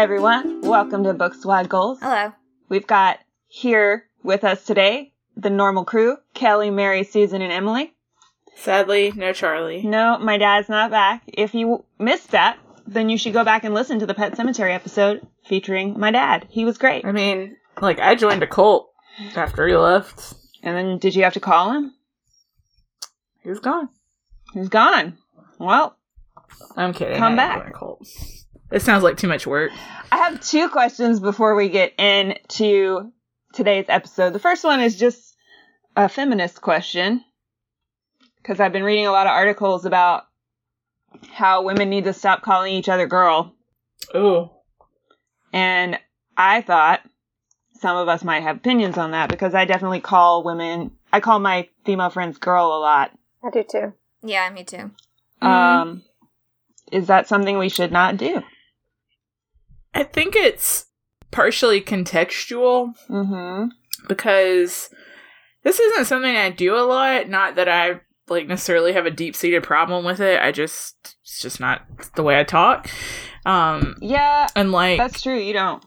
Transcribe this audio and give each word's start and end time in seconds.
everyone. 0.00 0.62
Welcome 0.62 1.04
to 1.04 1.12
Book 1.12 1.34
Squad 1.34 1.68
Goals. 1.68 1.98
Hello. 2.00 2.32
We've 2.70 2.86
got 2.86 3.18
here 3.48 4.06
with 4.22 4.44
us 4.44 4.64
today 4.64 5.12
the 5.36 5.50
normal 5.50 5.84
crew 5.84 6.16
Kelly, 6.32 6.70
Mary, 6.70 7.04
Susan, 7.04 7.42
and 7.42 7.52
Emily. 7.52 7.92
Sadly, 8.56 9.12
no 9.14 9.34
Charlie. 9.34 9.82
No, 9.82 10.16
my 10.18 10.38
dad's 10.38 10.70
not 10.70 10.90
back. 10.90 11.24
If 11.26 11.54
you 11.54 11.84
missed 11.98 12.30
that, 12.30 12.58
then 12.86 13.10
you 13.10 13.18
should 13.18 13.34
go 13.34 13.44
back 13.44 13.62
and 13.62 13.74
listen 13.74 13.98
to 13.98 14.06
the 14.06 14.14
Pet 14.14 14.32
Sematary 14.32 14.74
episode 14.74 15.20
featuring 15.44 16.00
my 16.00 16.10
dad. 16.10 16.46
He 16.48 16.64
was 16.64 16.78
great. 16.78 17.04
I 17.04 17.12
mean, 17.12 17.58
like, 17.82 17.98
I 17.98 18.14
joined 18.14 18.42
a 18.42 18.46
cult 18.46 18.90
after 19.36 19.68
he 19.68 19.76
left. 19.76 20.32
And 20.62 20.74
then 20.78 20.96
did 20.96 21.14
you 21.14 21.24
have 21.24 21.34
to 21.34 21.40
call 21.40 21.72
him? 21.72 21.92
He 23.42 23.50
was 23.50 23.60
gone. 23.60 23.90
He's 24.54 24.70
gone. 24.70 25.18
Well, 25.58 25.94
I'm 26.74 26.94
kidding. 26.94 27.18
Come 27.18 27.38
I 27.38 27.56
didn't 27.56 27.72
back. 27.72 27.80
Join. 28.70 28.76
It 28.76 28.82
sounds 28.82 29.02
like 29.02 29.16
too 29.16 29.28
much 29.28 29.46
work. 29.46 29.72
I 30.12 30.16
have 30.16 30.40
two 30.40 30.68
questions 30.68 31.20
before 31.20 31.54
we 31.54 31.68
get 31.68 31.92
into 31.98 33.12
today's 33.52 33.86
episode. 33.88 34.32
The 34.32 34.38
first 34.38 34.64
one 34.64 34.80
is 34.80 34.98
just 34.98 35.34
a 35.96 36.08
feminist 36.08 36.60
question 36.60 37.24
because 38.42 38.60
I've 38.60 38.72
been 38.72 38.84
reading 38.84 39.06
a 39.06 39.12
lot 39.12 39.26
of 39.26 39.32
articles 39.32 39.84
about 39.84 40.24
how 41.32 41.62
women 41.62 41.90
need 41.90 42.04
to 42.04 42.12
stop 42.12 42.42
calling 42.42 42.72
each 42.72 42.88
other 42.88 43.06
girl. 43.06 43.54
Ooh. 44.14 44.50
And 45.52 45.98
I 46.36 46.62
thought 46.62 47.00
some 47.80 47.96
of 47.96 48.08
us 48.08 48.22
might 48.24 48.42
have 48.42 48.58
opinions 48.58 48.98
on 48.98 49.12
that 49.12 49.30
because 49.30 49.54
I 49.54 49.64
definitely 49.64 50.00
call 50.00 50.44
women, 50.44 50.92
I 51.12 51.20
call 51.20 51.38
my 51.38 51.68
female 51.84 52.10
friends 52.10 52.38
girl 52.38 52.66
a 52.66 52.78
lot. 52.78 53.10
I 53.42 53.50
do 53.50 53.64
too. 53.68 53.92
Yeah, 54.22 54.48
me 54.50 54.64
too. 54.64 54.90
Um, 55.40 56.02
is 56.92 57.06
that 57.06 57.26
something 57.26 57.58
we 57.58 57.68
should 57.68 57.90
not 57.90 58.16
do? 58.16 58.42
I 59.94 60.02
think 60.04 60.34
it's 60.36 60.86
partially 61.30 61.80
contextual 61.80 62.94
Mm-hmm. 63.08 63.68
because 64.08 64.90
this 65.64 65.78
isn't 65.78 66.06
something 66.06 66.36
I 66.36 66.50
do 66.50 66.74
a 66.76 66.82
lot. 66.86 67.28
Not 67.28 67.54
that 67.56 67.68
I 67.68 68.00
like 68.28 68.46
necessarily 68.46 68.92
have 68.92 69.06
a 69.06 69.10
deep 69.10 69.34
seated 69.34 69.62
problem 69.62 70.04
with 70.04 70.20
it. 70.20 70.40
I 70.40 70.52
just 70.52 71.16
it's 71.22 71.40
just 71.42 71.60
not 71.60 71.82
the 72.16 72.22
way 72.22 72.38
I 72.38 72.44
talk. 72.44 72.88
Um 73.44 73.96
Yeah, 74.00 74.48
and 74.56 74.72
like 74.72 74.98
that's 74.98 75.22
true. 75.22 75.38
You 75.38 75.52
don't. 75.52 75.84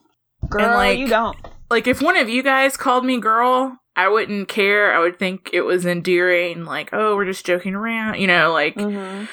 Girl, 0.50 0.76
like- 0.76 1.00
you 1.00 1.08
don't. 1.08 1.38
like 1.72 1.88
if 1.88 2.02
one 2.02 2.18
of 2.18 2.28
you 2.30 2.44
guys 2.44 2.76
called 2.78 3.06
me 3.06 3.20
girl, 3.20 3.78
I 3.96 4.10
wouldn't 4.10 4.48
care. 4.50 4.94
I 4.94 5.00
would 5.00 5.18
think 5.20 5.50
it 5.54 5.62
was 5.62 5.86
endearing, 5.86 6.66
like, 6.66 6.90
oh, 6.94 7.16
we're 7.16 7.26
just 7.26 7.46
joking 7.46 7.76
around, 7.76 8.20
you 8.20 8.28
know, 8.28 8.52
like 8.52 8.76
Mm-hmm. 8.76 9.26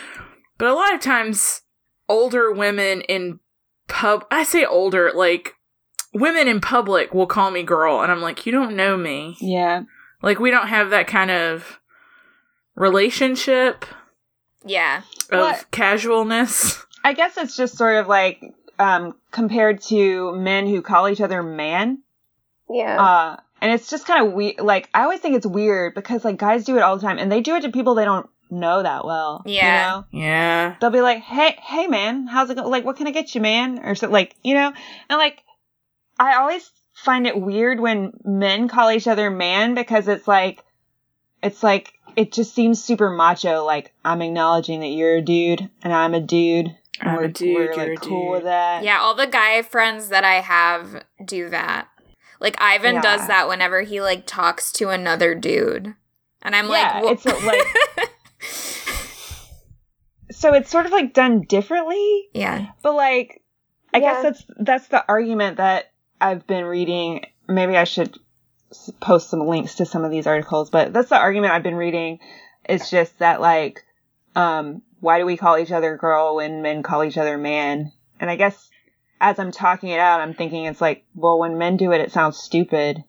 but 0.58 0.68
a 0.68 0.74
lot 0.74 0.94
of 0.94 1.00
times 1.00 1.62
older 2.08 2.52
women 2.52 3.00
in 3.02 3.40
pub 3.90 4.24
I 4.30 4.42
say 4.44 4.64
older, 4.64 5.12
like 5.14 5.54
women 6.14 6.48
in 6.48 6.60
public 6.60 7.12
will 7.12 7.26
call 7.26 7.50
me 7.50 7.62
girl 7.62 8.00
and 8.00 8.10
I'm 8.10 8.22
like, 8.22 8.46
you 8.46 8.52
don't 8.52 8.74
know 8.74 8.96
me. 8.96 9.36
Yeah. 9.40 9.82
Like 10.22 10.38
we 10.40 10.50
don't 10.50 10.68
have 10.68 10.90
that 10.90 11.06
kind 11.06 11.30
of 11.30 11.78
relationship 12.76 13.84
Yeah. 14.64 15.02
of 15.30 15.40
What? 15.40 15.66
casualness. 15.70 16.84
I 17.04 17.12
guess 17.14 17.36
it's 17.36 17.56
just 17.56 17.76
sort 17.76 17.96
of 17.96 18.08
like 18.08 18.42
um, 18.78 19.14
compared 19.30 19.82
to 19.82 20.32
men 20.36 20.66
who 20.66 20.82
call 20.82 21.08
each 21.08 21.20
other 21.20 21.42
man. 21.42 22.02
Yeah. 22.68 23.00
Uh, 23.02 23.36
and 23.60 23.72
it's 23.72 23.90
just 23.90 24.06
kind 24.06 24.26
of 24.26 24.32
weird. 24.32 24.60
Like, 24.60 24.88
I 24.94 25.02
always 25.02 25.20
think 25.20 25.36
it's 25.36 25.44
weird 25.46 25.94
because, 25.94 26.24
like, 26.24 26.38
guys 26.38 26.64
do 26.64 26.76
it 26.78 26.82
all 26.82 26.96
the 26.96 27.02
time 27.02 27.18
and 27.18 27.30
they 27.30 27.42
do 27.42 27.56
it 27.56 27.62
to 27.62 27.70
people 27.70 27.94
they 27.94 28.06
don't 28.06 28.28
know 28.50 28.82
that 28.82 29.04
well. 29.04 29.42
Yeah. 29.46 29.62
You 29.62 30.18
know? 30.20 30.24
Yeah. 30.26 30.76
They'll 30.80 30.90
be 30.90 31.00
like, 31.00 31.20
hey, 31.22 31.56
hey, 31.62 31.86
man, 31.86 32.26
how's 32.26 32.50
it 32.50 32.56
going? 32.56 32.70
Like, 32.70 32.84
what 32.84 32.96
can 32.96 33.06
I 33.06 33.10
get 33.12 33.34
you, 33.34 33.40
man? 33.40 33.80
Or 33.84 33.94
so, 33.94 34.08
like, 34.08 34.34
you 34.42 34.54
know? 34.54 34.72
And, 35.08 35.18
like, 35.18 35.42
I 36.18 36.36
always 36.36 36.70
find 36.94 37.26
it 37.26 37.40
weird 37.40 37.80
when 37.80 38.12
men 38.24 38.68
call 38.68 38.90
each 38.90 39.06
other 39.06 39.30
man 39.30 39.74
because 39.74 40.06
it's 40.08 40.28
like, 40.28 40.62
it's 41.42 41.62
like, 41.62 41.92
it 42.16 42.32
just 42.32 42.54
seems 42.54 42.82
super 42.82 43.10
macho. 43.10 43.64
Like, 43.64 43.92
I'm 44.04 44.20
acknowledging 44.20 44.80
that 44.80 44.88
you're 44.88 45.16
a 45.16 45.22
dude 45.22 45.70
and 45.82 45.92
I'm 45.92 46.12
a 46.12 46.20
dude. 46.20 46.66
and 47.00 47.10
I'm 47.10 47.16
we're, 47.16 47.28
dude, 47.28 47.54
We're, 47.54 47.64
you're 47.64 47.76
like, 47.76 47.88
a 47.92 47.96
cool 47.96 48.24
dude. 48.24 48.32
with 48.32 48.42
that. 48.44 48.82
Yeah, 48.84 48.98
all 49.00 49.14
the 49.14 49.26
guy 49.26 49.62
friends 49.62 50.08
that 50.08 50.24
I 50.24 50.40
have 50.40 51.04
do 51.24 51.48
that. 51.48 51.88
Like 52.40 52.56
Ivan 52.60 52.96
Yeah. 52.96 53.00
does 53.02 53.26
that 53.28 53.48
whenever 53.48 53.82
he 53.82 54.00
like 54.00 54.26
talks 54.26 54.72
to 54.72 54.88
another 54.90 55.34
dude. 55.34 55.94
And 56.42 56.56
I'm 56.56 56.68
Yeah, 56.68 57.00
like, 57.00 57.04
"Wha- 57.04 57.10
it's 57.12 57.44
like- 57.44 57.66
So 60.40 60.54
it's 60.54 60.70
sort 60.70 60.86
of 60.86 60.92
like 60.92 61.12
done 61.12 61.42
differently. 61.42 62.30
yeah. 62.32 62.68
But 62.82 62.94
like, 62.94 63.42
I 63.92 63.98
Yeah. 63.98 64.12
guess 64.14 64.22
that's 64.22 64.44
that's 64.58 64.88
the 64.88 65.04
argument 65.06 65.58
that 65.58 65.92
I've 66.18 66.46
been 66.46 66.64
reading. 66.64 67.26
Maybe 67.46 67.76
I 67.76 67.84
should 67.84 68.16
post 69.00 69.28
some 69.28 69.46
links 69.46 69.74
to 69.76 69.84
some 69.84 70.02
of 70.02 70.10
these 70.10 70.26
articles, 70.26 70.70
but 70.70 70.94
that's 70.94 71.10
the 71.10 71.18
argument 71.18 71.52
I've 71.52 71.62
been 71.62 71.76
reading. 71.76 72.20
It's 72.64 72.88
just 72.88 73.18
that 73.18 73.42
like, 73.42 73.84
um, 74.34 74.80
why 75.00 75.18
do 75.18 75.26
we 75.26 75.36
call 75.36 75.58
each 75.58 75.72
other 75.72 75.98
girl 75.98 76.36
when 76.36 76.62
men 76.62 76.82
call 76.82 77.04
each 77.04 77.18
other 77.18 77.36
man? 77.36 77.92
And 78.18 78.30
I 78.30 78.36
guess 78.36 78.70
as 79.20 79.38
I'm 79.38 79.52
talking 79.52 79.90
it 79.90 80.00
out, 80.00 80.20
I'm 80.20 80.32
thinking 80.32 80.64
it's 80.64 80.80
like, 80.80 81.04
well, 81.14 81.38
when 81.38 81.58
men 81.58 81.76
do 81.76 81.92
it, 81.92 82.00
it 82.00 82.12
sounds 82.12 82.38
stupid. 82.38 83.04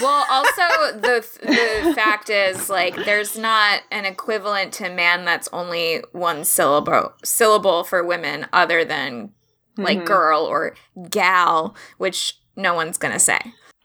Well, 0.00 0.26
also 0.30 0.98
the 0.98 1.24
the 1.42 1.92
fact 1.94 2.28
is 2.30 2.68
like 2.68 2.94
there's 3.04 3.36
not 3.38 3.82
an 3.90 4.04
equivalent 4.04 4.72
to 4.74 4.90
man 4.90 5.24
that's 5.24 5.48
only 5.52 6.02
one 6.12 6.44
syllable 6.44 7.12
syllable 7.24 7.84
for 7.84 8.04
women 8.04 8.46
other 8.52 8.84
than 8.84 9.30
like 9.78 9.98
Mhm. 10.00 10.06
girl 10.06 10.40
or 10.44 10.74
gal, 11.10 11.74
which 11.98 12.38
no 12.56 12.74
one's 12.74 12.98
gonna 12.98 13.18
say. 13.18 13.38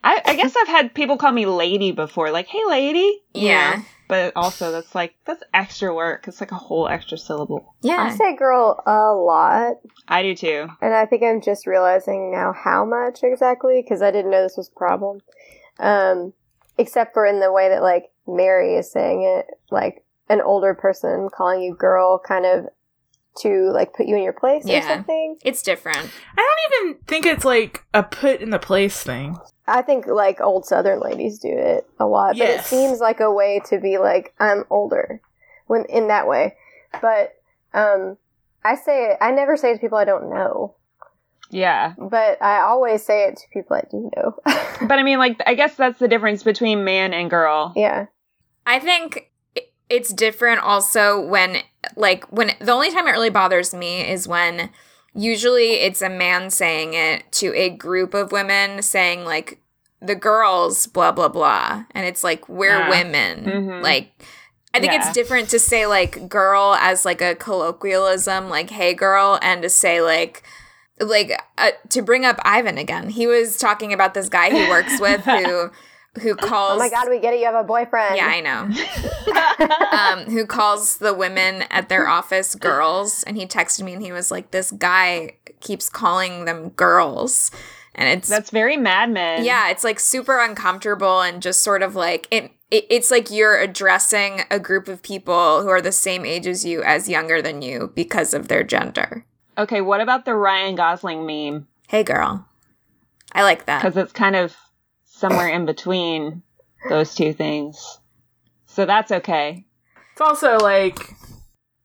I, 0.03 0.19
I 0.25 0.35
guess 0.35 0.55
I've 0.59 0.67
had 0.67 0.93
people 0.95 1.17
call 1.17 1.31
me 1.31 1.45
lady 1.45 1.91
before, 1.91 2.31
like, 2.31 2.47
hey, 2.47 2.63
lady. 2.67 3.21
you 3.33 3.49
Yeah. 3.49 3.81
But 4.07 4.33
also, 4.35 4.71
that's 4.71 4.93
like, 4.95 5.13
that's 5.25 5.43
extra 5.53 5.93
work. 5.93 6.27
It's 6.27 6.41
like 6.41 6.51
a 6.51 6.55
whole 6.55 6.87
extra 6.89 7.17
syllable. 7.17 7.75
Yeah. 7.81 7.97
I 8.01 8.09
say 8.15 8.35
girl 8.35 8.81
a 8.85 9.13
lot, 9.13 9.75
I 10.07 10.23
do 10.23 10.35
too. 10.35 10.67
and 10.81 10.93
I 10.93 11.05
think 11.05 11.21
I'm 11.23 11.39
just 11.39 11.67
realizing 11.67 12.31
now 12.31 12.51
how 12.51 12.83
much 12.83 13.19
exactly 13.23 13.81
because 13.81 14.01
I 14.01 14.09
didn't 14.11 14.31
know 14.31 14.41
this 14.41 14.57
was 14.57 14.69
a 14.69 14.77
problem. 14.79 15.19
Um, 15.79 16.33
except 16.77 17.13
for 17.13 17.25
in 17.25 17.39
the 17.39 17.51
way 17.51 17.69
that 17.69 17.81
like 17.81 18.11
Mary 18.27 18.75
is 18.75 18.91
saying 18.91 19.23
it, 19.23 19.45
like 19.69 20.03
an 20.29 20.41
older 20.41 20.73
person 20.73 21.29
calling 21.33 21.61
you 21.61 21.75
girl, 21.75 22.19
kind 22.19 22.45
of 22.45 22.65
to 23.37 23.71
like 23.73 23.93
put 23.93 24.07
you 24.07 24.15
in 24.17 24.23
your 24.23 24.33
place 24.33 24.65
or 24.65 24.81
something. 24.87 25.37
It's 25.43 25.61
different. 25.61 26.09
I 26.37 26.41
don't 26.75 26.89
even 26.89 27.03
think 27.05 27.25
it's 27.25 27.45
like 27.45 27.85
a 27.93 28.03
put 28.03 28.41
in 28.41 28.49
the 28.49 28.59
place 28.59 29.01
thing. 29.03 29.37
I 29.67 29.81
think 29.81 30.05
like 30.05 30.41
old 30.41 30.65
Southern 30.65 30.99
ladies 30.99 31.39
do 31.39 31.49
it 31.49 31.87
a 31.99 32.05
lot, 32.05 32.37
but 32.37 32.49
it 32.49 32.63
seems 32.65 32.99
like 32.99 33.19
a 33.19 33.31
way 33.31 33.61
to 33.67 33.79
be 33.79 33.97
like 33.97 34.33
I'm 34.39 34.65
older 34.69 35.21
when 35.67 35.85
in 35.85 36.09
that 36.09 36.27
way. 36.27 36.55
But 37.01 37.35
um, 37.73 38.17
I 38.65 38.75
say 38.75 39.11
it. 39.11 39.17
I 39.21 39.31
never 39.31 39.55
say 39.55 39.71
it 39.71 39.75
to 39.75 39.79
people 39.79 39.97
I 39.97 40.05
don't 40.05 40.29
know, 40.29 40.75
Yeah. 41.51 41.93
but 41.97 42.41
I 42.41 42.61
always 42.61 43.03
say 43.03 43.25
it 43.25 43.37
to 43.37 43.43
people 43.53 43.75
I 43.77 43.83
do 43.91 44.09
know. 44.15 44.35
But 44.87 44.97
I 44.97 45.03
mean, 45.03 45.19
like, 45.19 45.39
I 45.45 45.53
guess 45.53 45.75
that's 45.75 45.99
the 45.99 46.07
difference 46.07 46.41
between 46.43 46.83
man 46.83 47.13
and 47.13 47.29
girl. 47.29 47.71
yeah, 47.75 48.07
I 48.65 48.79
think 48.79 49.29
it's 49.89 50.11
different 50.13 50.61
also 50.61 51.19
when, 51.21 51.57
like, 51.95 52.23
when 52.31 52.51
the 52.59 52.71
only 52.71 52.89
time 52.91 53.07
it 53.07 53.11
really 53.11 53.29
bothers 53.29 53.73
me 53.73 54.01
is 54.09 54.27
when 54.27 54.69
usually 55.13 55.73
it's 55.73 56.01
a 56.01 56.09
man 56.09 56.49
saying 56.49 56.93
it 56.93 57.29
to 57.33 57.53
a 57.55 57.69
group 57.69 58.13
of 58.13 58.31
women 58.31 58.81
saying, 58.81 59.23
like, 59.25 59.59
the 60.01 60.15
girls, 60.15 60.87
blah, 60.87 61.11
blah, 61.11 61.27
blah. 61.27 61.83
And 61.91 62.05
it's 62.07 62.23
like, 62.23 62.47
we're 62.49 62.81
Ah. 62.83 62.89
women. 62.89 63.45
Mhm. 63.45 63.83
Like, 63.83 64.11
I 64.73 64.79
think 64.79 64.93
Yeah. 64.93 64.99
it's 65.01 65.11
different 65.13 65.49
to 65.49 65.59
say, 65.59 65.85
like, 65.85 66.27
girl 66.29 66.75
as, 66.79 67.03
like, 67.05 67.21
a 67.21 67.35
colloquialism, 67.35 68.49
like, 68.49 68.69
hey, 68.69 68.93
girl, 68.95 69.37
and 69.41 69.61
to 69.61 69.69
say, 69.69 70.01
like, 70.01 70.41
like 71.01 71.31
uh, 71.57 71.71
to 71.89 72.01
bring 72.01 72.25
up 72.25 72.39
Ivan 72.43 72.77
again. 72.77 73.09
He 73.09 73.27
was 73.27 73.57
talking 73.57 73.93
about 73.93 74.13
this 74.13 74.29
guy 74.29 74.49
he 74.49 74.69
works 74.69 74.99
with 74.99 75.21
who 75.21 75.71
who 76.21 76.35
calls 76.35 76.73
Oh 76.75 76.79
my 76.79 76.89
god, 76.89 77.09
we 77.09 77.19
get 77.19 77.33
it. 77.33 77.39
You 77.39 77.45
have 77.45 77.55
a 77.55 77.63
boyfriend. 77.63 78.15
yeah, 78.17 78.27
I 78.27 78.41
know. 78.41 78.69
um, 80.25 80.31
who 80.31 80.45
calls 80.45 80.97
the 80.97 81.13
women 81.13 81.63
at 81.69 81.89
their 81.89 82.07
office 82.07 82.55
girls. 82.55 83.23
And 83.23 83.37
he 83.37 83.45
texted 83.45 83.83
me 83.83 83.93
and 83.93 84.01
he 84.01 84.11
was 84.11 84.31
like, 84.31 84.51
This 84.51 84.71
guy 84.71 85.37
keeps 85.59 85.89
calling 85.89 86.45
them 86.45 86.69
girls. 86.69 87.51
And 87.93 88.07
it's, 88.07 88.29
That's 88.29 88.51
very 88.51 88.77
Mad 88.77 89.09
Men. 89.11 89.43
yeah, 89.43 89.69
it's 89.69 89.83
like 89.83 89.99
super 89.99 90.39
uncomfortable 90.39 91.21
and 91.21 91.41
just 91.41 91.61
sort 91.61 91.83
of 91.83 91.93
like, 91.95 92.25
it, 92.31 92.51
it, 92.71 92.85
it's 92.89 93.11
like 93.11 93.29
you're 93.29 93.59
addressing 93.59 94.43
a 94.49 94.59
group 94.59 94.87
of 94.87 95.03
people 95.03 95.61
who 95.61 95.67
are 95.67 95.81
the 95.81 95.91
same 95.91 96.25
age 96.25 96.47
as 96.47 96.63
you 96.63 96.81
as 96.83 97.09
younger 97.09 97.41
than 97.41 97.61
you 97.61 97.91
because 97.93 98.33
of 98.33 98.47
their 98.47 98.63
gender. 98.63 99.25
Okay, 99.61 99.81
what 99.81 100.01
about 100.01 100.25
the 100.25 100.33
Ryan 100.33 100.75
Gosling 100.75 101.25
meme? 101.25 101.67
Hey, 101.87 102.03
girl. 102.03 102.47
I 103.33 103.43
like 103.43 103.65
that. 103.67 103.81
Because 103.83 103.95
it's 103.95 104.11
kind 104.11 104.35
of 104.35 104.55
somewhere 105.05 105.47
in 105.49 105.65
between 105.67 106.41
those 106.89 107.13
two 107.13 107.31
things. 107.33 107.99
So 108.65 108.85
that's 108.85 109.11
okay. 109.11 109.65
It's 110.13 110.21
also 110.21 110.57
like 110.57 111.13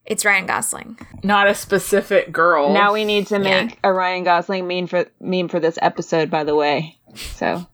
It's 0.07 0.25
Ryan 0.25 0.47
Gosling. 0.47 0.99
Not 1.23 1.49
a 1.49 1.55
specific 1.55 2.33
girl. 2.33 2.73
Now 2.73 2.93
we 2.95 3.05
need 3.05 3.27
to 3.27 3.35
Yeah. 3.35 3.65
make 3.65 3.79
a 3.85 3.93
Ryan 3.93 4.25
Gosling 4.25 4.67
meme 4.67 4.87
for 4.87 5.07
meme 5.21 5.49
for 5.49 5.61
this 5.61 5.79
episode. 5.83 6.31
By 6.31 6.45
the 6.45 6.55
way, 6.55 6.97
so 7.35 7.67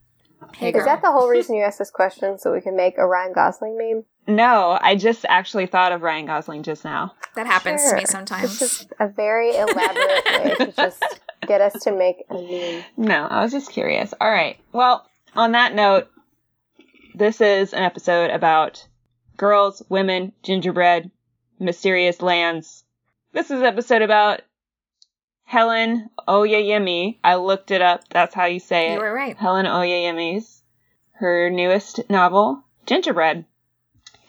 Hey, 0.56 0.68
Is 0.68 0.74
girl. 0.74 0.84
that 0.84 1.02
the 1.02 1.10
whole 1.12 1.28
reason 1.28 1.54
you 1.56 1.62
asked 1.62 1.78
this 1.78 1.90
question 1.90 2.38
so 2.38 2.52
we 2.52 2.60
can 2.60 2.76
make 2.76 2.98
a 2.98 3.06
Ryan 3.06 3.32
Gosling 3.32 3.76
meme? 3.78 4.04
no, 4.28 4.78
I 4.80 4.94
just 4.94 5.24
actually 5.28 5.66
thought 5.66 5.90
of 5.92 6.02
Ryan 6.02 6.26
Gosling 6.26 6.62
just 6.62 6.84
now. 6.84 7.14
that 7.34 7.46
happens 7.46 7.82
to 7.90 7.96
me 7.96 8.04
sometimes. 8.04 8.58
This 8.58 8.82
is 8.82 8.88
a 9.00 9.08
very 9.08 9.50
elaborate 9.56 10.24
way 10.26 10.54
to 10.66 10.72
just 10.76 11.02
get 11.48 11.60
us 11.60 11.72
to 11.84 11.92
make 11.92 12.24
a 12.30 12.34
meme. 12.34 12.84
No, 12.96 13.26
I 13.26 13.42
was 13.42 13.50
just 13.52 13.70
curious. 13.72 14.14
All 14.20 14.30
right. 14.30 14.58
Well, 14.72 15.04
on 15.34 15.52
that 15.52 15.74
note, 15.74 16.08
this 17.14 17.40
is 17.40 17.72
an 17.72 17.82
episode 17.82 18.30
about 18.30 18.86
girls, 19.36 19.82
women, 19.88 20.32
gingerbread, 20.42 21.10
mysterious 21.58 22.22
lands. 22.22 22.84
This 23.32 23.50
is 23.50 23.60
an 23.60 23.66
episode 23.66 24.02
about 24.02 24.42
Helen 25.52 26.08
Oyeyemi. 26.26 27.18
I 27.22 27.34
looked 27.34 27.72
it 27.72 27.82
up. 27.82 28.08
That's 28.08 28.34
how 28.34 28.46
you 28.46 28.58
say 28.58 28.88
it. 28.88 28.94
you 28.94 29.00
were 29.00 29.12
right. 29.12 29.36
Helen 29.36 29.66
Oyeyemi's 29.66 30.62
her 31.16 31.50
newest 31.50 32.08
novel, 32.08 32.64
Gingerbread. 32.86 33.44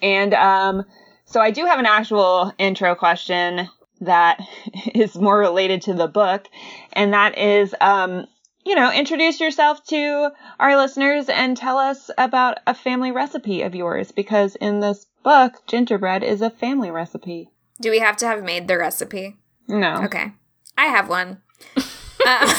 And 0.01 0.33
um, 0.33 0.83
so 1.23 1.39
I 1.39 1.51
do 1.51 1.65
have 1.65 1.79
an 1.79 1.85
actual 1.85 2.51
intro 2.57 2.93
question 2.95 3.69
that 4.01 4.41
is 4.93 5.15
more 5.15 5.39
related 5.39 5.83
to 5.83 5.93
the 5.93 6.09
book, 6.09 6.49
and 6.91 7.13
that 7.13 7.37
is, 7.37 7.73
um, 7.79 8.27
you 8.65 8.75
know, 8.75 8.91
introduce 8.91 9.39
yourself 9.39 9.81
to 9.85 10.29
our 10.59 10.75
listeners 10.75 11.29
and 11.29 11.55
tell 11.55 11.77
us 11.77 12.11
about 12.17 12.57
a 12.67 12.75
family 12.75 13.13
recipe 13.13 13.61
of 13.61 13.75
yours, 13.75 14.11
because 14.11 14.57
in 14.57 14.81
this 14.81 15.05
book, 15.23 15.53
gingerbread 15.67 16.21
is 16.21 16.41
a 16.41 16.49
family 16.49 16.91
recipe. 16.91 17.49
Do 17.79 17.91
we 17.91 17.99
have 17.99 18.17
to 18.17 18.27
have 18.27 18.43
made 18.43 18.67
the 18.67 18.77
recipe? 18.77 19.37
No. 19.69 20.03
Okay. 20.03 20.33
I 20.77 20.85
have 20.85 21.09
one. 21.09 21.41
Uh, 22.25 22.53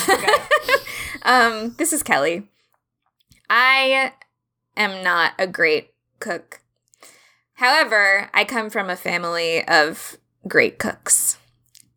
um, 1.23 1.75
this 1.79 1.95
is 1.95 2.03
Kelly. 2.03 2.51
I 3.49 4.13
am 4.77 5.03
not 5.03 5.33
a 5.39 5.47
great 5.47 5.95
cook. 6.21 6.61
However, 7.55 8.29
I 8.35 8.45
come 8.45 8.69
from 8.69 8.91
a 8.91 8.97
family 8.97 9.67
of 9.67 10.19
great 10.47 10.79
cooks. 10.79 11.39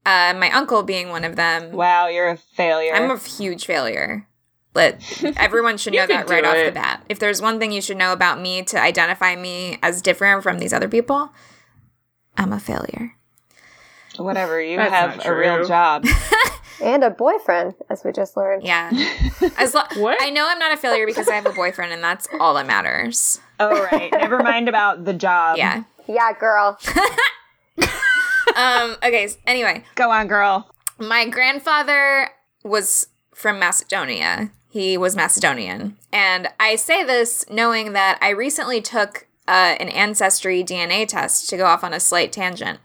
Uh, 0.06 0.34
my 0.38 0.50
uncle 0.52 0.84
being 0.84 1.10
one 1.10 1.26
of 1.26 1.36
them. 1.36 1.74
Wow, 1.74 2.08
you're 2.08 2.30
a 2.30 2.38
failure. 2.38 2.94
I'm 2.94 3.12
a 3.12 3.18
huge 3.18 3.66
failure. 3.66 4.26
But 4.72 5.02
everyone 5.38 5.78
should 5.78 5.94
know 5.94 6.08
that 6.08 6.30
right 6.30 6.44
do 6.44 6.50
off 6.50 6.66
the 6.66 6.72
bat. 6.72 7.04
If 7.10 7.20
there's 7.20 7.42
one 7.42 7.60
thing 7.60 7.74
you 7.74 7.82
should 7.82 7.98
know 7.98 8.14
about 8.14 8.40
me 8.40 8.64
to 8.64 8.80
identify 8.80 9.36
me 9.36 9.80
as 9.84 10.02
different 10.02 10.44
from 10.44 10.60
these 10.60 10.72
other 10.72 10.88
people, 10.88 11.34
I'm 12.38 12.54
a 12.54 12.60
failure. 12.60 13.17
Whatever, 14.18 14.62
you 14.62 14.78
That's 14.78 14.92
have 14.92 15.26
a 15.26 15.36
real 15.36 15.66
job. 15.66 16.06
And 16.80 17.04
a 17.04 17.10
boyfriend, 17.10 17.74
as 17.90 18.04
we 18.04 18.12
just 18.12 18.38
learned. 18.38 18.62
Yeah. 18.62 18.92
As 19.58 19.74
lo- 19.74 19.82
What? 19.96 20.22
I 20.22 20.30
know 20.30 20.46
I'm 20.48 20.60
not 20.60 20.72
a 20.72 20.78
failure 20.78 21.08
because 21.08 21.28
I 21.28 21.34
have 21.34 21.48
a 21.48 21.52
boyfriend 21.52 21.92
and 21.92 22.04
that's 22.04 22.28
all 22.40 22.54
that 22.54 22.68
matters. 22.68 23.40
oh, 23.60 23.84
right. 23.92 24.12
Never 24.12 24.38
mind 24.44 24.70
about 24.70 25.04
the 25.04 25.14
job. 25.16 25.58
Yeah. 25.58 25.86
Yeah, 26.08 26.32
girl. 26.40 26.78
Um 28.56 28.96
okay, 29.04 29.26
s- 29.26 29.38
anyway, 29.46 29.84
Go 29.96 30.10
on, 30.12 30.28
girl. 30.28 30.70
my 30.98 31.28
grandfather 31.28 32.30
was 32.64 33.08
from 33.34 33.60
Macedonia. 33.60 34.52
He 34.70 34.98
was 34.98 35.16
Macedonian. 35.16 35.98
And 36.14 36.48
I 36.60 36.76
say 36.76 37.04
this 37.04 37.46
knowing 37.50 37.94
that 37.94 38.18
I 38.22 38.30
recently 38.30 38.82
took 38.82 39.28
uh, 39.48 39.76
an 39.80 39.90
ancestry 39.90 40.64
DNA 40.64 41.08
test 41.08 41.50
to 41.50 41.58
go 41.58 41.66
off 41.66 41.84
on 41.84 41.94
a 41.94 42.00
slight 42.00 42.32
tangent 42.32 42.80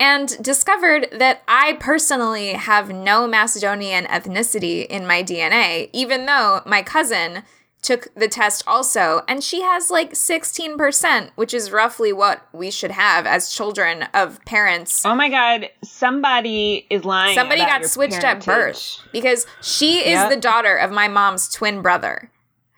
and 0.00 0.42
discovered 0.42 1.08
that 1.12 1.42
I 1.48 1.74
personally 1.80 2.50
have 2.52 2.90
no 2.90 3.26
Macedonian 3.26 4.04
ethnicity 4.06 4.86
in 4.86 5.06
my 5.06 5.22
DNA, 5.22 5.90
even 5.92 6.26
though 6.26 6.62
my 6.66 6.82
cousin 6.82 7.42
took 7.80 8.12
the 8.14 8.26
test 8.28 8.64
also, 8.66 9.22
and 9.28 9.42
she 9.42 9.62
has 9.62 9.88
like 9.88 10.12
16%, 10.12 11.30
which 11.36 11.54
is 11.54 11.70
roughly 11.70 12.12
what 12.12 12.46
we 12.52 12.70
should 12.70 12.90
have 12.90 13.24
as 13.24 13.52
children 13.52 14.02
of 14.12 14.44
parents 14.44 15.04
Oh 15.06 15.14
my 15.14 15.28
god, 15.28 15.68
somebody 15.84 16.86
is 16.90 17.04
lying. 17.04 17.36
Somebody 17.36 17.60
got 17.60 17.84
switched 17.84 18.24
at 18.24 18.44
birth 18.44 18.98
because 19.12 19.46
she 19.62 19.98
is 20.00 20.18
Yep. 20.18 20.30
the 20.30 20.40
daughter 20.40 20.76
of 20.76 20.90
my 20.90 21.06
mom's 21.06 21.48
twin 21.48 21.80
brother. 21.80 22.32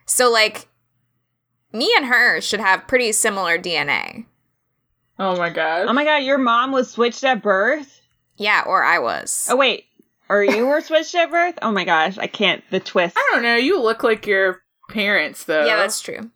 So, 0.05 0.31
like, 0.31 0.69
me 1.73 1.91
and 1.97 2.07
her 2.07 2.41
should 2.41 2.61
have 2.61 2.87
pretty 2.87 3.13
similar 3.13 3.59
DNA. 3.59 4.27
Oh 5.21 5.37
my 5.37 5.51
god. 5.51 5.87
Oh 5.87 5.93
my 5.93 6.05
god, 6.05 6.25
your 6.25 6.39
mom 6.39 6.73
was 6.73 6.91
switched 6.91 7.23
at 7.25 7.43
birth? 7.43 8.01
Yeah, 8.37 8.65
or 8.67 8.83
I 8.83 8.99
was. 8.99 9.47
Oh 9.51 9.57
wait, 9.57 9.85
or 10.31 10.43
you 10.43 10.67
were 10.67 10.81
switched 10.81 11.15
at 11.15 11.31
birth? 11.31 11.59
Oh 11.61 11.71
my 11.71 11.85
gosh, 11.85 12.17
I 12.17 12.27
can't. 12.27 12.65
The 12.71 12.81
twist. 12.81 13.17
I 13.19 13.31
don't 13.33 13.43
know. 13.43 13.57
You 13.57 13.79
look 13.81 14.03
like 14.03 14.27
your 14.27 14.63
parents, 14.89 15.45
though. 15.45 15.67
yeah, 15.67 15.77
that's 15.77 16.01
true. 16.01 16.31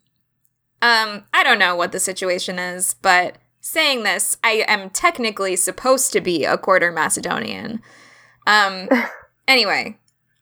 Um, 0.83 1.23
I 1.33 1.43
don't 1.43 1.57
know 1.57 1.75
what 1.75 1.93
the 1.93 1.99
situation 1.99 2.59
is, 2.59 2.93
but 3.01 3.37
saying 3.59 4.03
this, 4.03 4.37
I 4.43 4.63
am 4.67 4.91
technically 4.91 5.55
supposed 5.55 6.13
to 6.13 6.21
be 6.21 6.45
a 6.45 6.55
quarter 6.55 6.91
Macedonian. 6.91 7.81
Um, 8.45 8.87
anyway, 9.47 9.97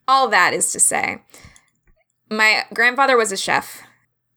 all 0.05 0.27
that 0.27 0.53
is 0.53 0.73
to 0.73 0.81
say, 0.81 1.21
my 2.29 2.65
grandfather 2.73 3.15
was 3.15 3.31
a 3.31 3.37
chef, 3.37 3.83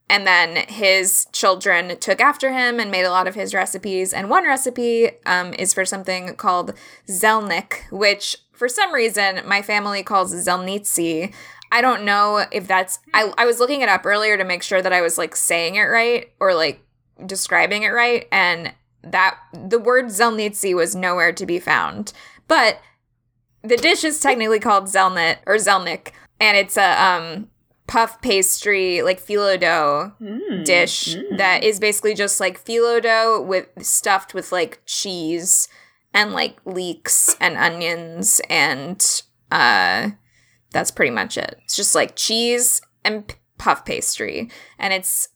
and 0.09 0.27
then 0.27 0.57
his 0.69 1.27
children 1.33 1.99
took 1.99 2.21
after 2.21 2.53
him 2.53 2.79
and 2.79 2.91
made 2.91 3.05
a 3.05 3.11
lot 3.11 3.27
of 3.27 3.35
his 3.35 3.55
recipes. 3.55 4.13
And 4.13 4.31
one 4.31 4.45
recipe 4.45 5.11
um, 5.27 5.53
is 5.55 5.75
for 5.75 5.85
something 5.85 6.37
called 6.37 6.75
zelnik, 7.09 7.91
which 7.91 8.37
for 8.53 8.69
some 8.69 8.93
reason 8.93 9.41
my 9.47 9.63
family 9.63 10.03
calls 10.03 10.33
zelnitsi. 10.33 11.35
I 11.73 11.81
don't 11.81 12.05
know 12.05 12.45
if 12.53 12.69
that's. 12.69 13.01
I, 13.13 13.33
I 13.37 13.45
was 13.45 13.59
looking 13.59 13.81
it 13.81 13.89
up 13.89 14.07
earlier 14.07 14.37
to 14.37 14.45
make 14.45 14.63
sure 14.63 14.81
that 14.81 14.93
I 14.93 15.01
was 15.01 15.19
like 15.19 15.35
saying 15.35 15.75
it 15.75 15.83
right 15.83 16.33
or 16.39 16.55
like 16.55 16.81
describing 17.25 17.83
it 17.83 17.89
right, 17.89 18.29
and 18.31 18.73
that 19.03 19.39
the 19.53 19.81
word 19.81 20.07
zelnitsi 20.07 20.75
was 20.75 20.95
nowhere 20.95 21.33
to 21.33 21.47
be 21.47 21.59
found. 21.59 22.13
But 22.47 22.81
the 23.63 23.77
dish 23.77 24.05
is 24.05 24.21
technically 24.21 24.61
called 24.61 24.85
zelnit 24.85 25.39
or 25.47 25.57
zelnik, 25.57 26.13
and 26.39 26.57
it's 26.57 26.77
a 26.77 27.03
um 27.03 27.49
puff 27.87 28.21
pastry 28.21 29.01
like 29.03 29.21
phyllo 29.25 29.59
dough 29.59 30.13
Mm. 30.21 30.65
dish 30.65 31.17
that 31.37 31.63
is 31.63 31.79
basically 31.79 32.15
just 32.15 32.41
like 32.41 32.63
phyllo 32.65 33.01
dough 33.01 33.41
with 33.41 33.69
stuffed 33.81 34.35
with 34.35 34.51
like 34.51 34.81
cheese 34.87 35.69
and 36.13 36.33
like 36.33 36.59
leeks 36.65 37.37
and 37.41 37.57
onions 37.57 38.41
and 38.51 39.23
uh 39.53 40.11
that's 40.73 40.91
pretty 40.91 41.13
much 41.13 41.39
it. 41.39 41.57
It's 41.65 41.77
just 41.77 41.95
like 41.95 42.17
cheese 42.17 42.81
and 43.05 43.27
p- 43.29 43.37
puff 43.57 43.85
pastry 43.85 44.51
and 44.79 44.93
it's 44.93 45.29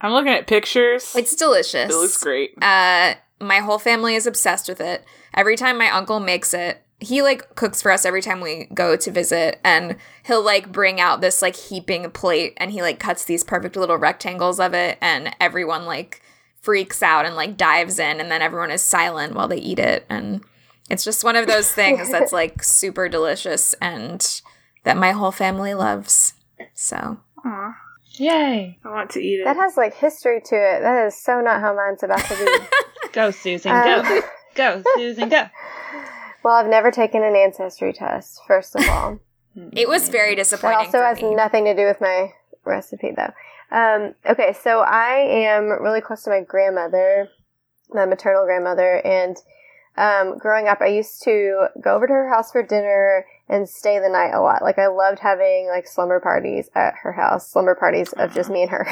I'm 0.00 0.12
looking 0.12 0.32
at 0.32 0.46
pictures. 0.46 1.16
it's 1.16 1.34
delicious. 1.34 1.90
it 1.90 1.96
looks 1.96 2.22
great. 2.22 2.50
Uh, 2.62 3.14
my 3.40 3.58
whole 3.58 3.78
family 3.78 4.14
is 4.14 4.26
obsessed 4.26 4.68
with 4.68 4.80
it. 4.80 5.02
Every 5.32 5.56
time 5.56 5.78
my 5.78 5.88
uncle 5.88 6.20
makes 6.20 6.52
it, 6.52 6.83
he 7.04 7.22
like 7.22 7.54
cooks 7.54 7.82
for 7.82 7.90
us 7.90 8.04
every 8.04 8.22
time 8.22 8.40
we 8.40 8.68
go 8.74 8.96
to 8.96 9.10
visit, 9.10 9.60
and 9.64 9.96
he'll 10.24 10.44
like 10.44 10.72
bring 10.72 11.00
out 11.00 11.20
this 11.20 11.42
like 11.42 11.56
heaping 11.56 12.10
plate, 12.10 12.54
and 12.56 12.70
he 12.70 12.82
like 12.82 12.98
cuts 12.98 13.24
these 13.24 13.44
perfect 13.44 13.76
little 13.76 13.96
rectangles 13.96 14.58
of 14.58 14.74
it, 14.74 14.98
and 15.00 15.34
everyone 15.40 15.84
like 15.84 16.22
freaks 16.60 17.02
out 17.02 17.26
and 17.26 17.36
like 17.36 17.56
dives 17.56 17.98
in, 17.98 18.20
and 18.20 18.30
then 18.30 18.42
everyone 18.42 18.70
is 18.70 18.82
silent 18.82 19.34
while 19.34 19.48
they 19.48 19.58
eat 19.58 19.78
it, 19.78 20.06
and 20.08 20.42
it's 20.90 21.04
just 21.04 21.24
one 21.24 21.36
of 21.36 21.46
those 21.46 21.72
things 21.72 22.10
that's 22.10 22.32
like 22.40 22.62
super 22.62 23.08
delicious 23.08 23.74
and 23.74 24.42
that 24.84 24.96
my 24.96 25.12
whole 25.12 25.32
family 25.32 25.74
loves. 25.74 26.34
So 26.74 27.18
Aw, 27.44 27.76
Yay. 28.16 28.78
I 28.84 28.88
want 28.88 29.10
to 29.10 29.20
eat 29.20 29.40
it. 29.40 29.44
That 29.44 29.56
has 29.56 29.76
like 29.76 29.94
history 29.94 30.40
to 30.46 30.54
it. 30.54 30.80
That 30.80 31.06
is 31.06 31.16
so 31.16 31.40
not 31.40 31.60
how 31.60 31.74
mine's 31.74 32.02
about 32.02 32.20
to 32.20 32.36
be. 32.36 33.08
Go, 33.12 33.30
Susan. 33.30 33.72
Um, 33.72 33.84
Go. 33.84 34.20
Go, 34.54 34.82
Susan. 34.96 35.28
Go. 35.28 35.44
well, 36.44 36.54
I've 36.54 36.68
never 36.68 36.90
taken 36.90 37.24
an 37.24 37.34
ancestry 37.34 37.92
test, 37.92 38.40
first 38.46 38.76
of 38.76 38.86
all. 38.88 39.18
it 39.72 39.88
was 39.88 40.08
very 40.10 40.30
That 40.34 40.42
disappointing. 40.42 40.78
also 40.78 40.98
for 40.98 41.04
has 41.04 41.20
me. 41.22 41.34
nothing 41.34 41.64
to 41.64 41.74
do 41.74 41.86
with 41.86 42.00
my 42.00 42.32
recipe, 42.64 43.12
though. 43.16 43.32
Um, 43.76 44.14
okay, 44.28 44.52
so 44.52 44.80
I 44.80 45.14
am 45.16 45.68
really 45.82 46.00
close 46.00 46.22
to 46.24 46.30
my 46.30 46.42
grandmother, 46.42 47.28
my 47.90 48.04
maternal 48.04 48.44
grandmother, 48.44 49.04
and 49.04 49.36
um, 49.96 50.38
growing 50.38 50.66
up, 50.68 50.80
I 50.80 50.88
used 50.88 51.22
to 51.22 51.66
go 51.80 51.94
over 51.94 52.06
to 52.06 52.12
her 52.12 52.28
house 52.28 52.50
for 52.52 52.62
dinner 52.64 53.24
and 53.48 53.68
stay 53.68 53.98
the 54.00 54.08
night 54.08 54.32
a 54.34 54.40
lot. 54.40 54.62
Like, 54.62 54.78
I 54.78 54.88
loved 54.88 55.20
having 55.20 55.68
like 55.68 55.86
slumber 55.86 56.18
parties 56.20 56.68
at 56.74 56.94
her 57.02 57.12
house, 57.12 57.48
slumber 57.50 57.74
parties 57.76 58.12
of 58.14 58.34
just 58.34 58.50
me 58.50 58.62
and 58.62 58.70
her. 58.70 58.86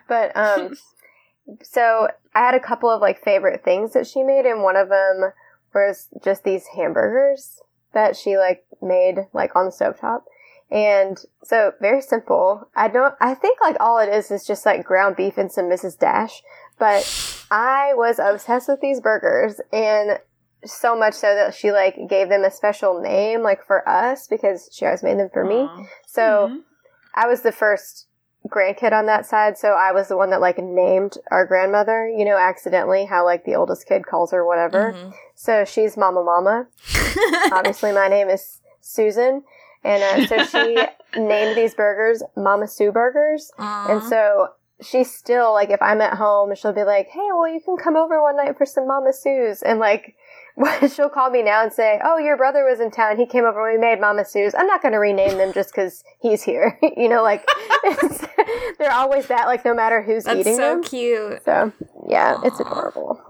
But 0.08 0.36
um, 0.36 0.76
so 1.62 2.08
I 2.34 2.38
had 2.40 2.54
a 2.54 2.60
couple 2.60 2.88
of 2.90 3.00
like 3.00 3.22
favorite 3.22 3.64
things 3.64 3.92
that 3.94 4.06
she 4.06 4.22
made, 4.22 4.46
and 4.46 4.62
one 4.62 4.76
of 4.76 4.88
them 4.88 5.32
was 5.74 6.08
just 6.24 6.44
these 6.44 6.66
hamburgers 6.68 7.60
that 7.92 8.16
she 8.16 8.36
like 8.36 8.64
made 8.82 9.26
like 9.32 9.54
on 9.56 9.66
the 9.66 9.70
stovetop. 9.70 10.22
And 10.70 11.18
so 11.42 11.72
very 11.80 12.02
simple. 12.02 12.68
I 12.76 12.88
don't 12.88 13.14
I 13.20 13.34
think 13.34 13.58
like 13.60 13.76
all 13.80 13.98
it 13.98 14.08
is 14.10 14.30
is 14.30 14.46
just 14.46 14.66
like 14.66 14.84
ground 14.84 15.16
beef 15.16 15.38
and 15.38 15.50
some 15.50 15.64
Mrs. 15.66 15.98
Dash. 15.98 16.42
But 16.78 17.04
I 17.50 17.92
was 17.94 18.18
obsessed 18.18 18.68
with 18.68 18.80
these 18.80 19.00
burgers 19.00 19.60
and 19.72 20.18
so 20.64 20.98
much 20.98 21.14
so 21.14 21.34
that 21.34 21.54
she 21.54 21.70
like 21.72 21.96
gave 22.08 22.28
them 22.28 22.44
a 22.44 22.50
special 22.50 23.00
name 23.00 23.42
like 23.42 23.64
for 23.64 23.88
us 23.88 24.26
because 24.26 24.68
she 24.72 24.84
always 24.84 25.02
made 25.02 25.18
them 25.18 25.30
for 25.32 25.44
me. 25.44 25.56
Aw. 25.56 25.86
So 26.06 26.48
Mhm. 26.50 26.62
I 27.14 27.26
was 27.26 27.40
the 27.42 27.52
first 27.52 28.07
grandkid 28.48 28.92
on 28.92 29.06
that 29.06 29.26
side, 29.26 29.56
so 29.58 29.68
I 29.70 29.92
was 29.92 30.08
the 30.08 30.16
one 30.16 30.30
that 30.30 30.40
like 30.40 30.58
named 30.58 31.16
our 31.30 31.46
grandmother, 31.46 32.08
you 32.08 32.24
know, 32.24 32.36
accidentally 32.36 33.04
how 33.04 33.24
like 33.24 33.44
the 33.44 33.54
oldest 33.54 33.86
kid 33.86 34.06
calls 34.06 34.32
her 34.32 34.44
whatever. 34.46 34.92
Mhm. 34.92 35.12
So 35.34 35.64
she's 35.64 35.96
Mama 35.96 36.22
Mama. 36.24 36.66
Obviously 37.52 37.92
my 37.92 38.08
name 38.08 38.28
is 38.28 38.60
Susan. 38.80 39.42
And 39.84 40.02
uh, 40.02 40.26
so 40.26 40.44
she 40.44 40.76
named 41.20 41.56
these 41.56 41.74
burgers 41.74 42.22
Mama 42.36 42.66
Sue 42.66 42.90
burgers. 42.92 43.50
Aw. 43.58 43.92
And 43.92 44.02
so 44.02 44.48
she's 44.82 45.12
still 45.14 45.52
like, 45.52 45.70
if 45.70 45.80
I'm 45.80 46.00
at 46.00 46.14
home, 46.14 46.54
she'll 46.54 46.72
be 46.72 46.84
like, 46.84 47.08
"Hey, 47.08 47.28
well, 47.32 47.48
you 47.48 47.60
can 47.64 47.76
come 47.76 47.96
over 47.96 48.20
one 48.22 48.36
night 48.36 48.56
for 48.58 48.66
some 48.66 48.86
Mama 48.88 49.12
Sue's," 49.12 49.62
and 49.62 49.78
like, 49.78 50.14
she'll 50.94 51.08
call 51.08 51.30
me 51.30 51.42
now 51.42 51.62
and 51.62 51.72
say, 51.72 52.00
"Oh, 52.02 52.18
your 52.18 52.36
brother 52.36 52.64
was 52.64 52.80
in 52.80 52.90
town. 52.90 53.16
He 53.16 53.26
came 53.26 53.44
over. 53.44 53.68
And 53.68 53.80
We 53.80 53.86
made 53.86 54.00
Mama 54.00 54.24
Sue's." 54.24 54.54
I'm 54.54 54.66
not 54.66 54.82
going 54.82 54.92
to 54.92 54.98
rename 54.98 55.38
them 55.38 55.52
just 55.52 55.70
because 55.72 56.02
he's 56.20 56.42
here. 56.42 56.78
you 56.96 57.08
know, 57.08 57.22
like 57.22 57.44
it's, 57.84 58.24
they're 58.78 58.92
always 58.92 59.26
that. 59.28 59.46
Like, 59.46 59.64
no 59.64 59.74
matter 59.74 60.02
who's 60.02 60.24
That's 60.24 60.40
eating 60.40 60.56
so 60.56 60.74
them. 60.74 60.82
cute. 60.82 61.44
So 61.44 61.72
yeah, 62.08 62.38
it's 62.44 62.60
Aw. 62.60 62.64
adorable. 62.70 63.20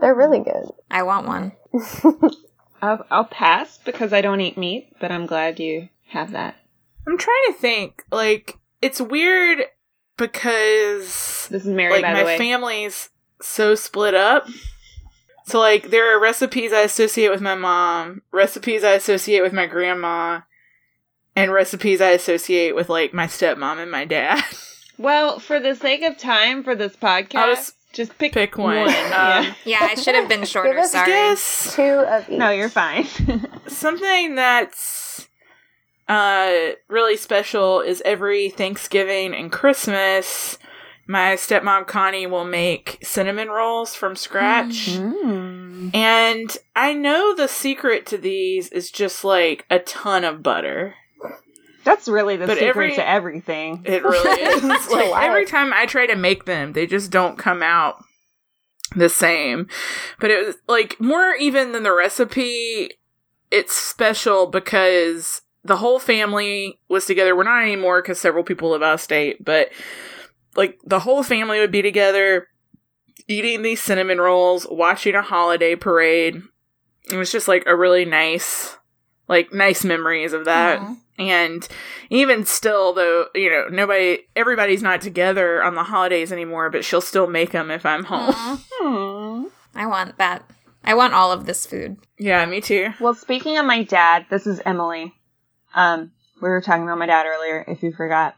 They're 0.00 0.14
really 0.14 0.40
good. 0.40 0.70
I 0.90 1.02
want 1.02 1.26
one. 1.26 1.52
I'll, 2.82 3.04
I'll 3.10 3.24
pass 3.24 3.78
because 3.84 4.12
I 4.12 4.20
don't 4.20 4.40
eat 4.40 4.58
meat, 4.58 4.94
but 5.00 5.10
I'm 5.10 5.26
glad 5.26 5.58
you 5.58 5.88
have 6.08 6.32
that. 6.32 6.54
I'm 7.08 7.16
trying 7.16 7.42
to 7.48 7.52
think. 7.54 8.04
Like, 8.12 8.58
it's 8.82 9.00
weird 9.00 9.62
because 10.18 11.48
This 11.50 11.64
is 11.64 11.66
Mary, 11.66 11.92
like 11.94 12.02
by 12.02 12.12
my 12.12 12.18
the 12.20 12.26
way. 12.26 12.38
family's 12.38 13.08
so 13.40 13.74
split 13.74 14.14
up. 14.14 14.46
So 15.46 15.60
like 15.60 15.90
there 15.90 16.14
are 16.14 16.20
recipes 16.20 16.72
I 16.72 16.80
associate 16.80 17.30
with 17.30 17.40
my 17.40 17.54
mom, 17.54 18.22
recipes 18.32 18.82
I 18.82 18.92
associate 18.92 19.42
with 19.42 19.52
my 19.52 19.66
grandma, 19.66 20.40
and 21.36 21.52
recipes 21.52 22.00
I 22.00 22.10
associate 22.10 22.74
with 22.74 22.88
like 22.88 23.14
my 23.14 23.26
stepmom 23.26 23.78
and 23.80 23.90
my 23.90 24.04
dad. 24.04 24.42
well, 24.98 25.38
for 25.38 25.60
the 25.60 25.74
sake 25.76 26.02
of 26.02 26.18
time 26.18 26.64
for 26.64 26.74
this 26.74 26.96
podcast, 26.96 27.34
I'll 27.36 27.54
just 27.54 27.74
just 27.92 28.18
pick, 28.18 28.32
pick 28.32 28.58
one. 28.58 28.76
one. 28.76 28.88
Um, 28.88 28.92
yeah. 28.92 29.54
Yeah, 29.64 29.78
I 29.82 29.94
should 29.94 30.16
have 30.16 30.28
been 30.28 30.44
shorter. 30.46 30.78
us- 30.78 30.92
Sorry. 30.92 31.06
guess 31.06 31.74
Two 31.76 31.82
of 31.82 32.28
each. 32.28 32.38
No, 32.38 32.50
you're 32.50 32.68
fine. 32.68 33.06
something 33.68 34.34
that's 34.34 35.28
uh 36.08 36.70
really 36.88 37.16
special 37.16 37.80
is 37.80 38.02
every 38.04 38.50
Thanksgiving 38.50 39.32
and 39.34 39.50
Christmas 39.52 40.58
my 41.06 41.34
stepmom 41.34 41.86
Connie 41.86 42.26
will 42.26 42.44
make 42.44 42.98
cinnamon 43.02 43.48
rolls 43.48 43.94
from 43.94 44.16
scratch. 44.16 44.90
Mm. 44.96 45.94
And 45.94 46.56
I 46.74 46.92
know 46.92 47.34
the 47.34 47.46
secret 47.48 48.06
to 48.06 48.18
these 48.18 48.68
is 48.70 48.90
just 48.90 49.24
like 49.24 49.64
a 49.70 49.78
ton 49.78 50.24
of 50.24 50.42
butter. 50.42 50.94
That's 51.84 52.08
really 52.08 52.36
the 52.36 52.46
But 52.48 52.54
secret 52.58 52.68
every- 52.70 52.94
to 52.96 53.08
everything. 53.08 53.82
It 53.84 54.02
really 54.02 54.40
is. 54.42 54.62
Like 54.64 55.10
life. 55.10 55.22
every 55.22 55.46
time 55.46 55.72
I 55.72 55.86
try 55.86 56.06
to 56.06 56.16
make 56.16 56.44
them, 56.44 56.72
they 56.72 56.86
just 56.86 57.12
don't 57.12 57.38
come 57.38 57.62
out 57.62 58.02
the 58.96 59.08
same. 59.08 59.68
But 60.18 60.30
it 60.32 60.44
was 60.46 60.56
like 60.66 61.00
more 61.00 61.34
even 61.36 61.70
than 61.70 61.84
the 61.84 61.92
recipe, 61.94 62.90
it's 63.52 63.76
special 63.76 64.48
because 64.48 65.42
the 65.62 65.76
whole 65.76 66.00
family 66.00 66.80
was 66.88 67.06
together. 67.06 67.36
We're 67.36 67.44
not 67.44 67.62
anymore 67.62 68.02
because 68.02 68.20
several 68.20 68.42
people 68.42 68.70
live 68.70 68.82
out 68.82 68.94
of 68.94 69.00
state, 69.00 69.44
but 69.44 69.68
like 70.56 70.78
the 70.84 71.00
whole 71.00 71.22
family 71.22 71.58
would 71.60 71.72
be 71.72 71.82
together 71.82 72.48
eating 73.28 73.62
these 73.62 73.82
cinnamon 73.82 74.20
rolls, 74.20 74.66
watching 74.70 75.14
a 75.14 75.22
holiday 75.22 75.74
parade. 75.74 76.42
It 77.10 77.16
was 77.16 77.32
just 77.32 77.48
like 77.48 77.64
a 77.66 77.76
really 77.76 78.04
nice, 78.04 78.76
like 79.28 79.52
nice 79.52 79.84
memories 79.84 80.32
of 80.32 80.44
that. 80.44 80.80
Aw. 80.80 80.96
And 81.18 81.66
even 82.10 82.44
still, 82.44 82.92
though, 82.92 83.26
you 83.34 83.48
know, 83.48 83.68
nobody, 83.70 84.18
everybody's 84.36 84.82
not 84.82 85.00
together 85.00 85.62
on 85.62 85.74
the 85.74 85.84
holidays 85.84 86.30
anymore, 86.30 86.68
but 86.68 86.84
she'll 86.84 87.00
still 87.00 87.26
make 87.26 87.52
them 87.52 87.70
if 87.70 87.86
I'm 87.86 88.04
home. 88.04 88.34
Aw. 88.34 89.44
I 89.74 89.86
want 89.86 90.18
that. 90.18 90.48
I 90.84 90.94
want 90.94 91.14
all 91.14 91.32
of 91.32 91.46
this 91.46 91.66
food. 91.66 91.96
Yeah, 92.18 92.44
me 92.46 92.60
too. 92.60 92.90
Well, 93.00 93.14
speaking 93.14 93.56
of 93.58 93.66
my 93.66 93.82
dad, 93.82 94.26
this 94.30 94.46
is 94.46 94.60
Emily. 94.64 95.14
Um, 95.74 96.12
we 96.40 96.48
were 96.48 96.60
talking 96.60 96.82
about 96.84 96.98
my 96.98 97.06
dad 97.06 97.26
earlier, 97.26 97.64
if 97.66 97.82
you 97.82 97.92
forgot. 97.92 98.36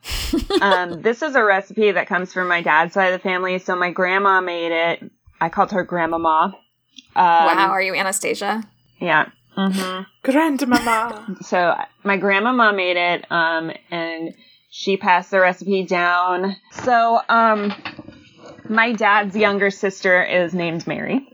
um, 0.60 1.02
this 1.02 1.22
is 1.22 1.34
a 1.34 1.42
recipe 1.44 1.92
that 1.92 2.06
comes 2.06 2.32
from 2.32 2.48
my 2.48 2.62
dad's 2.62 2.94
side 2.94 3.12
of 3.12 3.20
the 3.20 3.22
family. 3.28 3.58
So 3.58 3.74
my 3.76 3.90
grandma 3.90 4.40
made 4.40 4.72
it. 4.72 5.10
I 5.40 5.48
called 5.48 5.72
her 5.72 5.84
Grandmama. 5.84 6.54
Um, 6.54 6.54
wow, 7.14 7.70
are 7.70 7.82
you 7.82 7.94
Anastasia? 7.94 8.62
Yeah. 9.00 9.28
hmm 9.56 10.02
Grandmama. 10.22 11.36
So 11.42 11.74
my 12.04 12.16
grandmama 12.16 12.72
made 12.72 12.96
it, 12.96 13.30
um, 13.30 13.72
and 13.90 14.34
she 14.70 14.96
passed 14.96 15.30
the 15.30 15.40
recipe 15.40 15.84
down. 15.84 16.56
So, 16.72 17.20
um, 17.28 17.72
my 18.68 18.92
dad's 18.92 19.34
younger 19.36 19.70
sister 19.70 20.22
is 20.22 20.52
named 20.54 20.86
Mary. 20.86 21.26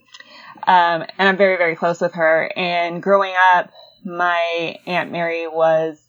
Um, 0.67 1.05
and 1.19 1.29
I'm 1.29 1.37
very, 1.37 1.57
very 1.57 1.77
close 1.77 2.01
with 2.01 2.15
her. 2.15 2.51
And 2.57 3.03
growing 3.03 3.35
up, 3.55 3.71
my 4.05 4.77
Aunt 4.87 5.11
Mary 5.11 5.47
was, 5.49 6.01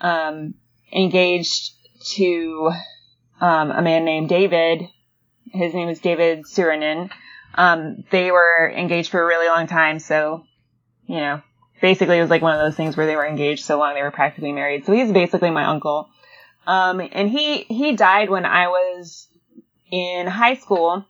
um, 0.00 0.54
engaged 0.92 1.72
to, 2.14 2.72
um, 3.40 3.70
a 3.70 3.82
man 3.82 4.04
named 4.04 4.28
David. 4.28 4.88
His 5.52 5.74
name 5.74 5.88
is 5.88 6.00
David 6.00 6.44
Suranin. 6.44 7.10
Um, 7.54 8.04
they 8.10 8.30
were 8.30 8.72
engaged 8.76 9.10
for 9.10 9.22
a 9.22 9.26
really 9.26 9.48
long 9.48 9.66
time, 9.66 9.98
so, 9.98 10.44
you 11.06 11.16
know, 11.16 11.42
basically 11.80 12.18
it 12.18 12.22
was 12.22 12.30
like 12.30 12.42
one 12.42 12.54
of 12.54 12.60
those 12.60 12.76
things 12.76 12.96
where 12.96 13.06
they 13.06 13.16
were 13.16 13.26
engaged 13.26 13.64
so 13.64 13.78
long 13.78 13.94
they 13.94 14.02
were 14.02 14.10
practically 14.10 14.52
married. 14.52 14.84
So 14.84 14.92
he's 14.92 15.12
basically 15.12 15.50
my 15.50 15.64
uncle. 15.64 16.08
Um, 16.66 17.00
and 17.12 17.28
he, 17.28 17.64
he 17.64 17.96
died 17.96 18.30
when 18.30 18.44
I 18.44 18.68
was 18.68 19.28
in 19.90 20.26
high 20.26 20.54
school. 20.54 21.04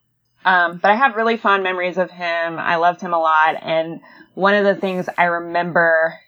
Um, 0.45 0.79
but 0.79 0.91
I 0.91 0.95
have 0.95 1.17
really 1.17 1.37
fond 1.37 1.63
memories 1.63 1.99
of 1.99 2.11
him. 2.11 2.59
I 2.59 2.77
loved 2.77 3.01
him 3.01 3.13
a 3.13 3.19
lot. 3.19 3.57
And 3.61 4.01
one 4.35 4.55
of 4.55 4.65
the 4.65 4.75
things 4.75 5.07
I 5.19 5.25
remember 5.25 6.19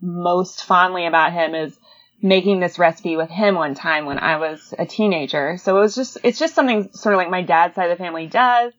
most 0.00 0.64
fondly 0.64 1.06
about 1.06 1.32
him 1.32 1.54
is 1.54 1.76
making 2.22 2.60
this 2.60 2.78
recipe 2.78 3.16
with 3.16 3.30
him 3.30 3.54
one 3.54 3.74
time 3.74 4.06
when 4.06 4.18
I 4.18 4.36
was 4.36 4.74
a 4.78 4.86
teenager. 4.86 5.58
So 5.58 5.76
it 5.76 5.80
was 5.80 5.94
just, 5.94 6.18
it's 6.22 6.38
just 6.38 6.54
something 6.54 6.90
sort 6.92 7.14
of 7.14 7.18
like 7.18 7.30
my 7.30 7.42
dad's 7.42 7.74
side 7.74 7.90
of 7.90 7.98
the 7.98 8.02
family 8.02 8.26
does. 8.26 8.72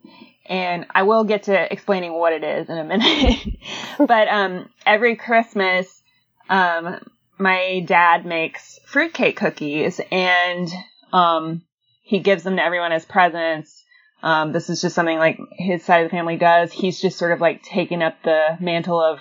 And 0.46 0.86
I 0.90 1.04
will 1.04 1.24
get 1.24 1.44
to 1.44 1.72
explaining 1.72 2.14
what 2.14 2.34
it 2.34 2.44
is 2.44 2.70
in 2.70 2.78
a 2.78 2.84
minute. 2.84 3.58
but, 4.00 4.28
um, 4.30 4.70
every 4.86 5.16
Christmas, 5.16 6.02
um, 6.50 7.00
my 7.38 7.84
dad 7.86 8.26
makes 8.26 8.80
fruitcake 8.86 9.36
cookies 9.36 10.00
and, 10.12 10.70
um, 11.12 11.62
he 12.02 12.20
gives 12.20 12.44
them 12.44 12.56
to 12.56 12.64
everyone 12.64 12.94
as 12.94 13.04
presents. 13.04 13.84
Um, 14.24 14.54
this 14.54 14.70
is 14.70 14.82
just 14.82 14.96
something 14.96 15.18
like 15.18 15.38
his 15.52 15.84
side 15.84 16.06
of 16.06 16.10
the 16.10 16.16
family 16.16 16.38
does. 16.38 16.72
He's 16.72 17.02
just 17.02 17.20
sort 17.20 17.34
of 17.34 17.42
like 17.42 17.64
taking 17.64 18.02
up 18.02 18.24
the 18.24 18.58
mantle 18.62 19.00
of 19.00 19.20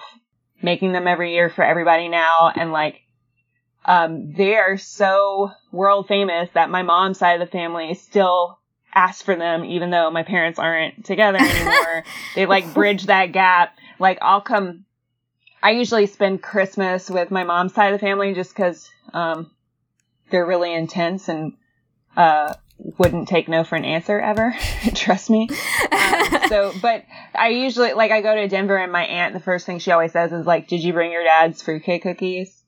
making 0.62 0.92
them 0.92 1.06
every 1.06 1.34
year 1.34 1.50
for 1.50 1.64
everybody 1.64 2.08
now. 2.08 2.50
And 2.54 2.72
like, 2.72 3.02
um, 3.84 4.32
they 4.32 4.56
are 4.56 4.76
so 4.76 5.52
world 5.70 6.08
famous 6.08 6.50
that 6.54 6.70
my 6.70 6.82
mom's 6.82 7.18
side 7.18 7.40
of 7.40 7.46
the 7.46 7.50
family 7.50 7.94
still 7.94 8.58
asks 8.94 9.22
for 9.22 9.36
them, 9.36 9.64
even 9.64 9.90
though 9.90 10.10
my 10.10 10.22
parents 10.22 10.58
aren't 10.58 11.04
together 11.04 11.38
anymore. 11.38 12.04
they 12.34 12.46
like 12.46 12.74
bridge 12.74 13.06
that 13.06 13.32
gap. 13.32 13.76
Like 13.98 14.18
I'll 14.22 14.40
come, 14.40 14.84
I 15.62 15.72
usually 15.72 16.06
spend 16.06 16.42
Christmas 16.42 17.08
with 17.08 17.30
my 17.30 17.44
mom's 17.44 17.74
side 17.74 17.92
of 17.92 18.00
the 18.00 18.04
family 18.04 18.34
just 18.34 18.54
cause, 18.54 18.90
um, 19.12 19.50
they're 20.30 20.46
really 20.46 20.74
intense 20.74 21.28
and, 21.28 21.52
uh, 22.16 22.54
wouldn't 22.78 23.28
take 23.28 23.48
no 23.48 23.64
for 23.64 23.76
an 23.76 23.84
answer 23.84 24.18
ever. 24.20 24.54
Trust 24.94 25.30
me. 25.30 25.48
Um, 25.90 26.48
so, 26.48 26.72
but 26.80 27.04
I 27.34 27.48
usually, 27.48 27.92
like, 27.94 28.10
I 28.10 28.20
go 28.20 28.34
to 28.34 28.48
Denver 28.48 28.76
and 28.76 28.92
my 28.92 29.04
aunt, 29.04 29.34
the 29.34 29.40
first 29.40 29.66
thing 29.66 29.78
she 29.78 29.90
always 29.90 30.12
says 30.12 30.32
is, 30.32 30.46
like, 30.46 30.68
did 30.68 30.82
you 30.82 30.92
bring 30.92 31.12
your 31.12 31.24
dad's 31.24 31.62
fruitcake 31.62 32.02
cookies? 32.02 32.62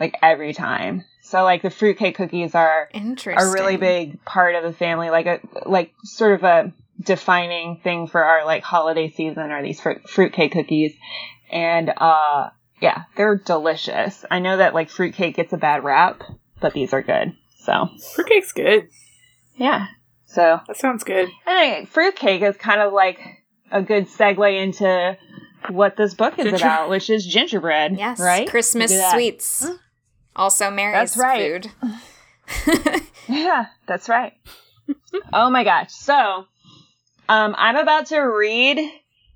Like, 0.00 0.16
every 0.22 0.52
time. 0.52 1.04
So, 1.22 1.44
like, 1.44 1.62
the 1.62 1.70
fruitcake 1.70 2.16
cookies 2.16 2.54
are 2.54 2.88
a 2.94 3.50
really 3.50 3.76
big 3.76 4.24
part 4.24 4.54
of 4.54 4.64
the 4.64 4.72
family, 4.72 5.10
like 5.10 5.26
a, 5.26 5.40
like, 5.64 5.92
sort 6.02 6.34
of 6.34 6.44
a 6.44 6.72
defining 7.00 7.80
thing 7.82 8.06
for 8.08 8.22
our, 8.22 8.44
like, 8.44 8.62
holiday 8.64 9.10
season 9.10 9.50
are 9.50 9.62
these 9.62 9.80
fruit, 9.80 10.08
fruitcake 10.08 10.52
cookies. 10.52 10.92
And, 11.50 11.92
uh, 11.96 12.50
yeah, 12.80 13.04
they're 13.16 13.36
delicious. 13.36 14.24
I 14.30 14.40
know 14.40 14.56
that, 14.56 14.74
like, 14.74 14.90
fruitcake 14.90 15.36
gets 15.36 15.52
a 15.52 15.58
bad 15.58 15.84
rap, 15.84 16.22
but 16.60 16.72
these 16.74 16.92
are 16.92 17.02
good. 17.02 17.36
So, 17.60 17.88
Fruitcake's 18.16 18.52
good. 18.52 18.88
Yeah. 19.62 19.86
So, 20.26 20.60
That 20.66 20.76
sounds 20.76 21.04
good. 21.04 21.28
Anyway, 21.46 21.84
fruitcake 21.84 22.42
is 22.42 22.56
kind 22.56 22.80
of 22.80 22.92
like 22.92 23.20
a 23.70 23.82
good 23.82 24.06
segue 24.08 24.62
into 24.62 25.16
what 25.68 25.96
this 25.96 26.14
book 26.14 26.38
is 26.38 26.46
Ginger- 26.46 26.64
about, 26.64 26.88
which 26.90 27.10
is 27.10 27.26
gingerbread. 27.26 27.96
Yes. 27.98 28.18
Right? 28.18 28.48
Christmas 28.48 28.90
Look 28.90 29.00
at 29.00 29.12
sweets. 29.12 29.66
Also 30.34 30.70
Mary's 30.70 31.14
That's 31.14 31.16
right. 31.18 31.64
food. 31.64 33.02
Yeah, 33.28 33.66
that's 33.86 34.08
right. 34.08 34.32
oh 35.32 35.48
my 35.50 35.64
gosh. 35.64 35.92
So, 35.92 36.46
um, 37.28 37.54
I'm 37.56 37.76
about 37.76 38.06
to 38.06 38.18
read 38.20 38.80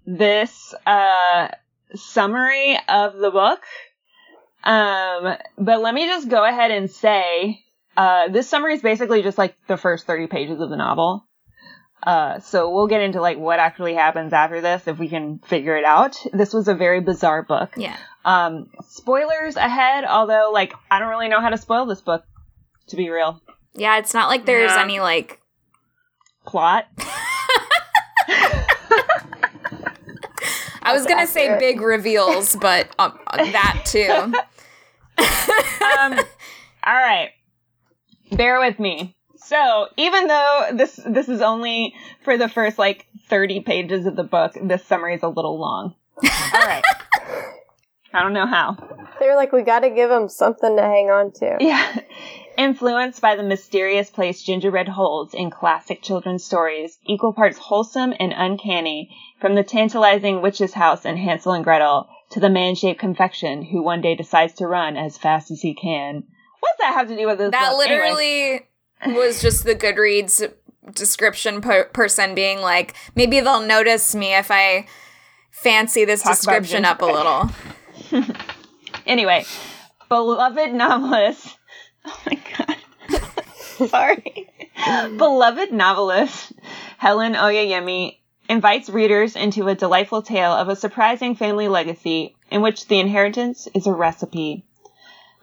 this 0.06 0.75
uh, 0.85 1.49
summary 1.95 2.78
of 2.88 3.16
the 3.16 3.30
book. 3.30 3.61
Um, 4.64 5.37
but 5.56 5.80
let 5.80 5.95
me 5.95 6.06
just 6.06 6.28
go 6.28 6.45
ahead 6.45 6.73
and 6.73 6.90
say, 6.90 7.61
uh, 7.97 8.29
this 8.29 8.49
summary 8.49 8.75
is 8.75 8.83
basically 8.83 9.23
just 9.23 9.38
like 9.38 9.57
the 9.67 9.76
first 9.76 10.07
30 10.07 10.26
pages 10.26 10.61
of 10.61 10.71
the 10.71 10.76
novel. 10.76 11.26
Uh, 12.03 12.38
so 12.41 12.71
we'll 12.73 12.87
get 12.87 13.00
into 13.00 13.21
like 13.21 13.38
what 13.38 13.59
actually 13.59 13.95
happens 13.95 14.33
after 14.33 14.61
this 14.61 14.87
if 14.87 14.99
we 14.99 15.09
can 15.09 15.38
figure 15.41 15.76
it 15.76 15.85
out. 15.85 16.17
This 16.33 16.53
was 16.53 16.69
a 16.69 16.75
very 16.75 17.00
bizarre 17.00 17.43
book. 17.43 17.73
Yeah. 17.76 17.97
Um, 18.25 18.71
spoilers 18.88 19.57
ahead, 19.57 20.05
although 20.05 20.50
like 20.53 20.73
I 20.91 20.99
don't 20.99 21.09
really 21.09 21.29
know 21.29 21.41
how 21.41 21.49
to 21.49 21.57
spoil 21.59 21.87
this 21.87 22.00
book, 22.00 22.25
to 22.88 22.97
be 22.97 23.09
real. 23.09 23.41
Yeah, 23.75 23.99
it's 23.99 24.15
not 24.15 24.29
like 24.29 24.47
there's 24.47 24.73
Yeah. 24.73 24.83
any 24.83 25.00
like 25.00 25.41
Plot. 26.47 26.87
I 30.83 30.93
was 30.93 31.05
gonna 31.07 31.26
say 31.26 31.59
big 31.59 31.81
reveals, 31.81 32.55
but 32.55 32.88
um, 33.00 33.19
that 33.33 33.83
too. 33.85 34.09
um, 35.99 36.19
all 36.85 36.95
right. 36.95 37.31
Bear 38.33 38.61
with 38.61 38.78
me. 38.78 39.14
So, 39.37 39.88
even 39.97 40.26
though 40.26 40.71
this 40.73 40.97
this 41.06 41.28
is 41.28 41.40
only 41.40 41.95
for 42.25 42.37
the 42.37 42.49
first 42.49 42.78
like 42.78 43.06
30 43.28 43.61
pages 43.61 44.06
of 44.06 44.16
the 44.16 44.25
book, 44.25 44.56
this 44.61 44.85
summary 44.85 45.14
is 45.14 45.23
a 45.23 45.28
little 45.28 45.59
long. 45.59 45.95
All 46.25 46.66
right. 46.66 46.85
I 48.12 48.23
don't 48.23 48.33
know 48.33 48.47
how. 48.47 48.76
They 49.21 49.28
were 49.28 49.37
like, 49.37 49.52
we 49.52 49.62
got 49.62 49.80
to 49.80 49.90
give 49.90 50.09
them 50.09 50.28
something 50.28 50.75
to 50.76 50.83
hang 50.83 51.11
on 51.11 51.33
to. 51.33 51.59
Yeah. 51.61 52.00
Influenced 52.56 53.21
by 53.21 53.37
the 53.37 53.42
mysterious 53.42 54.09
place 54.09 54.42
Gingerbread 54.42 54.88
holds 54.88 55.35
in 55.35 55.50
classic 55.50 56.00
children's 56.00 56.42
stories, 56.42 56.99
equal 57.04 57.35
parts 57.35 57.59
wholesome 57.59 58.14
and 58.18 58.33
uncanny, 58.35 59.14
from 59.38 59.54
the 59.54 59.62
tantalizing 59.62 60.40
witch's 60.40 60.73
house 60.73 61.04
in 61.04 61.18
Hansel 61.18 61.52
and 61.52 61.64
Gretel 61.64 62.09
to 62.30 62.40
the 62.40 62.49
man-shaped 62.49 62.99
confection 62.99 63.62
who 63.62 63.83
one 63.83 64.00
day 64.00 64.14
decides 64.14 64.54
to 64.54 64.66
run 64.66 64.97
as 64.97 65.18
fast 65.18 65.50
as 65.50 65.61
he 65.61 65.75
can. 65.75 66.25
What's 66.66 66.78
that 66.80 66.94
have 66.94 67.08
to 67.08 67.16
do 67.16 67.26
with 67.26 67.38
this? 67.38 67.50
That 67.50 67.73
book? 67.73 67.87
Anyway. 67.87 68.61
literally 69.04 69.14
was 69.14 69.40
just 69.42 69.64
the 69.64 69.75
Goodreads 69.75 70.52
description 70.94 71.61
per- 71.61 71.85
person 71.85 72.35
being 72.35 72.61
like, 72.61 72.94
maybe 73.14 73.40
they'll 73.40 73.61
notice 73.66 74.14
me 74.14 74.35
if 74.35 74.50
I 74.50 74.87
fancy 75.50 76.04
this 76.04 76.23
Talk 76.23 76.37
description 76.37 76.85
up 76.85 77.02
a 77.02 77.06
little. 77.06 77.50
Anyway, 79.06 79.44
beloved 80.08 80.73
novelist. 80.75 81.56
Oh 82.04 82.20
my 82.26 82.40
god. 82.58 83.88
Sorry. 83.88 84.50
beloved 85.16 85.73
novelist 85.73 86.52
Helen 86.99 87.35
Oyeyemi 87.35 88.18
invites 88.49 88.88
readers 88.90 89.37
into 89.37 89.68
a 89.68 89.76
delightful 89.76 90.23
tale 90.23 90.50
of 90.52 90.68
a 90.68 90.76
surprising 90.76 91.37
family 91.37 91.68
legacy 91.68 92.35
in 92.50 92.62
which 92.62 92.88
the 92.88 92.99
inheritance 92.99 93.68
is 93.75 93.87
a 93.87 93.92
recipe. 93.92 94.64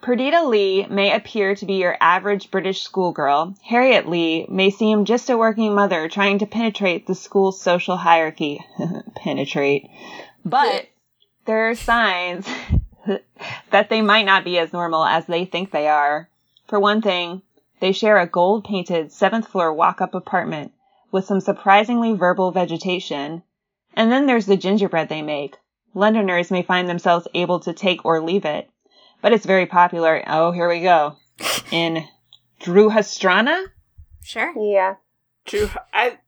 Perdita 0.03 0.43
Lee 0.43 0.85
may 0.87 1.15
appear 1.15 1.55
to 1.55 1.65
be 1.65 1.75
your 1.75 1.95
average 2.01 2.51
British 2.51 2.81
schoolgirl. 2.81 3.55
Harriet 3.63 4.05
Lee 4.05 4.45
may 4.49 4.69
seem 4.69 5.05
just 5.05 5.29
a 5.29 5.37
working 5.37 5.73
mother 5.73 6.09
trying 6.09 6.39
to 6.39 6.45
penetrate 6.45 7.07
the 7.07 7.15
school's 7.15 7.61
social 7.61 7.95
hierarchy. 7.95 8.59
penetrate. 9.15 9.89
But 10.43 10.87
there 11.45 11.69
are 11.69 11.75
signs 11.75 12.45
that 13.71 13.89
they 13.89 14.01
might 14.01 14.25
not 14.25 14.43
be 14.43 14.59
as 14.59 14.73
normal 14.73 15.05
as 15.05 15.25
they 15.25 15.45
think 15.45 15.71
they 15.71 15.87
are. 15.87 16.27
For 16.67 16.81
one 16.81 17.01
thing, 17.01 17.41
they 17.79 17.93
share 17.93 18.19
a 18.19 18.27
gold 18.27 18.65
painted 18.65 19.13
seventh 19.13 19.47
floor 19.47 19.71
walk 19.71 20.01
up 20.01 20.13
apartment 20.13 20.73
with 21.13 21.23
some 21.23 21.39
surprisingly 21.39 22.11
verbal 22.11 22.51
vegetation. 22.51 23.41
And 23.95 24.11
then 24.11 24.25
there's 24.25 24.47
the 24.47 24.57
gingerbread 24.57 25.07
they 25.07 25.21
make. 25.21 25.55
Londoners 25.93 26.51
may 26.51 26.61
find 26.61 26.89
themselves 26.89 27.29
able 27.33 27.61
to 27.61 27.71
take 27.71 28.03
or 28.03 28.19
leave 28.19 28.43
it, 28.43 28.69
but 29.23 29.33
it's 29.33 29.45
very 29.47 29.65
popular. 29.65 30.23
Oh, 30.27 30.51
here 30.51 30.69
we 30.69 30.81
go. 30.81 31.15
In 31.71 32.03
Druhastrana? 32.61 33.65
Sure. 34.23 34.53
Yeah, 34.57 34.95
Drew, 35.45 35.69
I, 35.93 36.19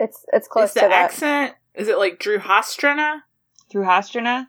it's 0.00 0.24
it's 0.32 0.48
close 0.48 0.70
is 0.70 0.74
to 0.74 0.80
the 0.80 0.88
that. 0.88 1.04
accent? 1.04 1.54
Is 1.74 1.86
it 1.88 1.98
like 1.98 2.18
Drew 2.18 2.38
Hostrana? 2.38 3.20
Druhastrana? 3.72 4.48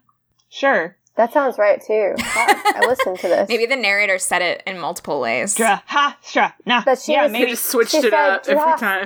Sure. 0.49 0.95
That 1.15 1.33
sounds 1.33 1.57
right 1.57 1.79
too. 1.85 2.15
I, 2.19 2.73
I 2.83 2.87
listened 2.87 3.19
to 3.19 3.27
this. 3.27 3.49
Maybe 3.49 3.65
the 3.65 3.75
narrator 3.75 4.17
said 4.17 4.41
it 4.41 4.63
in 4.65 4.79
multiple 4.79 5.19
ways. 5.19 5.55
Druhastrana. 5.55 6.85
But 6.85 6.99
she 6.99 7.11
yeah, 7.11 7.23
was- 7.23 7.31
They 7.33 7.39
maybe. 7.39 7.51
just 7.51 7.65
switched 7.65 7.91
She 7.91 7.97
it 7.97 8.03
said 8.03 8.13
up 8.13 8.41
every 8.47 8.55
"Draft," 8.55 8.79
time. 8.79 9.05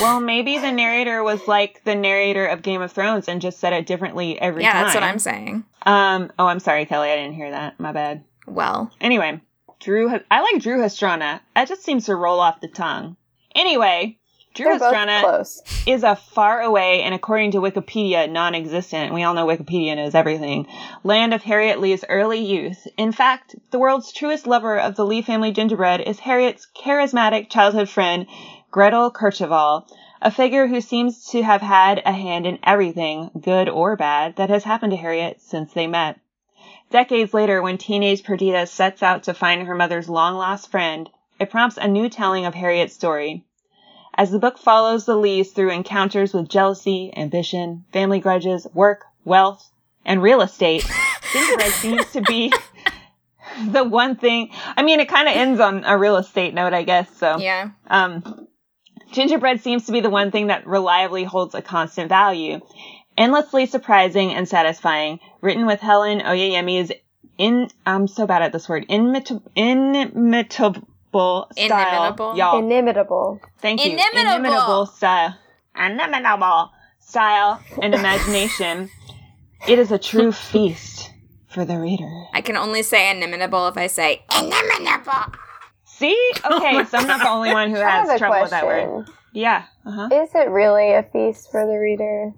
Well, 0.00 0.20
maybe 0.20 0.58
the 0.58 0.72
narrator 0.72 1.22
was 1.22 1.46
like 1.46 1.82
the 1.84 1.94
narrator 1.94 2.46
of 2.46 2.62
Game 2.62 2.82
of 2.82 2.92
Thrones 2.92 3.28
and 3.28 3.40
just 3.40 3.58
said 3.58 3.72
it 3.72 3.86
differently 3.86 4.40
every 4.40 4.62
yeah, 4.62 4.72
time. 4.72 4.80
Yeah, 4.80 4.84
that's 4.84 4.94
what 4.94 5.04
I'm 5.04 5.18
saying. 5.18 5.64
Um. 5.84 6.32
Oh, 6.38 6.46
I'm 6.46 6.60
sorry, 6.60 6.86
Kelly. 6.86 7.10
I 7.10 7.16
didn't 7.16 7.34
hear 7.34 7.50
that. 7.50 7.78
My 7.78 7.92
bad. 7.92 8.24
Well, 8.46 8.90
Anyway, 9.00 9.40
Drew. 9.80 10.10
I 10.30 10.40
like 10.40 10.62
Drew 10.62 10.78
Hastrana. 10.78 11.40
That 11.54 11.68
just 11.68 11.82
seems 11.82 12.06
to 12.06 12.16
roll 12.16 12.40
off 12.40 12.60
the 12.60 12.68
tongue. 12.68 13.16
Anyway, 13.54 14.18
Drew 14.54 14.66
Hastrana 14.66 15.46
is 15.86 16.04
a 16.04 16.16
far 16.16 16.60
away 16.60 17.02
and, 17.02 17.14
according 17.14 17.52
to 17.52 17.58
Wikipedia, 17.58 18.30
non-existent. 18.30 19.14
We 19.14 19.22
all 19.22 19.34
know 19.34 19.46
Wikipedia 19.46 19.96
knows 19.96 20.14
everything. 20.14 20.66
Land 21.04 21.32
of 21.32 21.42
Harriet 21.42 21.80
Lee's 21.80 22.04
early 22.08 22.40
youth. 22.40 22.86
In 22.96 23.12
fact, 23.12 23.54
the 23.70 23.78
world's 23.78 24.12
truest 24.12 24.46
lover 24.46 24.78
of 24.78 24.94
the 24.94 25.06
Lee 25.06 25.22
family 25.22 25.52
gingerbread 25.52 26.02
is 26.02 26.18
Harriet's 26.18 26.66
charismatic 26.76 27.48
childhood 27.50 27.88
friend, 27.88 28.26
Gretel 28.72 29.10
Kercheval, 29.10 29.86
a 30.22 30.30
figure 30.30 30.66
who 30.66 30.80
seems 30.80 31.26
to 31.26 31.42
have 31.42 31.60
had 31.60 32.00
a 32.06 32.12
hand 32.12 32.46
in 32.46 32.58
everything, 32.64 33.30
good 33.38 33.68
or 33.68 33.96
bad, 33.96 34.36
that 34.36 34.48
has 34.48 34.64
happened 34.64 34.92
to 34.92 34.96
Harriet 34.96 35.42
since 35.42 35.74
they 35.74 35.86
met. 35.86 36.18
Decades 36.90 37.34
later, 37.34 37.60
when 37.60 37.76
teenage 37.76 38.24
Perdita 38.24 38.66
sets 38.66 39.02
out 39.02 39.24
to 39.24 39.34
find 39.34 39.66
her 39.66 39.74
mother's 39.74 40.08
long-lost 40.08 40.70
friend, 40.70 41.10
it 41.38 41.50
prompts 41.50 41.76
a 41.76 41.86
new 41.86 42.08
telling 42.08 42.46
of 42.46 42.54
Harriet's 42.54 42.94
story. 42.94 43.44
As 44.14 44.30
the 44.30 44.38
book 44.38 44.56
follows 44.56 45.04
the 45.04 45.16
Lees 45.16 45.52
through 45.52 45.70
encounters 45.70 46.32
with 46.32 46.48
jealousy, 46.48 47.12
ambition, 47.14 47.84
family 47.92 48.20
grudges, 48.20 48.66
work, 48.72 49.04
wealth, 49.22 49.70
and 50.02 50.22
real 50.22 50.40
estate, 50.40 50.90
gingerbread 51.30 51.72
seems 51.72 52.10
to 52.12 52.22
be 52.22 52.50
the 53.66 53.84
one 53.84 54.16
thing. 54.16 54.48
I 54.78 54.82
mean, 54.82 55.00
it 55.00 55.10
kind 55.10 55.28
of 55.28 55.36
ends 55.36 55.60
on 55.60 55.84
a 55.84 55.98
real 55.98 56.16
estate 56.16 56.54
note, 56.54 56.72
I 56.72 56.84
guess. 56.84 57.14
So, 57.18 57.36
yeah. 57.36 57.68
um, 57.88 58.48
gingerbread 59.12 59.60
seems 59.62 59.86
to 59.86 59.92
be 59.92 60.00
the 60.00 60.10
one 60.10 60.30
thing 60.30 60.48
that 60.48 60.66
reliably 60.66 61.24
holds 61.24 61.54
a 61.54 61.62
constant 61.62 62.08
value. 62.08 62.60
Endlessly 63.16 63.66
surprising 63.66 64.32
and 64.32 64.48
satisfying, 64.48 65.20
written 65.40 65.66
with 65.66 65.80
Helen 65.80 66.20
Oyeyemi's 66.20 66.92
in, 67.38 67.68
I'm 67.84 68.08
so 68.08 68.26
bad 68.26 68.42
at 68.42 68.52
this 68.52 68.68
word, 68.68 68.86
inimitable, 68.88 69.50
inimitable 69.54 70.86
style. 71.02 71.48
Inimitable? 71.56 72.36
Y'all. 72.36 72.58
Inimitable. 72.58 73.40
Thank 73.58 73.84
you. 73.84 73.92
Inimitable. 73.92 74.34
Inimitable 74.34 74.86
style. 74.86 75.36
Inimitable 75.76 76.70
style 77.00 77.62
and 77.80 77.94
imagination. 77.94 78.90
it 79.68 79.78
is 79.78 79.92
a 79.92 79.98
true 79.98 80.32
feast 80.50 81.10
for 81.48 81.64
the 81.64 81.78
reader. 81.78 82.24
I 82.32 82.40
can 82.40 82.56
only 82.56 82.82
say 82.82 83.10
inimitable 83.10 83.68
if 83.68 83.76
I 83.76 83.86
say 83.86 84.22
inimitable. 84.34 85.34
See? 86.02 86.30
Okay, 86.44 86.84
so 86.84 86.98
I'm 86.98 87.06
not 87.06 87.20
the 87.20 87.28
only 87.28 87.52
one 87.52 87.70
who 87.70 87.76
has 87.76 88.08
a 88.08 88.18
trouble 88.18 88.42
with 88.42 88.50
that 88.50 88.66
word. 88.66 89.06
Yeah. 89.32 89.64
Uh-huh. 89.86 90.08
Is 90.12 90.30
it 90.34 90.50
really 90.50 90.92
a 90.92 91.02
feast 91.02 91.50
for 91.50 91.64
the 91.66 91.78
reader? 91.78 92.32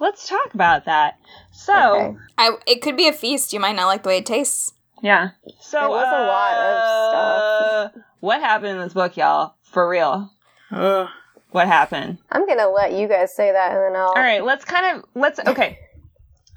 Let's 0.00 0.28
talk 0.28 0.54
about 0.54 0.84
that. 0.84 1.18
So, 1.52 1.74
Okay. 1.96 2.16
I, 2.38 2.52
it 2.66 2.80
could 2.82 2.96
be 2.96 3.08
a 3.08 3.12
feast. 3.12 3.52
You 3.52 3.60
might 3.60 3.74
not 3.74 3.86
like 3.86 4.04
the 4.04 4.08
way 4.10 4.18
it 4.18 4.26
tastes. 4.26 4.72
yeah. 5.02 5.30
So 5.60 5.80
There 5.80 5.88
was 5.88 6.06
a 6.06 6.26
lot 6.26 6.54
of 6.54 7.96
uh, 7.96 8.00
What 8.20 8.40
happened 8.40 8.78
in 8.78 8.78
this 8.78 8.94
book, 8.94 9.16
y'all? 9.16 9.54
For 9.62 9.88
real. 9.88 10.30
Ugh. 10.70 11.08
What 11.50 11.66
happened? 11.66 12.18
I'm 12.30 12.46
gonna 12.46 12.68
let 12.68 12.92
you 12.92 13.08
guys 13.08 13.34
say 13.34 13.50
that, 13.52 13.72
and 13.72 13.80
then 13.82 13.96
I'll. 14.00 14.08
All 14.08 14.14
right, 14.14 14.44
let's 14.44 14.64
kind 14.66 14.98
of 14.98 15.04
let's 15.14 15.40
okay. 15.40 15.78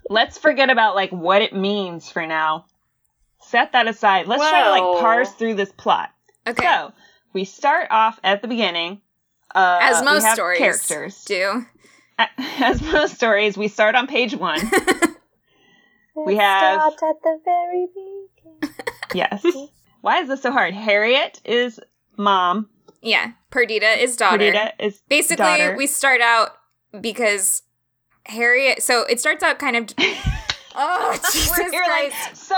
Let's 0.09 0.37
forget 0.37 0.69
about 0.69 0.95
like 0.95 1.11
what 1.11 1.41
it 1.41 1.53
means 1.53 2.09
for 2.09 2.27
now. 2.27 2.65
Set 3.39 3.71
that 3.71 3.87
aside. 3.87 4.27
Let's 4.27 4.43
try 4.47 4.63
to 4.65 4.69
like 4.69 5.01
parse 5.01 5.31
through 5.31 5.55
this 5.55 5.71
plot. 5.71 6.09
Okay. 6.51 6.63
So 6.63 6.93
we 7.33 7.45
start 7.45 7.87
off 7.91 8.19
at 8.23 8.41
the 8.41 8.47
beginning. 8.47 9.01
Uh, 9.53 9.79
As 9.81 10.03
most 10.03 10.25
stories 10.33 10.57
characters. 10.59 11.23
do. 11.25 11.65
As 12.59 12.81
most 12.81 13.15
stories, 13.15 13.57
we 13.57 13.67
start 13.67 13.95
on 13.95 14.07
page 14.07 14.35
one. 14.35 14.59
we 16.15 16.35
have- 16.37 16.81
start 16.93 17.15
at 17.15 17.21
the 17.23 17.39
very 17.43 17.87
beginning. 17.93 18.75
yes. 19.13 19.45
Why 20.01 20.19
is 20.21 20.27
this 20.29 20.41
so 20.41 20.51
hard? 20.51 20.73
Harriet 20.73 21.41
is 21.45 21.79
mom. 22.17 22.69
Yeah. 23.01 23.31
Perdita 23.49 24.01
is 24.01 24.15
daughter. 24.15 24.37
Perdita 24.37 24.73
is 24.79 25.01
Basically, 25.09 25.43
daughter. 25.43 25.75
we 25.75 25.85
start 25.87 26.21
out 26.21 26.51
because 27.01 27.63
Harriet. 28.25 28.81
So 28.81 29.03
it 29.03 29.19
starts 29.19 29.43
out 29.43 29.59
kind 29.59 29.75
of. 29.75 29.87
oh 30.75 31.17
Jesus 31.31 31.49
We're 31.57 31.71
here 31.71 31.83
like, 31.87 32.13
so 32.33 32.55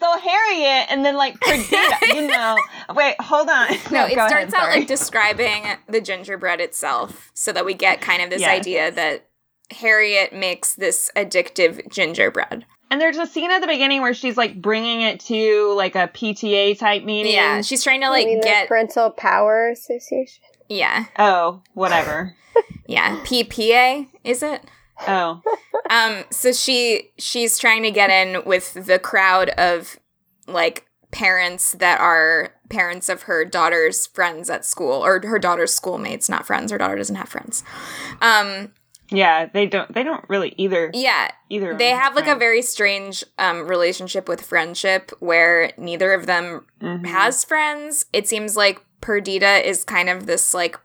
so 0.00 0.18
Harriet 0.18 0.86
and 0.90 1.04
then 1.04 1.16
like 1.16 1.40
Perdita, 1.40 1.96
you 2.14 2.26
know. 2.28 2.56
Wait, 2.94 3.16
hold 3.20 3.48
on. 3.48 3.68
no, 3.90 4.04
it 4.06 4.12
starts 4.12 4.32
ahead, 4.32 4.44
out 4.54 4.60
sorry. 4.60 4.78
like 4.80 4.88
describing 4.88 5.64
the 5.88 6.00
gingerbread 6.00 6.60
itself, 6.60 7.30
so 7.34 7.52
that 7.52 7.64
we 7.64 7.74
get 7.74 8.00
kind 8.00 8.22
of 8.22 8.30
this 8.30 8.40
Yes. 8.40 8.60
idea 8.60 8.90
that 8.92 9.26
Harriet 9.70 10.32
makes 10.32 10.74
this 10.74 11.10
addictive 11.16 11.90
gingerbread. 11.90 12.66
And 12.90 13.00
there's 13.00 13.16
a 13.16 13.26
scene 13.26 13.50
at 13.50 13.60
the 13.60 13.66
beginning 13.66 14.02
where 14.02 14.14
she's 14.14 14.36
like 14.36 14.60
bringing 14.60 15.00
it 15.00 15.18
to 15.20 15.72
like 15.74 15.94
a 15.96 16.06
PTA 16.06 16.78
type 16.78 17.02
meeting. 17.02 17.32
Yeah, 17.32 17.60
she's 17.62 17.82
trying 17.82 18.00
to 18.02 18.06
I 18.06 18.10
like 18.10 18.26
mean, 18.26 18.40
the 18.40 18.44
get 18.46 18.68
Parental 18.68 19.10
Power 19.10 19.68
Association. 19.70 20.44
yeah, 20.68 21.06
Oh, 21.18 21.62
whatever. 21.72 22.36
yeah, 22.86 23.16
PPA 23.24 24.06
is 24.22 24.42
it? 24.44 24.60
Oh. 25.06 25.42
Um, 25.90 26.24
so 26.30 26.52
she 26.52 27.10
she's 27.18 27.58
trying 27.58 27.82
to 27.82 27.90
get 27.90 28.10
in 28.10 28.44
with 28.44 28.72
the 28.86 28.98
crowd 28.98 29.50
of 29.50 29.98
like 30.46 30.86
parents 31.10 31.72
that 31.72 32.00
are 32.00 32.54
parents 32.70 33.08
of 33.08 33.22
her 33.22 33.44
daughter's 33.44 34.06
friends 34.06 34.48
at 34.50 34.64
school 34.64 35.04
or 35.04 35.20
her 35.24 35.38
daughter's 35.38 35.74
schoolmates, 35.74 36.28
not 36.28 36.46
friends. 36.46 36.72
Her 36.72 36.78
daughter 36.78 36.96
doesn't 36.96 37.14
have 37.16 37.28
friends. 37.28 37.62
Um, 38.22 38.72
Yeah, 39.10 39.46
they 39.46 39.66
don't 39.66 39.92
they 39.94 40.02
don't 40.02 40.24
really 40.28 40.54
either 40.56 40.90
yeah, 40.94 41.30
either. 41.50 41.74
they 41.76 41.90
have 41.90 42.16
like 42.16 42.26
a 42.26 42.34
very 42.34 42.62
strange 42.62 43.22
um 43.38 43.68
relationship 43.68 44.26
with 44.28 44.40
friendship 44.40 45.12
where 45.20 45.72
neither 45.76 46.14
of 46.14 46.26
them 46.26 46.66
Mhm. 46.80 47.06
has 47.06 47.44
friends. 47.44 48.06
It 48.12 48.26
seems 48.26 48.56
like 48.56 48.80
Perdita 49.02 49.68
is 49.68 49.84
kind 49.84 50.08
of 50.08 50.24
this 50.26 50.54
like 50.54 50.78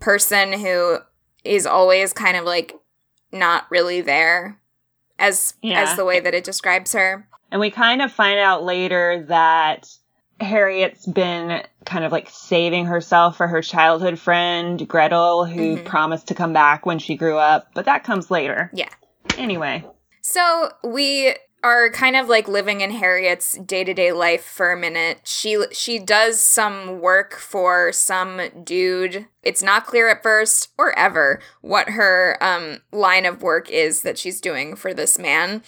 person 0.00 0.52
who 0.52 0.98
is 1.44 1.66
always 1.66 2.12
kind 2.12 2.36
of 2.36 2.44
like 2.44 2.74
not 3.32 3.66
really 3.70 4.00
there 4.00 4.58
as 5.18 5.54
Yeah. 5.62 5.80
as 5.82 5.96
the 5.96 6.04
way 6.04 6.20
that 6.20 6.34
it 6.34 6.44
describes 6.44 6.92
her. 6.92 7.28
And 7.50 7.60
we 7.60 7.70
kind 7.70 8.02
of 8.02 8.12
find 8.12 8.38
out 8.38 8.62
later 8.62 9.24
that 9.28 9.88
Harriet's 10.40 11.06
been 11.06 11.62
kind 11.84 12.04
of 12.04 12.12
like 12.12 12.28
saving 12.30 12.86
herself 12.86 13.36
for 13.36 13.48
her 13.48 13.60
childhood 13.62 14.18
friend, 14.18 14.86
Gretel, 14.86 15.44
who 15.46 15.76
Mhm. 15.78 15.84
promised 15.84 16.28
to 16.28 16.34
come 16.34 16.52
back 16.52 16.86
when 16.86 16.98
she 16.98 17.16
grew 17.16 17.38
up, 17.38 17.68
but 17.74 17.86
that 17.86 18.04
comes 18.04 18.30
later. 18.30 18.70
Yeah. 18.72 18.90
Anyway. 19.36 19.84
So 20.22 20.70
we 20.84 21.34
are 21.64 21.90
kind 21.90 22.16
of 22.16 22.28
like 22.28 22.46
living 22.46 22.80
in 22.80 22.90
Harriet's 22.90 23.58
day-to-day 23.58 24.12
life 24.12 24.44
for 24.44 24.70
a 24.70 24.78
minute. 24.78 25.20
She 25.24 25.58
she 25.72 25.98
does 25.98 26.40
some 26.40 27.00
work 27.00 27.34
for 27.34 27.92
some 27.92 28.40
dude. 28.62 29.26
It's 29.42 29.62
not 29.62 29.86
clear 29.86 30.08
at 30.08 30.22
first 30.22 30.70
or 30.78 30.96
ever 30.98 31.40
what 31.60 31.90
her 31.90 32.36
um 32.40 32.78
line 32.92 33.26
of 33.26 33.42
work 33.42 33.70
is 33.70 34.02
that 34.02 34.18
she's 34.18 34.40
doing 34.40 34.76
for 34.76 34.94
this 34.94 35.18
man. 35.18 35.62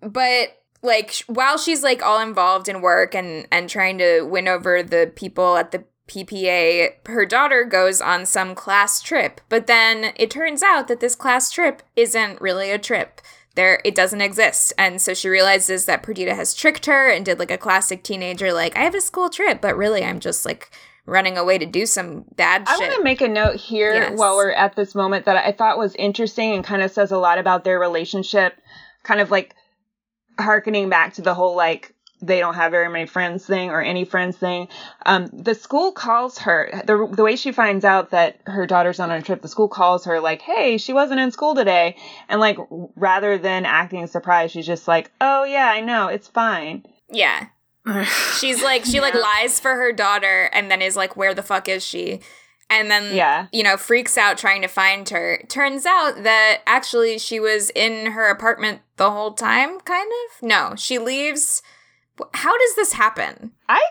But 0.00 0.58
like 0.82 1.24
while 1.26 1.56
she's 1.56 1.82
like 1.82 2.02
all 2.02 2.20
involved 2.20 2.68
in 2.68 2.82
work 2.82 3.14
and 3.14 3.46
and 3.50 3.70
trying 3.70 3.98
to 3.98 4.22
win 4.22 4.48
over 4.48 4.82
the 4.82 5.12
people 5.14 5.56
at 5.56 5.70
the 5.70 5.84
PPA, 6.08 6.94
her 7.06 7.24
daughter 7.24 7.64
goes 7.64 8.02
on 8.02 8.26
some 8.26 8.54
class 8.54 9.00
trip. 9.00 9.40
But 9.48 9.66
then 9.66 10.12
it 10.16 10.30
turns 10.30 10.62
out 10.62 10.88
that 10.88 11.00
this 11.00 11.14
class 11.14 11.50
trip 11.50 11.82
isn't 11.96 12.40
really 12.40 12.70
a 12.70 12.78
trip 12.78 13.20
there 13.54 13.80
it 13.84 13.94
doesn't 13.94 14.20
exist 14.20 14.72
and 14.78 15.00
so 15.00 15.12
she 15.14 15.28
realizes 15.28 15.84
that 15.84 16.02
perdita 16.02 16.34
has 16.34 16.54
tricked 16.54 16.86
her 16.86 17.08
and 17.10 17.24
did 17.24 17.38
like 17.38 17.50
a 17.50 17.58
classic 17.58 18.02
teenager 18.02 18.52
like 18.52 18.76
i 18.76 18.80
have 18.80 18.94
a 18.94 19.00
school 19.00 19.28
trip 19.28 19.60
but 19.60 19.76
really 19.76 20.02
i'm 20.04 20.20
just 20.20 20.44
like 20.44 20.70
running 21.04 21.36
away 21.36 21.58
to 21.58 21.66
do 21.66 21.84
some 21.84 22.24
bad 22.36 22.60
shit. 22.60 22.68
I 22.68 22.78
shit 22.78 22.88
want 22.88 22.94
to 22.98 23.02
make 23.02 23.20
a 23.20 23.28
note 23.28 23.56
here 23.56 23.92
Yes. 23.92 24.16
while 24.16 24.36
we're 24.36 24.52
at 24.52 24.76
this 24.76 24.94
moment 24.94 25.24
that 25.24 25.36
I 25.36 25.50
thought 25.50 25.76
was 25.76 25.96
interesting 25.96 26.54
and 26.54 26.64
kind 26.64 26.80
of 26.80 26.92
says 26.92 27.10
a 27.10 27.18
lot 27.18 27.38
about 27.38 27.64
their 27.64 27.80
relationship, 27.80 28.54
kind 29.02 29.20
of 29.20 29.28
like 29.28 29.52
harkening 30.38 30.88
back 30.88 31.14
to 31.14 31.22
the 31.22 31.34
whole 31.34 31.56
like 31.56 31.92
they 32.22 32.38
don't 32.38 32.54
have 32.54 32.70
very 32.70 32.88
many 32.88 33.04
friends 33.06 33.44
thing 33.44 33.70
or 33.70 33.82
any 33.82 34.04
friends 34.04 34.36
thing. 34.36 34.68
Um, 35.04 35.26
the 35.32 35.54
school 35.54 35.92
calls 35.92 36.38
her 36.38 36.70
the 36.86 37.06
the 37.10 37.22
way 37.24 37.36
she 37.36 37.52
finds 37.52 37.84
out 37.84 38.10
that 38.10 38.40
her 38.46 38.66
daughter's 38.66 39.00
on 39.00 39.10
a 39.10 39.20
trip. 39.20 39.42
The 39.42 39.48
school 39.48 39.68
calls 39.68 40.04
her 40.04 40.20
like, 40.20 40.40
"Hey, 40.40 40.78
she 40.78 40.92
wasn't 40.92 41.20
in 41.20 41.30
school 41.32 41.54
today," 41.54 41.96
and 42.28 42.40
like 42.40 42.56
rather 42.96 43.36
than 43.38 43.66
acting 43.66 44.06
surprised, 44.06 44.52
she's 44.52 44.66
just 44.66 44.86
like, 44.88 45.10
"Oh 45.20 45.44
yeah, 45.44 45.66
I 45.66 45.80
know, 45.80 46.06
it's 46.08 46.28
fine." 46.28 46.84
yeah 47.14 47.46
she's 48.38 48.62
like 48.62 48.84
she 48.86 49.00
like 49.00 49.14
lies 49.14 49.60
for 49.60 49.74
her 49.74 49.92
daughter 49.92 50.48
and 50.52 50.70
then 50.70 50.80
is 50.80 50.96
like 50.96 51.14
where 51.16 51.34
the 51.34 51.42
fuck 51.42 51.68
is 51.68 51.84
she 51.84 52.20
and 52.70 52.90
then 52.90 53.14
Yeah. 53.14 53.48
you 53.52 53.62
know 53.62 53.76
freaks 53.76 54.16
out 54.16 54.38
trying 54.38 54.62
to 54.62 54.68
find 54.68 55.06
her 55.10 55.42
turns 55.48 55.84
out 55.84 56.22
that 56.22 56.62
actually 56.66 57.18
she 57.18 57.38
was 57.38 57.70
in 57.74 58.12
her 58.12 58.30
apartment 58.30 58.80
the 58.96 59.10
whole 59.10 59.32
time 59.34 59.78
kind 59.80 60.10
of 60.10 60.48
no 60.48 60.74
she 60.76 60.98
leaves 60.98 61.60
how 62.34 62.56
does 62.58 62.74
this 62.76 62.92
happen 62.92 63.52
I 63.68 63.82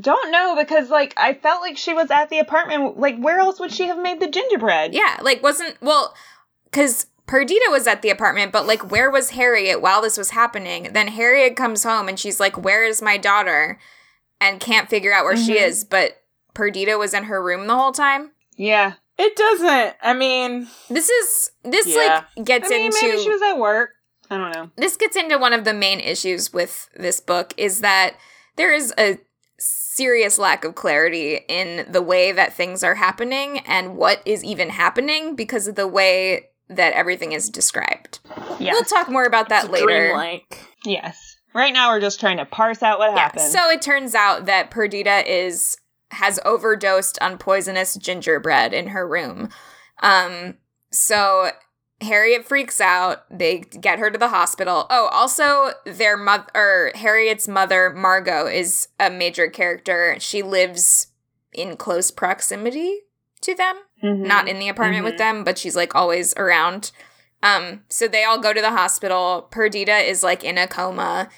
don't 0.00 0.30
know 0.30 0.56
because 0.56 0.88
like 0.90 1.12
I 1.16 1.34
felt 1.34 1.60
like 1.60 1.76
she 1.76 1.92
was 1.92 2.10
at 2.10 2.30
the 2.30 2.38
apartment. 2.38 2.98
Like 2.98 3.18
where 3.18 3.38
else 3.38 3.60
would 3.60 3.72
she 3.72 3.84
have 3.86 3.98
made 3.98 4.20
the 4.20 4.28
gingerbread? 4.28 4.94
Yeah, 4.94 5.18
like 5.22 5.42
wasn't 5.42 5.76
well 5.82 6.14
cuz 6.72 7.06
Perdita 7.26 7.68
was 7.70 7.86
at 7.86 8.02
the 8.02 8.10
apartment, 8.10 8.50
but 8.50 8.66
like 8.66 8.90
where 8.90 9.10
was 9.10 9.30
Harriet 9.30 9.80
while 9.80 10.00
this 10.02 10.16
was 10.16 10.30
happening? 10.30 10.90
Then 10.92 11.08
Harriet 11.08 11.54
comes 11.56 11.84
home 11.84 12.08
and 12.08 12.18
she's 12.18 12.40
like, 12.40 12.56
"Where 12.56 12.84
is 12.84 13.00
my 13.02 13.16
daughter?" 13.18 13.78
and 14.40 14.58
can't 14.58 14.88
figure 14.88 15.12
out 15.12 15.24
where 15.24 15.36
she 15.36 15.52
Mhm. 15.56 15.62
is, 15.68 15.84
but 15.84 16.22
Perdita 16.54 16.96
was 16.96 17.12
in 17.12 17.24
her 17.24 17.42
room 17.42 17.66
the 17.66 17.76
whole 17.76 17.92
time. 17.92 18.32
Yeah. 18.56 18.94
It 19.18 19.36
doesn't. 19.36 19.96
I 20.02 20.14
mean, 20.14 20.66
This 20.88 21.10
is 21.10 21.50
this 21.62 21.86
Yeah. 21.86 22.24
like 22.36 22.46
gets 22.46 22.66
I 22.72 22.76
mean, 22.76 22.86
into 22.86 22.98
maybe 23.02 23.22
she 23.22 23.28
was 23.28 23.42
at 23.42 23.58
work. 23.58 23.90
I 24.30 24.36
don't 24.38 24.52
know. 24.52 24.70
this 24.76 24.96
gets 24.96 25.16
into 25.16 25.38
one 25.38 25.52
of 25.52 25.64
the 25.64 25.74
main 25.74 26.00
issues 26.00 26.52
with 26.52 26.88
this 26.96 27.20
book 27.20 27.52
is 27.56 27.80
that 27.80 28.16
there 28.56 28.72
is 28.72 28.94
a 28.96 29.18
serious 29.58 30.38
lack 30.38 30.64
of 30.64 30.74
clarity 30.74 31.40
in 31.48 31.86
the 31.90 32.00
way 32.02 32.32
that 32.32 32.52
things 32.54 32.82
are 32.82 32.94
happening 32.94 33.58
and 33.60 33.96
what 33.96 34.22
is 34.24 34.42
even 34.44 34.70
happening 34.70 35.34
because 35.36 35.66
of 35.68 35.74
the 35.74 35.86
way 35.88 36.46
that 36.68 36.92
everything 36.94 37.32
is 37.32 37.50
described. 37.50 38.20
Yeah. 38.58 38.72
We'll 38.72 38.84
talk 38.84 39.08
more 39.10 39.24
about 39.24 39.48
that 39.48 39.64
it's 39.64 39.72
later. 39.72 39.86
dreamlike. 39.86 40.60
Yes. 40.84 41.36
Right 41.52 41.72
now 41.74 41.90
we're 41.90 42.00
just 42.00 42.20
trying 42.20 42.36
to 42.36 42.46
parse 42.46 42.82
out 42.82 42.98
what 43.00 43.10
Yeah. 43.12 43.18
happened. 43.22 43.50
So 43.50 43.68
it 43.70 43.82
turns 43.82 44.14
out 44.14 44.46
that 44.46 44.70
Perdita 44.70 45.24
is 45.30 45.76
has 46.12 46.40
overdosed 46.44 47.18
on 47.20 47.38
poisonous 47.38 47.94
gingerbread 47.96 48.72
in 48.72 48.88
her 48.88 49.06
room. 49.06 49.48
Um 50.00 50.54
so 50.92 51.50
Harriet 52.00 52.46
freaks 52.46 52.80
out. 52.80 53.24
They 53.30 53.58
get 53.58 53.98
her 53.98 54.10
to 54.10 54.18
the 54.18 54.28
hospital. 54.28 54.86
Oh, 54.90 55.08
also 55.12 55.72
their 55.84 56.16
mother 56.16 56.46
or 56.54 56.92
Harriet's 56.94 57.46
mother 57.46 57.90
Margot 57.90 58.46
is 58.46 58.88
a 58.98 59.10
major 59.10 59.48
character. 59.48 60.16
She 60.18 60.42
lives 60.42 61.08
in 61.52 61.76
close 61.76 62.10
proximity 62.10 63.00
to 63.42 63.54
them 63.54 63.76
Mhm. 64.02 64.26
not 64.26 64.48
in 64.48 64.58
the 64.58 64.68
apartment 64.68 65.04
with 65.04 65.14
Mhm. 65.14 65.18
them, 65.18 65.44
but 65.44 65.58
she's 65.58 65.76
like 65.76 65.94
always 65.94 66.32
around. 66.36 66.90
Um, 67.42 67.84
so 67.88 68.06
they 68.08 68.24
all 68.24 68.38
go 68.38 68.52
to 68.52 68.60
the 68.60 68.70
hospital. 68.70 69.48
Perdita 69.50 69.96
is 69.98 70.22
like 70.22 70.44
in 70.44 70.58
a 70.58 70.66
coma. 70.66 71.28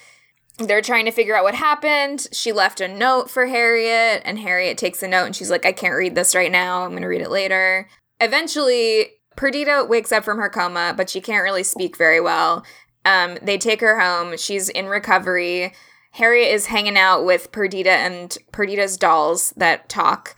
They're 0.59 0.81
trying 0.81 1.05
to 1.05 1.11
figure 1.11 1.35
out 1.35 1.43
what 1.43 1.55
happened. 1.55 2.27
She 2.31 2.51
left 2.51 2.79
a 2.79 2.87
note 2.87 3.29
for 3.31 3.47
Harriet, 3.47 4.21
and 4.23 4.37
Harriet 4.39 4.77
takes 4.77 4.99
the 4.99 5.07
note 5.07 5.25
and 5.25 5.35
she's 5.35 5.49
like, 5.49 5.65
I 5.65 5.71
can't 5.71 5.95
read 5.95 6.13
this 6.15 6.35
right 6.35 6.51
now. 6.51 6.83
I'm 6.85 6.93
gonna 6.93 7.07
read 7.07 7.21
it 7.21 7.31
later. 7.31 7.89
Eventually, 8.21 9.13
Perdita 9.35 9.85
wakes 9.87 10.11
up 10.11 10.23
from 10.23 10.37
her 10.37 10.49
coma, 10.49 10.93
but 10.95 11.09
she 11.09 11.21
can't 11.21 11.43
really 11.43 11.63
speak 11.63 11.97
very 11.97 12.19
well. 12.19 12.65
Um, 13.05 13.37
they 13.41 13.57
take 13.57 13.81
her 13.81 13.99
home. 13.99 14.37
She's 14.37 14.69
in 14.69 14.87
recovery. 14.87 15.73
Harriet 16.11 16.53
is 16.53 16.67
hanging 16.67 16.97
out 16.97 17.25
with 17.25 17.51
Perdita 17.51 17.89
and 17.91 18.37
Perdita's 18.51 18.97
dolls 18.97 19.51
that 19.57 19.89
talk. 19.89 20.35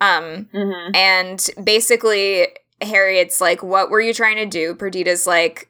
Um, 0.00 0.48
Mhm. 0.52 0.96
and 0.96 1.50
basically, 1.64 2.48
Harriet's 2.80 3.40
like, 3.40 3.62
"What 3.62 3.88
were 3.90 4.00
you 4.00 4.12
trying 4.12 4.36
to 4.36 4.46
do?" 4.46 4.74
Perdita's 4.74 5.26
like, 5.26 5.68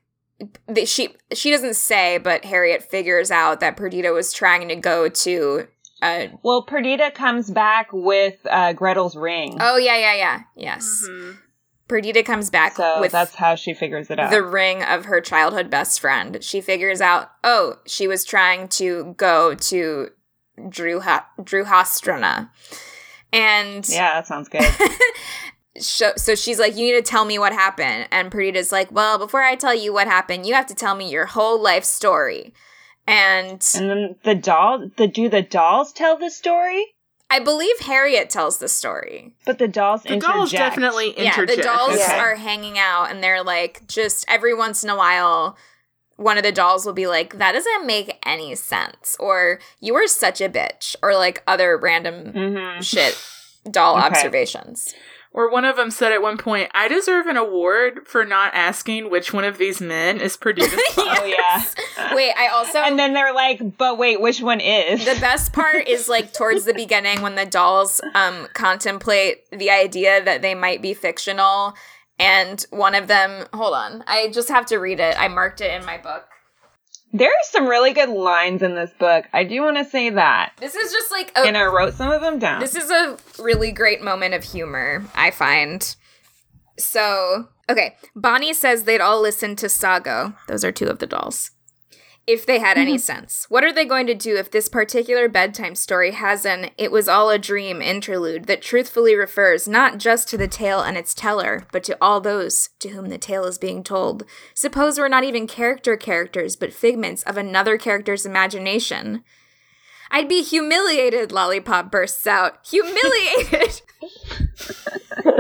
she 0.87 1.15
she 1.33 1.51
doesn't 1.53 1.77
say, 1.77 2.19
but 2.19 2.45
Harriet 2.45 2.83
figures 2.91 3.31
out 3.31 3.61
that 3.61 3.77
Perdita 3.77 4.13
was 4.13 4.33
trying 4.33 4.69
to 4.69 4.75
go 4.77 5.09
to. 5.09 5.69
Uh, 6.01 6.27
Well, 6.43 6.63
Perdita 6.63 7.13
comes 7.13 7.49
back 7.51 7.89
with 7.93 8.35
uh, 8.51 8.73
Gretel's 8.73 9.15
ring. 9.17 9.59
oh 9.61 9.77
yeah, 9.77 9.97
yeah, 9.97 10.15
yeah, 10.15 10.41
yes. 10.57 11.05
Mhm. 11.09 11.37
Perdita 11.93 12.23
comes 12.23 12.49
back 12.49 12.77
so 12.77 13.03
with 13.03 13.13
that's 13.13 13.35
how 13.35 13.55
she 13.55 13.75
figures 13.75 14.11
it 14.11 14.19
out. 14.19 14.31
the 14.31 14.43
ring 14.43 14.83
of 14.83 15.05
her 15.05 15.21
childhood 15.21 15.69
best 15.69 16.01
friend. 16.01 16.43
She 16.43 16.63
figures 16.63 17.03
out, 17.03 17.33
oh, 17.45 17.81
she 17.85 18.09
was 18.09 18.25
trying 18.25 18.69
to 18.69 19.13
go 19.19 19.55
to 19.55 20.09
Drew 20.71 21.01
ha- 21.01 21.29
Drew 21.45 21.65
Hastrana. 21.65 22.49
And 23.31 23.87
yeah, 23.91 24.15
that 24.15 24.27
sounds 24.27 24.49
good. 24.49 24.65
so, 25.79 26.13
so 26.17 26.35
she's 26.35 26.59
like, 26.59 26.79
You 26.79 26.87
need 26.87 26.93
to 26.93 27.03
tell 27.03 27.27
me 27.27 27.39
what 27.39 27.53
happened. 27.53 28.09
And 28.11 28.33
Perdita's 28.33 28.73
like, 28.73 28.91
Well, 28.91 29.19
before 29.19 29.43
I 29.43 29.55
tell 29.55 29.75
you 29.75 29.93
what 29.93 30.07
happened, 30.07 30.47
you 30.47 30.55
have 30.55 30.67
to 30.69 30.75
tell 30.75 30.95
me 30.95 31.11
your 31.11 31.27
whole 31.27 31.61
life 31.61 31.85
story. 31.85 32.55
And 33.07 33.63
and 33.75 33.91
then 33.91 34.17
the 34.25 34.35
doll, 34.35 34.89
the 34.97 35.09
do 35.09 35.29
the 35.29 35.43
dolls 35.43 35.93
tell 35.93 36.17
the 36.17 36.31
story? 36.31 36.92
I 37.35 37.39
believe 37.39 37.79
Harriet 37.81 38.29
tells 38.29 38.59
the 38.59 38.69
story. 38.69 39.33
But 39.47 39.59
the 39.59 39.67
dolls 39.69 40.03
The 40.03 40.11
interject. 40.15 40.33
dolls 40.35 40.51
definitely 40.53 41.15
Yeah, 41.17 41.45
the 41.45 41.57
dolls 41.57 41.95
Okay. 41.95 42.19
are 42.19 42.35
hanging 42.35 42.79
out 42.79 43.11
and 43.11 43.25
they're 43.25 43.43
like, 43.43 43.87
just 43.89 44.25
every 44.29 44.53
once 44.53 44.85
in 44.85 44.91
a 44.91 44.97
while, 44.97 45.57
one 46.17 46.37
of 46.37 46.43
the 46.45 46.53
dolls 46.53 46.85
will 46.85 46.93
be 46.93 47.07
like, 47.07 47.39
That 47.39 47.53
doesn't 47.53 47.87
make 47.87 48.19
any 48.27 48.55
sense. 48.55 49.17
Or 49.19 49.61
you 49.81 49.95
are 49.95 50.07
such 50.07 50.41
a 50.43 50.49
bitch. 50.49 50.95
Or 51.03 51.15
like 51.17 51.43
other 51.47 51.79
random 51.79 52.33
Mhm. 52.35 52.83
shit 52.83 53.17
doll 53.71 53.97
Okay. 53.97 54.07
observations. 54.07 54.93
Or 55.35 55.51
one 55.51 55.65
of 55.65 55.77
them 55.77 55.91
said 55.91 56.13
at 56.13 56.21
one 56.21 56.37
point, 56.37 56.71
"I 56.75 56.89
deserve 56.89 57.27
an 57.27 57.37
award 57.39 58.07
for 58.07 58.25
not 58.25 58.53
asking 58.55 59.11
which 59.11 59.33
one 59.33 59.45
of 59.45 59.57
these 59.57 59.81
men 59.81 60.21
is 60.21 60.37
Perdita's 60.37 60.81
father." 60.93 61.21
Oh 61.23 61.25
yeah. 61.25 62.15
Wait, 62.15 62.33
I 62.37 62.49
also 62.49 62.79
And 62.81 62.99
then 62.99 63.15
they're 63.15 63.33
like, 63.33 63.79
but 63.79 63.97
wait, 63.97 64.21
which 64.21 64.43
one 64.43 64.61
is? 64.61 65.05
the 65.05 65.19
best 65.21 65.53
part 65.53 65.89
is 65.89 66.09
like 66.09 66.33
towards 66.33 66.65
the 66.65 66.75
beginning 66.75 67.23
when 67.23 67.35
the 67.35 67.47
dolls 67.47 68.01
um 68.15 68.47
contemplate 68.53 69.49
the 69.51 69.71
idea 69.71 70.23
that 70.23 70.43
they 70.43 70.55
might 70.55 70.83
be 70.83 70.93
fictional 70.95 71.75
and 72.19 72.67
one 72.71 72.95
of 72.95 73.09
them 73.09 73.47
hold 73.55 73.75
on 73.75 74.05
i 74.07 74.29
just 74.29 74.49
have 74.49 74.67
to 74.67 74.77
read 74.77 75.01
it 75.01 75.19
i 75.19 75.29
marked 75.29 75.61
it 75.61 75.73
in 75.73 75.85
my 75.87 75.97
book 75.99 76.27
There 77.13 77.29
are 77.29 77.45
some 77.45 77.67
really 77.67 77.93
good 77.93 78.09
lines 78.09 78.63
in 78.63 78.75
this 78.75 78.91
book. 78.99 79.27
I 79.35 79.45
do 79.45 79.63
want 79.63 79.77
to 79.77 79.85
say 79.85 80.09
that. 80.11 80.55
this 80.59 80.75
is 80.75 80.91
just 80.91 81.11
like 81.11 81.31
a, 81.37 81.41
And 81.41 81.57
I 81.59 81.67
wrote 81.67 81.95
some 81.95 82.11
of 82.11 82.23
them 82.23 82.39
down. 82.39 82.61
This 82.61 82.75
is 82.75 82.91
a 82.91 83.19
really 83.39 83.71
great 83.71 84.03
moment 84.03 84.33
of 84.33 84.45
humor, 84.45 85.05
I 85.15 85.31
find. 85.31 85.95
So, 86.79 87.49
okay, 87.69 87.97
Bonnie 88.17 88.55
says 88.55 88.85
they'd 88.85 89.01
all 89.03 89.21
listen 89.21 89.57
to 89.57 89.69
Sago. 89.69 90.35
Those 90.49 90.65
are 90.65 90.73
two 90.73 90.87
of 90.87 91.01
the 91.01 91.07
dolls. 91.07 91.51
If 92.25 92.47
they 92.47 92.61
had 92.61 92.79
any 92.79 92.99
sense. 92.99 93.47
What 93.49 93.65
are 93.65 93.73
they 93.73 93.85
going 93.85 94.07
to 94.07 94.15
do 94.15 94.37
if 94.37 94.49
this 94.51 94.69
particular 94.69 95.29
bedtime 95.29 95.75
story 95.75 96.13
has 96.13 96.47
an 96.47 96.71
it 96.79 96.93
was 96.93 97.09
all 97.09 97.31
a 97.31 97.39
dream 97.39 97.83
interlude 97.83 98.45
that 98.45 98.63
truthfully 98.63 99.17
refers 99.17 99.67
not 99.67 99.99
just 99.99 100.29
to 100.29 100.39
the 100.39 100.47
tale 100.47 100.81
and 100.81 100.97
its 100.97 101.15
teller, 101.15 101.67
but 101.73 101.83
to 101.85 101.99
all 102.01 102.21
those 102.21 102.69
to 102.79 102.91
whom 102.91 103.09
the 103.09 103.19
tale 103.19 103.45
is 103.45 103.59
being 103.59 103.83
told? 103.83 104.23
Suppose 104.55 104.99
we're 104.99 105.09
not 105.09 105.25
even 105.25 105.49
character 105.49 105.97
characters, 105.97 106.55
but 106.55 106.73
figments 106.73 107.25
of 107.25 107.37
another 107.37 107.77
character's 107.77 108.25
imagination. 108.25 109.25
I'd 110.13 110.29
be 110.29 110.43
humiliated, 110.43 111.33
Lollipop 111.33 111.91
bursts 111.91 112.27
out. 112.29 112.59
Humiliated! 112.71 113.83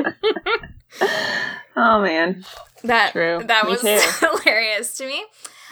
oh 1.77 2.03
man. 2.03 2.45
that 2.83 3.12
True. 3.12 3.42
that 3.47 3.64
Me 3.66 3.71
was 3.71 3.81
too. 3.83 4.27
hilarious 4.27 4.97
to 4.97 5.07
me. 5.07 5.25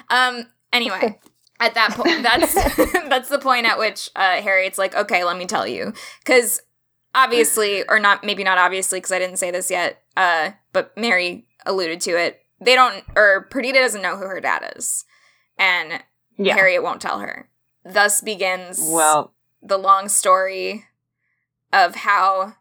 Um 0.09 0.47
anyway, 0.73 1.19
at 1.59 1.75
that 1.75 1.93
point 1.93 2.23
that's 2.23 2.55
that's 3.09 3.29
the 3.29 3.39
point 3.39 3.67
at 3.67 3.79
which 3.79 4.11
uh 4.17 4.41
Harriet's 4.41 4.79
like, 4.79 4.95
"Okay, 4.95 5.25
let 5.25 5.37
me 5.37 5.47
tell 5.47 5.67
you." 5.67 5.93
Cuz 6.25 6.61
obviously 7.15 7.83
or 7.89 7.99
not 7.99 8.23
maybe 8.25 8.45
not 8.45 8.57
obviously 8.59 9.01
cuz 9.01 9.11
I 9.13 9.19
didn't 9.19 9.39
say 9.39 9.51
this 9.51 9.71
yet, 9.71 10.03
uh 10.17 10.53
but 10.73 10.97
Mary 10.97 11.47
alluded 11.67 12.01
to 12.03 12.13
it. 12.13 12.41
They 12.61 12.75
don't 12.75 13.05
or 13.17 13.47
Perdita 13.51 13.79
doesn't 13.79 14.03
know 14.03 14.17
who 14.17 14.27
her 14.27 14.41
dad 14.41 14.73
is. 14.77 15.05
And 15.59 16.03
Yeah. 16.37 16.55
Harriet 16.55 16.83
won't 16.83 17.03
tell 17.03 17.19
her. 17.21 17.49
Thus 17.85 18.21
begins 18.21 18.79
Well, 18.83 19.35
the 19.63 19.79
long 19.79 20.09
story 20.09 20.87
of 21.73 21.95
how 21.97 22.55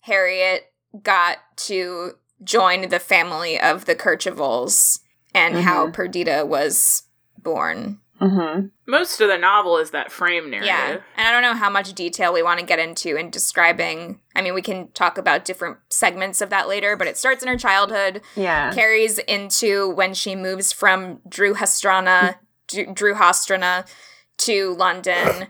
Harriet 0.00 0.72
got 1.02 1.38
to 1.56 2.12
join 2.44 2.88
the 2.88 2.98
family 2.98 3.58
of 3.60 3.86
the 3.86 3.94
Kerchevals 3.94 5.00
and 5.34 5.58
how 5.58 5.86
Mhm. 5.86 5.92
Perdita 5.94 6.44
was 6.46 7.04
born. 7.46 8.00
hmm 8.18 8.66
Most 8.86 9.20
of 9.20 9.28
the 9.28 9.38
novel 9.38 9.76
is 9.78 9.90
that 9.92 10.10
frame 10.10 10.50
narrative. 10.50 10.66
Yeah. 10.68 10.98
And 11.16 11.28
I 11.28 11.30
don't 11.32 11.42
know 11.42 11.54
how 11.54 11.70
much 11.70 11.92
detail 11.94 12.32
we 12.32 12.42
want 12.42 12.58
to 12.60 12.66
get 12.66 12.78
into 12.78 13.14
in 13.16 13.30
describing. 13.30 14.20
I 14.34 14.42
mean, 14.42 14.52
we 14.54 14.62
can 14.62 14.88
talk 14.92 15.16
about 15.18 15.44
different 15.44 15.76
segments 15.90 16.40
of 16.40 16.50
that 16.50 16.66
later, 16.68 16.96
but 16.96 17.06
it 17.06 17.16
starts 17.16 17.42
in 17.42 17.48
her 17.48 17.56
childhood, 17.58 18.22
yeah. 18.34 18.72
carries 18.74 19.18
into 19.20 19.88
when 19.90 20.12
she 20.14 20.34
moves 20.34 20.72
from 20.72 21.20
Drew 21.28 21.54
Hastrana, 21.54 22.36
Drew 22.68 22.92
Drew 22.92 23.14
Hastrana 23.14 23.86
to 24.38 24.74
London 24.74 25.46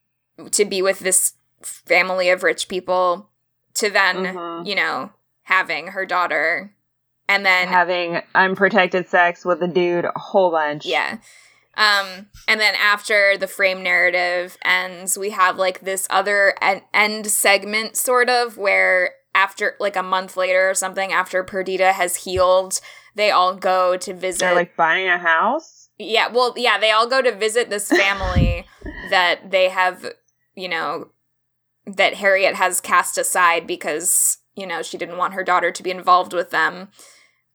to 0.50 0.64
be 0.64 0.82
with 0.82 0.98
this 1.00 1.32
family 1.62 2.28
of 2.30 2.42
rich 2.42 2.68
people 2.68 3.30
to 3.74 3.88
then, 3.90 4.16
Mhm. 4.34 4.66
you 4.66 4.74
know, 4.74 5.12
having 5.44 5.88
her 5.88 6.04
daughter 6.04 6.74
and 7.28 7.44
then 7.44 7.68
Having 7.68 8.22
unprotected 8.34 9.08
sex 9.08 9.44
with 9.44 9.62
a 9.62 9.68
dude 9.68 10.04
a 10.06 10.12
whole 10.16 10.50
bunch. 10.50 10.86
yeah. 10.86 11.18
Um, 11.76 12.26
and 12.48 12.58
then 12.60 12.74
after 12.74 13.36
the 13.38 13.46
frame 13.46 13.84
narrative 13.84 14.58
ends, 14.64 15.16
we 15.16 15.30
have 15.30 15.56
like 15.58 15.80
this 15.82 16.08
other 16.10 16.54
en- 16.60 16.82
end 16.92 17.28
segment, 17.28 17.96
sort 17.96 18.28
of, 18.28 18.56
where 18.56 19.10
after 19.32 19.76
like 19.78 19.94
a 19.94 20.02
month 20.02 20.36
later 20.36 20.68
or 20.68 20.74
something, 20.74 21.12
after 21.12 21.44
Perdita 21.44 21.92
has 21.92 22.16
healed, 22.16 22.80
they 23.14 23.30
all 23.30 23.54
go 23.54 23.96
to 23.96 24.12
visit. 24.12 24.40
They're 24.40 24.54
like 24.56 24.74
buying 24.74 25.06
a 25.06 25.18
house. 25.18 25.88
yeah, 25.98 26.26
well, 26.26 26.52
yeah, 26.56 26.78
they 26.80 26.90
all 26.90 27.08
go 27.08 27.22
to 27.22 27.30
visit 27.30 27.70
this 27.70 27.88
family 27.96 28.66
that 29.10 29.50
they 29.52 29.68
have, 29.68 30.04
you 30.56 30.68
know, 30.68 31.10
that 31.86 32.14
Harriet 32.14 32.56
has 32.56 32.80
cast 32.80 33.16
aside 33.18 33.68
because 33.68 34.38
you 34.56 34.66
know 34.66 34.82
she 34.82 34.98
didn't 34.98 35.16
want 35.16 35.34
her 35.34 35.44
daughter 35.44 35.70
to 35.70 35.82
be 35.84 35.92
involved 35.92 36.32
with 36.32 36.50
them. 36.50 36.88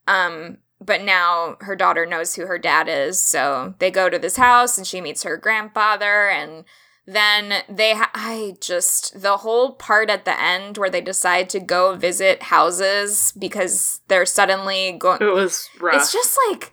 Um, 0.08 0.58
but 0.82 1.02
now 1.02 1.58
her 1.62 1.76
daughter 1.76 2.06
knows 2.06 2.36
who 2.36 2.46
her 2.46 2.58
dad 2.58 2.88
is, 2.90 3.22
so 3.22 3.74
they 3.80 3.90
go 3.90 4.10
to 4.10 4.20
this 4.20 4.36
house 4.38 4.78
and 4.78 4.86
she 4.86 5.00
meets 5.02 5.24
her 5.24 5.38
grandfather 5.38 6.28
and 6.30 6.66
then 7.06 7.64
they 7.70 7.94
ha- 7.96 8.12
I 8.14 8.56
just 8.62 9.22
the 9.22 9.38
whole 9.38 9.74
part 9.74 10.10
at 10.10 10.24
the 10.26 10.40
end 10.42 10.78
where 10.78 10.90
they 10.90 11.02
decide 11.02 11.50
to 11.50 11.60
go 11.60 11.96
visit 11.96 12.44
houses 12.44 13.34
because 13.38 14.00
they're 14.08 14.26
suddenly 14.26 14.94
going 14.94 15.22
It 15.22 15.34
was 15.34 15.70
rough. 15.82 15.96
It's 15.96 16.14
just 16.14 16.38
like 16.50 16.72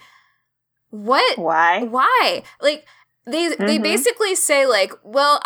what 0.91 1.39
Why? 1.39 1.83
why 1.83 2.43
like 2.61 2.85
they 3.27 3.49
they 3.49 3.79
Mhm. 3.79 3.83
basically 3.83 4.35
say 4.35 4.67
like 4.67 4.93
well 5.03 5.41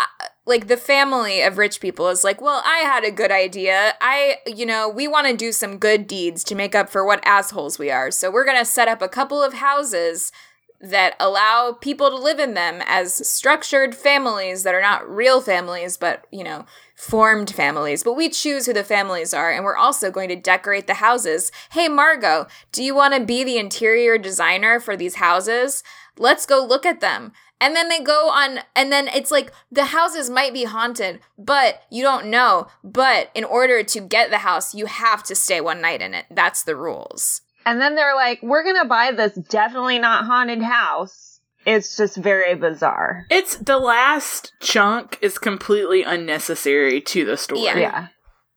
like 0.46 0.66
the 0.66 0.76
family 0.76 1.40
of 1.40 1.59
rich 1.59 1.80
people 1.80 2.09
is 2.09 2.22
like 2.24 2.40
well 2.40 2.62
i 2.64 2.78
had 2.78 3.04
a 3.04 3.11
good 3.11 3.30
idea. 3.30 3.94
I 4.00 4.38
you 4.46 4.66
know 4.66 4.88
we 4.88 5.09
want 5.09 5.26
to 5.26 5.37
do 5.37 5.52
some 5.52 5.78
good 5.78 6.07
deeds 6.07 6.44
to 6.44 6.54
make 6.54 6.74
up 6.74 6.88
for 6.88 7.04
what 7.04 7.24
assholes 7.26 7.78
we 7.78 7.90
are. 7.90 8.11
So 8.11 8.30
we're 8.30 8.44
going 8.44 8.59
to 8.59 8.64
set 8.64 8.88
up 8.88 9.02
a 9.02 9.09
couple 9.09 9.42
of 9.42 9.54
houses 9.54 10.33
that 10.80 11.16
allow 11.18 11.76
people 11.80 12.11
to 12.11 12.16
live 12.16 12.38
in 12.38 12.52
them 12.54 12.83
as 12.85 13.26
structured 13.26 13.94
families 13.94 14.64
that 14.64 14.74
are 14.74 14.83
not 14.83 15.09
real 15.09 15.40
families 15.40 15.96
but 15.96 16.26
you 16.30 16.44
know 16.44 16.66
formed 16.94 17.50
families. 17.50 18.02
But 18.02 18.14
we 18.14 18.28
choose 18.28 18.66
who 18.66 18.72
the 18.72 18.85
families 18.85 19.35
are 19.35 19.50
and 19.50 19.64
we're 19.64 19.76
also 19.76 20.11
going 20.11 20.28
to 20.28 20.37
decorate 20.37 20.87
the 20.87 20.94
houses. 20.94 21.50
Hey 21.72 21.88
margot 21.88 22.46
do 22.72 22.83
you 22.83 22.94
want 22.94 23.14
to 23.14 23.24
be 23.24 23.44
the 23.44 23.59
interior 23.59 24.18
designer 24.18 24.78
for 24.80 24.96
these 24.96 25.16
houses? 25.16 25.83
Let's 26.16 26.46
go 26.46 26.64
look 26.64 26.87
at 26.87 27.00
them 27.00 27.33
and 27.60 27.74
then 27.74 27.88
they 27.88 28.00
go 28.00 28.28
on 28.30 28.58
and 28.74 28.92
then 28.92 29.08
it's 29.08 29.30
like 29.30 29.52
the 29.70 29.86
houses 29.86 30.28
might 30.28 30.52
be 30.52 30.64
haunted 30.64 31.20
but 31.38 31.82
you 31.90 32.02
don't 32.02 32.26
know 32.26 32.66
but 32.82 33.30
in 33.34 33.44
order 33.44 33.82
to 33.82 34.00
get 34.00 34.30
the 34.30 34.38
house 34.38 34.74
you 34.74 34.86
have 34.86 35.22
to 35.22 35.34
stay 35.34 35.60
one 35.60 35.80
night 35.80 36.02
in 36.02 36.14
it 36.14 36.26
that's 36.30 36.62
the 36.64 36.76
rules 36.76 37.40
And 37.66 37.80
then 37.80 37.94
they're 37.94 38.14
like, 38.14 38.40
we're 38.42 38.62
gonna 38.62 38.84
buy 38.84 39.10
this 39.12 39.32
definitely 39.48 39.98
not 39.98 40.26
haunted 40.26 40.60
house. 40.62 41.40
It's 41.64 41.96
just 41.96 42.18
very 42.18 42.54
bizarre. 42.54 43.24
It's 43.30 43.56
the 43.56 43.78
last 43.78 44.52
chunk 44.60 45.18
is 45.22 45.38
completely 45.38 46.02
unnecessary 46.02 47.00
to 47.00 47.24
the 47.24 47.38
story. 47.38 47.62
Yeah. 47.62 47.78
Yeah. 47.78 48.06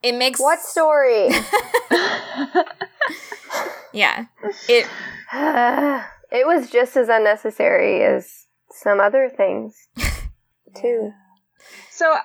it 0.04 0.16
makes 0.18 0.42
What 0.42 0.60
story? 0.60 1.30
yeah 3.94 4.26
it 4.68 4.88
it 6.32 6.46
was 6.46 6.70
just 6.70 6.98
as 6.98 7.10
unnecessary 7.10 8.04
as 8.04 8.47
some 8.72 9.00
other 9.00 9.30
things, 9.36 9.88
too. 10.76 11.12
so, 11.92 12.16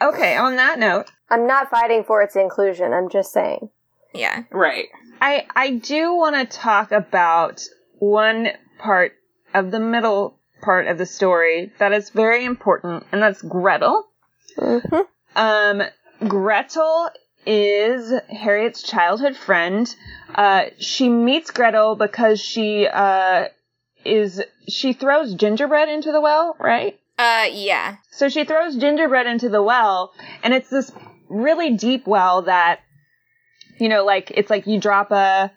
okay, 0.00 0.36
on 0.36 0.56
that 0.56 0.78
note, 0.78 1.06
I'm 1.30 1.46
not 1.46 1.70
fighting 1.70 2.04
for 2.04 2.22
its 2.22 2.36
inclusion. 2.36 2.92
I'm 2.92 3.08
just 3.08 3.32
saying. 3.32 3.70
yeah 4.12 4.44
Right. 4.50 4.88
I 5.20 5.46
I 5.54 5.70
do 5.70 6.14
want 6.14 6.36
to 6.36 6.58
talk 6.58 6.92
about 6.92 7.62
one 7.98 8.48
part 8.78 9.12
of 9.54 9.70
the 9.70 9.80
middle 9.80 10.38
part 10.62 10.86
of 10.86 10.98
the 10.98 11.06
story 11.06 11.72
that 11.78 11.92
is 11.92 12.10
very 12.10 12.44
important, 12.44 13.04
and 13.12 13.22
that's 13.22 13.42
Gretel. 13.42 14.06
hmm 14.58 14.78
Um, 15.36 15.82
Gretel 16.28 17.10
is 17.46 18.12
Harriet's 18.30 18.82
childhood 18.82 19.36
friend. 19.36 19.94
Uh, 20.34 20.64
she 20.78 21.08
meets 21.08 21.50
Gretel 21.50 21.94
because 21.96 22.40
she 22.40 22.86
uh 22.86 23.46
is 24.04 24.42
she 24.68 24.92
throws 24.92 25.34
gingerbread 25.34 25.88
into 25.88 26.12
the 26.12 26.20
well, 26.20 26.56
right? 26.58 26.98
uh 27.16 27.46
yeah 27.52 27.96
So 28.10 28.28
she 28.28 28.44
throws 28.44 28.76
gingerbread 28.76 29.26
into 29.26 29.48
the 29.48 29.62
well, 29.62 30.12
and 30.42 30.52
it's 30.52 30.68
this 30.68 30.90
really 31.28 31.76
deep 31.76 32.06
well 32.06 32.42
that, 32.42 32.80
you 33.78 33.88
know, 33.88 34.04
like 34.04 34.30
it's 34.32 34.50
like 34.50 34.66
you 34.66 34.80
drop 34.80 35.10
a. 35.10 35.52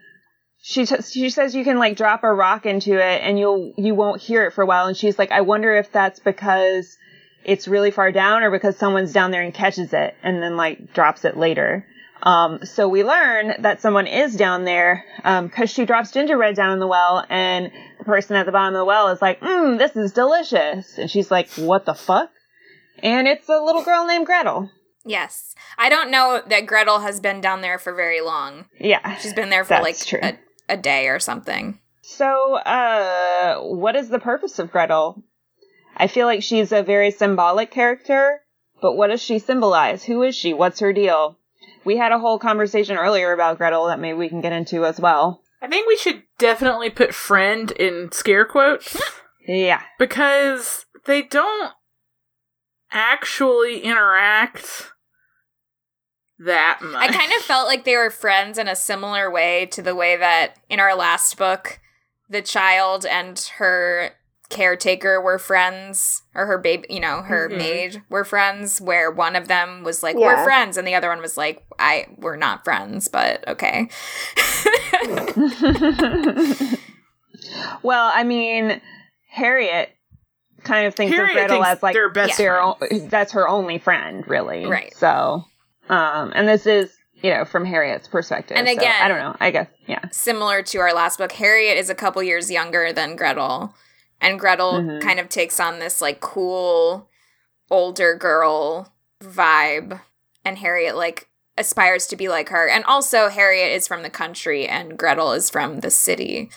She 0.59 0.85
t- 0.85 1.01
she 1.01 1.29
says 1.29 1.55
you 1.55 1.63
can 1.63 1.77
like 1.79 1.95
drop 1.97 2.23
a 2.23 2.33
rock 2.33 2.65
into 2.65 2.93
it 2.93 3.21
and 3.21 3.39
you'll 3.39 3.73
you 3.77 3.95
won't 3.95 4.21
hear 4.21 4.45
it 4.45 4.53
for 4.53 4.63
a 4.63 4.65
while, 4.65 4.87
and 4.87 4.97
she's 4.97 5.17
like, 5.17 5.31
I 5.31 5.41
wonder 5.41 5.75
if 5.75 5.91
that's 5.91 6.19
because 6.19 6.97
it's 7.45 7.67
really 7.67 7.91
far 7.91 8.11
down 8.11 8.43
or 8.43 8.51
because 8.51 8.75
someone's 8.77 9.13
down 9.13 9.31
there 9.31 9.41
and 9.41 9.53
catches 9.53 9.93
it 9.93 10.15
and 10.23 10.41
then 10.43 10.57
like 10.57 10.93
drops 10.93 11.25
it 11.25 11.37
later. 11.37 11.85
Um, 12.23 12.65
so 12.65 12.87
we 12.87 13.03
learn 13.03 13.61
that 13.61 13.81
someone 13.81 14.07
is 14.07 14.35
down 14.35 14.65
there 14.65 15.05
because 15.23 15.69
she 15.69 15.85
drops 15.85 16.11
gingerbread 16.11 16.55
down 16.55 16.73
in 16.73 16.79
the 16.79 16.87
well, 16.87 17.25
and 17.29 17.71
the 17.99 18.05
person 18.05 18.35
at 18.35 18.45
the 18.45 18.51
bottom 18.51 18.75
of 18.75 18.79
the 18.79 18.85
well 18.85 19.09
is 19.09 19.21
like, 19.21 19.39
"Mmm, 19.39 19.77
this 19.77 19.95
is 19.95 20.13
delicious," 20.13 20.97
and 20.97 21.09
she's 21.09 21.29
like, 21.29 21.49
"What 21.51 21.85
the 21.85 21.93
fuck?" 21.93 22.29
And 23.03 23.27
it's 23.27 23.47
a 23.47 23.61
little 23.61 23.83
girl 23.83 24.07
named 24.07 24.25
Gretel. 24.25 24.71
Yes. 25.05 25.55
I 25.77 25.89
don't 25.89 26.11
know 26.11 26.41
that 26.47 26.65
Gretel 26.65 26.99
has 26.99 27.19
been 27.19 27.39
down 27.39 27.61
there 27.61 27.79
for 27.79 27.93
very 27.93 28.19
long. 28.21 28.65
Yeah. 28.79 29.17
She's 29.17 29.33
been 29.33 29.49
there 29.49 29.63
for 29.63 29.79
like 29.79 29.97
a, 30.13 30.37
a 30.67 30.77
day 30.77 31.07
or 31.07 31.19
something. 31.19 31.79
So, 32.01 32.55
uh, 32.55 33.59
what 33.61 33.95
is 33.95 34.09
the 34.09 34.19
purpose 34.19 34.59
of 34.59 34.71
Gretel? 34.71 35.23
I 35.95 36.07
feel 36.07 36.25
like 36.25 36.43
she's 36.43 36.71
a 36.71 36.83
very 36.83 37.11
symbolic 37.11 37.71
character, 37.71 38.41
but 38.81 38.95
what 38.95 39.07
does 39.07 39.21
she 39.21 39.39
symbolize? 39.39 40.03
Who 40.03 40.23
is 40.23 40.35
she? 40.35 40.53
What's 40.53 40.79
her 40.79 40.93
deal? 40.93 41.37
We 41.85 41.97
had 41.97 42.11
a 42.11 42.19
whole 42.19 42.39
conversation 42.39 42.97
earlier 42.97 43.31
about 43.33 43.57
Gretel 43.57 43.87
that 43.87 43.99
maybe 43.99 44.17
we 44.17 44.29
can 44.29 44.41
get 44.41 44.53
into 44.53 44.85
as 44.85 44.99
well. 44.99 45.41
I 45.61 45.67
think 45.67 45.87
we 45.87 45.97
should 45.97 46.23
definitely 46.37 46.89
put 46.89 47.13
friend 47.13 47.71
in 47.71 48.11
scare 48.11 48.45
quotes 48.45 48.99
Yeah. 49.47 49.81
because 49.97 50.85
they 51.05 51.21
don't 51.23 51.71
actually 52.91 53.79
interact 53.81 54.91
that 56.39 56.79
much. 56.81 57.09
I 57.09 57.11
kind 57.11 57.31
of 57.31 57.41
felt 57.41 57.67
like 57.67 57.83
they 57.83 57.95
were 57.95 58.11
friends 58.11 58.57
in 58.57 58.67
a 58.67 58.75
similar 58.75 59.31
way 59.31 59.65
to 59.67 59.81
the 59.81 59.95
way 59.95 60.15
that 60.17 60.55
in 60.69 60.79
our 60.79 60.95
last 60.95 61.37
book, 61.37 61.79
the 62.29 62.41
child 62.41 63.05
and 63.05 63.39
her 63.57 64.11
caretaker 64.49 65.19
were 65.21 65.37
friends, 65.37 66.21
or 66.33 66.45
her 66.45 66.57
baby, 66.57 66.85
you 66.89 66.99
know, 66.99 67.21
her 67.21 67.49
Mhm. 67.49 67.57
maid 67.57 68.03
were 68.09 68.23
friends, 68.23 68.79
where 68.79 69.11
one 69.11 69.35
of 69.35 69.47
them 69.47 69.83
was 69.83 70.01
like, 70.03 70.15
Yeah. 70.17 70.27
We're 70.37 70.43
friends, 70.43 70.77
and 70.77 70.87
the 70.87 70.95
other 70.95 71.09
one 71.09 71.21
was 71.21 71.35
like, 71.37 71.63
I 71.79 72.07
we're 72.17 72.37
not 72.37 72.63
friends, 72.63 73.07
but 73.07 73.45
okay. 73.47 73.89
well, 77.83 78.11
I 78.13 78.23
mean, 78.23 78.81
Harriet 79.29 79.89
kind 80.63 80.87
of 80.87 80.95
thinks 80.95 81.15
Harriet 81.15 81.29
of 81.31 81.35
Gretel 81.47 81.57
thinks 81.63 81.69
as 81.77 81.83
like 81.83 81.93
their 81.93 82.09
best 82.09 82.37
their 82.37 82.55
friend. 82.55 83.03
own, 83.03 83.09
that's 83.09 83.31
her 83.33 83.47
only 83.47 83.77
friend, 83.79 84.23
really. 84.27 84.65
Right. 84.65 84.93
So, 84.95 85.43
um, 85.89 86.31
and 86.35 86.47
this 86.47 86.65
is, 86.65 86.93
you 87.21 87.31
know, 87.33 87.45
from 87.45 87.65
Harriet's 87.65 88.07
perspective. 88.07 88.57
And 88.57 88.67
so 88.67 88.73
again- 88.73 89.01
I 89.01 89.07
don't 89.07 89.19
know. 89.19 89.35
I 89.39 89.51
guess, 89.51 89.67
yeah. 89.87 90.05
Similar 90.11 90.63
to 90.63 90.79
our 90.79 90.93
last 90.93 91.17
book, 91.17 91.31
Harriet 91.33 91.77
is 91.77 91.89
a 91.89 91.95
couple 91.95 92.21
years 92.23 92.49
younger 92.51 92.91
than 92.93 93.15
Gretel. 93.15 93.73
And 94.21 94.39
Gretel 94.39 94.73
Mhm. 94.81 95.01
kind 95.01 95.19
of 95.19 95.29
takes 95.29 95.59
on 95.59 95.79
this 95.79 96.01
like 96.01 96.19
cool 96.19 97.09
older 97.69 98.15
girl 98.15 98.93
vibe. 99.21 100.01
And 100.45 100.57
Harriet 100.59 100.95
like 100.95 101.27
aspires 101.57 102.07
to 102.07 102.15
be 102.15 102.29
like 102.29 102.49
her. 102.49 102.67
And 102.67 102.83
also 102.85 103.29
Harriet 103.29 103.71
is 103.71 103.87
from 103.87 104.03
the 104.03 104.09
country 104.09 104.67
and 104.67 104.97
Gretel 104.97 105.33
is 105.33 105.49
from 105.49 105.79
the 105.81 105.91
city. 105.91 106.49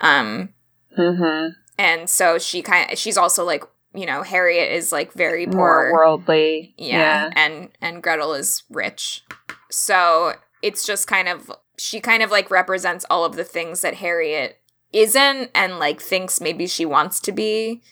Um 0.00 0.54
Mm-hmm. 0.98 1.48
and 1.78 2.10
so 2.10 2.38
she 2.38 2.60
kind 2.60 2.92
of 2.92 2.98
she's 2.98 3.16
also 3.16 3.44
like, 3.44 3.64
you 3.94 4.04
know, 4.04 4.22
Harriet 4.22 4.70
is 4.72 4.92
like 4.92 5.12
very 5.14 5.46
poor. 5.46 5.88
More 5.88 5.92
worldly. 5.92 6.74
yeah, 6.76 7.30
and 7.34 7.70
and 7.80 8.02
Gretel 8.02 8.34
is 8.34 8.62
rich. 8.70 9.24
So 9.70 10.34
it's 10.60 10.84
just 10.86 11.06
kind 11.06 11.28
of 11.28 11.50
she 11.78 11.98
kind 12.00 12.22
of 12.22 12.30
like 12.30 12.50
represents 12.50 13.06
all 13.08 13.24
of 13.24 13.36
the 13.36 13.44
things 13.44 13.80
that 13.80 13.94
Harriet 13.94 14.58
isn't 14.92 15.50
and 15.54 15.78
like 15.78 16.00
thinks 16.00 16.40
maybe 16.40 16.66
she 16.66 16.84
wants 16.84 17.20
to 17.20 17.32
be, 17.32 17.82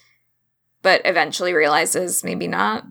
but 0.81 1.01
eventually 1.05 1.53
realizes 1.53 2.23
maybe 2.23 2.47
not 2.47 2.83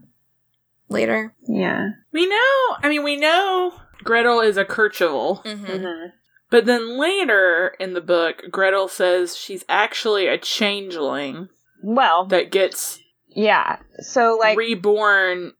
later. 0.88 1.34
Yeah. 1.46 1.88
we 2.12 2.26
know. 2.26 2.76
I 2.82 2.88
mean, 2.88 3.04
we 3.04 3.16
know 3.16 3.72
Gretel 4.04 4.40
is 4.40 4.56
a 4.56 4.64
Kercheval, 4.64 5.42
hmm 5.42 5.64
Mm-hmm. 5.66 6.06
but 6.50 6.66
then 6.66 6.98
later 6.98 7.74
in 7.78 7.92
the 7.94 8.00
book, 8.00 8.42
Gretel 8.50 8.88
says 8.88 9.36
she's 9.36 9.64
actually 9.68 10.26
a 10.26 10.38
changeling 10.38 11.48
Well, 11.82 12.26
that 12.26 12.50
gets 12.50 12.98
yeah. 13.28 13.78
So 14.00 14.36
like 14.40 14.58
reborn 14.58 15.52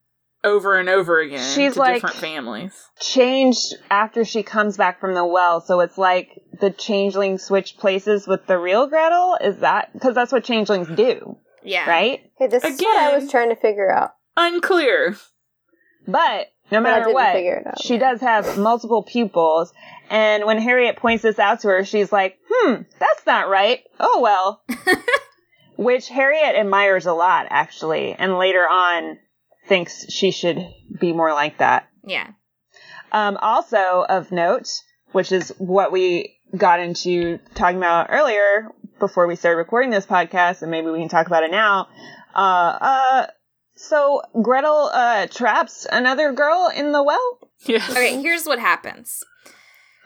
over 0.42 0.78
and 0.78 0.88
over 0.88 1.20
again 1.20 1.54
She's 1.54 1.74
to 1.74 1.78
like- 1.80 1.94
different 1.94 2.16
families. 2.16 2.88
changed 2.98 3.74
after 3.90 4.24
she 4.24 4.42
comes 4.42 4.76
back 4.76 5.00
from 5.00 5.14
the 5.14 5.24
well. 5.26 5.60
So 5.60 5.80
it's 5.80 5.98
like 5.98 6.28
the 6.60 6.70
changeling 6.70 7.38
switch 7.38 7.76
places 7.76 8.26
with 8.26 8.46
the 8.46 8.58
real 8.58 8.86
Gretel. 8.86 9.36
Is 9.40 9.58
that 9.58 9.92
because 9.92 10.14
that's 10.14 10.32
what 10.32 10.44
changelings 10.44 10.88
do, 10.88 11.36
Yeah. 11.62 11.88
right? 11.88 12.20
Hey, 12.38 12.46
this 12.46 12.64
is 12.64 12.80
what 12.80 12.98
I 12.98 13.16
was 13.18 13.30
trying 13.30 13.50
to 13.50 13.56
figure 13.56 13.90
out. 13.90 14.14
Unclear. 14.36 15.16
But 16.06 16.46
no 16.72 16.80
matter 16.80 17.12
what, 17.12 17.36
it 17.36 17.66
out. 17.66 17.82
she 17.82 17.98
does 17.98 18.20
have 18.22 18.56
multiple 18.56 19.02
pupils. 19.02 19.72
And 20.08 20.44
when 20.46 20.58
Harriet 20.58 20.96
points 20.96 21.22
this 21.22 21.38
out 21.38 21.60
to 21.60 21.68
her, 21.68 21.84
she's 21.84 22.10
like, 22.12 22.38
"Hmm, 22.50 22.82
that's 22.98 23.26
not 23.26 23.48
right. 23.48 23.80
Oh 23.98 24.20
well." 24.20 24.62
Which 25.76 26.08
Harriet 26.08 26.56
admires 26.56 27.06
a 27.06 27.12
lot, 27.12 27.46
actually, 27.50 28.12
and 28.14 28.38
later 28.38 28.62
on 28.68 29.18
thinks 29.70 30.04
she 30.12 30.32
should 30.32 30.58
be 31.00 31.12
more 31.12 31.32
like 31.32 31.58
that. 31.58 31.88
Yeah. 32.04 32.26
Um, 33.12 33.38
also 33.40 34.04
of 34.08 34.32
note, 34.32 34.68
which 35.12 35.30
is 35.30 35.54
what 35.58 35.92
we 35.92 36.36
got 36.56 36.80
into 36.80 37.38
talking 37.54 37.76
about 37.78 38.08
earlier 38.10 38.68
before 38.98 39.28
we 39.28 39.36
started 39.36 39.58
recording 39.58 39.90
this 39.90 40.04
podcast, 40.06 40.62
and 40.62 40.70
maybe 40.72 40.88
we 40.90 40.98
can 40.98 41.08
talk 41.08 41.28
about 41.28 41.44
it 41.44 41.52
now. 41.52 41.86
Uh, 42.34 42.78
uh, 42.80 43.26
so 43.76 44.22
Gretel 44.42 44.90
uh, 44.92 45.28
traps 45.28 45.86
another 45.90 46.32
girl 46.32 46.68
in 46.74 46.90
the 46.90 47.02
well. 47.02 47.38
Yes. 47.64 47.88
Okay, 47.90 48.20
here's 48.20 48.46
what 48.46 48.58
happens. 48.58 49.22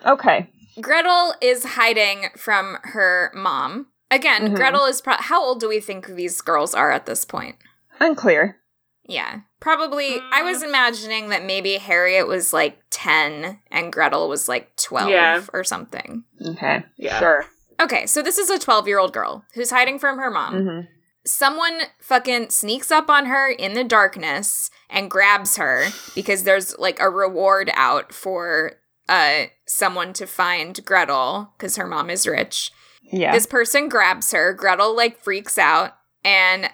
Okay, 0.04 0.50
Gretel 0.80 1.34
is 1.40 1.64
hiding 1.64 2.26
from 2.36 2.76
her 2.82 3.32
mom. 3.34 3.86
Again, 4.10 4.48
Mhm. 4.50 4.56
Gretel 4.56 4.84
is 4.84 5.00
pro- 5.00 5.16
how 5.18 5.42
old 5.42 5.60
do 5.60 5.68
we 5.68 5.80
think 5.80 6.06
these 6.06 6.42
girls 6.42 6.74
are 6.74 6.90
at 6.90 7.06
this 7.06 7.24
point? 7.24 7.56
unclear. 8.00 8.58
Yeah. 9.06 9.40
Probably 9.60 10.20
I 10.32 10.42
was 10.42 10.62
Mm. 10.62 10.68
imagining 10.68 11.28
that 11.28 11.44
maybe 11.44 11.74
Harriet 11.76 12.26
was 12.26 12.52
like 12.52 12.78
10 12.90 13.60
and 13.70 13.92
Gretel 13.92 14.28
was 14.28 14.48
like 14.48 14.74
12 14.76 15.10
Yeah. 15.10 15.42
or 15.52 15.64
something. 15.64 16.24
Okay, 16.44 16.84
Yeah. 16.96 17.18
sure. 17.18 17.46
Okay, 17.80 18.06
so 18.06 18.22
this 18.22 18.38
is 18.38 18.50
a 18.50 18.58
12-year-old 18.58 19.12
girl 19.12 19.44
who's 19.54 19.70
hiding 19.70 19.98
from 19.98 20.18
her 20.18 20.30
mom. 20.30 20.54
hmm 20.66 20.80
Someone 21.26 21.80
fucking 22.00 22.50
sneaks 22.50 22.90
up 22.90 23.08
on 23.08 23.26
her 23.26 23.48
in 23.48 23.72
the 23.72 23.82
darkness 23.84 24.70
and 24.90 25.10
grabs 25.10 25.56
her 25.56 25.86
because 26.14 26.42
there's 26.42 26.76
like 26.78 27.00
a 27.00 27.08
reward 27.08 27.70
out 27.74 28.12
for 28.12 28.72
uh 29.08 29.44
someone 29.66 30.12
to 30.14 30.26
find 30.26 30.84
Gretel 30.84 31.52
cuz 31.58 31.76
her 31.76 31.86
mom 31.86 32.10
is 32.10 32.26
rich. 32.26 32.70
Yeah. 33.02 33.32
This 33.32 33.46
person 33.46 33.88
grabs 33.88 34.32
her. 34.32 34.52
Gretel 34.52 34.94
like 34.94 35.18
freaks 35.18 35.56
out 35.56 35.96
and 36.22 36.70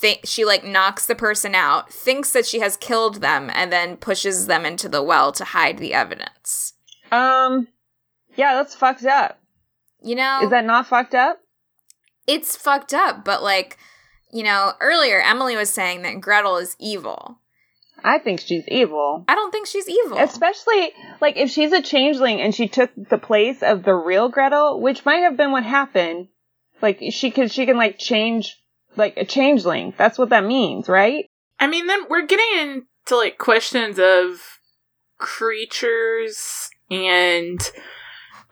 th- 0.00 0.26
she 0.26 0.44
like 0.44 0.64
knocks 0.64 1.06
the 1.06 1.14
person 1.14 1.54
out, 1.54 1.90
thinks 1.92 2.32
that 2.32 2.46
she 2.46 2.60
has 2.60 2.76
killed 2.76 3.20
them, 3.20 3.50
and 3.54 3.72
then 3.72 3.96
pushes 3.96 4.46
them 4.46 4.64
into 4.64 4.88
the 4.88 5.02
well 5.02 5.32
to 5.32 5.44
hide 5.44 5.78
the 5.78 5.94
evidence. 5.94 6.74
um, 7.12 7.68
yeah, 8.36 8.54
that's 8.54 8.74
fucked 8.74 9.04
up. 9.04 9.38
You 10.02 10.16
know, 10.16 10.40
Is 10.42 10.50
that 10.50 10.64
not 10.64 10.86
fucked 10.86 11.14
up? 11.14 11.40
it's 12.26 12.56
fucked 12.56 12.92
up, 12.94 13.24
but 13.24 13.42
like, 13.42 13.76
you 14.32 14.42
know, 14.42 14.72
earlier 14.80 15.20
Emily 15.20 15.56
was 15.56 15.70
saying 15.70 16.02
that 16.02 16.20
Gretel 16.20 16.56
is 16.56 16.74
evil. 16.80 17.38
I 18.02 18.18
think 18.18 18.40
she's 18.40 18.64
evil. 18.68 19.24
I 19.28 19.34
don't 19.34 19.50
think 19.50 19.66
she's 19.66 19.88
evil. 19.88 20.18
Especially 20.18 20.90
like 21.20 21.36
if 21.38 21.48
she's 21.50 21.72
a 21.72 21.80
changeling 21.80 22.40
and 22.40 22.54
she 22.54 22.68
took 22.68 22.90
the 22.96 23.16
place 23.18 23.62
of 23.62 23.82
the 23.82 23.94
real 23.94 24.28
Gretel, 24.28 24.80
which 24.80 25.04
might 25.06 25.18
have 25.22 25.36
been 25.38 25.52
what 25.52 25.64
happened. 25.64 26.28
Like 26.82 27.00
she 27.12 27.30
can 27.30 27.48
she 27.48 27.64
can 27.64 27.76
like 27.78 27.98
change 27.98 28.58
like 28.96 29.16
a 29.16 29.24
changeling. 29.24 29.94
That's 29.96 30.18
what 30.18 30.30
that 30.30 30.44
means, 30.44 30.88
right? 30.88 31.26
I 31.60 31.66
mean, 31.66 31.86
then 31.86 32.00
we're 32.08 32.26
getting 32.26 32.82
into 33.02 33.16
like 33.16 33.38
questions 33.38 33.98
of 33.98 34.40
creatures 35.18 36.68
and 36.90 37.70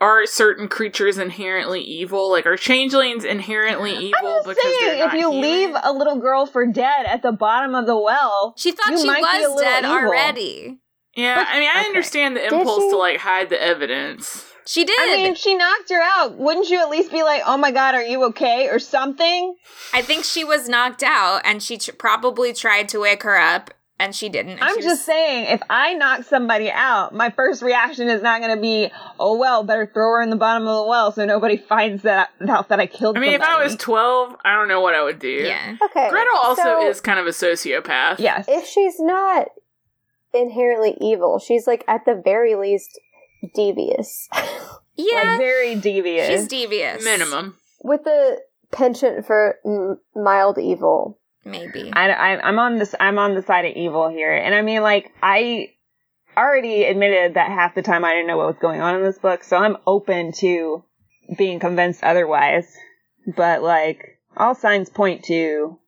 are 0.01 0.25
certain 0.25 0.67
creatures 0.67 1.17
inherently 1.17 1.79
evil? 1.81 2.29
Like, 2.29 2.45
are 2.45 2.57
changelings 2.57 3.23
inherently 3.23 3.91
evil 3.95 4.27
I'm 4.27 4.43
just 4.43 4.47
because 4.49 4.73
saying, 4.79 5.07
if 5.07 5.13
you 5.13 5.31
human? 5.31 5.41
leave 5.41 5.75
a 5.81 5.93
little 5.93 6.17
girl 6.19 6.45
for 6.45 6.65
dead 6.65 7.05
at 7.05 7.21
the 7.21 7.31
bottom 7.31 7.73
of 7.75 7.85
the 7.85 7.97
well, 7.97 8.53
she 8.57 8.71
thought 8.73 8.91
you 8.91 8.97
she 8.99 9.07
might 9.07 9.21
was 9.21 9.61
dead 9.61 9.85
evil. 9.85 9.95
already. 9.97 10.79
yeah, 11.15 11.45
I 11.47 11.59
mean, 11.59 11.69
I 11.73 11.79
Okay. 11.81 11.87
understand 11.87 12.35
the 12.35 12.43
impulse 12.45 12.89
to 12.91 12.97
like 12.97 13.19
hide 13.19 13.49
the 13.49 13.61
evidence. 13.61 14.45
She 14.65 14.85
did. 14.85 14.97
I 14.99 15.17
mean, 15.17 15.35
she 15.35 15.55
knocked 15.55 15.89
her 15.89 16.01
out. 16.01 16.37
Wouldn't 16.37 16.69
you 16.69 16.79
at 16.79 16.89
least 16.89 17.11
be 17.11 17.23
like, 17.23 17.41
"Oh 17.45 17.57
my 17.57 17.71
god, 17.71 17.95
are 17.95 18.03
you 18.03 18.23
okay?" 18.25 18.69
or 18.69 18.79
something? 18.79 19.55
I 19.93 20.01
think 20.01 20.23
she 20.23 20.43
was 20.43 20.69
knocked 20.69 21.03
out, 21.03 21.41
and 21.43 21.61
she 21.61 21.77
tr- 21.77 21.91
probably 21.91 22.53
tried 22.53 22.87
to 22.89 22.99
wake 23.01 23.23
her 23.23 23.37
up, 23.37 23.71
and 23.99 24.15
she 24.15 24.29
didn't. 24.29 24.53
and 24.53 24.63
I'm 24.63 24.75
she 24.75 24.81
just 24.81 24.99
was- 25.01 25.05
saying, 25.05 25.47
if 25.47 25.61
I 25.69 25.93
knock 25.95 26.23
somebody 26.23 26.71
out, 26.71 27.13
my 27.13 27.29
first 27.29 27.61
reaction 27.61 28.07
is 28.07 28.21
not 28.21 28.39
going 28.41 28.55
to 28.55 28.61
be, 28.61 28.89
"Oh 29.19 29.37
well, 29.37 29.63
better 29.63 29.85
throw 29.85 30.11
her 30.13 30.21
in 30.21 30.29
the 30.29 30.35
bottom 30.37 30.65
of 30.67 30.75
the 30.77 30.89
well 30.89 31.11
so 31.11 31.25
nobody 31.25 31.57
finds 31.57 32.03
that 32.03 32.29
out 32.47 32.69
that 32.69 32.79
I 32.79 32.85
killed." 32.87 33.17
I 33.17 33.19
mean, 33.19 33.33
if 33.33 33.41
I 33.41 33.61
was 33.61 33.75
12, 33.75 34.35
I 34.45 34.55
don't 34.55 34.67
know 34.69 34.79
what 34.81 34.95
I 34.95 35.03
would 35.03 35.19
do. 35.19 35.27
Yeah. 35.27 35.75
Okay. 35.83 36.09
Gretel 36.09 36.37
also 36.41 36.61
so 36.63 36.87
is 36.89 37.01
kind 37.01 37.19
of 37.19 37.27
a 37.27 37.31
sociopath. 37.31 38.19
yes, 38.19 38.45
If 38.47 38.65
she's 38.65 38.95
not 38.99 39.47
inherently 40.33 40.97
evil, 40.99 41.39
she's 41.39 41.67
like 41.67 41.83
at 41.87 42.05
the 42.05 42.15
very 42.15 42.55
least 42.55 42.99
devious. 43.53 44.27
Yeah. 44.95 45.15
like 45.15 45.39
very 45.39 45.75
devious. 45.75 46.27
she's 46.27 46.47
devious. 46.47 47.03
Minimum. 47.03 47.57
With 47.81 48.03
the 48.03 48.41
penchant 48.71 49.25
for 49.25 49.55
m- 49.65 49.97
mild 50.15 50.59
evil. 50.59 51.19
Maybe. 51.43 51.91
I, 51.91 52.09
I, 52.11 52.47
I'm 52.47 52.59
on 52.59 52.77
this. 52.77 52.93
I'm 52.99 53.17
on 53.17 53.33
the 53.33 53.41
side 53.41 53.65
of 53.65 53.75
evil 53.75 54.09
here, 54.09 54.33
and 54.33 54.53
I 54.53 54.61
mean, 54.61 54.81
like, 54.81 55.11
I 55.21 55.71
already 56.37 56.83
admitted 56.83 57.33
that 57.33 57.49
half 57.49 57.75
the 57.75 57.81
time 57.81 58.05
I 58.05 58.13
didn't 58.13 58.27
know 58.27 58.37
what 58.37 58.47
was 58.47 58.61
going 58.61 58.81
on 58.81 58.95
in 58.95 59.03
this 59.03 59.17
book, 59.17 59.43
so 59.43 59.57
I'm 59.57 59.77
open 59.87 60.31
to 60.39 60.83
being 61.37 61.59
convinced 61.59 62.03
otherwise. 62.03 62.71
But 63.35 63.63
like, 63.63 64.19
all 64.37 64.55
signs 64.55 64.89
point 64.89 65.23
to 65.25 65.79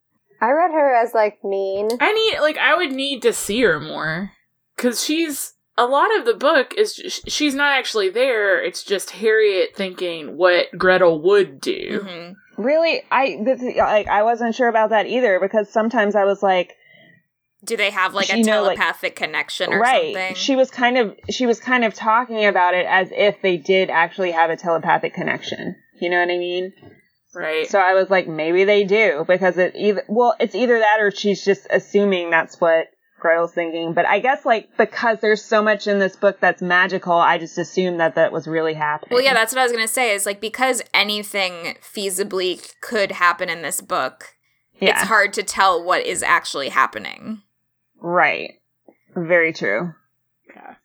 I 0.42 0.52
read 0.52 0.72
her 0.72 0.96
as 1.04 1.14
like 1.14 1.44
mean. 1.44 1.90
I 2.00 2.12
need 2.12 2.40
like 2.40 2.58
I 2.58 2.76
would 2.76 2.92
need 2.92 3.22
to 3.24 3.34
see 3.34 3.62
her 3.62 3.80
more 3.80 4.32
cuz 4.78 5.04
she's 5.04 5.54
a 5.78 5.86
lot 5.86 6.16
of 6.18 6.26
the 6.26 6.34
book 6.34 6.74
is 6.78 6.96
sh- 6.96 7.20
she's 7.28 7.54
not 7.56 7.74
actually 7.78 8.10
there. 8.10 8.62
It's 8.64 8.84
just 8.84 9.12
Harriet 9.12 9.76
thinking 9.76 10.38
what 10.38 10.68
Gretel 10.78 11.22
would 11.24 11.60
do. 11.60 12.02
hmm 12.04 12.32
really. 12.62 13.02
I 13.12 13.38
this, 13.44 13.62
like 13.78 14.08
I 14.08 14.24
wasn't 14.24 14.56
sure 14.56 14.70
about 14.70 14.92
that 14.92 15.08
either 15.08 15.40
because 15.42 15.70
sometimes 15.70 16.16
I 16.16 16.24
was 16.24 16.42
like, 16.42 16.74
Do 17.66 17.76
they 17.76 17.90
have 17.90 18.14
like 18.14 18.32
a 18.32 18.38
You 18.38 18.44
know, 18.46 18.64
like- 18.64 18.78
telepathic 18.78 19.16
connection 19.18 19.74
or 19.74 19.80
right. 19.80 20.14
something? 20.14 20.36
She 20.36 20.56
was 20.56 20.72
kind 20.72 20.98
of 20.98 21.16
she 21.30 21.46
was 21.46 21.60
kind 21.60 21.84
of 21.84 21.94
talking 21.94 22.46
about 22.46 22.74
it 22.74 22.86
as 22.88 23.10
if 23.12 23.42
they 23.42 23.58
did 23.58 23.90
actually 23.90 24.32
have 24.32 24.50
a 24.50 24.56
telepathic 24.56 25.14
connection. 25.14 25.76
You 26.00 26.10
know 26.10 26.20
what 26.20 26.30
I 26.32 26.38
mean? 26.38 26.72
Right. 27.34 27.68
So 27.68 27.80
I 27.80 27.94
was 27.96 28.10
like, 28.10 28.28
maybe 28.30 28.64
they 28.64 28.86
do 28.86 29.26
because 29.28 29.58
it 29.58 29.74
either 29.76 30.04
well, 30.08 30.36
it's 30.40 30.56
either 30.56 30.80
that 30.80 30.98
or 31.02 31.12
she's 31.12 31.44
just 31.44 31.68
assuming 31.70 32.30
that's 32.30 32.62
what 32.62 32.88
Gretel's 33.26 33.54
thinking. 33.54 33.94
But 33.94 34.06
I 34.06 34.20
guess 34.20 34.46
like 34.46 34.70
because 34.78 35.20
there's 35.20 35.44
so 35.44 35.64
much 35.64 35.88
in 35.88 35.98
this 35.98 36.16
book 36.16 36.40
that's 36.40 36.62
magical, 36.62 37.14
I 37.14 37.40
just 37.40 37.58
assumed 37.58 38.00
that 38.00 38.14
that 38.16 38.32
was 38.32 38.48
really 38.48 38.76
happening. 38.76 39.16
Well, 39.16 39.24
yeah, 39.24 39.34
that's 39.34 39.52
what 39.52 39.62
I 39.62 39.64
was 39.64 39.72
gonna 39.72 39.88
say. 39.88 40.14
Is 40.14 40.28
like 40.28 40.40
because 40.40 40.84
anything 40.94 41.76
feasibly 41.82 42.72
could 42.82 43.14
happen 43.14 43.50
in 43.50 43.64
this 43.64 43.82
book, 43.82 44.36
yeah, 44.80 44.92
it's 44.92 45.08
hard 45.08 45.34
to 45.34 45.44
tell 45.44 45.84
what 45.84 46.06
is 46.06 46.22
actually 46.22 46.70
happening. 46.70 47.42
right, 48.00 48.60
very 49.16 49.52
true. 49.52 49.94
Yeah. 50.56 50.76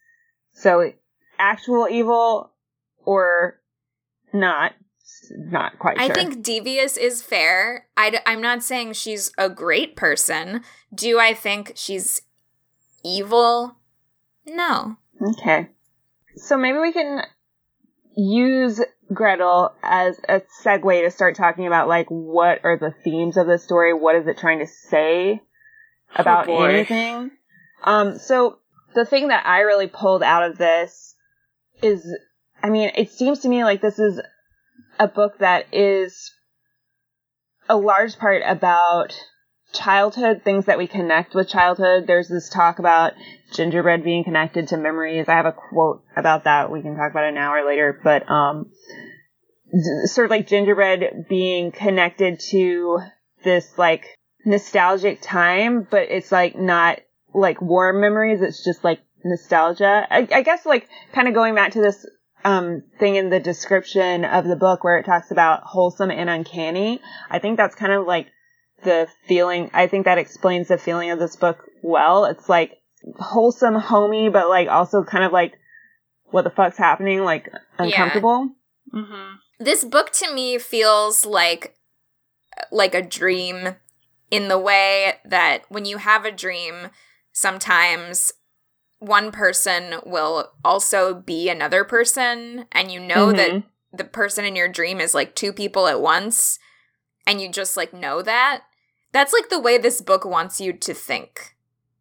So 0.55 0.93
actual 1.39 1.89
evil 1.91 2.53
or 3.05 3.61
not, 4.33 4.73
not 5.31 5.79
quite 5.79 5.99
I 5.99 6.07
sure. 6.07 6.15
think 6.15 6.43
devious 6.43 6.97
is 6.97 7.21
fair. 7.21 7.87
I, 7.99 8.23
am 8.25 8.41
not 8.41 8.63
saying 8.63 8.95
she's 8.95 9.31
a 9.37 9.51
great 9.51 9.95
person. 9.95 10.63
Do 10.95 11.19
I 11.19 11.35
think 11.35 11.73
she's 11.75 12.23
evil? 13.05 13.77
No. 14.47 14.97
Okay. 15.21 15.69
So 16.37 16.57
maybe 16.57 16.79
we 16.79 16.93
can 16.93 17.23
use 18.17 18.81
Gretel 19.13 19.75
as 19.83 20.21
a 20.29 20.43
segue 20.65 21.03
to 21.03 21.11
start 21.11 21.37
talking 21.37 21.67
about 21.67 21.89
like 21.89 22.07
what 22.09 22.61
are 22.65 22.79
the 22.79 22.95
themes 23.05 23.37
of 23.37 23.47
the 23.47 23.59
story? 23.59 23.93
What 23.93 24.17
is 24.17 24.27
it 24.27 24.39
trying 24.39 24.61
to 24.61 24.67
say 24.67 25.41
about 26.15 26.49
Oh, 26.49 26.63
anything? 26.65 27.31
Um, 27.83 28.19
so 28.19 28.59
the 28.95 29.05
thing 29.05 29.29
that 29.29 29.47
I 29.47 29.61
really 29.61 29.87
pulled 29.89 30.23
out 30.23 30.49
of 30.49 30.59
this 30.59 31.15
is, 31.83 32.07
I 32.63 32.71
mean, 32.71 32.91
it 32.95 33.11
seems 33.11 33.41
to 33.41 33.49
me 33.49 33.65
like 33.65 33.81
this 33.81 33.99
is 33.99 34.21
a 34.99 35.09
book 35.09 35.39
that 35.39 35.67
is 35.73 36.33
a 37.69 37.77
large 37.77 38.19
part 38.19 38.43
about 38.45 39.15
childhood, 39.73 40.43
things 40.45 40.67
that 40.67 40.79
we 40.79 40.87
connect 40.87 41.35
with 41.35 41.49
childhood. 41.49 42.07
There's 42.07 42.29
this 42.29 42.49
talk 42.49 42.79
about 42.79 43.13
gingerbread 43.53 44.05
being 44.05 44.25
connected 44.25 44.69
to 44.69 44.77
memories. 44.77 45.29
I 45.29 45.35
have 45.35 45.47
a 45.47 45.53
quote 45.53 46.03
about 46.17 46.45
that. 46.45 46.71
We 46.71 46.83
can 46.83 46.97
talk 46.97 47.11
about 47.11 47.25
it 47.25 47.35
now 47.35 47.53
or 47.53 47.67
later, 47.67 47.99
but, 48.03 48.31
um, 48.31 48.71
sort 50.05 50.27
of 50.27 50.31
like 50.31 50.49
gingerbread 50.49 51.27
being 51.29 51.73
connected 51.73 52.41
to 52.51 53.01
this 53.45 53.79
like 53.79 54.17
nostalgic 54.45 55.21
time, 55.21 55.87
but 55.89 56.09
it's 56.11 56.33
like 56.33 56.57
not 56.57 56.99
like 57.35 57.61
warm 57.61 58.01
memories. 58.01 58.43
It's 58.43 58.65
just 58.65 58.83
like 58.83 59.01
nostalgia. 59.25 60.07
I, 60.11 60.27
I 60.33 60.43
guess 60.43 60.67
like 60.67 60.89
kind 61.13 61.29
of 61.29 61.35
going 61.35 61.55
back 61.55 61.73
to 61.73 61.81
this 61.81 62.07
um, 62.45 62.83
thing 62.99 63.17
in 63.17 63.31
the 63.31 63.41
description 63.41 64.25
of 64.25 64.45
the 64.45 64.57
book 64.57 64.83
where 64.83 64.99
it 64.99 65.05
talks 65.05 65.31
about 65.31 65.63
wholesome 65.65 66.11
and 66.11 66.31
uncanny. 66.31 67.01
I 67.31 67.39
think 67.39 67.57
that's 67.57 67.75
kind 67.75 67.93
of 67.93 68.07
like 68.07 68.29
the 68.83 69.09
feeling. 69.27 69.71
I 69.73 69.87
think 69.87 70.05
that 70.05 70.19
explains 70.19 70.69
the 70.69 70.79
feeling 70.79 71.11
of 71.11 71.19
this 71.19 71.37
book 71.37 71.59
well. 71.83 72.25
It's 72.25 72.49
like 72.49 72.73
wholesome, 73.19 73.75
homey, 73.77 74.29
but 74.29 74.49
like 74.49 74.69
also 74.69 75.05
kind 75.05 75.25
of 75.25 75.33
like 75.33 75.53
what 76.27 76.43
the 76.43 76.51
fuck's 76.51 76.79
happening, 76.79 77.23
like 77.25 77.49
uncomfortable. 77.79 78.51
Mm-hmm. 78.95 79.35
This 79.59 79.85
book 79.85 80.11
to 80.13 80.33
me 80.33 80.59
feels 80.59 81.25
like 81.27 81.75
like 82.71 82.95
a 82.95 83.03
dream 83.03 83.77
in 84.31 84.49
the 84.49 84.59
way 84.59 85.15
that 85.25 85.63
when 85.69 85.85
you 85.85 85.97
have 85.99 86.25
a 86.25 86.33
dream, 86.33 86.89
sometimes 87.33 88.33
one 88.99 89.33
person 89.33 89.95
will 90.05 90.51
also 90.65 91.15
be 91.15 91.49
another 91.49 91.85
person 91.85 92.67
and 92.73 92.91
you 92.93 93.01
know 93.01 93.33
that 93.33 93.51
Mhm. 93.51 93.65
the 93.93 94.05
person 94.05 94.45
in 94.45 94.55
your 94.55 94.69
dream 94.69 95.01
is 95.01 95.15
like 95.15 95.35
two 95.35 95.53
people 95.55 95.87
at 95.89 96.01
once 96.03 96.59
and 97.27 97.41
you 97.41 97.49
just 97.49 97.79
like 97.79 97.95
know 97.95 98.21
that 98.21 98.63
that's 99.13 99.33
like 99.33 99.49
the 99.49 99.61
way 99.61 99.79
this 99.79 100.01
book 100.01 100.25
wants 100.25 100.61
you 100.61 100.73
to 100.73 100.95
think 100.95 101.57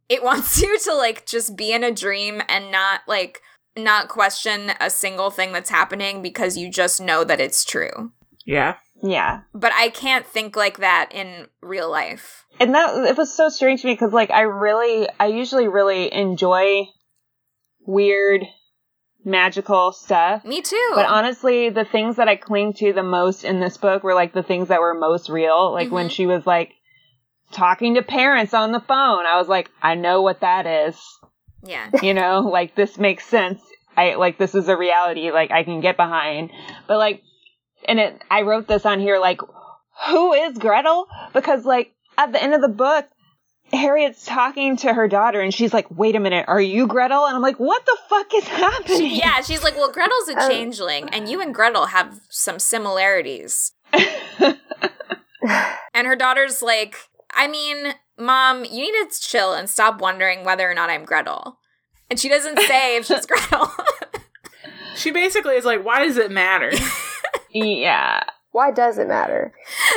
it 0.08 0.24
wants 0.24 0.62
you 0.62 0.78
to 0.80 0.94
like 0.94 1.26
just 1.26 1.56
be 1.56 1.72
in 1.72 1.84
a 1.84 1.92
dream 1.94 2.42
and 2.50 2.72
not 2.72 3.02
like 3.08 3.42
not 3.78 4.08
question 4.10 4.72
a 4.82 4.90
single 4.90 5.30
thing 5.30 5.54
that's 5.54 5.70
happening 5.70 6.22
because 6.22 6.58
you 6.58 6.70
just 6.70 7.00
know 7.00 7.24
that 7.24 7.40
it's 7.40 7.64
true 7.64 8.12
Yeah. 8.46 8.76
yeah. 9.02 9.42
but 9.54 9.72
i 9.74 9.90
can't 9.90 10.26
think 10.26 10.56
like 10.56 10.78
that 10.80 11.10
in 11.14 11.48
real 11.62 11.90
life 11.90 12.46
and 12.60 12.74
that 12.76 12.94
it 13.10 13.18
was 13.18 13.34
so 13.34 13.48
strange 13.50 13.82
to 13.82 13.88
me 13.88 13.94
because 13.94 14.12
like 14.12 14.32
I 14.32 14.42
really 14.42 15.08
I 15.18 15.28
usually 15.28 15.70
really 15.70 16.12
enjoy 16.14 16.88
weird 17.86 18.42
magical 19.24 19.92
stuff. 19.92 20.44
me 20.46 20.62
too 20.62 20.92
But 20.96 21.06
honestly, 21.08 21.70
the 21.70 21.86
things 21.86 22.18
that 22.18 22.28
I 22.28 22.36
cling 22.36 22.74
to 22.74 22.94
the 22.94 23.04
most 23.04 23.44
in 23.44 23.60
this 23.60 23.78
book 23.78 24.04
were 24.04 24.14
like 24.14 24.34
the 24.34 24.44
things 24.44 24.68
that 24.70 24.82
were 24.82 24.94
most 24.94 25.30
real. 25.30 25.72
Like 25.72 25.90
when 25.92 26.08
Mhm. 26.08 26.12
she 26.12 26.26
was 26.26 26.46
like 26.46 26.74
talking 27.52 27.96
to 27.96 28.02
parents 28.02 28.54
on 28.54 28.72
the 28.72 28.80
phone, 28.80 29.26
I 29.26 29.38
was 29.38 29.48
like, 29.48 29.70
I 29.82 29.96
know 29.96 30.22
what 30.22 30.42
that 30.42 30.66
is. 30.66 31.00
yeah 31.64 31.90
You 32.04 32.14
know, 32.14 32.42
like 32.42 32.76
this 32.76 32.98
makes 32.98 33.26
sense. 33.26 33.62
I 33.98 34.16
like 34.16 34.38
this 34.38 34.56
is 34.56 34.68
a 34.70 34.78
reality 34.78 35.32
like 35.32 35.52
I 35.52 35.64
can 35.64 35.82
get 35.82 35.98
behind. 35.98 36.52
But 36.88 36.98
like 36.98 37.24
and 37.88 38.00
it 38.00 38.22
I 38.32 38.44
wrote 38.44 38.68
this 38.68 38.86
on 38.86 39.00
here 39.00 39.20
like 39.20 39.42
who 40.08 40.34
is 40.34 40.58
Gretel? 40.58 41.08
Because 41.34 41.66
like 41.66 41.94
at 42.18 42.32
the 42.32 42.42
end 42.42 42.54
of 42.54 42.62
the 42.62 42.68
book 42.70 43.06
Harriet's 43.72 44.26
talking 44.26 44.78
to 44.78 44.92
her 44.94 45.08
daughter 45.08 45.42
and 45.42 45.54
she's 45.54 45.74
like, 45.74 45.86
"Wait 45.92 46.16
a 46.16 46.20
minute, 46.20 46.46
are 46.48 46.60
you 46.62 46.88
Gretel?" 46.88 47.26
And 47.28 47.36
I'm 47.36 47.42
like, 47.44 47.60
"What 47.60 47.86
the 47.86 47.98
fuck 48.10 48.34
is 48.34 48.48
happening?" 48.48 49.12
yeah 49.16 49.42
she's 49.42 49.64
like 49.64 49.76
well 49.76 49.92
gretel's 49.92 50.30
a 50.30 50.36
Oh. 50.44 50.50
changeling 50.50 51.10
and 51.10 51.30
you 51.30 51.40
and 51.42 51.54
gretel 51.54 51.88
have 51.88 52.20
some 52.30 52.58
similarities 52.58 53.74
And 55.94 56.06
her 56.08 56.16
daughter's 56.16 56.62
like, 56.62 56.96
I 57.34 57.48
mean, 57.48 57.94
mom, 58.18 58.66
you 58.66 58.82
need 58.82 59.10
to 59.12 59.20
chill 59.22 59.54
and 59.54 59.70
stop 59.70 60.02
wondering 60.02 60.44
whether 60.44 60.70
or 60.70 60.74
not 60.74 60.90
I'm 60.90 61.06
Gretel. 61.06 61.58
And 62.10 62.20
she 62.20 62.30
doesn't 62.30 62.60
say 62.60 62.98
if 62.98 63.06
she's 63.06 63.26
Gretel. 63.28 63.72
She 64.96 65.12
basically 65.12 65.56
is 65.56 65.66
like, 65.66 65.86
why 65.86 66.04
does 66.06 66.18
it 66.18 66.32
matter? 66.32 66.72
yeah. 67.52 68.24
Why 68.52 68.72
does 68.72 68.98
it 68.98 69.08
matter? 69.08 69.54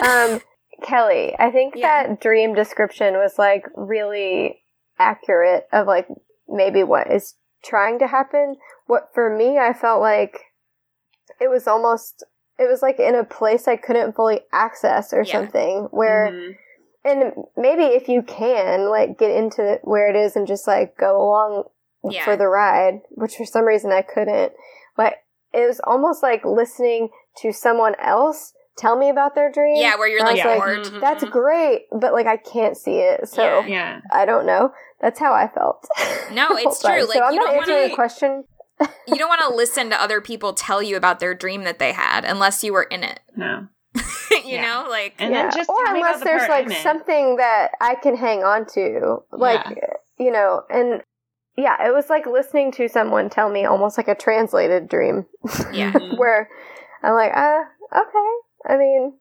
Um, 0.06 0.40
Kelly, 0.84 1.34
I 1.38 1.50
think 1.50 1.74
Yeah. 1.76 2.06
that 2.08 2.20
dream 2.20 2.54
description 2.54 3.14
was 3.14 3.38
like 3.38 3.64
really 3.74 4.62
accurate 4.98 5.66
of 5.72 5.86
like 5.86 6.06
maybe 6.48 6.82
what 6.84 7.10
is 7.10 7.34
trying 7.64 7.98
to 8.00 8.06
happen. 8.06 8.56
What 8.86 9.08
for 9.14 9.34
me, 9.34 9.58
I 9.58 9.72
felt 9.72 10.00
like 10.00 10.38
it 11.40 11.48
was 11.48 11.66
almost 11.66 12.24
it 12.58 12.68
was 12.68 12.82
like 12.82 13.00
in 13.00 13.14
a 13.14 13.24
place 13.24 13.66
I 13.66 13.76
couldn't 13.76 14.14
fully 14.14 14.40
access 14.52 15.12
or 15.12 15.22
Yeah. 15.22 15.32
something 15.32 15.88
where 15.90 16.28
Mhm. 16.30 16.56
And 17.04 17.32
maybe 17.56 17.82
if 17.82 18.08
you 18.08 18.22
can 18.22 18.88
like 18.90 19.18
get 19.18 19.30
into 19.30 19.78
where 19.82 20.08
it 20.08 20.16
is 20.16 20.36
and 20.36 20.46
just 20.46 20.66
like 20.66 20.96
go 20.96 21.16
along 21.20 21.64
Yeah. 22.04 22.24
for 22.24 22.36
the 22.36 22.46
ride 22.48 23.00
which 23.10 23.36
for 23.36 23.44
some 23.44 23.64
reason 23.64 23.92
i 23.92 24.02
couldn't 24.02 24.52
but 24.96 25.14
it 25.52 25.66
was 25.66 25.80
almost 25.84 26.22
like 26.22 26.44
listening 26.44 27.08
to 27.38 27.52
someone 27.52 27.94
else 28.00 28.52
tell 28.78 28.96
me 28.96 29.10
about 29.10 29.34
their 29.34 29.50
dream 29.52 29.76
yeah, 29.76 29.96
where 29.96 30.08
you're 30.08 30.20
And 30.20 30.28
I 30.28 30.32
like 30.32 30.44
was 30.44 30.88
bored. 30.90 30.94
Mhm. 30.94 31.00
that's 31.00 31.24
great 31.24 31.82
but 31.92 32.12
like 32.12 32.26
i 32.26 32.36
can't 32.38 32.76
see 32.76 32.96
it 32.98 33.28
so 33.28 33.42
Yeah. 33.60 33.66
Yeah. 33.66 34.00
i 34.12 34.24
don't 34.24 34.46
know 34.46 34.72
that's 35.00 35.18
how 35.20 35.32
i 35.32 35.48
felt 35.48 35.86
No, 36.32 36.48
it's 36.56 36.64
whole 36.64 36.90
time. 36.90 36.98
true. 36.98 37.06
so 37.06 37.08
Like, 37.18 37.22
i'm 37.22 37.34
you 37.34 37.40
not 37.40 37.46
don't 37.46 37.56
answering 37.58 37.76
wanna- 37.76 37.86
your 37.88 37.96
question 37.96 38.44
You 39.06 39.14
don't 39.16 39.28
want 39.28 39.42
to 39.42 39.54
listen 39.54 39.90
to 39.90 40.00
other 40.02 40.20
people 40.20 40.54
tell 40.54 40.82
you 40.82 40.96
about 40.96 41.20
their 41.20 41.34
dream 41.34 41.62
that 41.64 41.78
they 41.78 41.92
had 41.92 42.24
unless 42.24 42.64
you 42.64 42.72
were 42.72 42.82
in 42.82 43.04
it. 43.04 43.20
No. 43.36 43.68
you 44.44 44.54
Yeah. 44.56 44.62
know, 44.82 44.90
like 44.90 45.14
And 45.18 45.34
then 45.34 45.50
just 45.50 45.68
or 45.68 45.84
tell 45.84 45.92
me 45.94 46.00
about 46.00 46.14
unless 46.14 46.18
the 46.20 46.24
there's 46.24 46.48
like 46.48 46.70
something 46.82 47.36
that 47.36 47.72
I 47.80 47.94
can 47.96 48.16
hang 48.16 48.42
on 48.44 48.66
to, 48.74 49.22
like 49.32 49.64
you 50.18 50.30
know, 50.30 50.62
and 50.70 51.02
yeah, 51.56 51.86
it 51.86 51.92
was 51.92 52.08
like 52.08 52.26
listening 52.26 52.72
to 52.72 52.88
someone 52.88 53.28
tell 53.30 53.50
me 53.50 53.64
almost 53.64 53.98
like 53.98 54.08
a 54.08 54.14
translated 54.14 54.88
dream, 54.88 55.26
yeah. 55.72 55.92
Where 56.16 56.48
I'm 57.02 57.14
like, 57.14 57.32
uh, 57.36 57.60
okay. 57.94 58.28
I 58.68 58.76
mean, 58.78 59.14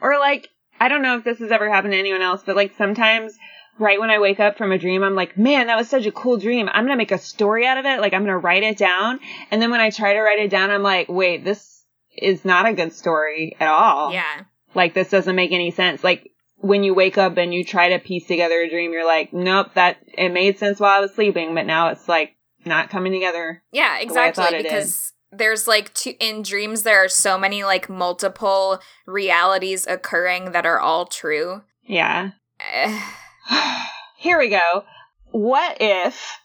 Or 0.00 0.18
like 0.18 0.48
I 0.80 0.88
don't 0.88 1.02
know 1.02 1.16
if 1.18 1.24
this 1.24 1.38
has 1.38 1.50
ever 1.50 1.68
happened 1.70 1.92
to 1.92 1.98
anyone 1.98 2.22
else, 2.22 2.42
but 2.44 2.56
like 2.56 2.74
sometimes 2.76 3.36
right 3.78 3.98
when 3.98 4.10
I 4.10 4.18
wake 4.18 4.38
up 4.38 4.58
from 4.58 4.70
a 4.70 4.78
dream, 4.78 5.02
I'm 5.02 5.14
like, 5.14 5.38
man, 5.38 5.68
that 5.68 5.76
was 5.76 5.88
such 5.88 6.06
a 6.06 6.12
cool 6.12 6.36
dream. 6.36 6.68
I'm 6.68 6.84
going 6.84 6.94
to 6.96 6.96
make 6.96 7.10
a 7.12 7.18
story 7.18 7.66
out 7.66 7.78
of 7.78 7.84
it. 7.86 8.00
Like 8.00 8.12
I'm 8.12 8.20
going 8.22 8.32
to 8.32 8.36
write 8.38 8.62
it 8.62 8.76
down. 8.76 9.18
And 9.50 9.62
then 9.62 9.70
when 9.70 9.80
I 9.80 9.90
try 9.90 10.12
to 10.12 10.20
write 10.20 10.40
it 10.40 10.50
down, 10.50 10.70
I'm 10.70 10.82
like, 10.82 11.08
wait, 11.08 11.44
this 11.44 11.84
is 12.16 12.44
not 12.44 12.66
a 12.66 12.74
good 12.74 12.92
story 12.92 13.56
at 13.58 13.68
all. 13.68 14.12
Yeah. 14.12 14.42
Like 14.74 14.94
this 14.94 15.10
doesn't 15.10 15.36
make 15.36 15.52
any 15.52 15.70
sense. 15.70 16.02
Like 16.02 16.30
when 16.56 16.84
you 16.84 16.94
wake 16.94 17.18
up 17.18 17.36
and 17.36 17.52
you 17.52 17.64
try 17.64 17.90
to 17.90 17.98
piece 17.98 18.26
together 18.26 18.60
a 18.60 18.70
dream, 18.70 18.92
you're 18.92 19.06
like, 19.06 19.32
nope, 19.32 19.74
that 19.74 19.98
it 20.06 20.30
made 20.30 20.58
sense 20.58 20.80
while 20.80 20.96
I 20.96 21.00
was 21.00 21.14
sleeping, 21.14 21.54
but 21.54 21.66
now 21.66 21.88
it's 21.88 22.08
like 22.08 22.36
not 22.64 22.90
coming 22.90 23.12
together. 23.12 23.62
Yeah, 23.72 23.98
exactly. 23.98 24.62
Because 24.62 25.12
there's 25.32 25.66
like 25.66 25.92
two 25.94 26.14
in 26.20 26.42
dreams 26.42 26.82
there 26.82 27.04
are 27.04 27.08
so 27.08 27.38
many 27.38 27.64
like 27.64 27.88
multiple 27.88 28.80
realities 29.06 29.86
occurring 29.86 30.52
that 30.52 30.66
are 30.66 30.78
all 30.78 31.06
true. 31.06 31.62
Yeah. 31.82 32.30
Here 34.18 34.38
we 34.38 34.48
go. 34.50 34.84
What 35.32 35.78
if 35.80 36.38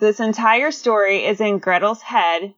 this 0.00 0.18
entire 0.18 0.70
story 0.70 1.24
is 1.24 1.40
in 1.40 1.58
Gretel's 1.58 2.02
head 2.02 2.54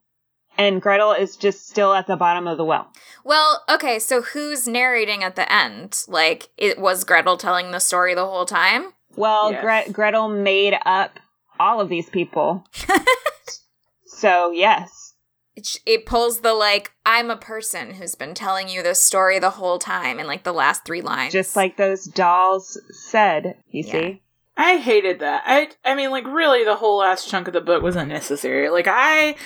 and 0.59 0.80
Gretel 0.82 1.12
is 1.12 1.36
just 1.36 1.68
still 1.68 1.92
at 1.94 2.07
the 2.07 2.16
bottom 2.16 2.46
of 2.46 2.57
the 2.59 2.64
well? 2.64 2.90
well, 3.24 3.62
okay, 3.70 3.98
so 3.98 4.20
who's 4.22 4.68
narrating 4.68 5.22
at 5.24 5.34
the 5.36 5.50
end? 5.52 6.02
Like 6.09 6.48
it 6.57 6.78
was 6.78 7.05
Gretel 7.05 7.36
telling 7.36 7.70
the 7.70 7.78
story 7.80 8.14
the 8.14 8.26
whole 8.26 8.44
time? 8.46 8.92
Well, 9.16 9.52
Yes. 9.52 9.86
Gre- 9.86 9.92
Gretel 9.92 10.28
made 10.28 10.74
up 10.84 11.18
all 11.61 11.80
of 11.80 11.88
these 11.88 12.11
people. 12.11 12.64
so, 14.07 14.50
yes. 14.50 15.14
It, 15.57 15.66
sh- 15.66 15.76
it 15.86 16.05
pulls 16.07 16.40
the 16.40 16.52
like 16.52 16.92
I'm 17.07 17.30
a 17.30 17.36
person 17.36 17.92
who's 17.94 18.14
been 18.16 18.34
telling 18.34 18.68
you 18.68 18.82
this 18.82 19.00
story 19.00 19.38
the 19.38 19.50
whole 19.50 19.78
time 19.78 20.18
in 20.18 20.26
like 20.26 20.42
the 20.42 20.52
last 20.52 20.84
3 20.84 21.00
lines. 21.00 21.32
Just 21.32 21.55
like 21.55 21.76
those 21.76 22.05
dolls 22.07 22.80
said, 22.90 23.57
you 23.68 23.84
Yeah. 23.86 23.92
see? 23.92 24.20
I 24.57 24.76
hated 24.78 25.20
that. 25.20 25.42
I 25.46 25.68
I 25.84 25.94
mean 25.94 26.11
like 26.11 26.26
really 26.26 26.64
the 26.64 26.76
whole 26.76 26.98
last 26.98 27.28
chunk 27.28 27.46
of 27.48 27.55
the 27.55 27.61
book 27.61 27.82
was 27.82 27.96
unnecessary. 27.96 28.68
Like 28.68 28.86
I 28.88 29.36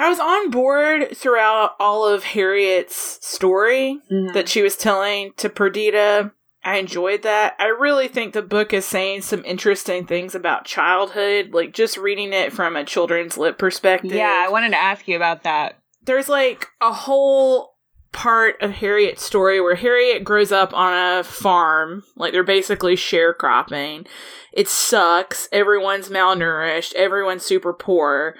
I 0.00 0.08
was 0.08 0.18
on 0.18 0.50
board 0.50 1.16
throughout 1.16 1.76
all 1.78 2.06
of 2.06 2.24
Harriet's 2.24 3.18
story 3.24 4.00
Mhm. 4.10 4.32
that 4.32 4.48
she 4.48 4.62
was 4.62 4.76
telling 4.76 5.32
to 5.36 5.48
Perdita. 5.48 6.32
I 6.64 6.76
enjoyed 6.78 7.22
that. 7.22 7.54
I 7.58 7.66
really 7.66 8.08
think 8.08 8.32
the 8.32 8.42
book 8.42 8.72
is 8.74 8.84
saying 8.84 9.22
some 9.22 9.44
interesting 9.44 10.06
things 10.06 10.34
about 10.34 10.64
childhood, 10.66 11.50
like 11.52 11.72
just 11.72 11.96
reading 11.96 12.32
it 12.32 12.52
from 12.52 12.76
a 12.76 12.84
children's 12.84 13.38
lit 13.38 13.56
perspective. 13.58 14.12
Yeah, 14.12 14.42
I 14.46 14.50
wanted 14.50 14.70
to 14.70 14.82
ask 14.82 15.06
you 15.06 15.16
about 15.16 15.42
that. 15.44 15.76
there's 16.06 16.30
like 16.30 16.66
a 16.80 16.92
whole 16.92 17.74
part 18.10 18.60
of 18.62 18.70
Harriet's 18.72 19.22
story 19.22 19.60
where 19.60 19.74
Harriet 19.76 20.24
grows 20.24 20.50
up 20.50 20.72
on 20.74 20.92
a 21.18 21.22
farm. 21.22 22.02
Like 22.16 22.32
they're 22.32 22.42
basically 22.42 22.96
sharecropping. 22.96 24.06
It 24.52 24.66
sucks. 24.66 25.46
Everyone's 25.52 26.08
malnourished. 26.08 26.94
Everyone's 26.94 27.44
super 27.44 27.72
poor. 27.74 28.34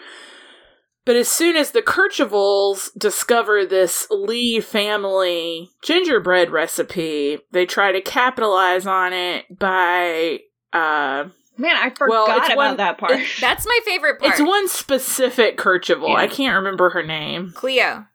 But 1.06 1.16
as 1.16 1.28
soon 1.28 1.56
as 1.56 1.70
the 1.70 1.82
Kerchevals 1.82 2.90
discover 2.96 3.64
this 3.64 4.06
Lee 4.10 4.60
family 4.60 5.70
gingerbread 5.82 6.50
recipe, 6.50 7.38
they 7.52 7.64
try 7.66 7.90
to 7.92 8.00
capitalize 8.00 8.86
on 8.86 9.12
it 9.12 9.46
by 9.58 10.40
uh 10.72 11.24
Man, 11.56 11.76
I 11.76 11.90
forgot 11.90 12.08
Well, 12.08 12.24
about 12.24 12.56
one- 12.56 12.76
that 12.78 12.96
part. 12.98 13.12
it- 13.12 13.26
That's 13.40 13.66
my 13.66 13.78
favorite 13.84 14.18
part. 14.18 14.32
it's 14.32 14.40
one 14.40 14.66
specific 14.68 15.58
Kercheval. 15.58 16.08
Yeah. 16.08 16.14
I 16.14 16.26
can't 16.26 16.54
remember 16.56 16.90
her 16.90 17.02
name. 17.02 17.52
Cleo. 17.54 18.06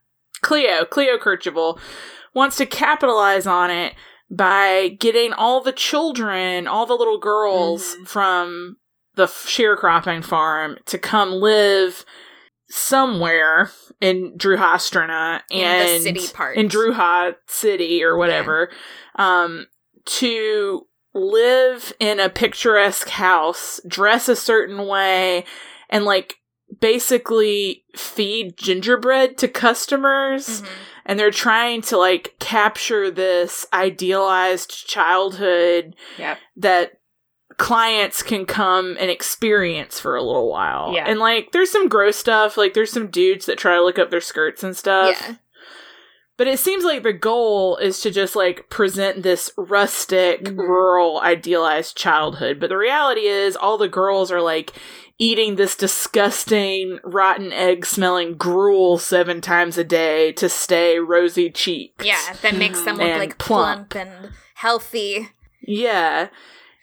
Cleo, 0.42 0.84
Cleo 0.84 1.16
Kercheval, 1.16 1.78
wants 2.34 2.56
to 2.56 2.66
capitalize 2.66 3.46
on 3.46 3.70
it 3.70 3.94
by 4.30 4.96
getting 4.98 5.32
all 5.32 5.60
the 5.60 5.70
children, 5.72 6.66
all 6.66 6.86
the 6.86 6.94
little 6.96 7.18
girls 7.18 7.94
Mhm. 7.96 8.08
from 8.08 8.76
the 9.14 9.24
f- 9.24 9.46
sharecropping 9.46 10.24
farm 10.24 10.78
to 10.86 10.98
come 10.98 11.30
live 11.32 12.04
somewhere 12.68 13.70
in 14.00 14.36
Druhastrana 14.36 15.40
In 15.50 15.60
the 15.60 15.64
and 15.66 16.02
city 16.02 16.28
part. 16.34 16.56
in 16.56 16.68
Druha 16.68 17.36
City 17.46 18.02
or 18.02 18.16
whatever, 18.16 18.70
um, 19.16 19.66
to 20.06 20.86
live 21.14 21.92
in 21.98 22.20
a 22.20 22.28
picturesque 22.28 23.08
house, 23.08 23.80
dress 23.88 24.28
a 24.28 24.36
certain 24.36 24.86
way, 24.86 25.44
and 25.88 26.04
like 26.04 26.36
basically 26.80 27.84
feed 27.96 28.56
gingerbread 28.56 29.38
to 29.38 29.48
customers 29.48 30.60
Mhm. 30.62 30.66
and 31.06 31.18
they're 31.18 31.30
trying 31.30 31.80
to 31.80 31.96
like 31.96 32.34
capture 32.40 33.10
this 33.10 33.64
idealized 33.72 34.86
childhood 34.86 35.94
Yep. 36.18 36.38
that 36.56 36.92
clients 37.58 38.22
can 38.22 38.44
come 38.46 38.96
and 39.00 39.10
experience 39.10 39.98
for 39.98 40.14
a 40.16 40.22
little 40.22 40.50
while. 40.50 40.92
Yeah. 40.94 41.04
And 41.08 41.18
like 41.18 41.52
there's 41.52 41.70
some 41.70 41.88
gross 41.88 42.16
stuff, 42.16 42.56
like 42.56 42.74
there's 42.74 42.92
some 42.92 43.08
dudes 43.08 43.46
that 43.46 43.58
try 43.58 43.74
to 43.76 43.82
look 43.84 43.98
up 43.98 44.10
their 44.10 44.20
skirts 44.20 44.62
and 44.62 44.76
stuff. 44.76 45.16
Yeah. 45.20 45.36
But 46.38 46.48
it 46.48 46.58
seems 46.58 46.84
like 46.84 47.02
the 47.02 47.14
goal 47.14 47.78
is 47.78 48.00
to 48.00 48.10
just 48.10 48.36
like 48.36 48.68
present 48.68 49.22
this 49.22 49.50
rustic, 49.56 50.44
Mhm. 50.44 50.58
rural, 50.58 51.18
idealized 51.20 51.96
childhood. 51.96 52.60
But 52.60 52.68
the 52.68 52.76
reality 52.76 53.22
is, 53.22 53.56
all 53.56 53.78
the 53.78 53.88
girls 53.88 54.30
are 54.30 54.42
like 54.42 54.72
eating 55.18 55.56
this 55.56 55.74
disgusting, 55.74 57.00
rotten 57.02 57.54
egg 57.54 57.86
smelling 57.86 58.36
gruel 58.36 58.98
seven 58.98 59.40
times 59.40 59.78
a 59.78 59.84
day 59.84 60.30
to 60.32 60.46
stay 60.50 60.98
rosy 60.98 61.48
cheeked. 61.50 62.04
Yeah, 62.04 62.20
that 62.42 62.54
makes 62.54 62.82
them 62.82 62.98
look 62.98 63.16
like 63.16 63.38
plump. 63.38 63.88
plump 63.88 63.94
and 64.08 64.32
healthy. 64.56 65.30
Yeah. 65.62 66.28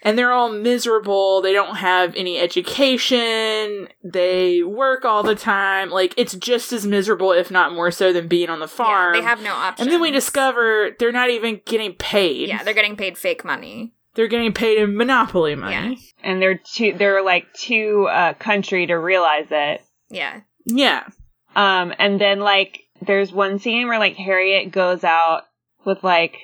And 0.06 0.18
they're 0.20 0.34
all 0.34 0.52
miserable. 0.52 1.42
They 1.42 1.54
don't 1.54 1.78
have 1.78 2.14
any 2.16 2.38
education. 2.38 3.88
They 4.04 4.62
work 4.62 5.06
all 5.06 5.24
the 5.24 5.34
time. 5.36 5.90
Like, 5.90 6.14
it's 6.18 6.34
just 6.36 6.74
as 6.74 6.86
miserable, 6.86 7.32
if 7.32 7.50
not 7.50 7.74
more 7.74 7.90
so, 7.90 8.12
than 8.12 8.28
being 8.28 8.50
on 8.50 8.60
the 8.60 8.68
farm. 8.68 9.16
Yeah, 9.16 9.22
they 9.22 9.26
have 9.26 9.42
no 9.42 9.54
options. 9.54 9.86
And 9.88 9.94
then 9.94 10.02
we 10.02 10.12
discover 10.12 10.92
they're 11.00 11.12
not 11.14 11.30
even 11.30 11.62
getting 11.66 11.94
paid. 11.94 12.50
Yeah, 12.50 12.64
they're 12.64 12.74
getting 12.74 12.98
paid 12.98 13.18
fake 13.18 13.46
money. 13.46 13.94
They're 14.16 14.28
getting 14.28 14.54
paid 14.54 14.78
in 14.78 14.96
Monopoly 14.96 15.56
money. 15.56 15.74
Yeah. 15.74 15.96
and 16.30 16.40
they're 16.42 16.60
too 16.60 16.94
they're 16.98 17.24
like 17.24 17.52
too 17.54 18.08
uh 18.12 18.34
country 18.36 18.86
to 18.86 18.94
realize 18.94 19.48
it. 19.50 19.82
Yeah. 20.10 20.42
Yeah. 20.66 21.08
Um 21.56 21.94
and 21.98 22.22
then 22.22 22.40
like 22.40 22.82
there's 23.02 23.32
one 23.32 23.58
scene 23.58 23.88
where 23.88 23.98
like 23.98 24.16
Harriet 24.16 24.72
goes 24.72 25.04
out 25.04 25.44
with 25.84 26.04
like 26.04 26.36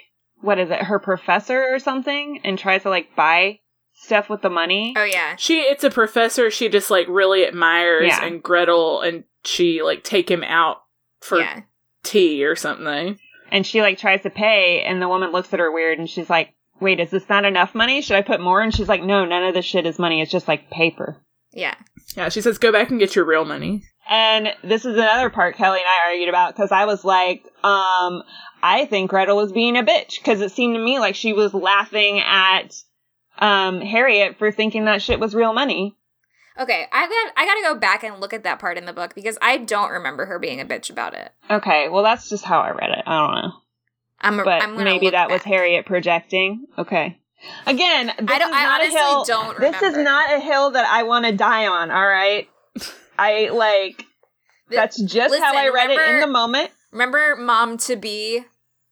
what 0.41 0.59
is 0.59 0.69
it, 0.69 0.83
her 0.83 0.99
professor 0.99 1.73
or 1.73 1.79
something 1.79 2.39
and 2.43 2.57
tries 2.57 2.83
to 2.83 2.89
like 2.89 3.15
buy 3.15 3.59
stuff 3.93 4.29
with 4.29 4.41
the 4.41 4.49
money. 4.49 4.93
Oh 4.97 5.03
yeah. 5.03 5.35
She 5.37 5.59
it's 5.59 5.83
a 5.83 5.89
professor 5.89 6.49
she 6.49 6.69
just 6.69 6.89
like 6.89 7.07
really 7.09 7.45
admires 7.45 8.07
Yeah. 8.07 8.25
and 8.25 8.41
Gretel 8.41 9.01
and 9.01 9.25
she 9.43 9.81
like 9.83 10.03
take 10.03 10.29
him 10.29 10.43
out 10.43 10.77
for 11.19 11.39
yeah. 11.39 11.61
tea 12.03 12.45
or 12.45 12.55
something. 12.55 13.19
And 13.51 13.65
she 13.65 13.81
like 13.81 13.97
tries 13.97 14.21
to 14.23 14.29
pay 14.29 14.83
and 14.83 15.01
the 15.01 15.09
woman 15.09 15.31
looks 15.31 15.53
at 15.53 15.59
her 15.59 15.71
weird 15.71 15.99
and 15.99 16.09
she's 16.09 16.29
like, 16.29 16.53
Wait, 16.79 17.01
is 17.01 17.09
this 17.09 17.27
not 17.27 17.43
enough 17.43 17.75
money? 17.75 18.01
Should 18.01 18.15
I 18.15 18.21
put 18.21 18.39
more? 18.39 18.61
And 18.61 18.73
she's 18.73 18.87
like, 18.87 19.03
No, 19.03 19.25
none 19.25 19.43
of 19.43 19.53
this 19.53 19.65
shit 19.65 19.85
is 19.85 19.99
money, 19.99 20.21
it's 20.21 20.31
just 20.31 20.47
like 20.47 20.69
paper. 20.69 21.17
Yeah. 21.51 21.75
Yeah, 22.15 22.29
she 22.29 22.41
says 22.41 22.57
go 22.57 22.71
back 22.71 22.89
and 22.89 22.99
get 22.99 23.15
your 23.15 23.25
real 23.25 23.43
money. 23.43 23.83
And 24.09 24.53
this 24.63 24.85
is 24.85 24.95
another 24.95 25.29
part 25.29 25.55
Kelly 25.55 25.79
and 25.79 25.87
I 25.87 26.09
argued 26.09 26.29
about 26.29 26.55
because 26.55 26.71
I 26.71 26.85
was 26.85 27.03
like, 27.03 27.43
um, 27.63 28.23
I 28.61 28.85
think 28.85 29.09
Gretel 29.09 29.37
was 29.37 29.51
being 29.51 29.77
a 29.77 29.83
bitch 29.83 30.17
because 30.17 30.41
it 30.41 30.51
seemed 30.51 30.75
to 30.75 30.83
me 30.83 30.99
like 30.99 31.15
she 31.15 31.33
was 31.33 31.53
laughing 31.53 32.19
at 32.19 32.75
um 33.37 33.81
Harriet 33.81 34.37
for 34.37 34.51
thinking 34.51 34.85
that 34.85 35.01
shit 35.01 35.19
was 35.19 35.33
real 35.35 35.53
money. 35.53 35.95
Okay, 36.59 36.85
I 36.91 37.07
got 37.07 37.33
I 37.41 37.45
gotta 37.45 37.73
go 37.73 37.79
back 37.79 38.03
and 38.03 38.19
look 38.19 38.33
at 38.33 38.43
that 38.43 38.59
part 38.59 38.77
in 38.77 38.85
the 38.85 38.91
book 38.93 39.15
because 39.15 39.37
I 39.41 39.57
don't 39.57 39.91
remember 39.91 40.25
her 40.25 40.39
being 40.39 40.59
a 40.59 40.65
bitch 40.65 40.89
about 40.89 41.13
it. 41.13 41.31
Okay, 41.49 41.87
well 41.89 42.03
that's 42.03 42.27
just 42.29 42.43
how 42.43 42.59
I 42.59 42.71
read 42.71 42.89
it. 42.91 43.03
I 43.05 43.17
don't 43.17 43.41
know, 43.41 43.51
I'm, 44.19 44.37
but 44.43 44.61
I'm 44.63 44.83
maybe 44.83 45.09
that 45.11 45.29
was. 45.29 45.41
Harriet 45.43 45.85
projecting. 45.85 46.65
Okay. 46.77 47.17
Again, 47.65 48.07
this 48.07 48.29
I 48.29 48.39
don't- 48.39 48.49
is 48.49 48.53
not 48.53 48.81
a 48.81 48.83
honestly 48.83 48.99
hill. 48.99 49.23
don't 49.23 49.59
This 49.59 49.81
is 49.81 49.97
not 49.97 50.33
a 50.33 50.39
hill 50.41 50.71
that 50.71 50.85
I 50.85 51.03
want 51.03 51.25
to 51.25 51.31
die 51.31 51.67
on. 51.67 51.89
All 51.91 52.05
right, 52.07 52.49
I 53.17 53.47
like. 53.53 54.03
That's 54.69 55.01
just 55.01 55.33
how 55.39 55.55
I 55.55 55.69
Listen, 55.69 55.73
read 55.73 55.89
it 55.91 56.09
in 56.15 56.19
the 56.19 56.27
moment. 56.27 56.69
Remember 56.91 57.35
mom 57.35 57.77
to 57.79 57.95
be 57.95 58.43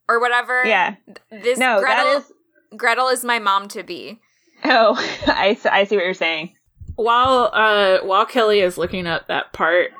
or 0.07 0.19
whatever? 0.19 0.65
Yeah. 0.65 0.95
This 1.31 1.57
No, 1.57 1.79
Gretel 1.79 2.05
that 2.05 2.17
is. 2.17 2.31
Gretel 2.77 3.09
is 3.09 3.23
my 3.23 3.39
mom 3.39 3.67
to 3.69 3.83
be. 3.83 4.19
Oh, 4.63 4.95
I 5.27 5.53
see 5.53 5.95
what 5.95 6.05
you're 6.05 6.13
saying. 6.13 6.55
While 6.95 7.51
uh 7.53 7.99
while 7.99 8.25
Kelly 8.25 8.61
is 8.61 8.77
looking 8.77 9.05
up 9.07 9.27
that 9.27 9.53
part 9.53 9.91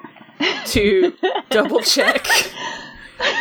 to 0.68 1.14
double 1.50 1.82
check. 1.82 2.28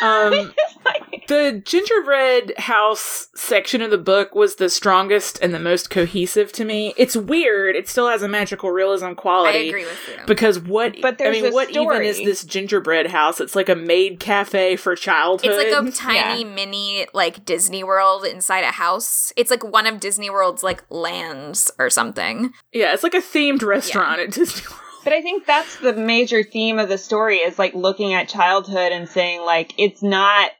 Um 0.02 0.52
the 1.28 1.60
gingerbread 1.64 2.54
house 2.58 3.28
section 3.34 3.82
of 3.82 3.90
the 3.90 3.98
book 3.98 4.34
was 4.34 4.56
the 4.56 4.68
strongest 4.68 5.38
and 5.42 5.52
the 5.52 5.58
most 5.58 5.90
cohesive 5.90 6.52
to 6.52 6.64
me. 6.64 6.94
It's 6.96 7.16
weird. 7.16 7.76
It 7.76 7.88
still 7.88 8.08
has 8.08 8.22
a 8.22 8.28
magical 8.28 8.70
realism 8.70 9.12
quality. 9.12 9.58
I 9.58 9.62
agree 9.62 9.84
with 9.84 10.08
you. 10.08 10.26
Because 10.26 10.58
what? 10.60 10.96
But 11.00 11.20
I 11.20 11.30
mean, 11.30 11.52
what 11.52 11.70
even 11.70 12.02
is 12.02 12.18
this 12.18 12.44
gingerbread 12.44 13.08
house? 13.08 13.40
It's 13.40 13.56
like 13.56 13.68
a 13.68 13.76
maid 13.76 14.20
cafe 14.20 14.76
for 14.76 14.94
childhood. 14.94 15.52
It's 15.52 15.74
like 15.74 15.88
a 15.88 15.90
tiny 15.90 16.44
mini 16.44 17.06
like 17.12 17.44
Disney 17.44 17.82
World 17.82 18.24
inside 18.24 18.64
a 18.64 18.72
house. 18.72 19.32
It's 19.36 19.50
like 19.50 19.64
one 19.64 19.86
of 19.86 20.00
Disney 20.00 20.30
World's 20.30 20.62
like 20.62 20.84
lands 20.90 21.70
or 21.78 21.90
something. 21.90 22.52
yeah, 22.72 22.92
it's 22.94 23.02
like 23.02 23.14
a 23.14 23.18
themed 23.18 23.62
restaurant 23.62 24.20
at 24.20 24.30
Disney 24.32 24.62
World. 24.70 24.82
But 25.06 25.12
I 25.12 25.22
think 25.22 25.46
that's 25.46 25.76
the 25.76 25.92
major 25.92 26.42
theme 26.42 26.80
of 26.80 26.88
the 26.88 26.98
story 26.98 27.36
is 27.36 27.60
like 27.60 27.74
looking 27.76 28.12
at 28.12 28.28
childhood 28.28 28.90
and 28.90 29.08
saying 29.08 29.40
like 29.42 29.72
it's 29.78 30.02
not 30.02 30.50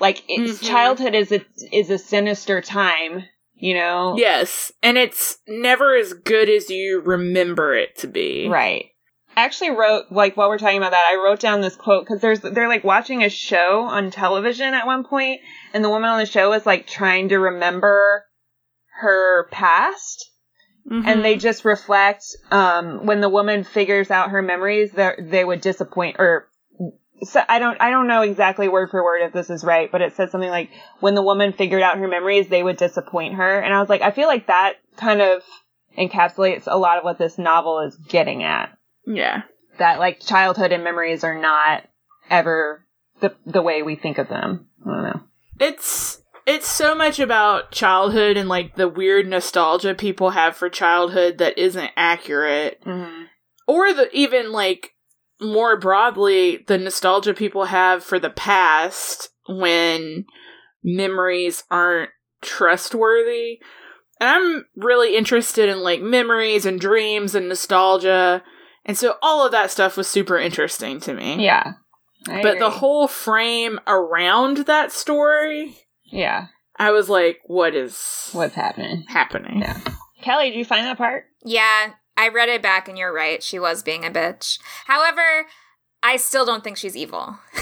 like 0.00 0.24
it's 0.28 0.60
Mhm. 0.60 0.68
childhood 0.68 1.14
is 1.14 1.30
a 1.30 1.46
is 1.70 1.88
a 1.88 1.96
sinister 1.96 2.60
time, 2.60 3.26
you 3.54 3.74
know? 3.74 4.16
Yes, 4.18 4.72
and 4.82 4.98
it's 4.98 5.38
never 5.46 5.94
as 5.94 6.14
good 6.14 6.48
as 6.48 6.68
you 6.68 7.00
remember 7.00 7.74
it 7.74 7.94
to 7.98 8.08
be. 8.08 8.48
Right. 8.48 8.86
I 9.36 9.44
actually 9.44 9.70
wrote 9.70 10.06
like 10.10 10.36
while 10.36 10.48
we're 10.48 10.58
talking 10.58 10.78
about 10.78 10.90
that, 10.90 11.06
I 11.08 11.14
wrote 11.14 11.38
down 11.38 11.60
this 11.60 11.76
quote 11.76 12.06
because 12.06 12.20
there's 12.20 12.40
they're 12.40 12.66
like 12.66 12.82
watching 12.82 13.22
a 13.22 13.28
show 13.30 13.82
on 13.82 14.10
television 14.10 14.74
at 14.74 14.86
one 14.86 15.04
point, 15.04 15.40
and 15.72 15.84
the 15.84 15.90
woman 15.90 16.10
on 16.10 16.18
the 16.18 16.26
show 16.26 16.52
is 16.54 16.66
like 16.66 16.88
trying 16.88 17.28
to 17.28 17.38
remember 17.38 18.24
her 19.00 19.46
past, 19.52 20.28
Mhm. 20.90 21.06
and 21.06 21.24
they 21.24 21.36
just 21.36 21.64
reflect 21.64 22.24
um, 22.50 23.06
when 23.06 23.20
the 23.20 23.28
woman 23.28 23.64
figures 23.64 24.10
out 24.10 24.30
her 24.30 24.42
memories, 24.42 24.92
that 24.92 25.16
they 25.18 25.44
would 25.44 25.60
disappoint 25.60 26.16
or. 26.18 26.48
So 27.22 27.40
I 27.48 27.58
don't 27.58 27.80
I 27.80 27.90
don't 27.90 28.08
know 28.08 28.20
exactly 28.20 28.68
word 28.68 28.90
for 28.90 29.02
word 29.02 29.22
if 29.22 29.32
this 29.32 29.48
is 29.48 29.64
right, 29.64 29.90
but 29.90 30.02
it 30.02 30.14
says 30.14 30.30
something 30.30 30.50
like 30.50 30.70
when 31.00 31.14
the 31.14 31.22
woman 31.22 31.54
figured 31.54 31.80
out 31.80 31.96
her 31.96 32.08
memories, 32.08 32.48
they 32.48 32.62
would 32.62 32.76
disappoint 32.76 33.34
her, 33.34 33.58
and 33.58 33.72
I 33.72 33.80
was 33.80 33.88
like, 33.88 34.02
I 34.02 34.10
feel 34.10 34.28
like 34.28 34.48
that 34.48 34.74
kind 34.96 35.22
of 35.22 35.42
encapsulates 35.98 36.64
a 36.66 36.76
lot 36.76 36.98
of 36.98 37.04
what 37.04 37.18
this 37.18 37.38
novel 37.38 37.80
is 37.80 37.96
getting 37.96 38.42
at 38.42 38.76
yeah. 39.06 39.42
that 39.78 39.98
like 39.98 40.20
childhood 40.20 40.72
and 40.72 40.84
memories 40.84 41.24
are 41.24 41.40
not 41.40 41.84
ever 42.30 42.84
the 43.20 43.34
the 43.46 43.62
way 43.62 43.82
we 43.82 43.96
think 43.96 44.18
of 44.18 44.28
them. 44.28 44.68
I 44.84 44.90
don't 44.90 45.02
know. 45.02 45.20
It's 45.58 46.20
it's 46.46 46.68
so 46.68 46.94
much 46.94 47.18
about 47.18 47.72
childhood 47.72 48.36
and 48.36 48.48
like 48.48 48.76
the 48.76 48.88
weird 48.88 49.26
nostalgia 49.26 49.94
people 49.94 50.30
have 50.30 50.56
for 50.56 50.68
childhood 50.70 51.38
that 51.38 51.58
isn't 51.58 51.90
accurate. 51.96 52.80
Mm-hmm. 52.84 53.24
Or 53.66 53.92
the 53.92 54.08
even 54.16 54.52
like 54.52 54.92
more 55.40 55.78
broadly 55.78 56.64
the 56.66 56.78
nostalgia 56.78 57.34
people 57.34 57.66
have 57.66 58.02
for 58.02 58.18
the 58.18 58.30
past 58.30 59.28
when 59.48 60.24
memories 60.82 61.64
aren't 61.70 62.10
trustworthy. 62.42 63.60
And 64.20 64.30
I'm 64.30 64.64
really 64.76 65.16
interested 65.16 65.68
in 65.68 65.80
like 65.80 66.00
memories 66.00 66.64
and 66.64 66.80
dreams 66.80 67.34
and 67.34 67.48
nostalgia. 67.48 68.42
And 68.84 68.96
so 68.96 69.16
all 69.20 69.44
of 69.44 69.52
that 69.52 69.72
stuff 69.72 69.96
was 69.96 70.06
super 70.06 70.38
interesting 70.38 71.00
to 71.00 71.12
me. 71.12 71.44
Yeah. 71.44 71.72
I 72.28 72.40
But 72.42 72.58
the 72.58 72.70
whole 72.70 73.08
frame 73.08 73.78
around 73.86 74.58
that 74.58 74.92
story, 74.92 75.76
yeah, 76.06 76.46
I 76.76 76.90
was 76.90 77.08
like, 77.08 77.40
what 77.44 77.74
is 77.74 78.30
what's 78.32 78.54
happening? 78.54 79.04
happening? 79.08 79.60
Yeah. 79.60 79.80
Kelly, 80.22 80.50
do 80.50 80.58
you 80.58 80.64
find 80.64 80.86
that 80.86 80.98
part? 80.98 81.24
Yeah, 81.44 81.92
I 82.16 82.28
read 82.28 82.48
it 82.48 82.62
back 82.62 82.88
and 82.88 82.98
you're 82.98 83.12
right. 83.12 83.42
She 83.42 83.58
was 83.58 83.82
being 83.82 84.04
a 84.04 84.10
bitch. 84.10 84.58
However, 84.86 85.46
I 86.02 86.16
still 86.16 86.44
don't 86.44 86.64
think 86.64 86.76
she's 86.76 86.96
evil. 86.96 87.38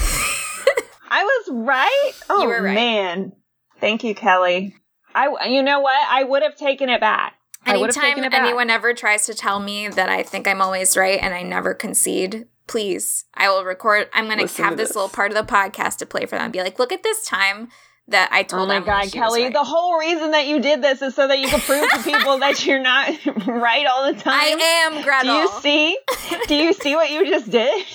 I 1.09 1.23
was 1.23 1.49
right. 1.51 2.11
Oh 2.29 2.41
You 2.41 2.47
were 2.47 2.57
oh, 2.59 2.63
right. 2.63 2.73
man, 2.75 3.33
thank 3.79 4.03
you, 4.03 4.15
Kelly. 4.15 4.75
I 5.13 5.45
you 5.47 5.63
know 5.63 5.79
what? 5.79 5.95
I 6.09 6.23
would 6.23 6.43
have 6.43 6.55
taken 6.55 6.89
it 6.89 6.99
back. 6.99 7.33
I 7.65 7.77
would 7.77 7.87
have 7.87 7.97
Anytime 7.97 8.03
taken 8.11 8.23
it 8.25 8.31
back. 8.31 8.41
anyone 8.41 8.69
ever 8.69 8.93
tries 8.93 9.25
to 9.25 9.33
tell 9.33 9.59
me 9.59 9.87
that 9.87 10.09
I 10.09 10.23
think 10.23 10.47
I'm 10.47 10.61
always 10.61 10.95
right 10.95 11.19
and 11.21 11.33
I 11.33 11.41
never 11.41 11.73
concede, 11.73 12.47
please, 12.67 13.25
I 13.33 13.49
will 13.49 13.63
record. 13.63 14.07
I'm 14.13 14.25
going 14.25 14.45
to 14.45 14.61
have 14.63 14.77
this, 14.77 14.89
this. 14.89 14.95
little 14.95 15.09
part 15.09 15.31
of 15.31 15.37
the 15.37 15.51
podcast 15.51 15.97
to 15.97 16.05
play 16.05 16.25
for 16.27 16.37
them. 16.37 16.51
Be 16.51 16.61
like, 16.61 16.77
look 16.77 16.91
at 16.91 17.01
this 17.01 17.25
time 17.25 17.69
that 18.07 18.29
I 18.31 18.43
told 18.43 18.63
Oh 18.63 18.67
my 18.67 18.75
Emily 18.75 18.85
god, 18.87 19.11
Kelly! 19.11 19.43
right." 19.43 19.53
The 19.53 19.63
whole 19.63 19.97
reason 19.97 20.31
that 20.31 20.47
you 20.47 20.59
did 20.59 20.81
this 20.81 21.01
is 21.01 21.15
so 21.15 21.27
that 21.27 21.39
you 21.39 21.47
could 21.47 21.61
prove 21.61 21.89
to 21.89 22.03
people 22.03 22.37
that 22.39 22.65
you're 22.65 22.81
not 22.81 23.09
right 23.47 23.85
all 23.87 24.11
the 24.11 24.19
time. 24.19 24.33
I 24.33 24.85
am 24.87 25.03
Gretel. 25.03 25.33
Do 25.35 25.41
you 25.41 25.61
see? 25.61 25.97
Do 26.47 26.55
you 26.55 26.73
see 26.73 26.95
what 26.95 27.11
you 27.11 27.25
just 27.25 27.49
did? 27.49 27.85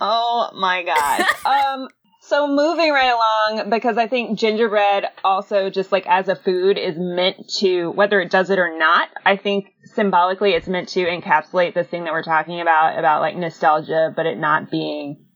oh 0.00 0.50
my 0.54 0.82
god. 0.82 1.24
Um 1.44 1.88
so 2.24 2.46
moving 2.46 2.92
right 2.92 3.12
along 3.12 3.70
because 3.70 3.98
I 3.98 4.06
think 4.06 4.38
gingerbread 4.38 5.06
also 5.24 5.70
just 5.70 5.92
like 5.92 6.06
as 6.06 6.28
a 6.28 6.36
food 6.36 6.78
is 6.78 6.94
meant 6.96 7.48
to 7.58 7.88
whether 7.90 8.20
it 8.20 8.30
does 8.30 8.50
it 8.50 8.58
or 8.58 8.78
not, 8.78 9.08
I 9.24 9.36
think 9.36 9.66
symbolically 9.94 10.52
it's 10.52 10.68
meant 10.68 10.88
to 10.90 11.04
encapsulate 11.04 11.74
this 11.74 11.88
thing 11.88 12.04
that 12.04 12.12
we're 12.12 12.22
talking 12.22 12.60
about 12.60 12.98
about 12.98 13.20
like 13.20 13.36
nostalgia 13.36 14.12
but 14.14 14.26
it 14.26 14.38
not 14.38 14.70
being 14.70 15.26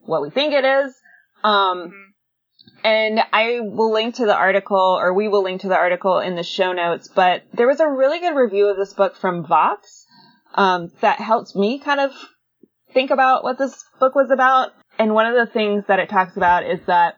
what 0.00 0.22
we 0.22 0.30
think 0.30 0.52
it 0.52 0.64
is. 0.64 0.94
Um 1.44 1.92
and 2.82 3.20
I 3.32 3.60
will 3.60 3.92
link 3.92 4.16
to 4.16 4.26
the 4.26 4.36
article, 4.36 4.98
or 5.00 5.14
we 5.14 5.28
will 5.28 5.42
link 5.42 5.62
to 5.62 5.68
the 5.68 5.76
article 5.76 6.18
in 6.18 6.34
the 6.34 6.42
show 6.42 6.72
notes, 6.72 7.08
but 7.08 7.42
there 7.54 7.66
was 7.66 7.80
a 7.80 7.88
really 7.88 8.20
good 8.20 8.36
review 8.36 8.68
of 8.68 8.76
this 8.76 8.92
book 8.92 9.16
from 9.16 9.46
Vox 9.46 10.06
um, 10.54 10.90
that 11.00 11.18
helped 11.18 11.56
me 11.56 11.78
kind 11.78 12.00
of 12.00 12.12
think 12.92 13.10
about 13.10 13.42
what 13.42 13.58
this 13.58 13.82
book 13.98 14.14
was 14.14 14.30
about. 14.30 14.72
And 14.98 15.14
one 15.14 15.26
of 15.26 15.34
the 15.34 15.50
things 15.50 15.84
that 15.88 15.98
it 15.98 16.10
talks 16.10 16.36
about 16.36 16.64
is 16.64 16.80
that 16.86 17.16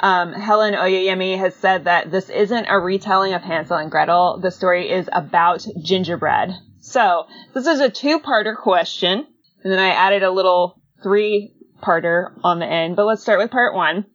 um, 0.00 0.32
Helen 0.32 0.74
Oyeyemi 0.74 1.36
has 1.36 1.54
said 1.56 1.84
that 1.84 2.10
this 2.10 2.30
isn't 2.30 2.66
a 2.68 2.78
retelling 2.78 3.34
of 3.34 3.42
Hansel 3.42 3.76
and 3.76 3.90
Gretel. 3.90 4.40
The 4.40 4.50
story 4.50 4.88
is 4.88 5.08
about 5.12 5.66
gingerbread. 5.82 6.50
So 6.80 7.26
this 7.54 7.66
is 7.66 7.80
a 7.80 7.90
two-parter 7.90 8.56
question, 8.56 9.26
and 9.62 9.72
then 9.72 9.78
I 9.78 9.90
added 9.90 10.22
a 10.22 10.30
little 10.30 10.80
three-parter 11.82 12.32
on 12.42 12.58
the 12.58 12.66
end. 12.66 12.96
But 12.96 13.06
let's 13.06 13.22
start 13.22 13.38
with 13.38 13.50
part 13.50 13.74
one. 13.74 14.06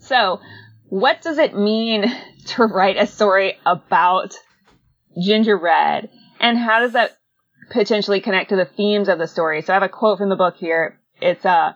So, 0.00 0.40
what 0.88 1.22
does 1.22 1.38
it 1.38 1.56
mean 1.56 2.04
to 2.46 2.64
write 2.64 2.96
a 2.96 3.06
story 3.06 3.58
about 3.64 4.34
gingerbread? 5.20 6.10
And 6.40 6.58
how 6.58 6.80
does 6.80 6.92
that 6.92 7.16
potentially 7.70 8.20
connect 8.20 8.50
to 8.50 8.56
the 8.56 8.64
themes 8.64 9.08
of 9.08 9.18
the 9.18 9.26
story? 9.26 9.62
So 9.62 9.72
I 9.72 9.76
have 9.76 9.82
a 9.82 9.88
quote 9.88 10.18
from 10.18 10.28
the 10.28 10.36
book 10.36 10.56
here. 10.56 11.00
It's, 11.20 11.44
uh, 11.44 11.72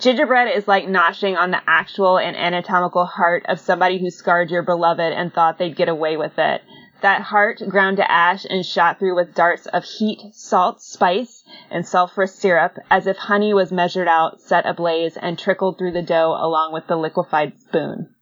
gingerbread 0.00 0.54
is 0.54 0.68
like 0.68 0.84
noshing 0.84 1.36
on 1.36 1.50
the 1.50 1.60
actual 1.66 2.18
and 2.18 2.36
anatomical 2.36 3.06
heart 3.06 3.46
of 3.48 3.58
somebody 3.58 3.98
who 3.98 4.10
scarred 4.10 4.50
your 4.50 4.62
beloved 4.62 5.00
and 5.00 5.32
thought 5.32 5.58
they'd 5.58 5.76
get 5.76 5.88
away 5.88 6.16
with 6.16 6.38
it. 6.38 6.62
That 7.00 7.22
heart 7.22 7.60
ground 7.68 7.96
to 7.96 8.08
ash 8.08 8.44
and 8.44 8.64
shot 8.64 8.98
through 8.98 9.16
with 9.16 9.34
darts 9.34 9.66
of 9.66 9.82
heat, 9.82 10.20
salt, 10.34 10.82
spice, 10.82 11.41
and 11.70 11.84
sulfurous 11.84 12.30
syrup, 12.36 12.78
as 12.90 13.06
if 13.06 13.16
honey 13.16 13.54
was 13.54 13.72
measured 13.72 14.08
out, 14.08 14.40
set 14.40 14.66
ablaze, 14.66 15.16
and 15.16 15.38
trickled 15.38 15.78
through 15.78 15.92
the 15.92 16.02
dough 16.02 16.36
along 16.38 16.72
with 16.72 16.86
the 16.86 16.96
liquefied 16.96 17.58
spoon. 17.58 18.14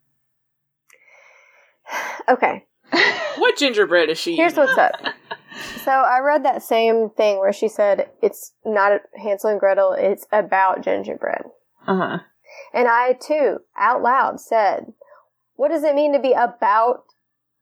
Okay, 2.28 2.64
What 3.38 3.56
gingerbread 3.56 4.08
is 4.10 4.18
she? 4.18 4.36
here's 4.36 4.56
what's 4.56 4.78
up. 4.78 4.92
So 5.84 5.90
I 5.90 6.20
read 6.20 6.44
that 6.44 6.62
same 6.62 7.10
thing 7.10 7.38
where 7.38 7.52
she 7.52 7.66
said 7.68 8.08
it's 8.22 8.52
not 8.64 9.00
Hansel 9.20 9.50
and 9.50 9.58
Gretel, 9.58 9.92
it's 9.98 10.26
about 10.30 10.82
gingerbread. 10.84 11.42
Uh 11.86 11.96
huh. 11.96 12.18
And 12.72 12.86
I 12.88 13.14
too, 13.14 13.58
out 13.76 14.02
loud, 14.02 14.40
said, 14.40 14.92
What 15.56 15.70
does 15.70 15.82
it 15.82 15.94
mean 15.96 16.12
to 16.12 16.20
be 16.20 16.32
about 16.32 17.04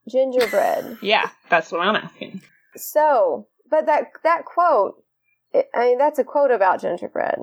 gingerbread? 0.09 0.99
Yeah, 1.03 1.31
that's 1.49 1.73
what 1.73 1.81
I'm 1.81 1.97
asking. 1.97 2.43
so, 2.77 3.47
but 3.71 3.87
that 3.87 4.09
that 4.25 4.45
quote, 4.45 5.03
it, 5.53 5.69
I 5.75 5.81
mean, 5.87 5.99
that's 5.99 6.19
a 6.19 6.25
quote 6.25 6.51
about 6.51 6.81
gingerbread. 6.81 7.39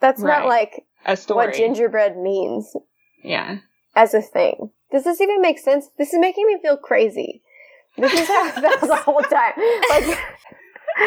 That's 0.00 0.20
Right. 0.22 0.40
not 0.40 0.48
like 0.48 0.84
A 1.04 1.16
story. 1.16 1.46
what 1.46 1.54
gingerbread 1.54 2.16
means 2.16 2.74
Yeah. 3.22 3.58
as 3.94 4.14
a 4.14 4.22
thing. 4.22 4.70
Does 4.90 5.04
this 5.04 5.20
even 5.20 5.40
make 5.40 5.58
sense? 5.58 5.88
This 5.98 6.12
is 6.12 6.18
making 6.20 6.46
me 6.46 6.58
feel 6.60 6.76
crazy. 6.76 7.42
This 7.96 8.12
is 8.12 8.28
how 8.28 8.44
I 8.44 8.50
felt 8.52 8.80
the 8.80 8.96
whole 9.04 9.20
time. 9.22 9.52
Like 9.90 10.18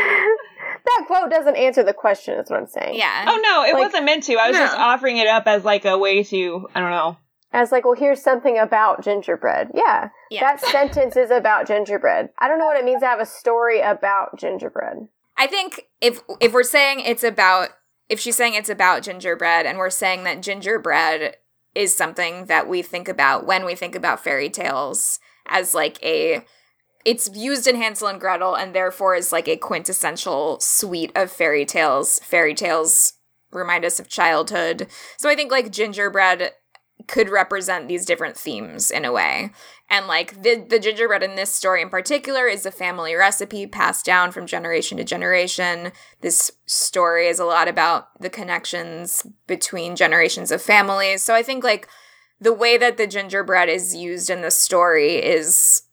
that 0.85 1.03
quote 1.07 1.29
doesn't 1.31 1.55
answer 1.55 1.83
the 1.83 1.93
question. 1.93 2.37
Is 2.39 2.49
what 2.49 2.59
I'm 2.59 2.67
saying. 2.67 2.95
Yeah. 2.95 3.25
Oh 3.27 3.39
no, 3.41 3.63
it 3.63 3.73
Like- 3.73 3.83
wasn't 3.83 4.05
meant 4.05 4.23
to. 4.23 4.35
I 4.35 4.49
was 4.49 4.57
just 4.57 4.77
offering 4.77 5.17
it 5.17 5.27
up 5.27 5.43
as 5.47 5.63
like 5.65 5.85
a 5.85 5.97
way 5.97 6.23
to, 6.23 6.67
I 6.75 6.79
don't 6.79 6.91
know. 6.91 7.17
As 7.55 7.71
like, 7.71 7.85
well, 7.85 7.93
here's 7.93 8.21
something 8.21 8.57
about 8.57 9.03
gingerbread. 9.03 9.69
Yeah, 9.75 10.09
Yeah. 10.31 10.39
that 10.41 10.59
sentence 10.59 11.15
is 11.15 11.29
about 11.29 11.67
gingerbread. 11.67 12.29
I 12.39 12.47
don't 12.47 12.57
know 12.57 12.65
what 12.65 12.77
it 12.79 12.85
means 12.85 13.01
to 13.01 13.07
have 13.07 13.19
a 13.19 13.27
story 13.27 13.79
about 13.79 14.39
gingerbread. 14.39 15.07
I 15.37 15.47
think 15.47 15.87
if 16.01 16.21
if 16.39 16.53
we're 16.53 16.63
saying 16.63 17.01
it's 17.01 17.23
about 17.23 17.69
if 18.09 18.19
she's 18.19 18.35
saying 18.35 18.53
it's 18.53 18.69
about 18.69 19.03
gingerbread 19.03 19.65
and 19.65 19.77
we're 19.77 19.89
saying 19.89 20.23
that 20.23 20.41
gingerbread 20.41 21.37
is 21.75 21.95
something 21.95 22.45
that 22.45 22.67
we 22.67 22.81
think 22.81 23.07
about 23.07 23.45
when 23.45 23.65
we 23.65 23.75
think 23.75 23.95
about 23.95 24.23
fairy 24.23 24.49
tales 24.49 25.19
as 25.47 25.73
like 25.73 26.01
a 26.03 26.45
it's 27.05 27.29
used 27.35 27.67
in 27.67 27.75
Hansel 27.75 28.07
and 28.07 28.19
Gretel 28.19 28.55
and 28.55 28.73
therefore 28.73 29.15
is 29.15 29.31
like 29.31 29.47
a 29.47 29.57
quintessential 29.57 30.59
sweet 30.61 31.11
of 31.15 31.31
fairy 31.31 31.65
tales. 31.65 32.19
Fairy 32.19 32.53
tales 32.53 33.13
remind 33.51 33.83
us 33.83 33.99
of 33.99 34.07
childhood. 34.07 34.87
So 35.17 35.29
I 35.29 35.35
think 35.35 35.51
like 35.51 35.71
gingerbread 35.71 36.51
could 37.07 37.29
represent 37.29 37.87
these 37.87 38.05
different 38.05 38.37
themes 38.37 38.89
in 38.89 39.03
a 39.03 39.11
way. 39.11 39.51
And 39.93 40.07
like 40.07 40.41
the 40.41 40.55
the 40.55 40.79
gingerbread 40.79 41.21
in 41.21 41.35
this 41.35 41.51
story 41.51 41.83
in 41.83 41.89
particular 41.89 42.47
is 42.47 42.65
a 42.65 42.71
family 42.71 43.13
recipe 43.13 43.67
passed 43.67 44.03
down 44.03 44.31
from 44.31 44.47
generation 44.47 44.97
to 44.97 45.03
generation. 45.03 45.91
This 46.21 46.49
story 46.65 47.27
is 47.27 47.37
a 47.39 47.45
lot 47.45 47.67
about 47.67 48.07
the 48.19 48.31
connections 48.31 49.23
between 49.45 49.95
generations 49.95 50.49
of 50.51 50.63
families. 50.63 51.21
So 51.21 51.35
I 51.35 51.43
think 51.43 51.63
like 51.63 51.87
the 52.41 52.53
way 52.53 52.75
that 52.79 52.97
the 52.97 53.05
gingerbread 53.05 53.69
is 53.69 53.95
used 53.95 54.31
in 54.31 54.41
the 54.41 54.49
story 54.49 55.17
is 55.17 55.83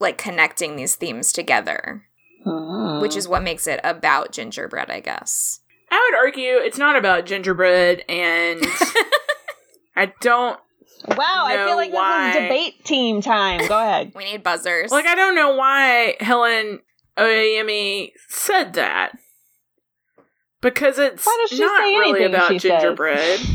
like 0.00 0.18
connecting 0.18 0.76
these 0.76 0.94
themes 0.94 1.32
together, 1.32 2.04
Hmm. 2.44 3.00
which 3.00 3.16
is 3.16 3.26
what 3.26 3.42
makes 3.42 3.66
it 3.66 3.80
about 3.82 4.32
gingerbread, 4.32 4.90
I 4.90 5.00
guess. 5.00 5.60
I 5.90 6.10
would 6.10 6.18
argue 6.18 6.58
it's 6.58 6.76
not 6.76 6.94
about 6.94 7.24
gingerbread, 7.24 8.04
and 8.06 8.60
I 9.96 10.12
don't 10.20 10.60
wow. 11.08 11.44
I 11.46 11.64
feel 11.66 11.76
like 11.76 11.92
why. 11.92 12.26
this 12.28 12.36
is 12.36 12.42
debate 12.42 12.84
team 12.84 13.20
time. 13.20 13.66
Go 13.68 13.78
ahead. 13.80 14.12
We 14.16 14.24
need 14.24 14.42
buzzers. 14.42 14.90
like. 14.90 15.06
I 15.06 15.14
don't 15.14 15.34
know 15.34 15.54
why 15.56 16.16
Helen 16.20 16.80
Oyeyemi 17.18 18.12
said 18.28 18.74
that 18.74 19.12
because 20.60 20.98
it's 20.98 21.24
Why 21.24 21.38
does 21.48 21.56
she 21.56 21.64
not 21.64 21.82
say 21.82 21.98
really 21.98 22.24
about 22.24 22.48
she 22.52 22.58
gingerbread. 22.58 23.40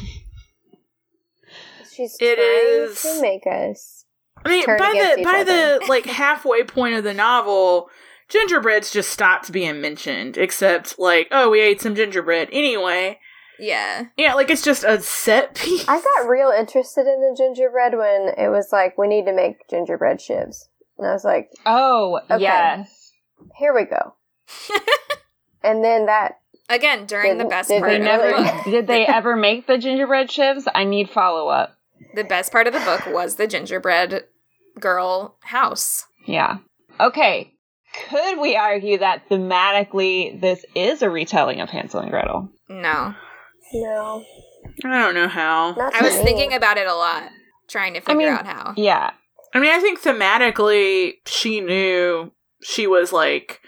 She's 1.94 2.16
It 2.20 2.36
trying 2.36 2.90
is- 2.90 3.02
to 3.02 3.22
make 3.22 3.46
us. 3.48 4.06
I 4.44 4.50
mean, 4.50 4.66
Turn 4.66 4.80
by 4.80 5.14
the 5.16 5.24
by 5.24 5.40
other. 5.42 5.80
the 5.80 5.86
like 5.88 6.06
halfway 6.06 6.64
point 6.64 6.96
of 6.96 7.04
the 7.04 7.14
novel, 7.14 7.90
gingerbread's 8.28 8.90
just 8.92 9.10
stopped 9.10 9.52
being 9.52 9.82
mentioned. 9.82 10.36
Except 10.38 10.98
like, 10.98 11.28
oh, 11.32 11.50
we 11.52 11.62
ate 11.62 11.80
some 11.82 11.94
gingerbread 11.94 12.50
anyway. 12.52 13.20
Yeah. 13.62 14.06
Yeah, 14.18 14.34
like 14.34 14.50
it's 14.50 14.62
just 14.64 14.84
a 14.84 15.00
set 15.02 15.56
piece. 15.56 15.86
I 15.88 16.02
got 16.02 16.28
real 16.28 16.50
interested 16.50 17.02
in 17.08 17.22
the 17.22 17.36
gingerbread 17.38 17.94
when 17.98 18.34
it 18.38 18.50
was 18.50 18.70
like, 18.72 18.98
we 18.98 19.08
need 19.08 19.26
to 19.28 19.34
make 19.34 19.68
gingerbread 19.70 20.18
shivs. 20.20 20.66
And 20.98 21.08
I 21.08 21.14
was 21.14 21.24
like, 21.24 21.50
Oh 21.66 22.20
Okay. 22.30 22.42
yes. 22.42 23.12
here 23.58 23.74
we 23.74 23.86
go. 23.86 24.16
and 25.64 25.84
then 25.84 26.08
that, 26.08 26.40
Again, 26.70 27.06
during 27.06 27.38
the 27.38 27.46
best 27.46 27.68
did 27.70 27.80
part 27.80 27.92
They 27.92 27.98
of 27.98 28.04
never 28.04 28.28
the 28.28 28.44
book. 28.44 28.64
did 28.66 28.88
they 28.88 29.06
ever 29.06 29.36
make 29.36 29.68
the 29.68 29.78
gingerbread 29.78 30.30
shivs? 30.30 30.66
I 30.74 30.84
need 30.86 31.10
follow 31.10 31.50
up. 31.50 31.76
The 32.16 32.24
best 32.24 32.52
part 32.52 32.66
of 32.68 32.74
the 32.74 32.80
book 32.80 33.06
was 33.08 33.36
the 33.36 33.46
gingerbread 33.48 34.24
girl 34.80 35.36
house. 35.42 36.06
Yeah. 36.26 36.58
Okay. 37.00 37.54
Could 38.10 38.40
we 38.40 38.56
argue 38.56 39.00
that 39.00 39.28
thematically 39.30 40.40
this 40.40 40.64
is 40.76 41.02
a 41.02 41.10
retelling 41.10 41.60
of 41.60 41.70
Hansel 41.70 42.00
and 42.00 42.10
Gretel? 42.10 42.50
No. 42.70 43.14
No, 43.74 44.24
I 44.86 45.00
don't 45.02 45.16
know 45.16 45.28
how. 45.28 45.74
not 45.74 45.94
I 45.96 46.02
was 46.04 46.18
me. 46.18 46.24
thinking 46.24 46.54
about 46.54 46.78
it 46.78 46.88
a 46.88 46.94
lot, 46.96 47.30
trying 47.70 47.94
to 47.94 48.02
figure 48.02 48.18
mean- 48.18 48.30
out 48.30 48.46
how. 48.46 48.74
Yeah. 48.78 49.12
I 49.54 49.60
mean, 49.60 49.72
I 49.72 49.80
think 49.80 50.02
thematically, 50.02 51.16
she 51.26 51.60
knew 51.60 52.32
she 52.64 52.88
was 52.88 53.12
like 53.12 53.60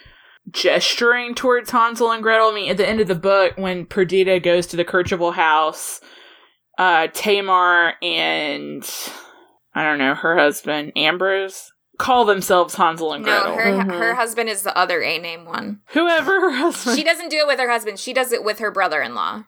gesturing 0.50 1.36
towards 1.36 1.72
Hansel 1.72 2.12
and 2.12 2.24
Gretel. 2.24 2.50
I 2.50 2.54
mean, 2.56 2.70
at 2.72 2.78
the 2.78 2.88
end 2.88 3.02
of 3.02 3.08
the 3.08 3.16
book, 3.16 3.54
when 3.58 3.86
Perdita 3.86 4.40
goes 4.40 4.68
to 4.68 4.78
the 4.78 4.86
Kercheval 4.86 5.34
house, 5.34 6.00
uh, 6.78 7.08
Tamar 7.14 7.94
and 8.02 8.84
I 9.76 9.84
don't 9.84 9.98
know 10.00 10.16
her 10.16 10.38
husband 10.38 10.94
Ambrose 10.96 11.72
call 11.98 12.26
themselves 12.26 12.76
Hansel 12.76 13.14
and 13.14 13.24
Gretel. 13.24 13.50
No, 13.50 13.56
Gretel. 13.56 13.80
her 13.80 13.86
Mhm. 13.86 13.98
her 14.00 14.14
husband 14.16 14.50
is 14.50 14.64
the 14.64 14.76
other 14.78 15.02
A 15.04 15.18
name 15.20 15.46
one. 15.46 15.82
Whoever 15.90 16.40
her 16.42 16.52
husband. 16.52 16.98
She 16.98 17.04
doesn't 17.04 17.30
do 17.30 17.38
it 17.38 17.48
with 17.48 17.60
her 17.60 17.70
husband. 17.70 18.00
She 18.00 18.14
does 18.14 18.32
it 18.32 18.44
with 18.44 18.60
her 18.60 18.72
brother-in-law. 18.72 19.44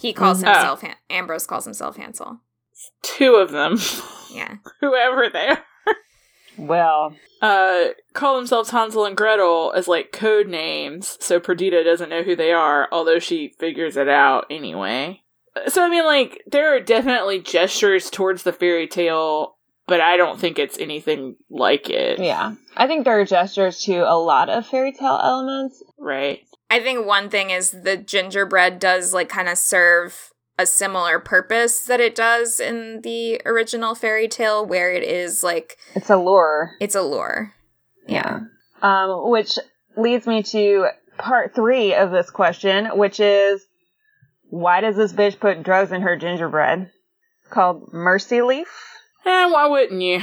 He 0.00 0.12
calls 0.12 0.42
Mhm. 0.42 0.46
himself 0.46 0.80
Han- 0.82 0.94
Ambrose 1.10 1.46
calls 1.46 1.64
himself 1.64 1.96
Hansel. 1.96 2.40
two 3.02 3.34
of 3.36 3.50
them, 3.50 3.76
Yeah. 4.32 4.54
whoever 4.80 5.28
they 5.28 5.48
are. 5.48 5.64
Well, 6.58 7.14
uh, 7.40 7.88
call 8.12 8.36
themselves 8.36 8.70
Hansel 8.70 9.04
and 9.06 9.16
Gretel 9.16 9.72
as 9.74 9.88
like 9.88 10.12
code 10.12 10.46
names, 10.48 11.16
so 11.20 11.40
Perdita 11.40 11.82
doesn't 11.84 12.10
know 12.10 12.22
who 12.22 12.36
they 12.36 12.52
are, 12.52 12.88
although 12.92 13.18
she 13.18 13.54
figures 13.58 13.96
it 13.96 14.08
out 14.08 14.46
anyway. 14.50 15.22
So 15.68 15.82
I 15.84 15.88
mean, 15.88 16.04
like 16.04 16.42
there 16.46 16.74
are 16.74 16.80
definitely 16.80 17.40
gestures 17.40 18.10
towards 18.10 18.42
the 18.42 18.52
fairy 18.52 18.86
tale, 18.86 19.56
but 19.86 20.00
I 20.00 20.16
don't 20.16 20.38
think 20.38 20.58
it's 20.58 20.78
anything 20.78 21.36
like 21.48 21.88
it. 21.88 22.18
yeah. 22.18 22.54
I 22.76 22.86
think 22.86 23.04
there 23.04 23.18
are 23.20 23.24
gestures 23.24 23.82
to 23.84 23.98
a 24.10 24.18
lot 24.18 24.48
of 24.50 24.66
fairy 24.66 24.92
tale 24.92 25.18
elements. 25.22 25.82
Right. 25.98 26.40
I 26.70 26.80
think 26.80 27.04
one 27.04 27.28
thing 27.28 27.50
is 27.50 27.70
the 27.72 27.96
gingerbread 27.96 28.78
does 28.78 29.12
like 29.12 29.28
kind 29.28 29.48
of 29.48 29.58
serve 29.58 30.30
a 30.58 30.66
similar 30.66 31.18
purpose 31.18 31.82
that 31.84 32.00
it 32.00 32.14
does 32.14 32.60
in 32.60 33.00
the 33.02 33.40
original 33.46 33.94
fairy 33.94 34.28
tale 34.28 34.64
where 34.64 34.92
it 34.92 35.02
is 35.02 35.42
like 35.42 35.76
It's 35.94 36.10
a 36.10 36.16
lure. 36.16 36.72
it's 36.80 36.94
a 36.94 37.02
lure. 37.02 37.54
Yeah. 38.06 38.40
Um, 38.82 39.30
which 39.30 39.58
leads 39.96 40.26
me 40.26 40.42
to 40.44 40.86
part 41.18 41.54
three 41.54 41.94
of 41.94 42.10
this 42.10 42.30
question, 42.30 42.86
which 42.96 43.20
is 43.20 43.64
why 44.50 44.80
does 44.80 44.96
this 44.96 45.12
bitch 45.12 45.38
put 45.40 45.62
drugs 45.62 45.92
in 45.92 46.02
her 46.02 46.16
gingerbread? 46.16 46.90
Called 47.50 47.92
Mercy 47.92 48.42
Leaf? 48.42 48.68
Eh, 49.26 49.50
why 49.50 49.66
wouldn't 49.66 50.00
you? 50.02 50.22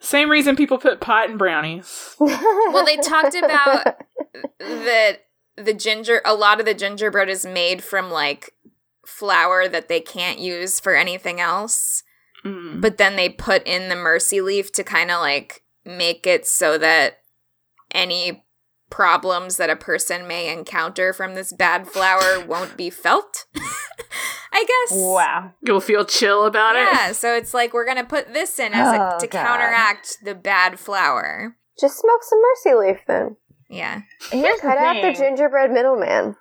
Same 0.00 0.30
reason 0.30 0.56
people 0.56 0.78
put 0.78 1.00
pot 1.00 1.30
in 1.30 1.36
brownies. 1.36 2.16
Well, 2.20 2.84
they 2.86 2.96
talked 2.96 3.34
about 3.34 3.84
that 4.58 5.18
the 5.56 5.74
ginger 5.74 6.20
a 6.24 6.34
lot 6.34 6.60
of 6.60 6.66
the 6.66 6.74
gingerbread 6.74 7.28
is 7.28 7.44
made 7.44 7.82
from 7.82 8.10
like 8.10 8.52
flour 9.06 9.68
that 9.68 9.88
they 9.88 10.00
can't 10.00 10.38
use 10.38 10.80
for 10.80 10.94
anything 10.94 11.40
else. 11.40 12.02
Mm. 12.44 12.80
But 12.80 12.98
then 12.98 13.16
they 13.16 13.28
put 13.28 13.66
in 13.66 13.88
the 13.88 13.96
mercy 13.96 14.40
leaf 14.40 14.72
to 14.72 14.84
kind 14.84 15.10
of 15.10 15.20
like 15.20 15.62
make 15.84 16.26
it 16.26 16.46
so 16.46 16.78
that 16.78 17.18
any 17.92 18.44
problems 18.90 19.56
that 19.56 19.70
a 19.70 19.76
person 19.76 20.26
may 20.28 20.52
encounter 20.52 21.12
from 21.12 21.34
this 21.34 21.52
bad 21.52 21.88
flour 21.88 22.40
won't 22.46 22.76
be 22.76 22.90
felt. 22.90 23.46
I 24.54 24.64
guess. 24.66 24.98
Wow. 24.98 25.52
You'll 25.66 25.80
feel 25.80 26.04
chill 26.04 26.44
about 26.44 26.76
it. 26.76 26.86
Yeah, 26.92 27.12
so 27.12 27.34
it's 27.34 27.54
like 27.54 27.72
we're 27.72 27.86
gonna 27.86 28.04
put 28.04 28.34
this 28.34 28.58
in 28.58 28.74
as 28.74 28.94
a, 28.94 29.14
Oh, 29.14 29.18
to 29.18 29.26
God. 29.26 29.46
counteract 29.46 30.18
the 30.24 30.34
bad 30.34 30.78
flour. 30.78 31.56
Just 31.80 31.98
smoke 31.98 32.20
some 32.22 32.40
mercy 32.42 32.74
leaf 32.78 32.98
then. 33.06 33.36
Yeah. 33.72 34.02
Here's 34.30 34.60
the 34.60 34.68
Cut 34.68 34.78
out 34.78 35.00
the 35.00 35.14
gingerbread 35.14 35.70
middleman. 35.70 36.36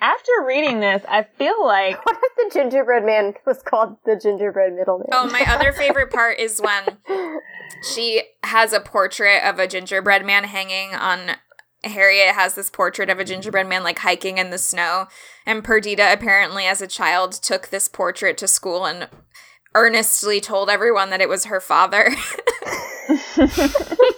After 0.00 0.32
reading 0.46 0.80
this, 0.80 1.02
I 1.06 1.26
feel 1.36 1.64
like 1.64 1.96
What 2.06 2.16
if 2.22 2.52
the 2.52 2.58
gingerbread 2.58 3.04
man 3.04 3.34
was 3.44 3.62
called 3.62 3.96
the 4.06 4.18
gingerbread 4.20 4.72
middleman? 4.72 5.08
Oh, 5.12 5.28
my 5.30 5.44
other 5.48 5.72
favorite 5.76 6.10
part 6.10 6.38
is 6.38 6.60
when 6.60 6.96
she 7.92 8.22
has 8.42 8.72
a 8.72 8.80
portrait 8.80 9.42
of 9.44 9.58
a 9.58 9.66
gingerbread 9.66 10.24
man 10.24 10.44
hanging 10.44 10.94
on 10.94 11.36
Harriet 11.84 12.34
has 12.34 12.54
this 12.54 12.70
portrait 12.70 13.10
of 13.10 13.20
a 13.20 13.24
gingerbread 13.24 13.68
man 13.68 13.84
like 13.84 13.98
hiking 13.98 14.38
in 14.38 14.50
the 14.50 14.58
snow 14.58 15.06
and 15.44 15.62
Perdita 15.62 16.10
apparently 16.10 16.64
as 16.64 16.80
a 16.80 16.86
child 16.86 17.32
took 17.32 17.68
this 17.68 17.86
portrait 17.86 18.38
to 18.38 18.48
school 18.48 18.86
and 18.86 19.08
earnestly 19.74 20.40
told 20.40 20.70
everyone 20.70 21.10
that 21.10 21.20
it 21.20 21.28
was 21.28 21.44
her 21.44 21.60
father. 21.60 22.10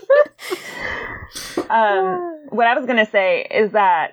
um, 1.71 2.47
what 2.51 2.67
I 2.67 2.75
was 2.77 2.87
going 2.87 3.05
to 3.05 3.11
say 3.11 3.47
is 3.51 3.73
that 3.73 4.13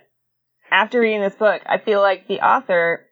after 0.71 0.99
reading 0.99 1.21
this 1.21 1.35
book, 1.35 1.61
I 1.65 1.77
feel 1.77 2.01
like 2.01 2.27
the 2.27 2.39
author 2.41 3.05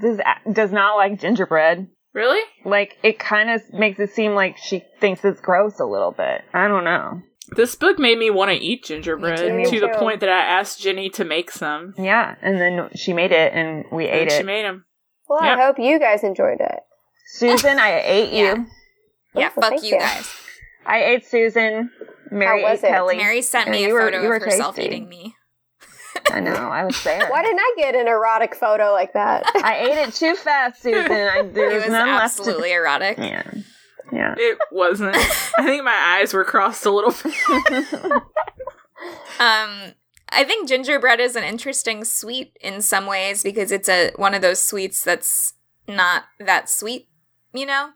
does 0.00 0.20
does 0.52 0.72
not 0.72 0.96
like 0.96 1.20
gingerbread. 1.20 1.88
Really? 2.12 2.42
Like 2.64 2.96
it 3.02 3.18
kind 3.18 3.50
of 3.50 3.62
makes 3.72 3.98
it 4.00 4.10
seem 4.10 4.34
like 4.34 4.56
she 4.56 4.82
thinks 5.00 5.24
it's 5.24 5.40
gross 5.40 5.78
a 5.80 5.84
little 5.84 6.12
bit. 6.12 6.42
I 6.54 6.66
don't 6.68 6.84
know. 6.84 7.20
This 7.54 7.76
book 7.76 7.98
made 7.98 8.18
me 8.18 8.28
want 8.30 8.50
to 8.50 8.56
eat 8.56 8.84
gingerbread 8.84 9.54
Me 9.54 9.64
too. 9.66 9.78
to 9.78 9.80
the 9.86 9.94
point 9.98 10.18
that 10.20 10.28
I 10.28 10.40
asked 10.40 10.80
Jenny 10.80 11.08
to 11.10 11.24
make 11.24 11.50
some. 11.52 11.94
Yeah, 11.96 12.34
and 12.42 12.58
then 12.60 12.88
she 12.96 13.12
made 13.12 13.30
it 13.32 13.52
and 13.52 13.84
we 13.92 14.08
and 14.08 14.16
ate 14.16 14.30
she 14.32 14.36
it. 14.36 14.40
She 14.40 14.44
made 14.44 14.64
them. 14.64 14.84
well, 15.28 15.44
Yep. 15.44 15.58
I 15.58 15.62
hope 15.66 15.76
you 15.78 15.98
guys 16.00 16.24
enjoyed 16.24 16.58
it. 16.60 16.80
Susan, 17.28 17.78
I 17.78 18.00
ate 18.04 18.32
you. 18.32 18.66
yeah, 19.34 19.50
Oh, 19.56 19.60
fuck 19.60 19.82
you 19.82 19.90
you. 19.90 19.98
guys. 20.00 20.34
I 20.86 21.02
ate 21.02 21.26
Susan. 21.26 21.90
Mary 22.30 22.62
How 22.62 22.70
was 22.70 22.82
ate 22.84 22.88
it? 22.88 22.90
Kelly. 22.92 23.16
Mary 23.16 23.42
sent 23.42 23.70
me 23.70 23.82
Yeah, 23.82 23.88
a 23.88 23.92
were- 23.92 24.00
photo 24.02 24.22
you 24.22 24.28
were 24.28 24.36
of 24.36 24.42
herself 24.42 24.76
tasty. 24.76 24.88
eating 24.94 25.08
me. 25.08 25.34
I 26.30 26.40
know. 26.40 26.52
I 26.54 26.84
was 26.84 27.02
there. 27.04 27.28
Why 27.28 27.42
didn't 27.42 27.58
I 27.60 27.74
get 27.76 27.94
an 27.94 28.08
erotic 28.08 28.54
photo 28.54 28.92
like 28.92 29.12
that? 29.12 29.44
I 29.64 29.78
ate 29.78 29.98
it 30.08 30.14
too 30.14 30.34
fast, 30.34 30.82
Susan. 30.82 31.10
I, 31.12 31.42
there 31.52 31.70
It 31.70 31.74
was 31.74 31.84
was 31.84 31.92
none 31.92 32.08
absolutely 32.08 32.72
erotic. 32.72 33.18
left. 33.18 33.50
To... 33.50 33.56
Yeah. 33.56 33.62
Yeah. 34.12 34.34
It 34.38 34.58
wasn't. 34.70 35.16
I 35.16 35.64
think 35.64 35.82
my 35.84 36.18
eyes 36.20 36.32
were 36.32 36.44
crossed 36.44 36.86
a 36.86 36.90
little 36.90 37.10
bit. 37.10 37.34
Um, 39.38 39.92
I 40.30 40.44
think 40.44 40.68
gingerbread 40.68 41.20
is 41.20 41.36
an 41.36 41.44
interesting 41.44 42.04
sweet 42.04 42.56
in 42.60 42.80
some 42.82 43.06
ways 43.06 43.42
because 43.42 43.70
it's 43.70 43.88
a 43.88 44.12
one 44.16 44.32
of 44.34 44.42
those 44.42 44.62
sweets 44.62 45.02
that's 45.04 45.54
not 45.88 46.24
that 46.40 46.70
sweet, 46.70 47.08
you 47.52 47.66
know? 47.66 47.90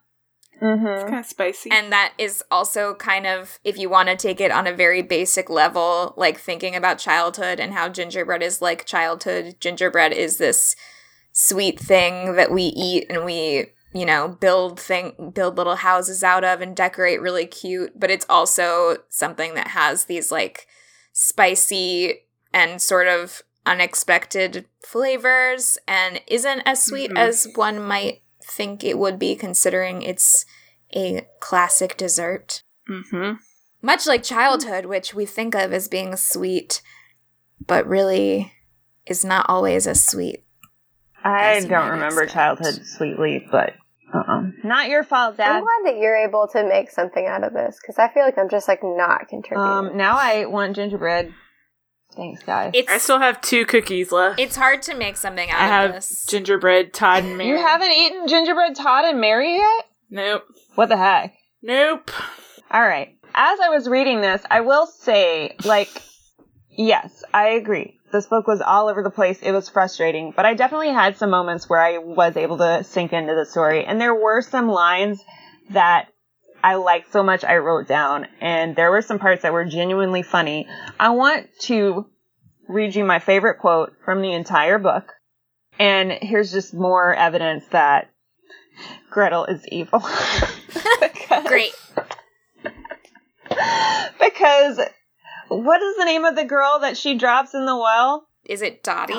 Mm-hmm. 0.61 1.09
kind 1.09 1.19
of 1.21 1.27
spicy. 1.27 1.71
And 1.71 1.91
that 1.93 2.13
is 2.19 2.43
also 2.51 2.95
kind 2.95 3.27
of 3.27 3.59
if 3.65 3.79
you 3.79 3.89
want 3.89 4.09
to 4.09 4.17
take 4.17 4.41
it 4.41 4.51
on 4.51 4.67
a 4.67 4.73
very 4.75 5.03
basic 5.03 5.49
level, 5.51 6.15
like 6.17 6.39
thinking 6.39 6.75
about 6.77 6.99
childhood 6.99 7.61
and 7.61 7.73
how 7.73 7.89
gingerbread 7.89 8.43
is 8.43 8.61
like 8.61 8.85
childhood. 8.85 9.57
Gingerbread 9.61 10.13
is 10.13 10.39
this 10.39 10.77
sweet 11.33 11.79
thing 11.79 12.35
that 12.37 12.51
we 12.51 12.65
eat 12.65 13.07
and 13.09 13.25
we 13.25 13.67
you 13.95 14.05
know 14.05 14.29
build 14.29 14.79
thing 14.79 15.33
build 15.35 15.57
little 15.57 15.77
houses 15.77 16.23
out 16.25 16.43
of 16.45 16.61
and 16.61 16.77
decorate 16.77 17.21
really 17.21 17.47
cute 17.47 17.93
but 17.99 18.11
it's 18.11 18.27
also 18.29 18.97
something 19.09 19.55
that 19.55 19.69
has 19.69 20.05
these 20.07 20.31
like 20.33 20.67
spicy 21.13 22.23
and 22.53 22.83
sort 22.83 23.07
of 23.07 23.43
unexpected 23.67 24.65
flavors 24.85 25.79
and 25.87 26.21
isn't 26.27 26.61
as 26.67 26.83
sweet 26.83 27.11
Mhm. 27.11 27.19
as 27.19 27.47
one 27.55 27.81
might 27.81 28.23
think 28.51 28.83
it 28.85 28.99
would 28.99 29.19
be 29.19 29.35
considering 29.37 30.03
it's 30.03 30.45
a 30.95 31.27
classic 31.41 31.97
dessert 31.97 32.63
Mm-hmm. 32.89 33.35
much 33.83 34.07
like 34.07 34.23
childhood 34.25 34.85
which 34.87 35.15
we 35.15 35.25
think 35.25 35.55
of 35.55 35.73
as 35.73 35.87
being 35.89 36.17
sweet 36.17 36.83
but 37.65 37.87
really 37.87 38.53
is 39.07 39.25
not 39.25 39.47
always 39.49 39.87
as 39.87 40.05
sweet 40.05 40.45
I 41.23 41.57
As 41.57 41.67
don't 41.67 41.91
remember 41.91 42.23
expect. 42.23 42.33
childhood 42.33 42.87
sweetly, 42.87 43.47
but 43.53 43.75
uh-uh. 44.15 44.43
not 44.65 44.89
your 44.89 45.05
fault, 45.05 45.37
Dad. 45.37 45.51
I'm 45.57 45.63
glad 45.63 45.93
that 45.93 45.99
you're 46.01 46.17
able 46.17 46.49
to 46.53 46.67
make 46.67 46.91
something 46.91 47.27
out 47.27 47.45
of 47.45 47.53
this 47.53 47.79
because 47.81 47.99
I 47.99 48.09
feel 48.09 48.23
like 48.23 48.39
I'm 48.39 48.49
just 48.49 48.67
like 48.69 48.81
not 48.83 49.29
contributing. 49.29 49.61
Um, 49.71 49.97
now 49.99 50.17
I 50.19 50.47
want 50.47 50.77
gingerbread. 50.77 51.35
Thanks, 52.17 52.43
guys. 52.43 52.73
it's 52.75 52.91
I 52.91 52.99
still 52.99 53.19
have 53.21 53.41
two 53.41 53.65
cookies 53.67 54.11
left. 54.13 54.41
it's 54.41 54.57
hard 54.57 54.83
to 54.83 54.95
make 54.95 55.17
something 55.17 55.49
out 55.51 55.61
I 55.61 55.65
of 55.67 55.71
have 55.71 55.95
this 55.95 56.27
gingerbread 56.27 56.93
Todd 56.93 57.25
and 57.25 57.39
Mary. 57.39 57.51
you 57.51 57.57
haven't 57.57 57.93
eaten 57.93 58.27
gingerbread 58.27 58.75
Todd 58.77 59.05
and 59.05 59.21
Mary 59.21 59.57
yet? 59.57 59.85
Nope. 60.11 60.45
What 60.75 60.89
the 60.89 60.97
heck? 60.97 61.35
Nope. 61.63 62.11
All 62.71 62.83
right. 62.83 63.17
As 63.35 63.61
I 63.61 63.69
was 63.69 63.89
reading 63.89 64.21
this, 64.21 64.43
I 64.51 64.63
will 64.63 64.87
say, 64.87 65.55
like, 65.65 65.89
yes, 66.71 67.23
I 67.33 67.51
agree. 67.51 67.97
This 68.13 68.27
book 68.27 68.49
was 68.49 68.61
all 68.61 68.89
over 68.89 69.05
the 69.05 69.11
place. 69.11 69.39
It 69.41 69.53
was 69.53 69.69
frustrating, 69.69 70.33
but 70.35 70.45
I 70.45 70.55
definitely 70.55 70.91
had 70.93 71.17
some 71.17 71.31
moments 71.31 71.71
where 71.71 71.81
I 71.81 71.99
was 71.99 72.37
able 72.37 72.59
to 72.59 72.83
sink 72.83 73.13
into 73.13 73.35
the 73.37 73.47
story. 73.47 73.85
And 73.85 74.01
there 74.01 74.15
were 74.15 74.43
some 74.43 74.69
lines 74.69 75.23
that 75.71 76.09
I 76.63 76.75
liked 76.77 77.13
so 77.13 77.23
much 77.23 77.45
I 77.45 77.57
wrote 77.59 77.89
down, 77.89 78.27
and 78.41 78.77
there 78.77 78.91
were 78.91 79.03
some 79.03 79.19
parts 79.19 79.43
that 79.43 79.53
were 79.53 79.65
genuinely 79.65 80.23
funny. 80.23 80.69
I 80.99 81.11
want 81.11 81.49
to 81.63 82.07
read 82.69 82.95
you 82.95 83.05
my 83.05 83.19
favorite 83.19 83.59
quote 83.59 83.93
from 84.05 84.23
the 84.23 84.33
entire 84.33 84.79
book. 84.79 85.13
And 85.79 86.13
here's 86.13 86.53
just 86.53 86.75
more 86.75 87.15
evidence 87.15 87.65
that 87.71 88.11
Gretel 89.11 89.47
is 89.47 89.67
evil. 89.69 90.03
Because- 91.01 91.47
great 91.47 91.73
because 94.21 94.81
what 95.49 95.83
is 95.83 95.97
the 95.97 96.05
name 96.05 96.25
of 96.25 96.37
the 96.37 96.45
girl 96.45 96.79
that 96.81 96.97
she 96.97 97.17
drops 97.17 97.55
in 97.55 97.67
the 97.67 97.77
well? 97.77 98.27
is 98.45 98.63
it 98.63 98.83
dottie 98.83 99.15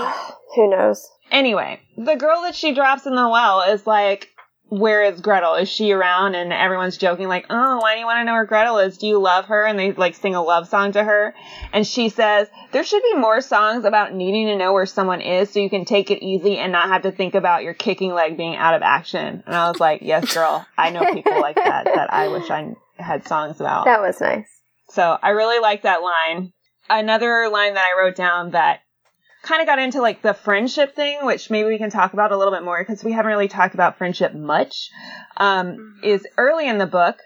Who 0.56 0.70
knows? 0.70 1.10
Anyway, 1.32 1.80
the 1.98 2.16
girl 2.16 2.42
that 2.42 2.56
she 2.56 2.74
drops 2.74 3.06
in 3.06 3.16
the 3.16 3.30
well 3.30 3.62
is 3.62 3.88
like, 3.88 4.30
where 4.72 5.04
is 5.04 5.20
Gretel? 5.20 5.56
Is 5.56 5.68
she 5.68 5.92
around? 5.92 6.34
And 6.34 6.54
everyone's 6.54 6.96
joking 6.96 7.28
like, 7.28 7.46
oh, 7.50 7.80
why 7.80 7.96
do 7.96 8.00
you 8.00 8.06
want 8.06 8.22
to 8.22 8.24
know 8.24 8.32
where 8.32 8.46
Gretel 8.46 8.78
is? 8.78 8.98
Do 8.98 9.06
you 9.06 9.20
love 9.20 9.48
her? 9.48 9.66
And 9.66 9.78
they 9.78 9.92
like 9.92 10.16
sing 10.16 10.34
a 10.34 10.42
love 10.42 10.70
song 10.70 10.94
to 10.94 11.04
her. 11.04 11.36
And 11.74 11.86
she 11.86 12.08
says, 12.08 12.48
there 12.72 12.86
should 12.86 13.04
be 13.04 13.16
more 13.16 13.42
songs 13.42 13.84
about 13.84 14.14
needing 14.14 14.48
to 14.48 14.56
know 14.56 14.72
where 14.72 14.86
someone 14.86 15.20
is 15.20 15.50
so 15.50 15.60
you 15.60 15.70
can 15.70 15.84
take 15.84 16.10
it 16.10 16.24
easy 16.24 16.58
and 16.58 16.72
not 16.72 16.88
have 16.88 17.02
to 17.02 17.12
think 17.12 17.36
about 17.36 17.64
your 17.64 17.74
kicking 17.74 18.14
leg 18.14 18.38
being 18.38 18.56
out 18.56 18.74
of 18.74 18.82
action. 18.82 19.44
And 19.46 19.54
I 19.54 19.70
was 19.70 19.82
like, 19.82 20.04
yes, 20.04 20.34
girl, 20.34 20.66
I 20.78 20.90
know 20.90 21.02
people 21.14 21.42
like 21.42 21.58
that 21.58 21.84
that 21.84 22.14
I 22.14 22.30
wish 22.30 22.50
I 22.50 22.74
had 22.96 23.28
songs 23.28 23.60
about. 23.60 23.84
That 23.84 24.00
was 24.00 24.22
nice. 24.22 24.48
So 24.88 25.18
I 25.22 25.32
really 25.32 25.60
like 25.60 25.82
that 25.82 26.02
line. 26.02 26.54
Another 26.90 27.50
line 27.50 27.74
that 27.74 27.84
I 27.84 28.02
wrote 28.02 28.16
down 28.16 28.52
that 28.52 28.80
kind 29.44 29.62
of 29.62 29.68
got 29.68 29.80
into 29.80 30.02
like 30.02 30.22
the 30.22 30.34
friendship 30.34 30.96
thing, 30.96 31.26
which 31.26 31.50
maybe 31.50 31.68
we 31.68 31.78
can 31.78 31.89
talk 31.89 32.14
about 32.14 32.32
a 32.32 32.38
little 32.38 32.54
bit 32.54 32.64
more 32.64 32.80
because 32.82 33.04
we 33.04 33.12
haven't 33.12 33.32
really 33.32 33.48
talked 33.48 33.74
about 33.74 33.98
friendship 33.98 34.34
much, 34.34 34.89
um, 35.38 36.00
is 36.04 36.28
early 36.38 36.68
in 36.68 36.78
the 36.78 36.86
book. 36.86 37.18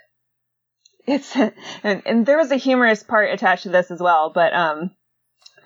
It's, 1.07 1.36
and, 1.36 2.01
and 2.05 2.26
there 2.26 2.38
was 2.38 2.51
a 2.51 2.57
humorous 2.57 3.03
part 3.03 3.32
attached 3.32 3.63
to 3.63 3.70
this 3.70 3.91
as 3.91 3.99
well, 3.99 4.32
but, 4.34 4.53
um, 4.53 4.91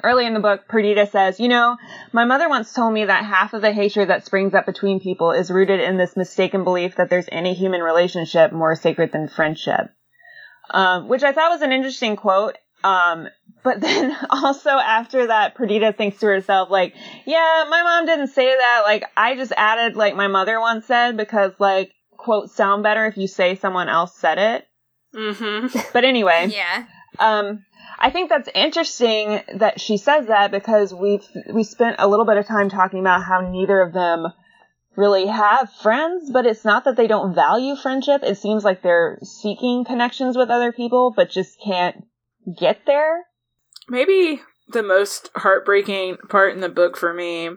early 0.04 0.26
in 0.26 0.34
the 0.34 0.39
book, 0.39 0.68
Perdita 0.68 1.06
says, 1.08 1.39
you 1.39 1.47
know, 1.47 1.78
my 2.12 2.26
mother 2.26 2.50
once 2.50 2.74
told 2.74 2.93
me 2.93 3.06
that 3.06 3.26
half 3.26 3.54
of 3.54 3.62
the 3.62 3.72
hatred 3.72 4.10
that 4.10 4.26
springs 4.26 4.54
up 4.54 4.66
between 4.66 5.00
people 5.00 5.32
is 5.32 5.52
rooted 5.52 5.80
in 5.80 5.97
this 5.97 6.18
mistaken 6.18 6.64
belief 6.64 6.95
that 6.95 7.10
there's 7.10 7.30
any 7.32 7.54
human 7.54 7.82
relationship 7.82 8.52
more 8.52 8.76
sacred 8.76 9.12
than 9.12 9.28
friendship 9.28 9.91
um, 10.72 11.08
which 11.08 11.24
I 11.24 11.32
thought 11.32 11.52
was 11.52 11.62
an 11.62 11.72
interesting 11.72 12.16
quote. 12.16 12.58
Um, 12.84 13.28
but 13.64 13.82
then 13.82 14.16
also 14.30 14.70
after 14.70 15.28
that, 15.28 15.55
Perdita 15.55 15.93
thinks 15.93 16.20
to 16.20 16.28
herself, 16.28 16.70
like, 16.70 16.93
yeah, 17.26 17.66
my 17.70 17.84
mom 17.84 18.05
didn't 18.05 18.28
say 18.28 18.47
that. 18.47 18.82
Like, 18.86 19.03
I 19.16 19.36
just 19.36 19.53
added, 19.55 19.95
like, 19.95 20.16
my 20.16 20.28
mother 20.28 20.60
once 20.60 20.86
said 20.86 21.18
because, 21.18 21.53
like, 21.60 21.93
quotes 22.18 22.53
sound 22.53 22.84
better 22.84 23.05
if 23.05 23.18
you 23.18 23.28
say 23.28 23.55
someone 23.55 23.89
else 23.89 24.16
said 24.16 24.38
it. 24.38 24.68
Mm-hmm. 25.16 25.80
But 25.93 26.03
anyway, 26.05 26.49
yeah 26.51 26.86
um, 27.20 27.66
I 27.97 28.10
think 28.10 28.30
that's 28.30 28.49
interesting 28.55 29.41
that 29.55 29.80
she 29.82 29.97
says 29.97 30.28
that 30.28 30.51
because 30.51 30.93
we've 30.93 31.26
we 31.53 31.64
spent 31.64 31.97
a 31.99 32.07
little 32.07 32.26
bit 32.26 32.38
of 32.38 32.47
time 32.47 32.70
talking 32.70 32.99
about 32.99 33.24
how 33.24 33.41
neither 33.41 33.82
of 33.82 33.93
them 33.93 34.28
really 34.95 35.28
have 35.28 35.72
friends, 35.82 36.30
but 36.30 36.45
it's 36.45 36.66
not 36.66 36.86
that 36.86 36.97
they 36.97 37.07
don't 37.07 37.36
value 37.36 37.76
friendship. 37.76 38.22
It 38.24 38.38
seems 38.38 38.64
like 38.64 38.82
they're 38.82 39.20
seeking 39.24 39.86
connections 39.86 40.38
with 40.38 40.49
other 40.49 40.72
people, 40.72 41.14
but 41.16 41.30
just 41.30 41.60
can't 41.62 42.05
get 42.57 42.86
there. 42.86 43.26
Maybe 43.90 44.42
the 44.68 44.84
most 44.84 45.30
heartbreaking 45.36 46.18
part 46.30 46.54
in 46.54 46.60
the 46.62 46.70
book 46.70 46.96
for 46.98 47.14
me 47.14 47.50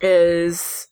is 0.00 0.88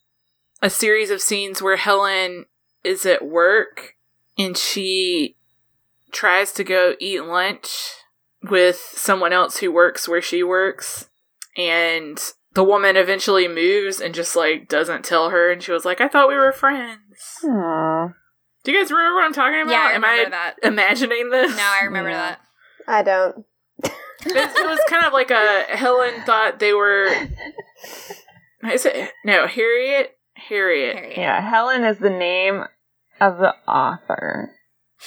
a 0.63 0.71
series 0.71 1.11
of 1.11 1.21
scenes 1.21 1.61
where 1.61 1.77
Helen 1.77 2.47
is 2.85 3.05
at 3.05 3.25
work 3.27 3.95
and 4.39 4.57
she 4.57 5.37
tries 6.13 6.53
to 6.53 6.65
go 6.65 6.95
eat 7.01 7.23
lunch 7.25 7.69
with 8.49 8.77
someone 8.77 9.33
else 9.33 9.59
who 9.59 9.73
works 9.73 10.09
where 10.09 10.23
she 10.23 10.43
works 10.43 11.09
and 11.57 12.33
the 12.55 12.63
woman 12.65 12.97
eventually 12.97 13.49
moves 13.49 14.01
and 14.01 14.15
just 14.15 14.37
like 14.37 14.69
doesn't 14.69 15.05
tell 15.05 15.31
her 15.31 15.51
and 15.51 15.63
she 15.63 15.73
was 15.73 15.85
like 15.85 16.01
I 16.01 16.09
thought 16.09 16.29
we 16.29 16.37
were 16.37 16.53
friends. 16.53 17.01
Aww. 17.45 18.15
Do 18.65 18.73
you 18.73 18.79
guys 18.81 18.91
remember 18.91 19.15
what 19.17 19.25
I'm 19.25 19.33
talking 19.35 19.61
about? 19.63 19.73
yeah 19.73 19.89
i 19.91 19.93
Am 19.93 20.05
I 20.05 20.27
that 20.31 20.55
imagining 20.63 21.31
this? 21.31 21.57
no 21.57 21.63
i 21.63 21.85
remember 21.85 22.11
Yeah. 22.11 22.17
that 22.19 22.41
I 22.89 23.03
don't. 23.03 23.45
It, 24.27 24.37
it 24.37 24.67
was 24.67 24.81
kind 24.89 25.05
of 25.07 25.13
like 25.13 25.31
a 25.31 25.65
Helen 25.77 26.23
thought 26.25 26.59
they 26.59 26.73
were. 26.73 27.07
Is 28.73 28.87
it 28.87 29.13
no 29.25 29.47
Harriet? 29.47 30.17
Harriet. 30.35 30.97
Harriet. 30.97 31.19
Yeah, 31.19 31.49
Helen 31.49 31.85
is 31.85 31.99
the 31.99 32.11
name 32.11 32.65
of 33.21 33.39
the 33.39 33.55
author. 33.69 34.53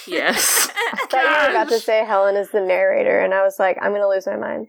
Yes. 0.08 0.70
I 0.94 1.06
thought 1.10 1.24
you 1.24 1.48
were 1.48 1.58
about 1.58 1.70
to 1.70 1.80
say 1.80 2.06
Helen 2.06 2.36
is 2.36 2.52
the 2.52 2.62
narrator, 2.62 3.20
and 3.20 3.34
I 3.34 3.44
was 3.44 3.60
like, 3.60 3.78
I'm 3.82 3.92
gonna 3.92 4.08
lose 4.08 4.28
my 4.28 4.38
mind. 4.38 4.68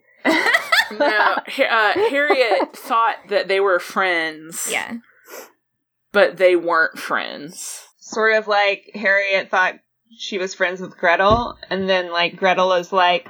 no, 0.98 1.06
uh, 1.06 1.92
Harriet 2.10 2.76
thought 2.76 3.16
that 3.28 3.48
they 3.48 3.60
were 3.60 3.78
friends. 3.78 4.68
yeah 4.70 4.98
but 6.12 6.36
they 6.36 6.56
weren't 6.56 6.98
friends. 6.98 7.86
Sort 7.98 8.34
of 8.34 8.48
like 8.48 8.90
Harriet 8.94 9.50
thought 9.50 9.76
she 10.16 10.38
was 10.38 10.54
friends 10.54 10.80
with 10.80 10.96
Gretel, 10.98 11.56
and 11.68 11.88
then 11.88 12.10
like 12.10 12.36
Gretel 12.36 12.72
is 12.74 12.92
like, 12.92 13.28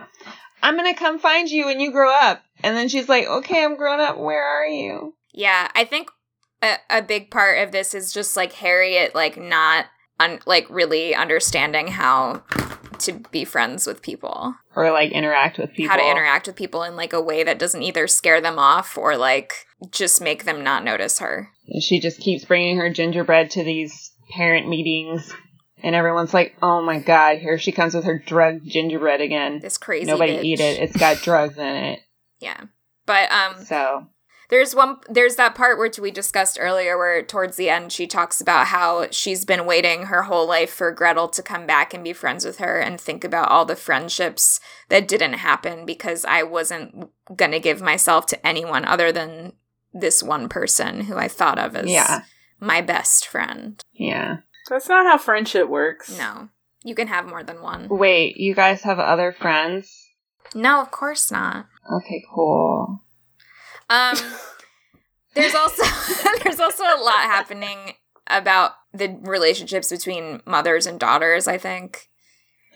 I'm 0.62 0.76
gonna 0.76 0.94
come 0.94 1.18
find 1.18 1.48
you 1.50 1.66
when 1.66 1.80
you 1.80 1.92
grow 1.92 2.12
up. 2.12 2.42
And 2.62 2.76
then 2.76 2.88
she's 2.88 3.08
like, 3.08 3.26
okay, 3.26 3.64
I'm 3.64 3.76
grown 3.76 4.00
up. 4.00 4.18
Where 4.18 4.44
are 4.44 4.66
you? 4.66 5.14
Yeah, 5.32 5.70
I 5.74 5.84
think 5.84 6.10
a, 6.62 6.74
a 6.90 7.02
big 7.02 7.30
part 7.30 7.58
of 7.58 7.72
this 7.72 7.94
is 7.94 8.12
just 8.12 8.36
like 8.36 8.52
Harriet, 8.54 9.14
like 9.14 9.36
not 9.38 9.86
un- 10.18 10.40
like 10.46 10.66
really 10.68 11.14
understanding 11.14 11.88
how 11.88 12.42
to 12.98 13.12
be 13.30 13.46
friends 13.46 13.86
with 13.86 14.02
people, 14.02 14.54
Or 14.76 14.90
like 14.90 15.10
interact 15.12 15.56
with 15.56 15.72
people. 15.72 15.90
how 15.90 15.96
to 15.96 16.10
interact 16.10 16.46
with 16.46 16.56
people 16.56 16.82
in 16.82 16.96
like 16.96 17.14
a 17.14 17.20
way 17.22 17.42
that 17.42 17.58
doesn't 17.58 17.82
either 17.82 18.06
scare 18.06 18.42
them 18.42 18.58
off 18.58 18.98
or 18.98 19.16
like 19.16 19.54
just 19.90 20.20
make 20.20 20.44
them 20.44 20.62
not 20.62 20.84
notice 20.84 21.18
her. 21.20 21.48
She 21.80 21.98
just 21.98 22.20
keeps 22.20 22.44
bringing 22.44 22.76
her 22.76 22.90
gingerbread 22.92 23.50
to 23.52 23.64
these 23.64 24.12
parent 24.32 24.68
meetings. 24.68 25.32
And 25.82 25.94
everyone's 25.94 26.34
like, 26.34 26.56
oh 26.62 26.82
my 26.82 26.98
god, 26.98 27.38
here 27.38 27.58
she 27.58 27.72
comes 27.72 27.94
with 27.94 28.04
her 28.04 28.18
drug 28.18 28.64
gingerbread 28.64 29.20
again. 29.20 29.60
This 29.60 29.78
crazy. 29.78 30.06
Nobody 30.06 30.36
bitch. 30.36 30.44
eat 30.44 30.60
it. 30.60 30.80
It's 30.80 30.96
got 30.96 31.16
drugs 31.22 31.58
in 31.58 31.66
it. 31.66 32.00
Yeah, 32.40 32.64
but 33.06 33.30
um, 33.30 33.64
So, 33.64 34.06
There's 34.48 34.74
one 34.74 34.96
there's 35.08 35.36
that 35.36 35.54
part 35.54 35.78
which 35.78 35.98
we 35.98 36.10
discussed 36.10 36.58
earlier 36.60 36.96
where 36.96 37.22
towards 37.22 37.56
the 37.56 37.68
end 37.68 37.92
she 37.92 38.06
talks 38.06 38.40
about 38.40 38.68
how 38.68 39.08
she's 39.10 39.44
been 39.44 39.66
waiting 39.66 40.04
her 40.04 40.22
whole 40.22 40.46
life 40.46 40.70
for 40.70 40.90
Gretel 40.92 41.28
to 41.28 41.42
come 41.42 41.66
back 41.66 41.92
and 41.92 42.02
be 42.02 42.12
friends 42.12 42.44
with 42.44 42.58
her 42.58 42.78
and 42.78 43.00
think 43.00 43.24
about 43.24 43.50
all 43.50 43.64
the 43.64 43.76
friendships 43.76 44.60
that 44.88 45.08
didn't 45.08 45.34
happen 45.34 45.84
because 45.84 46.24
I 46.24 46.42
wasn't 46.42 47.10
going 47.36 47.52
to 47.52 47.60
give 47.60 47.82
myself 47.82 48.26
to 48.26 48.46
anyone 48.46 48.84
other 48.84 49.12
than 49.12 49.52
this 49.92 50.22
one 50.22 50.48
person 50.48 51.02
who 51.02 51.16
I 51.16 51.28
thought 51.28 51.58
of 51.58 51.76
as 51.76 51.90
yeah. 51.90 52.22
my 52.58 52.80
best 52.80 53.26
friend. 53.26 53.82
Yeah. 53.92 54.38
That's 54.70 54.88
not 54.88 55.04
how 55.04 55.18
friendship 55.18 55.68
works. 55.68 56.16
No. 56.16 56.48
You 56.82 56.94
can 56.94 57.08
have 57.08 57.26
more 57.26 57.42
than 57.42 57.60
one. 57.60 57.88
Wait, 57.90 58.38
you 58.38 58.54
guys 58.54 58.82
have 58.82 58.98
other 58.98 59.32
friends? 59.32 60.08
No, 60.54 60.80
of 60.80 60.90
course 60.90 61.30
not. 61.30 61.66
Okay, 61.92 62.24
cool. 62.34 63.04
Um, 63.90 64.16
there's 65.34 65.54
also 65.54 65.82
there's 66.44 66.60
also 66.60 66.84
a 66.84 67.02
lot 67.02 67.20
happening 67.20 67.94
about 68.28 68.72
the 68.94 69.18
relationships 69.22 69.90
between 69.90 70.40
mothers 70.46 70.86
and 70.86 70.98
daughters, 70.98 71.46
I 71.48 71.58
think. 71.58 72.08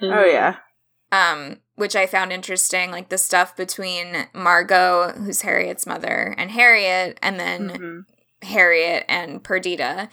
Oh 0.02 0.24
yeah. 0.24 0.56
Um, 1.12 1.58
which 1.76 1.94
I 1.96 2.06
found 2.06 2.32
interesting, 2.32 2.90
like 2.90 3.08
the 3.08 3.18
stuff 3.18 3.56
between 3.56 4.26
Margot, 4.34 5.12
who's 5.12 5.42
Harriet's 5.42 5.86
mother, 5.86 6.34
and 6.36 6.50
Harriet, 6.50 7.18
and 7.22 7.38
then 7.38 7.70
Mhm. 7.70 8.46
Harriet 8.48 9.04
and 9.08 9.42
Perdita. 9.42 10.08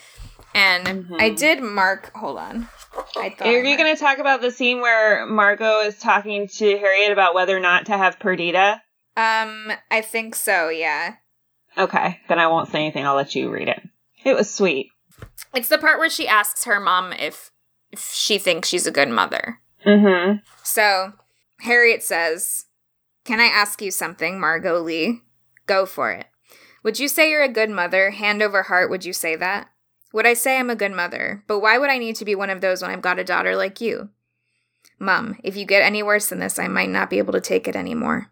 And 0.54 1.08
I 1.20 1.30
Mhm. 1.30 1.38
did 1.38 1.62
mark. 1.62 2.12
Hold 2.16 2.38
on. 2.38 2.68
I 3.16 3.30
thought. 3.30 3.47
Are 3.47 3.52
I 3.52 3.62
you 3.62 3.78
going 3.78 3.95
to 3.95 3.99
talk 3.99 4.18
about 4.18 4.41
the 4.41 4.52
scene 4.52 4.82
where 4.82 5.26
Margot 5.26 5.82
is 5.82 5.97
talking 5.97 6.47
to 6.49 6.78
Harriet 6.78 7.12
about 7.12 7.34
whether 7.34 7.56
or 7.56 7.60
not 7.62 7.86
to 7.86 7.97
have 7.97 8.20
Perdita? 8.20 8.82
Um, 9.16 9.72
I 9.89 10.02
think 10.02 10.36
so. 10.36 10.70
Yeah. 10.70 11.16
Okay, 11.78 12.20
then 12.28 12.38
I 12.39 12.47
won't 12.47 12.68
say 12.70 12.80
anything. 12.80 13.06
I'll 13.06 13.16
let 13.16 13.34
you 13.34 13.49
read 13.49 13.70
it. 13.70 13.82
It 14.26 14.36
was 14.36 14.54
sweet. 14.54 14.89
It's 15.54 15.70
the 15.70 15.78
part 15.78 15.99
where 15.99 16.10
she 16.10 16.28
asks 16.28 16.66
her 16.66 16.80
mom 16.80 17.14
if, 17.14 17.52
if 17.91 18.12
she 18.12 18.38
thinks 18.38 18.68
she's 18.68 18.86
a 18.88 18.91
good 18.91 19.10
mother. 19.10 19.60
Mm-hmm. 19.86 20.38
So 20.64 21.14
Harriet 21.62 22.04
says, 22.04 22.66
Can 23.24 23.39
I 23.39 23.45
ask 23.45 23.82
you 23.82 23.89
something, 23.91 24.39
Margot 24.39 24.80
Lee? 24.82 25.22
Go 25.66 25.86
for 25.86 26.12
it. 26.12 26.28
Would 26.84 26.99
you 26.99 27.08
say 27.08 27.30
you're 27.30 27.43
a 27.43 27.47
good 27.49 27.70
mother? 27.70 28.12
Hand 28.12 28.41
over 28.41 28.64
heart, 28.64 28.89
would 28.89 29.06
you 29.06 29.14
say 29.14 29.36
that? 29.38 29.70
Would 30.14 30.26
I 30.26 30.34
say 30.34 30.57
I'm 30.57 30.70
a 30.70 30.76
good 30.76 30.91
mother? 30.91 31.43
But 31.47 31.59
why 31.59 31.78
would 31.78 31.89
I 31.89 31.97
need 31.97 32.16
to 32.18 32.26
be 32.26 32.36
one 32.36 32.49
of 32.49 32.62
those 32.62 32.82
when 32.82 32.91
I've 32.91 33.01
got 33.01 33.20
a 33.20 33.24
daughter 33.24 33.55
like 33.55 33.82
you? 33.82 34.09
Mum, 34.99 35.38
if 35.43 35.55
you 35.55 35.66
get 35.66 35.82
any 35.82 36.03
worse 36.03 36.28
than 36.28 36.39
this, 36.39 36.59
I 36.59 36.68
might 36.68 36.89
not 36.89 37.09
be 37.09 37.18
able 37.18 37.34
to 37.34 37.41
take 37.41 37.68
it 37.68 37.76
anymore. 37.76 38.30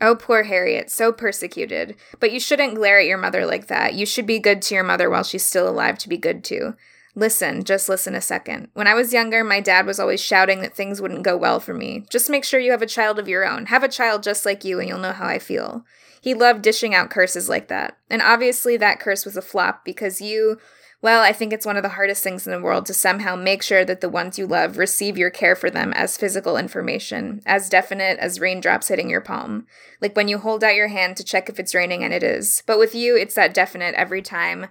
Oh, 0.00 0.16
poor 0.16 0.42
Harriet, 0.42 0.90
so 0.90 1.12
persecuted. 1.12 1.94
But 2.18 2.32
you 2.32 2.40
shouldn't 2.40 2.74
glare 2.74 2.98
at 2.98 3.06
your 3.06 3.18
mother 3.18 3.46
like 3.46 3.68
that. 3.68 3.94
You 3.94 4.04
should 4.04 4.26
be 4.26 4.38
good 4.38 4.60
to 4.62 4.74
your 4.74 4.84
mother 4.84 5.08
while 5.08 5.22
she's 5.22 5.44
still 5.44 5.68
alive 5.68 5.98
to 5.98 6.08
be 6.08 6.18
good 6.18 6.42
to. 6.44 6.74
Listen, 7.14 7.62
just 7.62 7.88
listen 7.88 8.16
a 8.16 8.20
second. 8.20 8.68
When 8.74 8.88
I 8.88 8.94
was 8.94 9.12
younger, 9.12 9.44
my 9.44 9.60
dad 9.60 9.86
was 9.86 10.00
always 10.00 10.20
shouting 10.20 10.60
that 10.62 10.74
things 10.74 11.00
wouldn't 11.00 11.22
go 11.22 11.36
well 11.36 11.60
for 11.60 11.72
me. 11.72 12.04
Just 12.10 12.28
make 12.28 12.44
sure 12.44 12.58
you 12.58 12.72
have 12.72 12.82
a 12.82 12.86
child 12.86 13.20
of 13.20 13.28
your 13.28 13.46
own. 13.46 13.66
Have 13.66 13.84
a 13.84 13.88
child 13.88 14.24
just 14.24 14.44
like 14.44 14.64
you, 14.64 14.80
and 14.80 14.88
you'll 14.88 14.98
know 14.98 15.12
how 15.12 15.26
I 15.26 15.38
feel. 15.38 15.84
He 16.20 16.34
loved 16.34 16.62
dishing 16.62 16.92
out 16.92 17.10
curses 17.10 17.48
like 17.48 17.68
that. 17.68 17.98
And 18.10 18.20
obviously, 18.20 18.76
that 18.78 18.98
curse 18.98 19.24
was 19.24 19.36
a 19.36 19.42
flop 19.42 19.84
because 19.84 20.20
you, 20.20 20.58
well, 21.04 21.20
I 21.20 21.34
think 21.34 21.52
it's 21.52 21.66
one 21.66 21.76
of 21.76 21.82
the 21.82 21.90
hardest 21.90 22.24
things 22.24 22.46
in 22.46 22.50
the 22.50 22.62
world 22.62 22.86
to 22.86 22.94
somehow 22.94 23.36
make 23.36 23.62
sure 23.62 23.84
that 23.84 24.00
the 24.00 24.08
ones 24.08 24.38
you 24.38 24.46
love 24.46 24.78
receive 24.78 25.18
your 25.18 25.28
care 25.28 25.54
for 25.54 25.68
them 25.68 25.92
as 25.92 26.16
physical 26.16 26.56
information, 26.56 27.42
as 27.44 27.68
definite 27.68 28.18
as 28.20 28.40
raindrops 28.40 28.88
hitting 28.88 29.10
your 29.10 29.20
palm. 29.20 29.66
Like 30.00 30.16
when 30.16 30.28
you 30.28 30.38
hold 30.38 30.64
out 30.64 30.74
your 30.74 30.88
hand 30.88 31.18
to 31.18 31.22
check 31.22 31.50
if 31.50 31.60
it's 31.60 31.74
raining, 31.74 32.02
and 32.02 32.14
it 32.14 32.22
is. 32.22 32.62
But 32.66 32.78
with 32.78 32.94
you, 32.94 33.18
it's 33.18 33.34
that 33.34 33.52
definite 33.52 33.94
every 33.96 34.22
time 34.22 34.68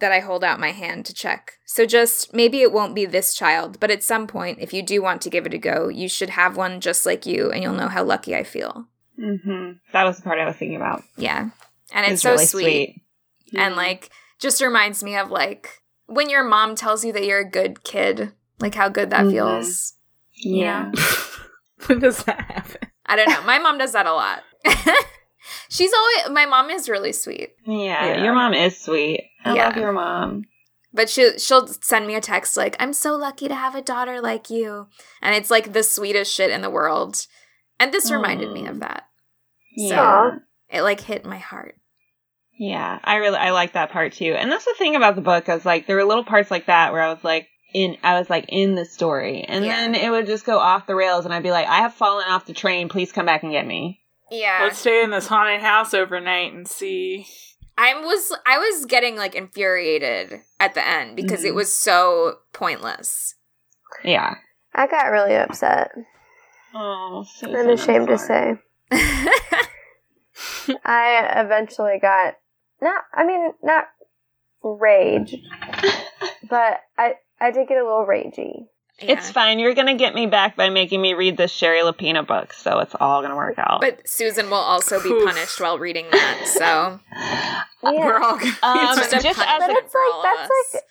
that 0.00 0.10
I 0.10 0.18
hold 0.18 0.42
out 0.42 0.58
my 0.58 0.72
hand 0.72 1.06
to 1.06 1.14
check. 1.14 1.52
So 1.66 1.86
just 1.86 2.34
maybe 2.34 2.62
it 2.62 2.72
won't 2.72 2.96
be 2.96 3.06
this 3.06 3.32
child, 3.32 3.78
but 3.78 3.92
at 3.92 4.02
some 4.02 4.26
point, 4.26 4.58
if 4.60 4.72
you 4.72 4.82
do 4.82 5.00
want 5.00 5.22
to 5.22 5.30
give 5.30 5.46
it 5.46 5.54
a 5.54 5.58
go, 5.58 5.86
you 5.86 6.08
should 6.08 6.30
have 6.30 6.56
one 6.56 6.80
just 6.80 7.06
like 7.06 7.26
you, 7.26 7.52
and 7.52 7.62
you'll 7.62 7.74
know 7.74 7.86
how 7.86 8.02
lucky 8.02 8.34
I 8.34 8.42
feel. 8.42 8.88
Mm-hmm. 9.16 9.74
That 9.92 10.02
was 10.02 10.16
the 10.16 10.24
part 10.24 10.40
I 10.40 10.46
was 10.46 10.56
thinking 10.56 10.78
about. 10.78 11.04
Yeah. 11.16 11.50
And 11.92 12.06
it's, 12.06 12.14
It's 12.14 12.22
so 12.22 12.32
really 12.32 12.46
sweet. 12.46 13.02
And 13.56 13.76
like, 13.76 14.10
just 14.40 14.60
reminds 14.62 15.02
me 15.04 15.16
of 15.16 15.30
like 15.30 15.82
when 16.06 16.28
your 16.30 16.42
mom 16.44 16.74
tells 16.74 17.04
you 17.04 17.12
that 17.12 17.24
you're 17.24 17.40
a 17.40 17.48
good 17.50 17.84
kid, 17.84 18.32
like 18.58 18.74
how 18.74 18.88
good 18.88 19.10
that 19.10 19.26
Mhm. 19.26 19.30
feels. 19.32 19.94
Yeah. 20.34 20.90
when 21.86 21.98
does 22.00 22.24
that 22.24 22.40
happen? 22.40 22.90
I 23.06 23.16
don't 23.16 23.28
know. 23.28 23.42
My 23.42 23.58
mom 23.58 23.78
does 23.78 23.92
that 23.92 24.06
a 24.06 24.12
lot. 24.12 24.42
She's 25.68 25.92
always, 25.92 26.30
my 26.34 26.46
mom 26.46 26.70
is 26.70 26.88
really 26.88 27.12
sweet. 27.12 27.50
yeah. 27.66 28.06
Yeah. 28.06 28.24
Your 28.24 28.34
mom 28.34 28.52
is 28.54 28.78
sweet. 28.78 29.24
I 29.44 29.54
Yeah. 29.54 29.66
love 29.68 29.76
your 29.76 29.92
mom. 29.92 30.44
But 30.92 31.08
she 31.08 31.38
she'll 31.38 31.68
send 31.68 32.06
me 32.08 32.16
a 32.16 32.20
text 32.20 32.56
like, 32.56 32.74
"I'm 32.80 32.92
so 32.92 33.14
lucky 33.14 33.46
to 33.46 33.54
have 33.54 33.76
a 33.76 33.80
daughter 33.82 34.20
like 34.20 34.50
you," 34.50 34.88
and 35.22 35.36
it's 35.36 35.48
like 35.50 35.72
the 35.72 35.84
sweetest 35.84 36.32
shit 36.32 36.50
in 36.50 36.62
the 36.62 36.70
world. 36.70 37.26
And 37.78 37.92
this 37.92 38.10
reminded 38.10 38.50
me 38.50 38.66
of 38.66 38.80
that. 38.80 39.04
Yeah. 39.76 40.30
It 40.68 40.82
like 40.82 41.00
hit 41.02 41.24
my 41.24 41.38
heart. 41.38 41.76
Yeah, 42.62 42.98
I 43.02 43.16
really 43.16 43.38
I 43.38 43.52
like 43.52 43.72
that 43.72 43.90
part 43.90 44.12
too. 44.12 44.34
And 44.36 44.52
that's 44.52 44.66
the 44.66 44.74
thing 44.76 44.94
about 44.94 45.14
the 45.16 45.22
book 45.22 45.48
is 45.48 45.64
like 45.64 45.86
there 45.86 45.96
were 45.96 46.04
little 46.04 46.24
parts 46.24 46.50
like 46.50 46.66
that 46.66 46.92
where 46.92 47.00
I 47.00 47.08
was 47.10 47.24
like 47.24 47.48
in 47.72 47.96
I 48.04 48.18
was 48.18 48.28
like 48.28 48.44
in 48.50 48.74
the 48.74 48.84
story. 48.84 49.44
And 49.44 49.64
Yeah. 49.64 49.76
then 49.76 49.94
it 49.94 50.10
would 50.10 50.26
just 50.26 50.44
go 50.44 50.58
off 50.58 50.86
the 50.86 50.94
rails 50.94 51.24
and 51.24 51.32
I'd 51.32 51.42
be 51.42 51.52
like, 51.52 51.66
I 51.66 51.78
have 51.78 51.94
fallen 51.94 52.26
off 52.28 52.44
the 52.44 52.52
train, 52.52 52.90
please 52.90 53.12
come 53.12 53.24
back 53.24 53.42
and 53.44 53.50
get 53.50 53.66
me. 53.66 54.02
Yeah, 54.30 54.58
Let's 54.62 54.78
stay 54.78 55.02
in 55.02 55.10
this 55.10 55.26
haunted 55.26 55.62
house 55.62 55.94
overnight 55.94 56.52
and 56.52 56.68
see. 56.68 57.26
I 57.78 57.94
was 57.98 58.30
I 58.46 58.58
was 58.58 58.84
getting 58.84 59.16
like 59.16 59.34
infuriated 59.34 60.40
at 60.60 60.74
the 60.74 60.86
end 60.86 61.16
because 61.16 61.44
it 61.44 61.52
Mhm. 61.52 61.56
was 61.56 61.74
so 61.74 62.40
pointless. 62.52 63.36
Yeah. 64.04 64.34
I 64.74 64.86
got 64.86 65.06
really 65.10 65.34
upset. 65.34 65.92
Oh, 66.74 67.24
so 67.26 67.46
I'm 67.58 67.70
ashamed 67.70 68.08
to 68.08 68.18
say. 68.18 68.56
I 70.84 71.32
eventually 71.36 71.98
got 72.00 72.34
not 72.82 73.02
I 73.14 73.24
mean 73.26 73.52
not 73.62 73.84
rage, 74.62 75.34
but 76.48 76.80
I 76.98 77.14
I 77.40 77.50
did 77.50 77.68
get 77.68 77.78
a 77.78 77.84
little 77.84 78.06
ragey. 78.06 78.66
It's 79.02 79.30
fine. 79.30 79.58
You're 79.58 79.74
gonna 79.74 79.94
get 79.94 80.14
me 80.14 80.26
back 80.26 80.56
by 80.56 80.68
making 80.68 81.00
me 81.00 81.14
read 81.14 81.38
this 81.38 81.50
Shari 81.50 81.80
Lapena 81.80 82.26
book, 82.26 82.52
so 82.52 82.80
it's 82.80 82.94
all 83.00 83.22
gonna 83.22 83.36
work 83.36 83.54
out. 83.58 83.80
But 83.80 84.06
Susan 84.06 84.46
will 84.50 84.56
also 84.58 85.02
be 85.02 85.08
Oof. 85.08 85.24
punished 85.26 85.58
while 85.58 85.78
reading 85.78 86.06
that. 86.12 86.42
So 86.46 87.00
Yeah. 87.82 88.04
We're 88.04 88.18
all 88.20 88.36
gonna 88.36 88.52
Um, 88.62 88.98
it's 88.98 89.10
just 89.10 89.24
just 89.24 89.38
as 89.38 89.44
punishment 89.46 89.58
But 89.72 89.84
it's 89.84 89.94
like- 89.94 90.22
that's 90.24 90.50
us. 90.50 90.74
like- 90.74 90.82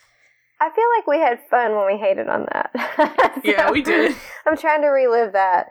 I 0.61 0.69
feel 0.71 0.83
like 0.97 1.07
we 1.07 1.19
had 1.19 1.39
fun 1.49 1.73
when 1.75 1.85
we 1.87 1.97
hated 1.97 2.27
on 2.27 2.45
that. 2.51 3.39
Yeah, 3.45 3.71
we 3.71 3.81
did. 3.81 4.13
I'm 4.45 4.57
trying 4.57 4.81
to 4.81 4.87
relive 4.89 5.31
that. 5.31 5.67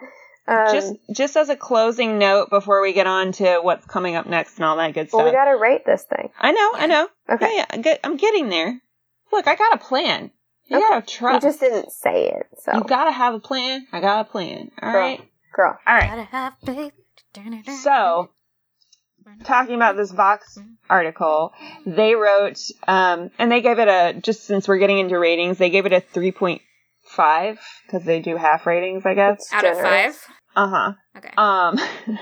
Um, 0.48 0.74
just 0.74 0.94
just 1.12 1.36
as 1.36 1.48
a 1.50 1.56
closing 1.56 2.18
note 2.18 2.48
before 2.50 2.80
we 2.80 2.92
get 2.94 3.06
on 3.06 3.32
to 3.32 3.58
what's 3.60 3.84
coming 3.86 4.16
up 4.16 4.26
next 4.26 4.56
and 4.56 4.64
all 4.64 4.76
that 4.78 4.94
good 4.94 5.08
stuff. 5.08 5.18
well, 5.18 5.26
we 5.26 5.32
got 5.32 5.44
to 5.44 5.58
rate 5.58 5.84
this 5.84 6.04
thing. 6.04 6.30
I 6.40 6.52
know, 6.52 6.72
I 6.74 6.86
know. 6.86 7.08
Okay. 7.30 7.54
Yeah, 7.54 7.66
yeah, 7.84 7.96
I'm, 8.02 8.16
getting 8.16 8.48
there. 8.48 8.80
Look, 9.30 9.46
I 9.46 9.56
got 9.56 9.74
a 9.74 9.78
plan. 9.78 10.30
You 10.64 10.78
Okay. 10.78 10.86
gotta 10.88 11.00
You 11.12 11.18
trust. 11.18 11.42
just 11.46 11.60
didn't 11.60 11.92
say 11.92 12.28
it, 12.28 12.46
so 12.62 12.74
You 12.74 12.84
gotta 12.84 13.10
have 13.12 13.34
a 13.34 13.40
plan. 13.40 13.86
I 13.92 14.00
got 14.00 14.20
a 14.26 14.30
plan. 14.30 14.70
All 14.82 14.90
Girl. 14.92 15.00
right. 15.00 15.20
girl. 15.54 15.78
All 15.86 15.94
right. 15.94 16.08
Gotta 16.08 16.22
have 16.24 16.54
faith. 16.64 16.92
So, 17.82 18.30
talking 19.44 19.74
about 19.76 19.96
this 19.96 20.10
Vox 20.10 20.58
article, 20.90 21.52
they 21.86 22.14
wrote, 22.14 22.58
um, 22.86 23.30
and 23.38 23.52
they 23.52 23.60
gave 23.60 23.78
it 23.78 23.88
a, 23.88 24.18
just 24.20 24.44
since 24.44 24.66
we're 24.66 24.78
getting 24.78 24.98
into 24.98 25.18
ratings, 25.18 25.58
they 25.58 25.70
gave 25.70 25.84
it 25.86 25.92
a 25.92 26.00
3.5, 26.00 27.58
because 27.86 28.04
they 28.04 28.20
do 28.20 28.36
half 28.36 28.66
ratings, 28.66 29.04
I 29.06 29.14
guess. 29.14 29.40
It's 29.40 29.52
out 29.52 29.64
of 29.64 29.78
five. 29.78 30.16
Uh 30.58 30.66
huh. 30.68 30.92
Okay. 31.16 31.30
Um, 31.36 31.78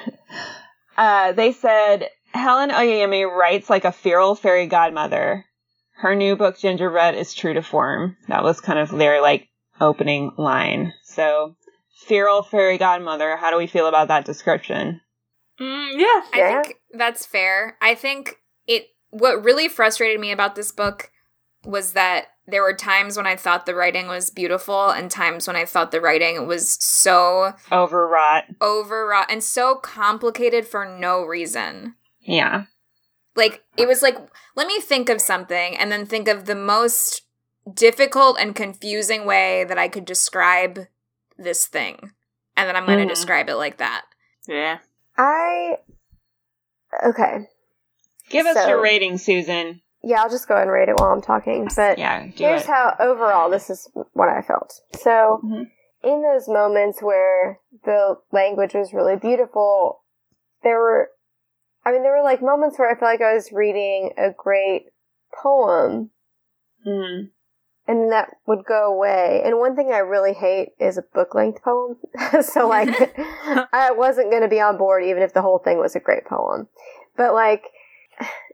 uh, 0.99 1.33
they 1.33 1.53
said 1.53 2.09
Helen 2.33 2.69
Oyeyemi 2.69 3.25
writes 3.27 3.71
like 3.71 3.87
a 3.87 3.93
feral 3.93 4.35
fairy 4.35 4.67
godmother. 4.67 5.47
Her 5.95 6.15
new 6.15 6.37
book, 6.37 6.59
Gingerbread, 6.59 7.15
is 7.15 7.33
true 7.33 7.55
to 7.55 7.63
form. 7.63 8.19
That 8.29 8.45
was 8.45 8.61
kind 8.61 8.79
of 8.79 8.91
their 8.91 9.23
like 9.23 9.49
opening 9.81 10.33
line. 10.37 10.93
So, 11.05 11.55
feral 12.07 12.43
fairy 12.43 12.77
godmother. 12.77 13.37
How 13.37 13.51
do 13.51 13.57
we 13.57 13.67
feel 13.67 13.87
about 13.87 14.09
that 14.09 14.27
description? 14.27 15.01
Mm, 15.59 15.93
yeah. 15.99 16.07
I 16.07 16.31
Yeah. 16.35 16.63
think 16.63 16.77
that's 16.93 17.25
fair. 17.25 17.79
I 17.81 17.95
think 17.95 18.37
it 18.67 18.89
what 19.09 19.43
really 19.43 19.69
frustrated 19.69 20.21
me 20.21 20.31
about 20.31 20.57
this 20.57 20.73
book 20.73 21.11
was 21.65 21.93
that 21.93 22.27
there 22.47 22.63
were 22.63 22.75
times 22.75 23.17
when 23.17 23.27
I 23.27 23.35
thought 23.37 23.67
the 23.67 23.75
writing 23.75 24.07
was 24.07 24.31
beautiful 24.31 24.91
and 24.91 25.11
times 25.11 25.47
when 25.47 25.57
I 25.57 25.65
thought 25.65 25.91
the 25.91 26.01
writing 26.01 26.47
was 26.47 26.77
so 26.85 27.55
Overwrought. 27.73 28.45
overwrought 28.63 29.31
and 29.31 29.43
so 29.43 29.75
complicated 29.77 30.67
for 30.67 30.85
no 30.85 31.23
reason. 31.25 31.97
Yeah. 32.21 32.65
Like 33.35 33.65
it 33.77 33.89
was 33.89 34.01
like 34.03 34.17
let 34.55 34.67
me 34.69 34.81
think 34.81 35.09
of 35.09 35.21
something 35.21 35.77
and 35.77 35.91
then 35.91 36.07
think 36.07 36.29
of 36.29 36.45
the 36.47 36.55
most 36.55 37.23
difficult 37.75 38.39
and 38.39 38.55
confusing 38.55 39.25
way 39.27 39.65
that 39.65 39.77
I 39.79 39.89
could 39.89 40.05
describe 40.05 40.87
this 41.37 41.67
thing. 41.67 42.13
And 42.57 42.69
then 42.69 42.77
I'm 42.77 42.87
going 42.87 42.99
to 42.99 43.05
Mhm. 43.05 43.09
describe 43.09 43.49
it 43.49 43.57
like 43.57 43.79
that. 43.79 44.05
Yeah. 44.47 44.79
I 45.19 45.79
okay. 47.05 47.49
Give 48.31 48.47
us 48.47 48.69
your 48.69 48.81
rating, 48.81 49.19
Susan. 49.19 49.83
Yeah, 50.07 50.23
I'll 50.23 50.31
just 50.31 50.47
go 50.47 50.55
ahead 50.55 50.69
and 50.69 50.73
rate 50.73 50.89
it 50.89 50.95
while 51.01 51.11
I'm 51.11 51.21
talking. 51.21 51.67
But 51.75 51.99
Yeah, 51.99 52.23
here's 52.23 52.63
it. 52.63 52.67
how 52.69 52.95
overall 53.01 53.51
this 53.51 53.69
is 53.71 53.91
what 54.13 54.29
I 54.29 54.41
felt. 54.41 54.73
So, 55.01 55.41
Mhm. 55.45 55.69
in 56.05 56.23
those 56.23 56.49
moments 56.49 57.03
where 57.03 57.59
the 57.85 58.19
language 58.31 58.73
was 58.75 58.95
really 58.95 59.17
beautiful, 59.17 60.03
there 60.63 60.79
were, 60.79 61.11
I 61.85 61.91
mean, 61.91 62.05
there 62.05 62.13
were 62.13 62.23
like 62.23 62.41
moments 62.41 62.79
where 62.79 62.89
I 62.89 62.95
felt 62.95 63.11
like 63.11 63.21
I 63.21 63.35
was 63.35 63.51
reading 63.51 64.13
a 64.17 64.31
great 64.31 64.91
poem 65.43 66.11
Mm. 66.87 67.31
and 67.89 68.13
that 68.13 68.37
would 68.47 68.65
go 68.65 68.85
away. 68.93 69.43
And 69.45 69.59
one 69.59 69.75
thing 69.75 69.91
I 69.93 69.99
really 69.99 70.35
hate 70.35 70.75
is 70.79 70.97
a 70.99 71.03
book 71.03 71.35
length 71.35 71.65
poem. 71.65 71.99
so, 72.43 72.69
like, 72.69 72.89
I 73.73 73.91
wasn't 73.91 74.31
going 74.31 74.43
to 74.43 74.49
be 74.49 74.61
on 74.61 74.77
board 74.79 75.03
even 75.03 75.25
if 75.25 75.33
the 75.33 75.43
whole 75.43 75.59
thing 75.59 75.79
was 75.79 75.97
a 75.97 76.01
great 76.01 76.27
poem. 76.27 76.69
But, 77.17 77.35
like, 77.35 77.65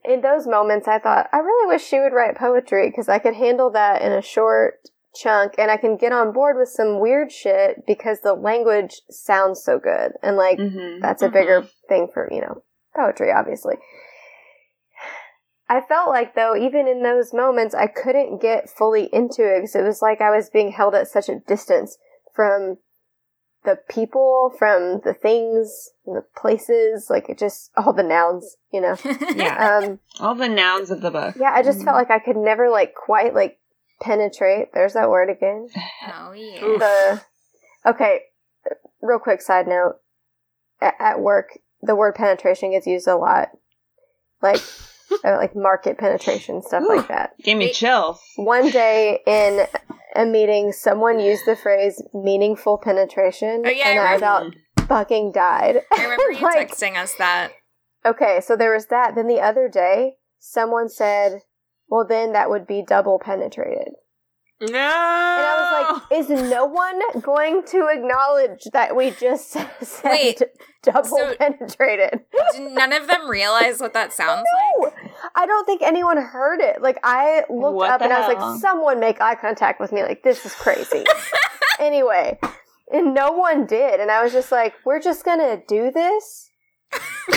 in 0.04 0.20
those 0.20 0.46
moments, 0.46 0.88
I 0.88 0.98
thought, 0.98 1.28
I 1.32 1.38
really 1.38 1.68
wish 1.68 1.84
she 1.84 2.00
would 2.00 2.12
write 2.12 2.36
poetry 2.36 2.88
because 2.90 3.08
I 3.08 3.18
could 3.18 3.34
handle 3.34 3.70
that 3.70 4.02
in 4.02 4.12
a 4.12 4.22
short 4.22 4.80
chunk 5.14 5.54
and 5.58 5.70
I 5.70 5.76
can 5.76 5.96
get 5.96 6.12
on 6.12 6.32
board 6.32 6.56
with 6.56 6.68
some 6.68 6.98
weird 6.98 7.30
shit 7.30 7.84
because 7.86 8.20
the 8.20 8.34
language 8.34 9.02
sounds 9.10 9.62
so 9.62 9.78
good. 9.78 10.12
And 10.22 10.36
like, 10.36 10.58
Mhm. 10.58 11.00
that's 11.00 11.22
a 11.22 11.28
bigger 11.28 11.64
thing 11.88 12.08
for, 12.08 12.28
you 12.32 12.40
know, 12.40 12.62
poetry, 12.96 13.30
obviously. 13.30 13.76
I 15.68 15.80
felt 15.80 16.10
like, 16.10 16.34
though, 16.34 16.54
even 16.56 16.86
in 16.86 17.02
those 17.02 17.32
moments, 17.32 17.74
I 17.74 17.86
couldn't 17.86 18.42
get 18.42 18.68
fully 18.68 19.04
into 19.12 19.42
it 19.42 19.60
because 19.60 19.74
it 19.74 19.82
was 19.82 20.02
like 20.02 20.20
I 20.20 20.30
was 20.30 20.50
being 20.50 20.72
held 20.72 20.94
at 20.94 21.08
such 21.08 21.28
a 21.28 21.38
distance 21.38 21.96
from 22.34 22.78
the 23.64 23.78
people, 23.88 24.52
from 24.58 25.00
the 25.04 25.14
things, 25.14 25.90
the 26.04 26.24
places, 26.36 27.06
like 27.08 27.28
it 27.28 27.38
just, 27.38 27.70
all 27.76 27.92
the 27.92 28.02
nouns, 28.02 28.56
you 28.72 28.80
know. 28.80 28.96
Yeah. 29.34 29.78
Um, 29.84 30.00
All 30.20 30.34
the 30.34 30.48
nouns 30.48 30.90
of 30.90 31.00
the 31.00 31.10
book. 31.10 31.36
yeah, 31.38 31.52
I 31.54 31.62
just 31.62 31.82
felt 31.84 31.96
like 31.96 32.10
I 32.10 32.18
could 32.18 32.36
never, 32.36 32.68
like, 32.70 32.94
quite, 32.94 33.34
like, 33.34 33.58
penetrate. 34.00 34.72
There's 34.74 34.94
that 34.94 35.10
word 35.10 35.30
again. 35.30 35.68
Oh 36.14 36.32
yeah. 36.32 36.60
The, 36.60 37.22
okay, 37.90 38.20
real 39.00 39.18
quick 39.20 39.40
side 39.40 39.68
note. 39.68 39.96
At, 40.80 40.94
at 40.98 41.20
work, 41.20 41.58
the 41.80 41.94
word 41.94 42.16
penetration 42.16 42.72
gets 42.72 42.86
used 42.88 43.06
a 43.06 43.16
lot. 43.16 43.50
Like, 44.42 44.60
uh, 45.24 45.36
like 45.36 45.54
market 45.56 45.98
penetration, 45.98 46.62
stuff 46.62 46.84
like 46.88 47.08
that. 47.08 47.32
Gave 47.42 47.56
me 47.56 47.66
It- 47.66 47.74
chills. 47.74 48.20
One 48.36 48.70
day 48.70 49.20
in 49.26 49.66
a 50.14 50.26
meeting, 50.26 50.72
someone 50.72 51.20
used 51.20 51.46
the 51.46 51.56
phrase 51.56 52.02
meaningful 52.14 52.78
penetration, 52.78 53.62
Oh, 53.66 53.70
yeah, 53.70 53.88
and 53.88 53.98
I 54.00 54.12
remember. 54.14 54.16
about 54.78 54.88
fucking 54.88 55.32
died. 55.32 55.80
I 55.92 56.02
remember 56.04 56.30
you 56.38 56.40
Like, 56.42 56.70
texting 56.70 56.96
us 56.96 57.14
that. 57.16 57.52
Okay, 58.04 58.40
so 58.40 58.56
there 58.56 58.72
was 58.72 58.86
that. 58.86 59.14
Then 59.14 59.26
the 59.28 59.40
other 59.40 59.68
day, 59.68 60.14
someone 60.38 60.88
said, 60.88 61.40
well, 61.88 62.06
then 62.06 62.32
that 62.32 62.50
would 62.50 62.66
be 62.66 62.82
double 62.86 63.18
penetrated. 63.18 63.88
No. 64.60 64.68
And 64.68 64.76
I 64.76 65.56
was 65.58 66.02
like, 66.10 66.20
is 66.20 66.50
no 66.50 66.64
one 66.66 67.00
going 67.20 67.64
to 67.66 67.88
acknowledge 67.92 68.62
that 68.72 68.94
we 68.94 69.10
just 69.10 69.50
said 69.50 69.68
Wait, 70.04 70.42
double 70.82 71.04
so- 71.04 71.34
penetrated? 71.36 72.20
Did 72.52 72.72
none 72.72 72.92
of 72.92 73.06
them 73.08 73.28
realize 73.28 73.80
what 73.80 73.92
that 73.94 74.12
sounds 74.12 74.44
like? 74.80 74.92
I 75.34 75.46
don't 75.46 75.64
think 75.64 75.82
anyone 75.82 76.16
heard 76.18 76.60
it. 76.60 76.82
Like, 76.82 76.98
I 77.02 77.44
looked 77.48 77.74
What 77.76 77.90
up 77.90 78.00
and 78.02 78.12
I 78.12 78.20
was 78.26 78.34
like, 78.36 78.60
someone 78.60 79.00
make 79.00 79.20
eye 79.20 79.34
contact 79.34 79.80
with 79.80 79.92
me. 79.92 80.02
Like, 80.02 80.22
this 80.22 80.44
is 80.44 80.54
crazy. 80.54 81.04
anyway, 81.78 82.38
and 82.92 83.14
no 83.14 83.32
one 83.32 83.66
did. 83.66 84.00
And 84.00 84.10
I 84.10 84.22
was 84.22 84.32
just 84.32 84.52
like, 84.52 84.74
we're 84.84 85.00
just 85.00 85.24
going 85.24 85.38
to 85.38 85.62
do 85.66 85.90
this? 85.90 86.50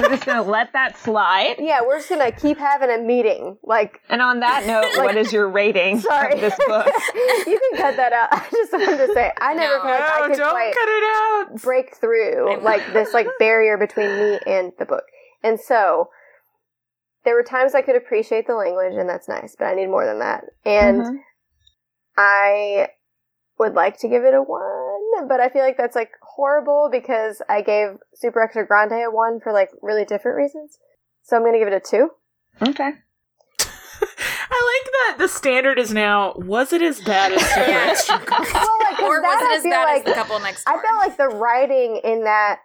we're 0.00 0.08
just 0.10 0.26
gonna 0.26 0.42
let 0.42 0.72
that 0.72 0.98
slide. 0.98 1.56
Yeah, 1.58 1.80
we're 1.82 1.98
just 1.98 2.08
going 2.08 2.30
to 2.30 2.38
keep 2.38 2.58
having 2.58 2.90
a 2.90 2.98
meeting. 2.98 3.56
Like, 3.62 4.00
And 4.10 4.20
on 4.20 4.40
that 4.40 4.66
note, 4.66 4.84
what 5.02 5.16
is 5.16 5.32
your 5.32 5.48
rating 5.48 6.00
Sorry. 6.00 6.34
of 6.34 6.40
this 6.40 6.54
book? 6.66 6.86
you 7.46 7.60
can 7.70 7.80
cut 7.80 7.96
that 7.96 8.12
out. 8.12 8.28
I 8.32 8.46
just 8.50 8.72
wanted 8.72 9.06
to 9.06 9.14
say 9.14 9.32
I 9.40 9.54
never 9.54 9.76
No. 9.76 9.82
felt 9.82 10.00
like 10.00 10.10
I 10.10 10.28
could 10.28 10.36
don't 10.38 10.50
quite 10.50 10.74
cut 10.74 10.88
it 10.88 11.04
out. 11.54 11.62
break 11.62 11.96
through 11.96 12.60
like 12.62 12.92
this 12.92 13.14
like 13.14 13.26
barrier 13.38 13.78
between 13.78 14.08
me 14.18 14.38
and 14.46 14.72
the 14.78 14.84
book. 14.84 15.04
And 15.42 15.58
so 15.58 16.10
there 17.24 17.34
were 17.34 17.42
times 17.42 17.74
I 17.74 17.82
could 17.82 17.96
appreciate 17.96 18.46
the 18.46 18.54
language 18.54 18.94
and 18.94 19.08
that's 19.08 19.28
nice, 19.28 19.54
but 19.58 19.66
I 19.66 19.74
need 19.74 19.86
more 19.88 20.04
than 20.06 20.18
that. 20.20 20.44
And 20.64 21.02
Mhm. 21.02 21.18
I 22.16 22.88
would 23.58 23.74
like 23.74 23.98
to 23.98 24.08
give 24.08 24.24
it 24.24 24.34
a 24.34 24.42
one, 24.42 25.28
but 25.28 25.40
I 25.40 25.48
feel 25.48 25.62
like 25.62 25.76
that's 25.76 25.94
like 25.96 26.10
horrible 26.22 26.88
because 26.90 27.40
I 27.48 27.62
gave 27.62 27.98
Super 28.14 28.42
Extra 28.42 28.66
Grande 28.66 28.92
a 28.92 29.10
one 29.10 29.40
for 29.40 29.52
like 29.52 29.70
really 29.82 30.04
different 30.04 30.36
reasons. 30.36 30.78
So 31.22 31.36
I'm 31.36 31.44
gonna 31.44 31.58
give 31.58 31.68
it 31.68 31.74
a 31.74 31.80
two. 31.80 32.10
Okay. 32.60 32.92
I 34.00 34.80
like 34.82 34.92
that 34.92 35.16
the 35.18 35.28
standard 35.28 35.78
is 35.78 35.92
now. 35.92 36.32
Was 36.36 36.72
it 36.72 36.82
as 36.82 37.00
bad 37.00 37.32
as 37.32 37.40
Super 37.54 37.70
Yeah. 37.70 37.86
Extra 37.90 38.18
Gold? 38.18 38.28
Well, 38.52 38.78
like, 38.80 38.96
'cause 38.96 39.02
Or 39.08 39.22
was 39.22 39.38
that 39.40 39.50
it 39.52 39.56
as 39.58 39.62
bad 39.62 39.84
like, 39.84 39.98
as 40.00 40.04
the 40.04 40.12
couple 40.14 40.38
next 40.40 40.64
door? 40.64 40.76
I 40.78 40.82
felt 40.82 40.98
like 40.98 41.16
the 41.16 41.28
writing 41.28 42.00
in 42.02 42.24
that 42.24 42.58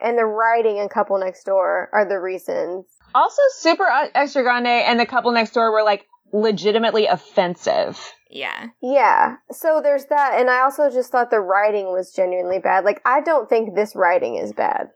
and 0.00 0.16
the 0.16 0.24
writing 0.24 0.78
in 0.78 0.88
Couple 0.88 1.18
Next 1.18 1.42
Door 1.44 1.90
are 1.92 2.04
the 2.08 2.20
reasons. 2.20 2.86
Also, 3.18 3.42
Super 3.58 3.86
Extra 4.14 4.42
Grande 4.42 4.66
and 4.68 4.98
the 5.00 5.06
couple 5.06 5.32
next 5.32 5.52
door 5.52 5.72
were 5.72 5.82
like 5.82 6.06
legitimately 6.32 7.06
offensive. 7.06 7.98
yeah. 8.30 8.66
Yeah. 8.82 9.36
So 9.50 9.80
there's 9.82 10.04
that. 10.10 10.38
And 10.38 10.50
I 10.50 10.60
also 10.60 10.90
just 10.90 11.10
thought 11.10 11.30
the 11.30 11.40
writing 11.40 11.86
was 11.86 12.12
genuinely 12.14 12.58
bad. 12.58 12.84
Like, 12.84 13.00
I 13.04 13.20
don't 13.22 13.48
think 13.48 13.74
this 13.74 13.96
writing 13.96 14.36
is 14.36 14.52
bad. 14.52 14.88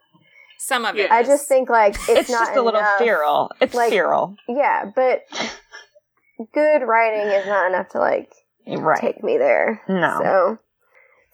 Some 0.59 0.85
of 0.85 0.95
it. 0.97 1.07
Yeah. 1.09 1.15
I 1.15 1.23
just 1.23 1.49
think, 1.49 1.69
like, 1.71 1.95
it's, 1.95 2.09
It's, 2.09 2.31
not 2.31 2.47
just 2.49 2.57
a 2.57 2.63
little 2.63 2.79
enough. 2.81 2.99
feral. 2.99 3.51
It's 3.61 3.75
like- 3.75 3.91
feral. 3.91 4.37
Yeah, 4.49 4.91
but 4.95 5.23
good 6.55 6.83
writing 6.87 7.27
is 7.33 7.47
not 7.47 7.67
enough 7.69 7.89
to, 7.91 7.99
like, 7.99 8.31
Right. 8.67 9.01
take 9.01 9.25
me 9.25 9.39
there. 9.39 9.81
No. 9.89 10.19
So, 10.23 10.53
it's 10.53 10.61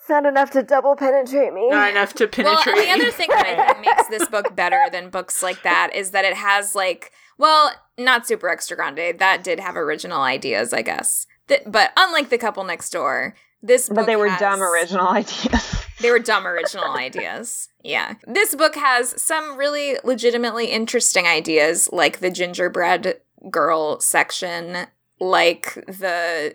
not 0.08 0.26
enough 0.26 0.50
to 0.52 0.62
double 0.62 0.96
penetrate 0.96 1.52
me. 1.52 1.68
Not 1.70 1.90
enough 1.90 2.14
to 2.14 2.28
penetrate. 2.28 2.76
and 2.76 2.84
the 2.86 2.90
other 3.06 3.10
thing 3.10 3.28
that 3.30 3.46
I 3.46 3.72
think 3.72 3.80
makes 3.86 4.08
this 4.08 4.28
book 4.28 4.54
better 4.56 4.86
than 4.90 5.10
books 5.10 5.42
like 5.42 5.62
that 5.62 5.90
is 5.94 6.10
that 6.12 6.24
it 6.24 6.34
has 6.34 6.74
like, 6.74 7.12
well, 7.38 7.72
not 7.98 8.26
super 8.26 8.48
extra 8.48 8.76
grande. 8.76 9.18
That 9.18 9.42
did 9.44 9.60
have 9.60 9.76
original 9.76 10.20
ideas, 10.22 10.72
I 10.72 10.82
guess. 10.82 11.26
Th- 11.48 11.62
but 11.66 11.92
unlike 11.96 12.28
the 12.30 12.38
couple 12.38 12.64
next 12.64 12.90
door, 12.90 13.34
this 13.62 13.88
But 13.88 13.94
book 13.96 14.06
they 14.06 14.16
were 14.16 14.28
has- 14.28 14.40
dumb 14.40 14.62
original 14.62 15.08
ideas. 15.08 15.84
They 16.00 16.10
were 16.12 16.18
dumb 16.20 16.46
original 16.46 16.90
ideas. 16.92 17.68
Yeah. 17.82 18.14
This 18.26 18.54
book 18.54 18.76
has 18.76 19.20
some 19.20 19.56
really 19.56 19.96
legitimately 20.04 20.66
interesting 20.66 21.26
ideas, 21.26 21.88
like 21.92 22.18
the 22.20 22.30
gingerbread 22.30 23.20
girl 23.50 23.98
section, 24.00 24.86
like 25.20 25.74
the. 25.86 26.54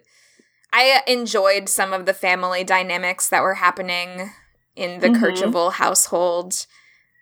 I 0.73 1.01
enjoyed 1.07 1.69
some 1.69 1.93
of 1.93 2.05
the 2.05 2.13
family 2.13 2.63
dynamics 2.63 3.29
that 3.29 3.43
were 3.43 3.53
happening 3.55 4.31
in 4.75 4.99
the 4.99 5.09
Mhm. 5.09 5.21
Kercheval 5.21 5.73
household. 5.73 6.65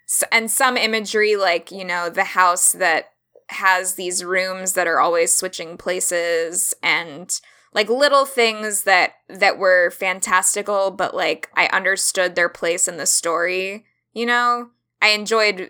S- 0.07 0.23
and 0.31 0.49
some 0.49 0.77
imagery, 0.77 1.35
like, 1.35 1.69
you 1.71 1.83
know, 1.85 2.09
the 2.09 2.23
house 2.23 2.71
that 2.71 3.11
has 3.49 3.95
these 3.95 4.23
rooms 4.23 4.73
that 4.73 4.87
are 4.87 4.99
always 5.01 5.33
switching 5.33 5.77
places 5.77 6.73
and 6.81 7.41
like 7.73 7.89
little 7.89 8.25
things 8.25 8.83
that 8.83 9.15
that 9.27 9.57
were 9.57 9.91
fantastical 9.91 10.89
but 10.89 11.13
like 11.13 11.49
i 11.55 11.67
understood 11.67 12.35
their 12.35 12.47
place 12.47 12.87
in 12.87 12.95
the 12.95 13.05
story 13.05 13.85
you 14.13 14.25
know 14.25 14.69
i 15.01 15.09
enjoyed 15.09 15.69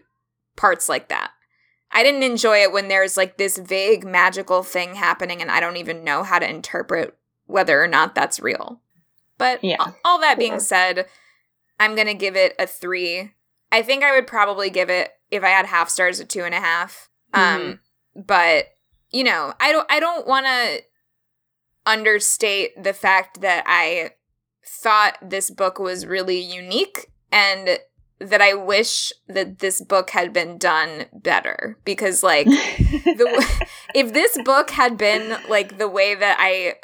parts 0.55 0.88
like 0.88 1.09
that 1.09 1.32
i 1.91 2.03
didn't 2.03 2.21
enjoy 2.21 2.61
it 2.61 2.71
when 2.71 2.88
there's 2.88 3.17
like 3.17 3.38
this 3.38 3.57
vague 3.57 4.03
magical 4.03 4.61
thing 4.61 4.93
happening 4.93 5.41
and 5.41 5.49
i 5.49 5.59
don't 5.59 5.78
even 5.78 6.03
know 6.03 6.21
how 6.21 6.37
to 6.37 6.47
interpret 6.47 7.17
whether 7.51 7.83
or 7.83 7.87
not 7.87 8.15
that's 8.15 8.39
real. 8.39 8.82
But 9.37 9.63
Yeah. 9.63 9.91
all 10.05 10.19
that 10.21 10.37
being 10.39 10.53
Yeah. 10.53 10.57
said 10.59 11.05
i'm 11.79 11.95
gonna 11.95 12.13
give 12.13 12.36
it 12.36 12.55
a 12.59 12.67
three. 12.67 13.33
I 13.71 13.82
think 13.82 14.03
i 14.03 14.11
would 14.15 14.28
probably 14.28 14.69
give 14.69 14.89
it 14.89 15.11
if 15.29 15.43
i 15.43 15.49
had 15.49 15.65
half 15.65 15.89
stars 15.89 16.19
a 16.19 16.25
two 16.25 16.43
and 16.43 16.55
a 16.55 16.59
half. 16.59 17.09
Um 17.33 17.79
but 18.15 18.65
you 19.11 19.23
know 19.23 19.53
i 19.59 19.71
don't 19.71 19.89
i 19.91 19.99
don't 19.99 20.28
want 20.28 20.45
to 20.45 20.82
understate 21.86 22.71
the 22.82 22.93
fact 22.93 23.41
that 23.41 23.63
I 23.65 24.11
thought 24.65 25.17
this 25.21 25.49
book 25.49 25.79
was 25.79 26.05
really 26.05 26.39
unique 26.39 27.07
and 27.32 27.79
that 28.19 28.41
I 28.41 28.53
wish 28.53 29.11
that 29.28 29.59
this 29.59 29.82
book 29.82 30.11
had 30.11 30.32
been 30.32 30.59
done 30.59 31.05
better. 31.11 31.79
Because 31.83 32.21
like 32.21 32.45
the 32.45 33.63
if 33.95 34.13
this 34.13 34.37
book 34.45 34.69
had 34.69 34.97
been 34.97 35.37
like 35.49 35.79
the 35.79 35.89
way 35.89 36.13
that 36.13 36.37
I 36.39 36.75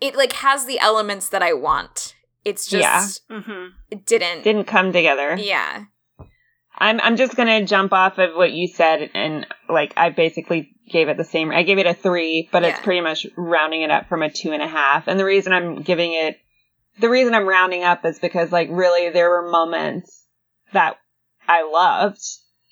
it 0.00 0.14
like 0.16 0.32
has 0.34 0.66
the 0.66 0.78
elements 0.78 1.28
that 1.30 1.42
I 1.42 1.52
want. 1.52 2.14
It's 2.44 2.66
just 2.66 3.22
Yeah. 3.30 3.40
hmm 3.40 3.66
it 3.90 4.04
didn't. 4.06 4.42
Didn't 4.44 4.64
come 4.66 4.92
together. 4.92 5.36
yeah. 5.38 5.84
I'm 6.76 7.00
I'm 7.00 7.16
just 7.16 7.36
gonna 7.36 7.64
jump 7.66 7.92
off 7.92 8.18
of 8.18 8.34
what 8.34 8.52
you 8.52 8.66
said 8.66 9.10
and 9.14 9.46
like 9.68 9.92
I 9.96 10.10
basically 10.10 10.70
gave 10.90 11.08
it 11.08 11.16
the 11.16 11.24
same. 11.24 11.50
I 11.52 11.62
gave 11.62 11.78
it 11.78 11.86
a 11.86 11.94
three, 11.94 12.48
but 12.50 12.64
it's 12.64 12.80
pretty 12.80 13.00
much 13.02 13.26
rounding 13.36 13.82
it 13.82 13.90
up 13.90 14.08
from 14.08 14.22
a 14.22 14.30
two 14.30 14.52
and 14.52 14.62
a 14.62 14.66
half. 14.66 15.06
And 15.06 15.20
the 15.20 15.24
reason 15.24 15.52
I'm 15.52 15.82
giving 15.82 16.12
it, 16.14 16.38
the 16.98 17.08
reason 17.10 17.34
I'm 17.34 17.46
rounding 17.46 17.84
up 17.84 18.04
is 18.04 18.18
because 18.18 18.50
like 18.50 18.68
really 18.70 19.10
there 19.10 19.30
were 19.30 19.50
moments 19.50 20.26
that 20.72 20.96
I 21.46 21.62
loved. 21.70 22.20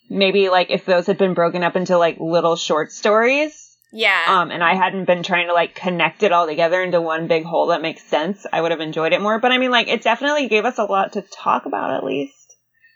Maybe 0.08 0.48
like 0.48 0.70
if 0.70 0.86
those 0.86 1.06
had 1.06 1.18
been 1.18 1.34
broken 1.34 1.62
up 1.62 1.76
into 1.76 1.96
like 1.98 2.16
little 2.18 2.56
short 2.56 2.90
stories, 2.92 3.69
Yeah. 3.92 4.24
um, 4.28 4.50
and 4.50 4.62
I 4.62 4.74
hadn't 4.74 5.04
been 5.06 5.22
trying 5.22 5.48
to 5.48 5.52
like 5.52 5.74
connect 5.74 6.22
it 6.22 6.32
all 6.32 6.46
together 6.46 6.82
into 6.82 7.00
one 7.00 7.26
big 7.26 7.44
whole 7.44 7.68
that 7.68 7.82
makes 7.82 8.02
sense, 8.04 8.46
I 8.52 8.60
would 8.60 8.70
have 8.70 8.80
enjoyed 8.80 9.12
it 9.12 9.20
more. 9.20 9.38
But 9.40 9.52
I 9.52 9.58
mean, 9.58 9.70
like 9.70 9.88
it 9.88 10.02
definitely 10.02 10.48
gave 10.48 10.64
us 10.64 10.78
a 10.78 10.84
lot 10.84 11.12
to 11.14 11.22
talk 11.22 11.66
about 11.66 11.90
at 11.96 12.04
least. 12.04 12.34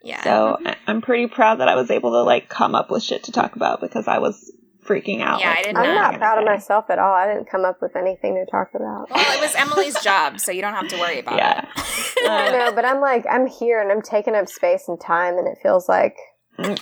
yeah. 0.03 0.23
So 0.23 0.59
I- 0.65 0.77
I'm 0.87 1.01
pretty 1.03 1.27
proud 1.27 1.61
that 1.61 1.69
I 1.69 1.75
was 1.77 1.91
able 1.91 2.13
to 2.13 2.23
like 2.23 2.49
come 2.49 2.75
up 2.75 2.91
with 2.91 3.03
shit 3.03 3.25
to 3.25 3.33
talk 3.33 3.57
about 3.57 3.81
because 3.81 4.07
I 4.07 4.19
was 4.19 4.53
freaking 4.87 5.23
out. 5.23 5.41
Yeah, 5.41 5.49
I 5.51 5.55
like, 5.55 5.65
did 5.65 5.75
what 5.77 5.83
I'm 5.85 5.89
am 5.91 5.95
not 5.95 6.05
gonna 6.11 6.19
proud 6.19 6.39
of 6.39 6.45
myself 6.45 6.85
at 6.91 6.99
all. 6.99 7.15
I 7.15 7.27
didn't 7.27 7.49
come 7.51 7.65
up 7.65 7.79
with 7.81 7.97
anything 7.97 8.35
to 8.35 8.51
talk 8.51 8.69
about. 8.75 9.11
well, 9.11 9.39
it 9.39 9.41
was 9.41 9.55
Emily's 9.55 9.99
job, 10.03 10.39
so 10.39 10.53
you 10.53 10.61
don't 10.61 10.75
have 10.75 10.89
to 10.89 10.99
worry 10.99 11.21
about 11.21 11.39
Yeah. 11.39 11.65
it. 11.75 12.29
I 12.29 12.51
know, 12.51 12.73
but 12.75 12.85
I'm 12.85 13.01
like, 13.01 13.25
I'm 13.29 13.47
here 13.47 13.81
and 13.81 13.91
I'm 13.91 14.03
taking 14.03 14.35
up 14.35 14.47
space 14.47 14.85
and 14.87 15.01
time, 15.01 15.39
and 15.39 15.49
it 15.49 15.57
feels 15.63 15.89
like 15.89 16.15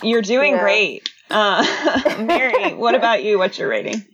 you're 0.03 0.21
doing 0.21 0.55
Yeah. 0.55 0.61
great. 0.63 1.09
Uh, 1.33 2.15
Mary, 2.23 2.73
what 2.73 2.95
about 2.95 3.23
you? 3.23 3.37
What's 3.39 3.57
your 3.57 3.69
rating? 3.69 4.05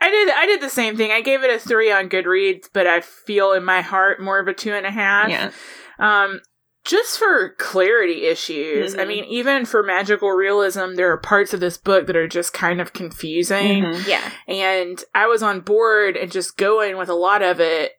I 0.00 0.10
did. 0.10 0.30
I 0.34 0.46
did 0.46 0.60
the 0.60 0.68
same 0.70 0.96
thing. 0.96 1.12
I 1.12 1.20
gave 1.20 1.42
it 1.44 1.54
a 1.54 1.58
three 1.58 1.90
on 1.92 2.08
Goodreads, 2.08 2.68
but 2.72 2.86
I 2.86 3.00
feel 3.00 3.52
in 3.52 3.64
my 3.64 3.80
heart 3.80 4.20
more 4.20 4.38
of 4.38 4.48
a 4.48 4.54
two 4.54 4.72
and 4.74 4.84
a 4.86 4.90
half. 4.90 5.28
Yeah. 5.30 5.50
Um, 5.98 6.40
just 6.84 7.18
for 7.18 7.54
clarity 7.58 8.26
issues. 8.26 8.94
I 8.94 9.04
Mhm. 9.04 9.08
mean, 9.08 9.24
even 9.24 9.64
for 9.64 9.82
magical 9.82 10.30
realism, 10.32 10.94
there 10.96 11.10
are 11.10 11.16
parts 11.16 11.54
of 11.54 11.60
this 11.60 11.78
book 11.78 12.06
that 12.06 12.16
are 12.16 12.28
just 12.28 12.52
kind 12.52 12.78
of 12.80 12.92
confusing. 12.92 13.84
Mhm. 13.84 14.06
Yeah. 14.06 14.30
And 14.46 15.02
I 15.14 15.26
was 15.26 15.42
on 15.42 15.60
board 15.60 16.16
and 16.18 16.30
just 16.30 16.58
going 16.58 16.98
with 16.98 17.08
a 17.08 17.14
lot 17.14 17.40
of 17.42 17.58
it. 17.60 17.92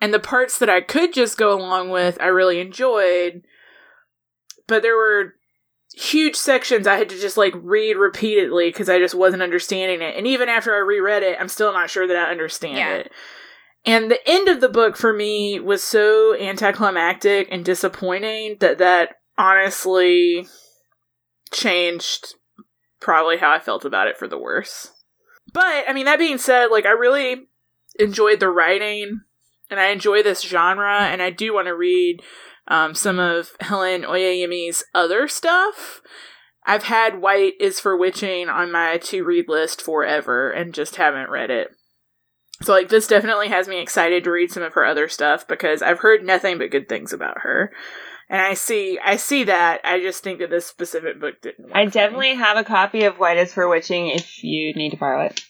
And 0.00 0.12
the 0.12 0.18
parts 0.18 0.58
that 0.58 0.68
I 0.68 0.80
could 0.80 1.12
just 1.12 1.38
go 1.38 1.52
along 1.56 1.90
with, 1.90 2.18
I 2.20 2.26
really 2.26 2.58
enjoyed. 2.58 3.42
But 4.66 4.82
there 4.82 4.96
were 4.96 5.34
huge 5.96 6.34
sections 6.36 6.86
I 6.86 6.96
had 6.96 7.08
to 7.10 7.18
just 7.18 7.36
like 7.36 7.54
read 7.56 7.96
repeatedly 7.96 8.68
because 8.68 8.88
I 8.88 8.98
just 8.98 9.14
wasn't 9.14 9.42
understanding 9.42 10.02
it. 10.02 10.16
And 10.16 10.26
even 10.26 10.48
after 10.48 10.74
I 10.74 10.78
reread 10.78 11.22
it, 11.22 11.36
I'm 11.40 11.48
still 11.48 11.72
not 11.72 11.90
sure 11.90 12.06
that 12.06 12.16
I 12.16 12.30
understand 12.30 12.78
Yeah. 12.78 12.94
it. 12.94 13.12
And 13.86 14.10
the 14.10 14.28
end 14.28 14.48
of 14.48 14.60
the 14.60 14.68
book 14.68 14.96
for 14.96 15.12
me 15.12 15.60
was 15.60 15.82
so 15.82 16.34
anticlimactic 16.38 17.48
and 17.50 17.64
disappointing 17.64 18.56
that 18.60 18.78
that 18.78 19.16
honestly 19.36 20.46
changed 21.52 22.34
probably 23.00 23.36
how 23.36 23.52
I 23.52 23.58
felt 23.58 23.84
about 23.84 24.08
it 24.08 24.16
for 24.16 24.26
the 24.26 24.38
worse. 24.38 24.90
But 25.52 25.84
I 25.86 25.92
mean, 25.92 26.06
that 26.06 26.18
being 26.18 26.38
said, 26.38 26.68
like 26.68 26.86
I 26.86 26.92
really 26.92 27.46
enjoyed 27.98 28.40
the 28.40 28.48
writing, 28.48 29.20
and 29.70 29.78
I 29.78 29.88
enjoy 29.88 30.22
this 30.22 30.40
genre, 30.40 31.00
and 31.00 31.22
I 31.22 31.30
do 31.30 31.52
want 31.54 31.66
to 31.66 31.76
read 31.76 32.22
um, 32.68 32.94
some 32.94 33.18
of 33.18 33.50
Helen 33.60 34.02
Oyeyemi's 34.02 34.84
other 34.94 35.28
stuff. 35.28 36.00
I've 36.66 36.84
had 36.84 37.20
White 37.20 37.54
is 37.60 37.78
for 37.80 37.96
Witching 37.96 38.48
on 38.48 38.72
my 38.72 38.96
to 38.98 39.22
read 39.24 39.46
list 39.48 39.82
forever, 39.82 40.50
and 40.50 40.72
just 40.72 40.96
haven't 40.96 41.30
read 41.30 41.50
it. 41.50 41.68
So 42.62 42.72
like 42.72 42.88
this 42.88 43.06
definitely 43.06 43.48
has 43.48 43.68
me 43.68 43.80
excited 43.80 44.24
to 44.24 44.30
read 44.30 44.50
some 44.50 44.62
of 44.62 44.74
her 44.74 44.84
other 44.84 45.08
stuff 45.08 45.46
because 45.46 45.82
I've 45.82 45.98
heard 45.98 46.24
nothing 46.24 46.56
but 46.58 46.70
good 46.70 46.88
things 46.88 47.12
about 47.12 47.40
her. 47.40 47.72
And 48.30 48.40
I 48.40 48.54
see 48.54 48.98
I 49.04 49.16
see 49.16 49.44
that. 49.44 49.80
I 49.84 50.00
just 50.00 50.22
think 50.22 50.38
that 50.38 50.48
this 50.50 50.64
specific 50.64 51.20
book 51.20 51.34
didn't 51.42 51.64
work 51.66 51.72
I 51.74 51.82
for 51.82 51.86
me. 51.86 51.90
definitely 51.90 52.34
have 52.36 52.56
a 52.56 52.64
copy 52.64 53.04
of 53.04 53.18
White 53.18 53.36
is 53.38 53.52
for 53.52 53.68
Witching 53.68 54.06
if 54.08 54.42
you 54.42 54.72
need 54.74 54.90
to 54.90 54.96
borrow 54.96 55.26
it. 55.26 55.42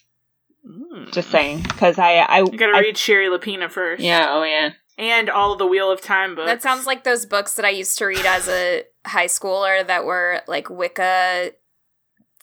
Mm. 0.67 1.13
Just 1.13 1.29
saying. 1.29 1.61
Because 1.61 1.99
I, 1.99 2.15
I. 2.15 2.39
You 2.39 2.57
gotta 2.57 2.75
I- 2.75 2.81
read 2.81 2.97
Shari 2.97 3.27
Lapena 3.27 3.69
first. 3.71 4.01
Yeah, 4.03 4.27
oh 4.31 4.43
yeah. 4.43 4.71
And 4.97 5.29
all 5.29 5.51
of 5.51 5.57
the 5.59 5.65
Wheel 5.65 5.91
of 5.91 5.99
Time 6.01 6.35
books. 6.35 6.47
That 6.49 6.61
sounds 6.61 6.85
like 6.85 7.03
those 7.03 7.25
books 7.25 7.55
that 7.55 7.65
I 7.65 7.69
used 7.69 7.97
to 7.97 8.05
read 8.05 8.25
as 8.25 8.47
a 8.47 8.83
high 9.05 9.25
schooler 9.25 9.85
that 9.85 10.05
were 10.05 10.41
like 10.47 10.69
Wicca 10.69 11.51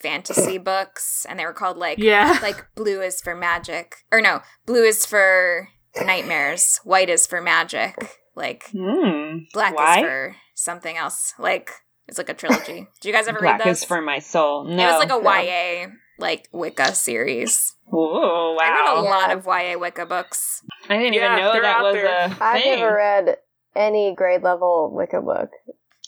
fantasy 0.01 0.59
books, 0.73 1.24
and 1.29 1.39
they 1.39 1.45
were 1.47 1.53
called 1.53 1.77
like 1.79 1.99
Yeah. 1.99 2.39
like 2.43 2.66
blue 2.74 3.01
is 3.01 3.20
for 3.20 3.35
magic, 3.35 3.97
or 4.11 4.20
no, 4.20 4.41
blue 4.66 4.85
is 4.85 5.07
for 5.07 5.69
nightmares, 6.05 6.79
white 6.85 7.09
is 7.09 7.27
for 7.27 7.41
magic, 7.41 7.97
like 8.35 8.65
Hmm. 8.70 9.39
black 9.53 9.74
Why? 9.77 9.99
is 9.99 10.03
for 10.03 10.37
something 10.55 10.97
else. 10.97 11.35
Like 11.39 11.70
it's 12.09 12.19
like 12.19 12.29
a 12.29 12.35
trilogy. 12.35 12.87
Did 13.01 13.09
you 13.09 13.12
guys 13.15 13.29
ever 13.29 13.39
Black 13.41 13.53
read 13.53 13.61
those? 13.61 13.65
Black 13.65 13.73
is 13.77 13.85
for 13.85 14.01
my 14.03 14.19
soul. 14.19 14.65
No. 14.65 14.73
it 14.73 14.93
was 14.93 14.99
like 14.99 15.11
a 15.11 15.23
no. 15.23 15.31
YA 15.31 15.87
like 16.23 16.49
Wicca 16.53 16.94
series. 16.94 17.74
Ooh, 17.93 18.57
I 18.59 18.70
read 18.70 18.99
a 18.99 19.03
wow. 19.03 19.11
lot 19.11 19.31
of 19.36 19.44
YA 19.47 19.78
Wicca 19.78 20.07
books. 20.07 20.62
I 20.89 20.97
didn't 20.97 21.12
Yeah, 21.12 21.35
even 21.35 21.44
know 21.44 21.53
they're 21.53 21.62
that 21.62 21.77
out 21.77 21.82
was 21.82 21.94
there. 21.94 22.36
I've 22.40 22.65
never 22.65 22.94
read 22.94 23.36
any 23.77 24.15
grade 24.15 24.43
level 24.43 24.90
Wicca 24.94 25.20
book. 25.20 25.51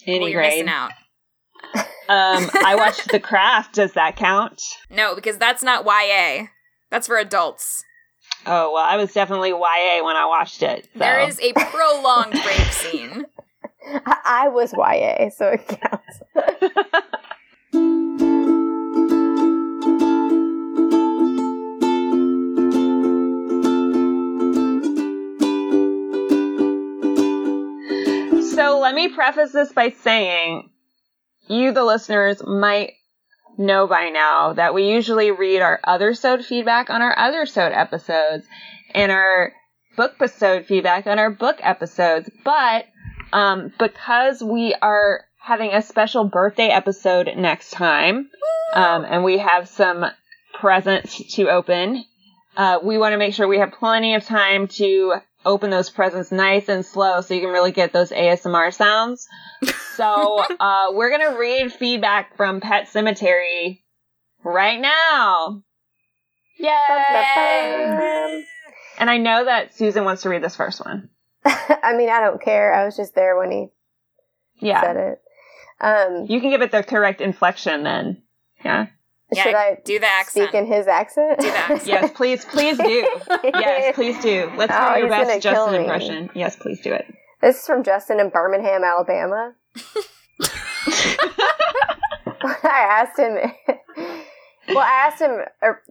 Any 0.07 0.21
well, 0.21 0.33
grade. 0.33 0.51
missing 0.65 0.69
out. 0.69 0.91
Um, 2.09 2.51
I 2.65 2.75
watched 2.79 3.11
The 3.11 3.21
Craft. 3.21 3.75
Does 3.75 3.93
that 3.93 4.17
count? 4.17 4.63
No, 4.91 5.15
because 5.15 5.37
that's 5.39 5.63
not 5.63 5.85
YA. 5.85 6.47
That's 6.91 7.07
for 7.07 7.19
adults. 7.19 7.85
Oh 8.47 8.73
well, 8.75 8.85
I 8.85 8.97
was 8.97 9.13
definitely 9.13 9.51
YA 9.51 10.05
when 10.05 10.17
I 10.17 10.27
watched 10.27 10.63
it. 10.63 10.89
so. 10.93 10.99
There 10.99 11.21
is 11.29 11.41
a 11.41 11.53
prolonged 11.55 12.35
rape 12.35 12.71
scene. 12.73 13.25
I, 14.07 14.17
I 14.25 14.49
was 14.49 14.73
YA, 14.73 15.31
so 15.31 15.49
it 15.49 15.67
counts. 15.67 16.21
let 28.85 28.95
me 28.95 29.09
preface 29.09 29.51
this 29.51 29.73
by 29.73 29.89
saying, 29.89 30.69
you, 31.49 31.73
the 31.73 31.83
listeners, 31.83 32.43
might 32.47 32.93
know 33.57 33.87
by 33.87 34.11
now 34.11 34.53
that 34.53 34.75
we 34.75 34.91
usually 34.91 35.31
read 35.31 35.63
our 35.63 35.81
other 35.85 36.13
sode 36.13 36.45
feedback 36.45 36.91
on 36.91 37.01
our 37.01 37.19
other 37.19 37.47
sode 37.47 37.73
episodes 37.73 38.45
and 38.95 39.11
our 39.11 39.55
book 39.97 40.13
episode 40.21 40.67
feedback 40.67 41.07
on 41.07 41.19
our 41.19 41.31
book 41.31 41.57
episodes. 41.63 42.29
But 42.45 42.85
um, 43.33 43.73
because 43.79 44.43
we 44.43 44.75
are 44.83 45.23
having 45.41 45.73
a 45.73 45.81
special 45.81 46.25
birthday 46.25 46.69
episode 46.69 47.31
next 47.39 47.71
time, 47.71 48.29
um, 48.75 49.07
and 49.07 49.25
we 49.25 49.39
have 49.39 49.67
some 49.67 50.05
presents 50.61 51.35
to 51.37 51.49
open, 51.49 52.05
uh, 52.55 52.81
we 52.83 52.99
want 52.99 53.15
to 53.15 53.19
make 53.19 53.33
sure 53.33 53.49
we 53.49 53.61
have 53.61 53.73
plenty 53.73 54.15
of 54.15 54.27
time 54.27 54.69
to 54.69 55.15
open 55.45 55.71
those 55.71 55.91
presents 55.91 56.33
nice 56.33 56.69
and 56.69 56.85
slow 56.85 57.21
so 57.21 57.35
you 57.35 57.41
can 57.41 57.51
really 57.51 57.73
get 57.73 57.93
those 57.93 58.11
ASMR 58.11 58.73
sounds. 58.73 59.27
So, 59.97 60.45
uh, 60.61 60.87
we're 60.93 61.11
gonna 61.11 61.39
read 61.39 61.73
feedback 61.73 62.37
from 62.37 62.61
Pet 62.61 62.89
Sematary 62.93 63.83
right 64.43 64.81
now. 64.81 65.63
Yay! 66.59 68.45
And 68.99 69.11
I 69.11 69.19
know 69.19 69.45
that 69.45 69.75
Susan 69.75 70.05
wants 70.05 70.23
to 70.23 70.29
read 70.29 70.43
this 70.43 70.57
first 70.57 70.85
one. 70.85 71.11
I 71.45 71.95
mean, 71.97 72.09
I 72.09 72.21
don't 72.21 72.41
care. 72.41 72.73
I 72.73 72.85
was 72.85 72.97
just 72.97 73.15
there 73.15 73.37
when 73.37 73.51
he 73.51 73.69
Yeah. 74.57 74.81
said 74.81 74.97
it. 74.97 75.21
Um, 75.81 76.27
You 76.29 76.41
can 76.41 76.51
give 76.51 76.63
it 76.63 76.71
the 76.71 76.83
correct 76.83 77.21
inflection 77.21 77.83
then. 77.83 78.23
Yeah. 78.65 78.87
Yeah, 79.35 79.43
should 79.43 79.55
I 79.55 79.79
do 79.85 79.99
the 79.99 80.07
accent. 80.07 80.49
speak 80.49 80.55
in 80.55 80.67
his 80.67 80.87
accent? 80.87 81.39
Do 81.41 81.47
the 81.51 81.57
accent. 81.57 81.87
Yes, 81.87 82.11
please, 82.15 82.45
please 82.45 82.77
do. 82.79 83.07
Yes, 83.45 83.95
please 83.97 84.21
do. 84.23 84.51
Let's 84.57 84.73
Oh, 84.75 84.89
hear 84.95 84.99
your 85.01 85.09
best 85.09 85.43
Justin 85.43 85.75
impression. 85.75 86.31
Yes, 86.35 86.57
please 86.57 86.81
do 86.81 86.93
it. 86.93 87.07
This 87.41 87.61
is 87.61 87.67
from 87.67 87.83
Justin 87.83 88.21
in 88.21 88.31
Birmingham, 88.31 88.85
Alabama. 88.85 89.53
I 92.47 93.05
asked 93.07 93.19
him. 93.19 93.35
well, 94.69 94.79
I 94.79 95.07
asked 95.07 95.21
him. 95.21 95.41
Or 95.63 95.83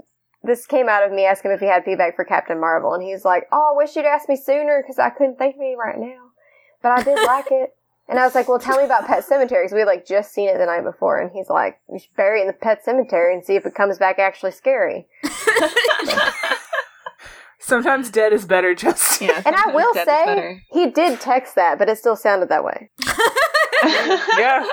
this 0.43 0.65
came 0.65 0.89
out 0.89 1.03
of 1.03 1.11
me 1.11 1.25
asking 1.25 1.51
him 1.51 1.55
if 1.55 1.61
he 1.61 1.67
had 1.67 1.85
feedback 1.85 2.15
for 2.15 2.25
Captain 2.25 2.59
Marvel, 2.59 2.93
and 2.93 3.03
he's 3.03 3.23
like, 3.25 3.47
"Oh, 3.51 3.71
I 3.73 3.77
wish 3.77 3.95
you'd 3.95 4.05
asked 4.05 4.29
me 4.29 4.35
sooner 4.35 4.81
because 4.81 4.99
I 4.99 5.09
couldn't 5.09 5.37
think 5.37 5.55
of 5.55 5.61
any 5.61 5.75
right 5.77 5.97
now, 5.97 6.29
but 6.81 6.91
I 6.91 7.03
did 7.03 7.17
like 7.25 7.47
it." 7.51 7.75
And 8.09 8.19
I 8.19 8.25
was 8.25 8.35
like, 8.35 8.49
"Well, 8.49 8.59
tell 8.59 8.77
me 8.77 8.83
about 8.83 9.07
Pet 9.07 9.25
Sematary 9.25 9.63
because 9.63 9.71
we 9.71 9.79
had 9.79 9.87
like 9.87 10.05
just 10.05 10.33
seen 10.33 10.49
it 10.49 10.57
the 10.57 10.65
night 10.65 10.83
before." 10.83 11.19
And 11.19 11.31
he's 11.31 11.49
like, 11.49 11.79
"You 11.89 11.99
should 11.99 12.13
bury 12.15 12.39
it 12.39 12.43
in 12.43 12.47
the 12.47 12.53
Pet 12.53 12.83
Sematary 12.85 13.33
and 13.33 13.43
see 13.43 13.55
if 13.55 13.65
it 13.65 13.75
comes 13.75 13.97
back 13.97 14.19
actually 14.19 14.51
scary." 14.51 15.07
Sometimes 17.59 18.09
dead 18.09 18.33
is 18.33 18.45
better, 18.45 18.75
Justin. 18.75 19.29
Yeah. 19.29 19.41
And 19.45 19.55
I 19.55 19.67
will 19.73 19.93
say, 19.93 20.61
he 20.69 20.91
did 20.91 21.21
text 21.21 21.55
that, 21.55 21.79
but 21.79 21.87
it 21.87 21.97
still 21.97 22.17
sounded 22.17 22.49
that 22.49 22.65
way 22.65 22.89
yeah. 24.37 24.65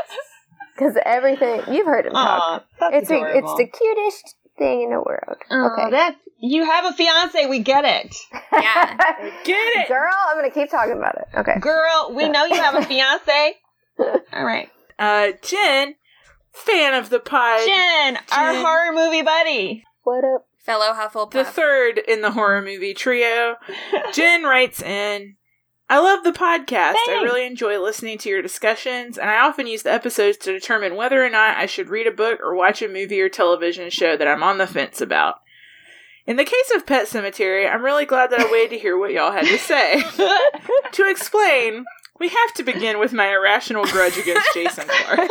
because 0.75 0.99
everything 1.07 1.63
you've 1.73 1.87
heard 1.87 2.07
him 2.07 2.15
talk. 2.15 2.65
That's 2.81 2.97
It's 2.97 3.11
a, 3.13 3.23
it's 3.39 3.55
the 3.55 3.67
cutest 3.69 4.35
thing 4.59 4.83
in 4.83 4.91
the 4.91 5.01
world. 5.01 5.39
Aw, 5.51 5.73
okay. 5.73 5.91
that 5.93 6.17
you 6.41 6.65
have 6.65 6.85
a 6.87 6.93
fiance. 6.93 7.47
We 7.47 7.59
get 7.61 7.85
it, 7.85 8.17
Yeah. 8.53 8.97
Get 9.45 9.77
it. 9.77 9.89
Girl, 9.89 10.11
I'm 10.29 10.37
gonna 10.37 10.51
keep 10.51 10.71
talking 10.71 10.97
about 10.97 11.17
it. 11.17 11.39
Okay. 11.39 11.59
girl. 11.61 12.13
We 12.15 12.29
know 12.29 12.45
you 12.47 12.55
have 12.57 12.75
a 12.75 12.83
fiance. 12.87 13.55
All 14.33 14.45
right, 14.45 14.71
Uh, 14.99 15.33
Jen, 15.43 15.97
fan 16.53 16.95
of 16.95 17.11
the 17.11 17.21
pod. 17.21 17.61
Jen, 17.67 18.19
our 18.33 18.55
horror 18.55 18.93
movie 18.93 19.23
buddy. 19.23 19.85
What 20.03 20.25
up? 20.25 20.47
Fellow 20.59 20.93
Hufflepuff. 20.93 21.33
the 21.33 21.45
third 21.45 21.99
in 21.99 22.21
the 22.23 22.33
horror 22.33 22.63
movie 22.63 22.95
trio. 22.95 23.57
Jen 24.13 24.45
writes 24.45 24.83
in 24.83 25.37
I 25.89 25.99
love 25.99 26.23
the 26.23 26.33
podcast. 26.33 26.95
I 27.09 27.23
really 27.25 27.45
enjoy 27.45 27.81
listening 27.81 28.17
to 28.19 28.29
your 28.29 28.43
discussions, 28.43 29.19
and 29.19 29.29
I 29.29 29.41
often 29.41 29.67
use 29.67 29.83
the 29.83 29.93
episodes 29.93 30.37
to 30.39 30.53
determine 30.53 30.95
whether 30.95 31.25
or 31.25 31.29
not 31.31 31.57
I 31.57 31.67
should 31.67 31.89
read 31.89 32.07
a 32.07 32.13
book 32.13 32.39
or 32.41 32.55
watch 32.55 32.81
a 32.81 32.89
movie 32.89 33.21
or 33.21 33.29
television 33.29 33.91
show 33.91 34.17
that 34.17 34.29
I'm 34.29 34.43
on 34.45 34.59
the 34.59 34.69
fence 34.69 35.01
about. 35.01 35.41
In 36.31 36.37
the 36.37 36.45
case 36.45 36.71
of 36.77 36.87
Pet 36.87 37.09
Sematary, 37.09 37.69
I'm 37.69 37.83
really 37.83 38.07
glad 38.07 38.31
that 38.31 38.39
I 38.39 38.53
waited 38.53 38.71
to 38.71 38.79
hear 38.79 38.97
what 38.97 39.11
y'all 39.11 39.33
had 39.33 39.47
to 39.47 39.59
say. 39.59 40.01
to 40.93 41.11
explain, 41.11 41.85
we 42.21 42.29
have 42.29 42.55
to 42.55 42.63
begin 42.63 43.01
with 43.01 43.13
my 43.13 43.33
irrational 43.33 43.85
grudge 43.87 44.17
against 44.17 44.47
Jason 44.55 44.85
Clarke. 44.87 45.29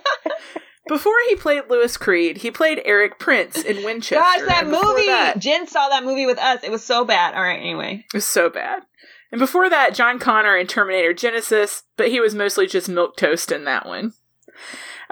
Before 0.88 1.14
he 1.28 1.36
played 1.36 1.70
Louis 1.70 1.96
Creed, 1.96 2.38
he 2.38 2.50
played 2.50 2.82
Eric 2.84 3.20
Price 3.20 3.62
in 3.62 3.84
Winchester. 3.84 4.16
Gosh, 4.16 4.48
that 4.48 4.66
movie! 4.66 5.06
that- 5.06 5.38
Jen 5.38 5.68
saw 5.68 5.88
that 5.90 6.02
movie 6.02 6.26
with 6.26 6.38
us. 6.38 6.64
It 6.64 6.72
was 6.72 6.82
so 6.82 7.04
bad. 7.04 7.36
All 7.36 7.42
right, 7.42 7.60
anyway. 7.60 8.04
It 8.12 8.16
was 8.16 8.26
so 8.26 8.50
bad. 8.50 8.82
And 9.30 9.38
before 9.38 9.70
that, 9.70 9.94
John 9.94 10.18
Connor 10.18 10.56
in 10.56 10.66
Terminator 10.66 11.14
Genisys, 11.14 11.82
but 11.96 12.08
he 12.08 12.18
was 12.18 12.34
mostly 12.34 12.66
just 12.66 12.88
milk 12.88 13.16
toast 13.16 13.52
in 13.52 13.62
that 13.66 13.86
one. 13.86 14.14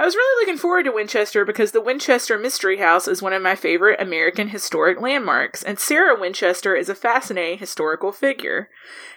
I 0.00 0.06
was 0.06 0.16
really 0.16 0.46
looking 0.46 0.58
forward 0.58 0.84
to 0.84 0.92
Winchester 0.92 1.44
because 1.44 1.72
the 1.72 1.80
Winchester 1.82 2.38
Mystery 2.38 2.78
House 2.78 3.06
is 3.06 3.20
one 3.20 3.34
of 3.34 3.42
my 3.42 3.54
favorite 3.54 4.00
American 4.00 4.48
historic 4.48 4.98
landmarks, 4.98 5.62
and 5.62 5.78
Sarah 5.78 6.18
Winchester 6.18 6.74
is 6.74 6.88
a 6.88 6.94
fascinating 6.94 7.58
historical 7.58 8.10
figure. 8.10 8.70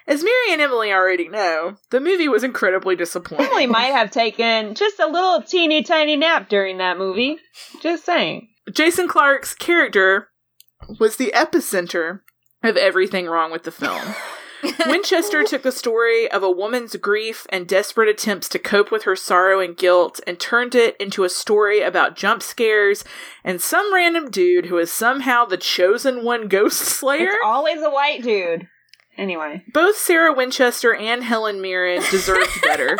As 0.07 0.25
Mary 0.25 0.51
and 0.51 0.61
Emily 0.61 0.91
already 0.91 1.29
know, 1.29 1.77
the 1.91 2.01
movie 2.01 2.27
was 2.27 2.43
incredibly 2.43 2.97
disappointing. 2.97 3.45
Emily 3.45 3.65
might 3.65 3.93
have 3.93 4.11
taken 4.11 4.75
just 4.75 4.99
a 4.99 5.07
little 5.07 5.41
teeny 5.41 5.83
tiny 5.83 6.17
nap 6.17 6.49
during 6.49 6.79
that 6.79 6.97
movie. 6.97 7.37
Just 7.81 8.03
saying. 8.03 8.49
Jason 8.69 9.07
Clarke's 9.07 9.53
character 9.55 10.27
was 10.99 11.15
the 11.15 11.31
epicenter 11.33 12.19
of 12.61 12.75
everything 12.75 13.27
wrong 13.27 13.53
with 13.53 13.63
the 13.63 13.71
film. 13.71 14.01
Winchester 14.87 15.43
took 15.43 15.63
the 15.63 15.71
story 15.71 16.29
of 16.31 16.43
a 16.43 16.51
woman's 16.51 16.95
grief 16.95 17.45
and 17.49 17.67
desperate 17.67 18.09
attempts 18.09 18.47
to 18.49 18.59
cope 18.59 18.91
with 18.91 19.03
her 19.03 19.15
sorrow 19.15 19.59
and 19.59 19.75
guilt 19.75 20.19
and 20.25 20.39
turned 20.39 20.75
it 20.75 20.95
into 20.97 21.23
a 21.23 21.29
story 21.29 21.81
about 21.81 22.15
jump 22.15 22.41
scares 22.41 23.03
and 23.43 23.61
some 23.61 23.93
random 23.93 24.29
dude 24.29 24.67
who 24.67 24.77
is 24.77 24.91
somehow 24.91 25.45
the 25.45 25.57
chosen 25.57 26.23
one 26.23 26.47
ghost 26.47 26.79
slayer. 26.81 27.27
It's 27.27 27.45
always 27.45 27.81
a 27.81 27.89
white 27.89 28.23
dude. 28.23 28.67
Anyway. 29.17 29.63
Both 29.71 29.97
Sarah 29.97 30.33
Winchester 30.33 30.95
and 30.95 31.23
Helen 31.23 31.61
Mirren 31.61 32.01
deserved 32.09 32.61
better. 32.63 32.97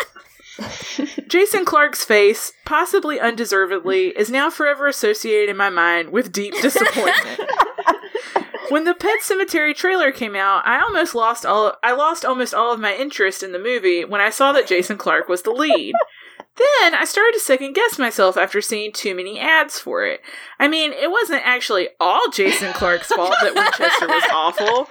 Jason 1.28 1.64
Clarke's 1.64 2.04
face, 2.04 2.52
possibly 2.64 3.18
undeservedly, 3.18 4.08
is 4.16 4.30
now 4.30 4.50
forever 4.50 4.86
associated 4.86 5.50
in 5.50 5.56
my 5.56 5.70
mind 5.70 6.10
with 6.10 6.30
deep 6.30 6.54
disappointment. 6.60 7.40
When 8.68 8.84
the 8.84 8.94
Pet 8.94 9.20
Sematary 9.22 9.74
trailer 9.74 10.10
came 10.12 10.34
out, 10.34 10.66
I 10.66 10.80
almost 10.80 11.14
lost 11.14 11.44
all 11.44 11.74
I 11.82 11.92
lost 11.92 12.24
almost 12.24 12.54
all 12.54 12.72
of 12.72 12.80
my 12.80 12.94
interest 12.94 13.42
in 13.42 13.52
the 13.52 13.58
movie 13.58 14.04
when 14.04 14.20
I 14.20 14.30
saw 14.30 14.52
that 14.52 14.66
Jason 14.66 14.96
Clarke 14.96 15.28
was 15.28 15.42
the 15.42 15.50
lead. 15.52 15.94
Then 16.56 16.94
I 16.94 17.04
started 17.04 17.32
to 17.34 17.40
second 17.40 17.74
guess 17.74 17.98
myself 17.98 18.36
after 18.36 18.60
seeing 18.60 18.92
too 18.92 19.12
many 19.14 19.40
ads 19.40 19.80
for 19.80 20.06
it. 20.06 20.20
I 20.60 20.68
mean, 20.68 20.92
it 20.92 21.10
wasn't 21.10 21.44
actually 21.44 21.88
all 21.98 22.30
Jason 22.30 22.72
Clarke's 22.72 23.08
fault 23.08 23.34
that 23.42 23.56
Winchester 23.56 24.06
was 24.06 24.22
awful. 24.32 24.88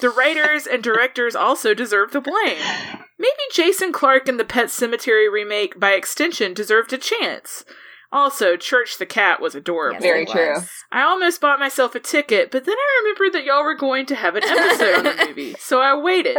The 0.00 0.10
writers 0.10 0.66
and 0.66 0.82
directors 0.82 1.36
also 1.36 1.72
deserve 1.72 2.10
the 2.10 2.20
blame. 2.20 2.58
Maybe 3.16 3.30
Jason 3.52 3.92
Clarke 3.92 4.28
and 4.28 4.40
the 4.40 4.44
Pet 4.44 4.66
Sematary 4.66 5.30
remake, 5.30 5.78
by 5.78 5.92
extension, 5.92 6.52
deserved 6.52 6.92
a 6.92 6.98
chance. 6.98 7.64
Also, 8.14 8.56
Church 8.56 8.98
the 8.98 9.06
Cat 9.06 9.40
was 9.40 9.56
adorable. 9.56 9.94
Yes, 9.94 10.02
Very 10.02 10.24
true. 10.24 10.54
was. 10.54 10.70
I 10.92 11.02
almost 11.02 11.40
bought 11.40 11.58
myself 11.58 11.96
a 11.96 12.00
ticket, 12.00 12.52
but 12.52 12.64
then 12.64 12.76
I 12.78 13.02
remembered 13.02 13.32
that 13.36 13.44
y'all 13.44 13.64
were 13.64 13.74
going 13.74 14.06
to 14.06 14.14
have 14.14 14.36
an 14.36 14.44
episode 14.44 14.98
on 14.98 15.02
the 15.04 15.24
movie, 15.28 15.56
so 15.58 15.80
I 15.80 16.00
waited. 16.00 16.36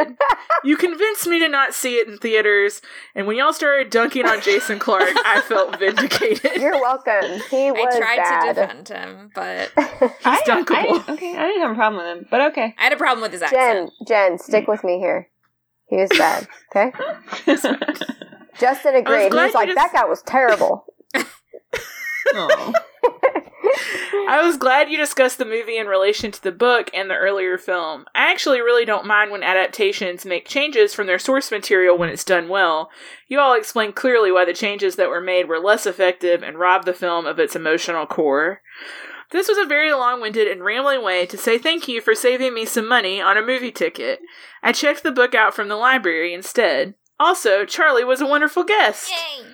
You 0.64 0.78
convinced 0.78 1.28
me 1.28 1.38
to 1.40 1.50
not 1.50 1.74
see 1.74 1.96
it 1.98 2.08
in 2.08 2.18
theaters, 2.18 2.82
and 3.14 3.28
when 3.28 3.36
y'all 3.36 3.52
started 3.52 3.90
dunking 3.90 4.26
on 4.26 4.40
Jason 4.42 4.80
Clarke, 4.80 5.10
I 5.26 5.42
felt 5.42 5.78
vindicated. 5.80 6.62
You're 6.62 6.80
welcome. 6.80 7.42
He 7.52 7.70
was 7.72 7.94
I 7.94 8.00
tried 8.00 8.16
bad. 8.18 8.54
to 8.56 8.62
defend 8.62 8.88
him, 8.88 9.32
but 9.36 9.72
I, 9.78 10.42
dunkable. 10.48 11.04
I- 11.10 11.14
okay, 11.14 11.36
I 11.36 11.46
didn't 11.48 11.62
have 11.64 11.72
a 11.72 11.76
problem 11.76 11.98
with 12.06 12.18
him, 12.20 12.28
but 12.32 12.42
okay. 12.52 12.74
I 12.80 12.84
had 12.84 12.94
a 12.94 12.98
problem 12.98 13.22
with 13.22 13.34
his 13.34 13.42
accent. 13.42 13.92
Jen, 14.08 14.40
stick 14.40 14.70
with 14.70 14.86
me 14.86 15.00
here. 15.00 15.28
He 15.90 15.98
was 15.98 16.10
bad. 16.18 16.48
Okay. 16.74 16.94
Justin 18.60 18.96
agreed. 18.96 19.32
He 19.34 19.38
was 19.38 19.54
like, 19.54 19.68
just- 19.68 19.76
"That 19.76 19.92
guy 19.94 20.06
was 20.06 20.22
terrible." 20.24 20.86
Aw. 22.36 22.74
I 24.28 24.42
was 24.42 24.58
glad 24.58 24.90
you 24.90 24.98
discussed 24.98 25.38
the 25.38 25.46
movie 25.46 25.78
in 25.78 25.88
relation 25.88 26.32
to 26.32 26.42
the 26.42 26.52
book 26.52 26.90
and 26.94 27.10
the 27.10 27.16
earlier 27.16 27.58
film. 27.58 28.06
I 28.16 28.32
actually 28.32 28.60
really 28.62 28.86
don't 28.86 29.06
mind 29.06 29.32
when 29.32 29.44
adaptations 29.44 30.26
make 30.26 30.48
changes 30.48 30.94
from 30.94 31.08
their 31.08 31.20
source 31.20 31.52
material 31.52 31.98
when 31.98 32.10
it's 32.10 32.24
done 32.24 32.50
well. 32.50 32.90
You 33.28 33.40
all 33.40 33.54
explained 33.54 33.96
clearly 33.96 34.32
why 34.32 34.46
the 34.46 34.54
changes 34.54 34.96
that 34.96 35.10
were 35.10 35.22
made 35.22 35.48
were 35.48 35.60
less 35.60 35.86
effective 35.86 36.42
and 36.42 36.58
robbed 36.58 36.86
the 36.86 36.94
film 36.94 37.26
of 37.26 37.40
its 37.40 37.56
emotional 37.56 38.08
core. 38.08 38.62
This 39.32 39.48
was 39.48 39.58
a 39.58 39.66
very 39.66 39.92
long 39.94 40.22
winded 40.22 40.48
and 40.48 40.64
rambling 40.64 41.04
way 41.04 41.26
to 41.28 41.38
say 41.38 41.58
thank 41.58 41.88
you 41.88 42.02
for 42.02 42.16
saving 42.16 42.54
me 42.54 42.66
some 42.66 42.88
money 42.88 43.22
on 43.22 43.38
a 43.38 43.46
movie 43.46 43.72
ticket. 43.72 44.22
I 44.64 44.72
checked 44.72 45.04
the 45.04 45.12
book 45.12 45.36
out 45.36 45.54
from 45.54 45.68
the 45.68 45.76
library 45.76 46.34
instead. 46.34 46.96
Also, 47.20 47.66
Charlie 47.66 48.04
was 48.04 48.22
a 48.22 48.28
wonderful 48.28 48.64
guest. 48.64 49.12
Yay! 49.12 49.46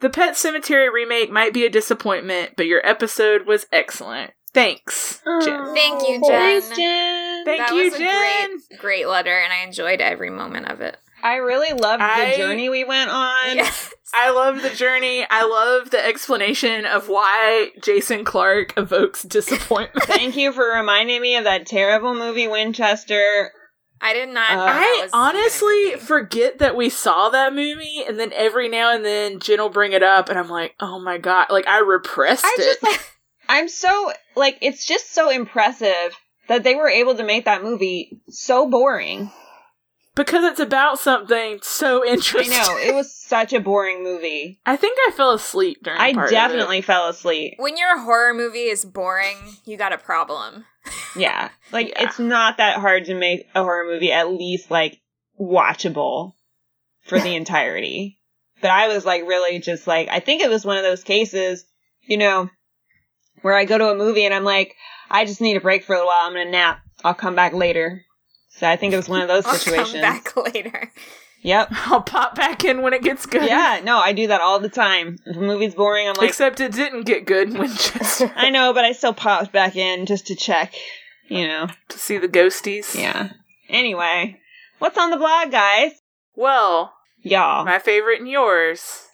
The 0.00 0.10
Pet 0.10 0.34
Sematary 0.34 0.92
remake 0.92 1.30
might 1.30 1.52
be 1.52 1.64
a 1.64 1.70
disappointment, 1.70 2.52
but 2.56 2.66
your 2.66 2.86
episode 2.86 3.46
was 3.46 3.66
excellent. 3.72 4.32
Thanks, 4.54 5.20
Jen. 5.44 5.74
Thank 5.74 6.08
you, 6.08 6.20
Jen. 6.20 6.30
Thanks, 6.30 6.68
Jen. 6.70 7.44
Thank 7.44 7.58
that 7.58 7.74
you, 7.74 7.84
was 7.84 7.94
a 7.94 7.98
Jen. 7.98 8.48
great, 8.70 8.80
great 8.80 9.08
letter, 9.08 9.36
and 9.36 9.52
I 9.52 9.64
enjoyed 9.64 10.00
every 10.00 10.30
moment 10.30 10.70
of 10.70 10.80
it. 10.80 10.96
I 11.22 11.36
really 11.36 11.72
loved 11.78 12.02
I- 12.02 12.30
the 12.30 12.36
journey 12.36 12.68
we 12.68 12.84
went 12.84 13.10
on. 13.10 13.56
Yes. 13.56 13.92
I 14.14 14.30
love 14.30 14.62
the 14.62 14.70
journey. 14.70 15.26
I 15.28 15.44
love 15.44 15.90
the 15.90 16.02
explanation 16.04 16.86
of 16.86 17.08
why 17.10 17.72
Jason 17.82 18.24
Clarke 18.24 18.72
evokes 18.78 19.22
disappointment. 19.22 20.06
Thank 20.06 20.34
you 20.36 20.52
for 20.52 20.64
reminding 20.64 21.20
me 21.20 21.36
of 21.36 21.44
that 21.44 21.66
terrible 21.66 22.14
movie 22.14 22.48
Winchester. 22.48 23.52
I 24.00 24.12
did 24.14 24.28
not. 24.28 24.50
Uh, 24.50 24.64
I 24.68 25.08
honestly 25.12 25.74
even 25.80 25.88
a 25.88 25.96
movie. 25.96 26.06
forget 26.06 26.58
that 26.58 26.76
we 26.76 26.88
saw 26.90 27.30
that 27.30 27.54
movie, 27.54 28.04
and 28.06 28.18
then 28.18 28.32
every 28.32 28.68
now 28.68 28.94
and 28.94 29.04
then 29.04 29.40
Jen 29.40 29.58
will 29.60 29.68
bring 29.68 29.92
it 29.92 30.02
up, 30.02 30.28
and 30.28 30.38
I'm 30.38 30.48
like, 30.48 30.74
oh 30.80 30.98
my 31.00 31.18
god, 31.18 31.46
like 31.50 31.66
I 31.66 31.80
repressed 31.80 32.44
I 32.44 32.56
it. 32.58 32.78
Just, 32.80 33.00
I'm 33.48 33.68
so 33.68 34.12
like 34.36 34.58
it's 34.60 34.86
just 34.86 35.12
so 35.12 35.30
impressive 35.30 36.16
that 36.48 36.64
they 36.64 36.74
were 36.74 36.88
able 36.88 37.14
to 37.16 37.24
make 37.24 37.44
that 37.46 37.62
movie 37.62 38.20
so 38.28 38.68
boring. 38.68 39.30
because 40.14 40.44
it's 40.44 40.60
about 40.60 40.98
something 40.98 41.58
so 41.62 42.04
interesting. 42.06 42.54
I 42.54 42.62
know 42.62 42.76
it 42.78 42.94
was 42.94 43.12
such 43.28 43.52
a 43.52 43.60
boring 43.60 44.02
movie. 44.02 44.58
I 44.64 44.76
think 44.76 44.98
I 45.06 45.10
fell 45.12 45.32
asleep 45.32 45.78
during. 45.82 46.00
I 46.00 46.12
part 46.14 46.26
of 46.26 46.32
it. 46.32 46.34
definitely 46.34 46.80
fell 46.82 47.08
asleep. 47.08 47.54
when 47.58 47.76
your 47.76 47.98
horror 47.98 48.32
movie 48.34 48.68
is 48.68 48.84
boring, 48.84 49.36
you 49.64 49.76
got 49.76 49.92
a 49.92 49.98
problem. 49.98 50.64
Yeah, 51.16 51.50
like 51.72 51.88
Yeah. 51.88 52.04
it's 52.04 52.18
not 52.18 52.58
that 52.58 52.78
hard 52.78 53.06
to 53.06 53.14
make 53.14 53.46
a 53.54 53.62
horror 53.62 53.84
movie 53.92 54.12
at 54.12 54.30
least 54.30 54.70
like 54.70 55.00
watchable 55.40 56.32
for 57.06 57.18
the 57.20 57.34
entirety. 57.36 58.18
But 58.60 58.70
I 58.70 58.88
was 58.88 59.04
like 59.04 59.22
really 59.22 59.58
just 59.60 59.86
like 59.86 60.08
I 60.08 60.20
think 60.20 60.42
it 60.42 60.50
was 60.50 60.64
one 60.64 60.76
of 60.76 60.82
those 60.82 61.04
cases, 61.04 61.64
you 62.02 62.16
know, 62.16 62.50
where 63.42 63.54
I 63.54 63.64
go 63.64 63.78
to 63.78 63.90
a 63.90 63.94
movie 63.96 64.24
and 64.24 64.34
I'm 64.34 64.44
like, 64.44 64.74
I 65.10 65.24
just 65.24 65.40
need 65.40 65.56
a 65.56 65.60
break 65.60 65.84
for 65.84 65.92
a 65.92 65.96
little 65.96 66.08
while. 66.08 66.26
I'm 66.26 66.32
gonna 66.32 66.50
nap. 66.50 66.80
I'll 67.04 67.14
come 67.14 67.34
back 67.36 67.52
later. 67.52 68.02
So 68.50 68.68
I 68.68 68.76
think 68.76 68.92
it 68.92 68.96
was 68.96 69.08
one 69.08 69.22
of 69.22 69.28
those 69.28 69.46
I'll 69.46 69.54
situations. 69.54 69.92
come 69.92 70.00
back 70.02 70.36
later. 70.36 70.92
Yep. 71.42 71.68
I'll 71.86 72.02
pop 72.02 72.34
back 72.34 72.64
in 72.64 72.82
when 72.82 72.92
it 72.92 73.02
gets 73.02 73.26
good. 73.26 73.44
Yeah, 73.44 73.80
no, 73.82 73.98
I 73.98 74.12
do 74.12 74.26
that 74.26 74.40
all 74.40 74.58
the 74.58 74.68
time. 74.68 75.18
If 75.24 75.36
a 75.36 75.40
movie's 75.40 75.74
boring, 75.74 76.08
I'm 76.08 76.14
like, 76.14 76.28
Except 76.30 76.60
it 76.60 76.72
didn't 76.72 77.04
get 77.04 77.26
good 77.26 77.56
when 77.56 77.68
just 77.70 78.22
I 78.36 78.50
know, 78.50 78.72
but 78.72 78.84
I 78.84 78.92
still 78.92 79.14
popped 79.14 79.52
back 79.52 79.76
in 79.76 80.06
just 80.06 80.26
to 80.28 80.34
check, 80.34 80.74
you 81.28 81.46
know. 81.46 81.68
to 81.88 81.98
see 81.98 82.18
the 82.18 82.28
ghosties. 82.28 82.94
Yeah. 82.98 83.30
Anyway, 83.68 84.40
what's 84.78 84.98
on 84.98 85.10
the 85.10 85.16
blog, 85.16 85.50
guys? 85.50 85.92
Well, 86.34 86.94
Y'all. 87.22 87.64
my 87.64 87.78
favorite 87.78 88.20
and 88.20 88.28
yours, 88.28 89.06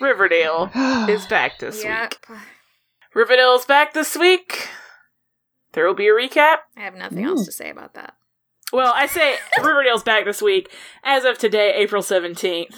Riverdale, 0.00 0.70
is 1.08 1.26
back 1.26 1.58
this 1.58 1.82
Yep. 1.84 2.14
week. 2.28 2.38
Riverdale's 3.14 3.66
back 3.66 3.92
this 3.92 4.16
week. 4.16 4.68
There 5.72 5.86
will 5.86 5.94
be 5.94 6.08
a 6.08 6.12
recap. 6.12 6.58
I 6.76 6.80
have 6.80 6.94
nothing 6.94 7.24
else 7.24 7.42
mm. 7.42 7.46
to 7.46 7.52
say 7.52 7.70
about 7.70 7.94
that. 7.94 8.14
Well, 8.72 8.92
I 8.96 9.06
say 9.06 9.36
Riverdale's 9.62 10.02
back 10.02 10.24
this 10.24 10.40
week. 10.42 10.70
As 11.04 11.24
of 11.24 11.38
today, 11.38 11.74
April 11.76 12.02
17th. 12.02 12.74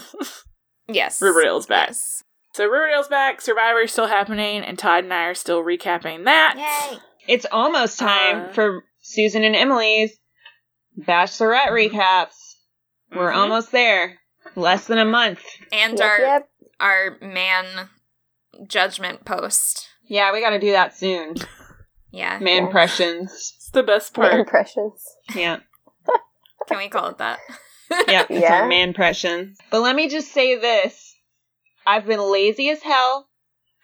Yes. 0.89 1.23
Riverdale's 1.23 1.67
back. 1.67 1.89
Yes. 1.89 2.23
So 2.53 2.65
Riverdale's 2.67 3.09
back, 3.09 3.41
Survivor's 3.41 3.91
still 3.93 4.07
happening, 4.07 4.63
and 4.63 4.79
Todd 4.79 5.05
and 5.05 5.13
I 5.15 5.25
are 5.25 5.35
still 5.35 5.63
recapping 5.63 6.25
that. 6.25 6.57
Yay. 6.93 6.99
it's 7.27 7.47
almost 7.51 7.99
time 7.99 8.43
Uh, 8.43 8.53
for 8.53 8.85
Susan 9.01 9.45
and 9.45 9.57
Emily's 9.57 10.13
Bachelorette 11.01 11.69
recaps. 11.71 12.35
We're 13.11 13.33
Mhm. 13.33 13.37
almost 13.37 13.73
there. 13.73 14.19
Less 14.57 14.87
than 14.87 14.99
a 14.99 15.05
month. 15.07 15.41
And 15.73 15.99
Yep, 15.99 16.07
our 16.11 16.19
yep. 16.21 16.49
our 16.81 17.19
man 17.23 17.89
judgment 18.69 19.25
post. 19.25 19.89
Yeah, 20.07 20.33
we 20.33 20.41
gotta 20.41 20.59
do 20.61 20.73
that 20.73 20.95
soon. 20.97 21.35
Yeah. 22.11 22.39
Man 22.41 22.57
Yeah. 22.59 22.67
impressions. 22.67 23.33
It's 23.57 23.71
the 23.71 23.83
best 23.83 24.17
My 24.19 24.29
part. 24.29 24.41
impressions. 24.41 25.03
Yeah. 25.35 25.61
Can 26.69 26.79
we 26.79 26.89
call 26.89 27.09
it 27.09 27.19
that? 27.19 27.39
Yeah, 28.09 28.23
it's 28.29 28.41
Yeah. 28.43 28.63
our 28.63 28.67
man 28.69 28.89
impressions. 28.89 29.59
But 29.71 29.81
let 29.81 29.95
me 29.95 30.09
just 30.09 30.33
say 30.33 30.57
this. 30.59 31.15
I've 31.87 32.07
been 32.07 32.21
lazy 32.33 32.71
as 32.71 32.83
hell. 32.83 33.29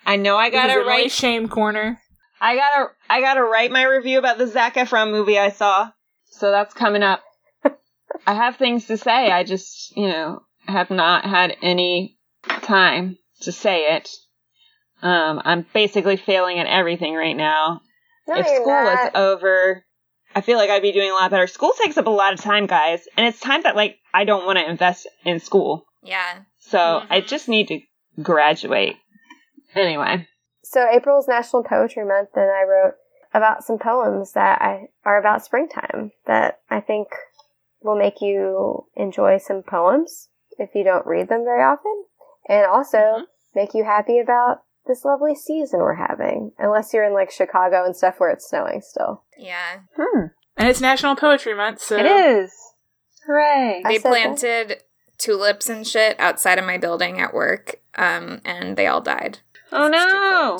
I 0.06 0.16
know 0.16 0.36
I 0.36 0.50
gotta 0.50 0.72
Emily's 0.72 0.86
write 0.88 1.12
shame 1.12 1.48
corner. 1.48 2.00
I 2.40 2.56
gotta 2.56 2.88
I 3.08 3.20
gotta 3.20 3.42
write 3.44 3.70
my 3.70 3.84
review 3.84 4.18
about 4.18 4.38
the 4.38 4.46
Zac 4.46 4.74
Efron 4.74 5.10
movie 5.10 5.38
I 5.38 5.50
saw. 5.50 5.90
So 6.30 6.50
that's 6.50 6.72
coming 6.74 7.02
up. 7.02 7.22
I 8.26 8.34
have 8.34 8.56
things 8.56 8.86
to 8.86 8.96
say. 8.96 9.30
I 9.30 9.44
just, 9.44 9.94
you 9.96 10.08
know, 10.08 10.42
have 10.66 10.90
not 10.90 11.24
had 11.24 11.56
any 11.62 12.16
time 12.62 13.18
to 13.42 13.52
say 13.52 13.94
it. 13.94 14.08
Um, 15.02 15.40
I'm 15.44 15.66
basically 15.72 16.16
failing 16.16 16.58
at 16.58 16.66
everything 16.66 17.14
right 17.14 17.36
now. 17.36 17.82
No, 18.26 18.36
if 18.36 18.46
you're 18.46 18.56
school 18.56 18.72
was 18.72 18.98
not. 19.04 19.16
over, 19.16 19.84
I 20.34 20.40
feel 20.40 20.58
like 20.58 20.70
I'd 20.70 20.82
be 20.82 20.92
doing 20.92 21.10
a 21.10 21.14
lot 21.14 21.30
better. 21.30 21.46
School 21.46 21.72
takes 21.80 21.96
up 21.96 22.06
a 22.06 22.10
lot 22.10 22.32
of 22.32 22.40
time, 22.40 22.66
guys, 22.66 23.06
and 23.16 23.26
it's 23.26 23.40
time 23.40 23.62
that 23.62 23.76
like 23.76 23.98
I 24.14 24.24
don't 24.24 24.46
want 24.46 24.58
to 24.58 24.68
invest 24.68 25.06
in 25.24 25.40
school. 25.40 25.86
Yeah. 26.02 26.40
So 26.58 26.78
Mhm. 26.78 27.06
I 27.10 27.20
just 27.20 27.48
need 27.48 27.68
to 27.68 27.80
graduate. 28.22 28.96
Anyway. 29.74 30.26
So 30.62 30.86
April's 30.88 31.28
National 31.28 31.64
Poetry 31.64 32.04
Month, 32.04 32.30
and 32.36 32.50
I 32.50 32.62
wrote 32.62 32.94
about 33.32 33.64
some 33.64 33.78
poems 33.78 34.32
that 34.32 34.60
I 34.60 34.88
are 35.04 35.18
about 35.18 35.44
springtime 35.44 36.12
that 36.26 36.60
I 36.68 36.80
think 36.80 37.08
will 37.82 37.96
make 37.96 38.20
you 38.20 38.86
enjoy 38.94 39.38
some 39.38 39.62
poems 39.62 40.28
if 40.58 40.74
you 40.74 40.84
don't 40.84 41.06
read 41.06 41.28
them 41.28 41.44
very 41.44 41.62
often, 41.62 42.04
and 42.48 42.66
also 42.66 42.98
Mhm. 42.98 43.26
make 43.54 43.74
you 43.74 43.84
happy 43.84 44.18
about 44.18 44.62
this 44.90 45.04
lovely 45.04 45.34
season 45.34 45.80
we're 45.80 45.94
having. 45.94 46.52
Unless 46.58 46.92
you're 46.92 47.04
in 47.04 47.14
like 47.14 47.30
Chicago 47.30 47.84
and 47.84 47.96
stuff 47.96 48.16
where 48.18 48.30
it's 48.30 48.48
snowing 48.48 48.80
still. 48.82 49.22
Yeah. 49.38 49.80
Hmm. 49.96 50.26
And 50.56 50.68
it's 50.68 50.80
National 50.80 51.16
Poetry 51.16 51.54
Month, 51.54 51.80
so 51.80 51.96
It 51.96 52.06
is. 52.06 52.52
Hooray. 53.26 53.82
They 53.84 53.94
said 53.98 54.02
that. 54.02 54.08
planted 54.08 54.82
tulips 55.18 55.68
and 55.68 55.86
shit 55.86 56.18
outside 56.18 56.58
of 56.58 56.64
my 56.64 56.76
building 56.78 57.20
at 57.20 57.32
work, 57.32 57.76
um, 57.96 58.40
and 58.44 58.76
they 58.76 58.86
all 58.86 59.00
died. 59.00 59.38
Oh 59.72 59.88
no. 59.88 60.58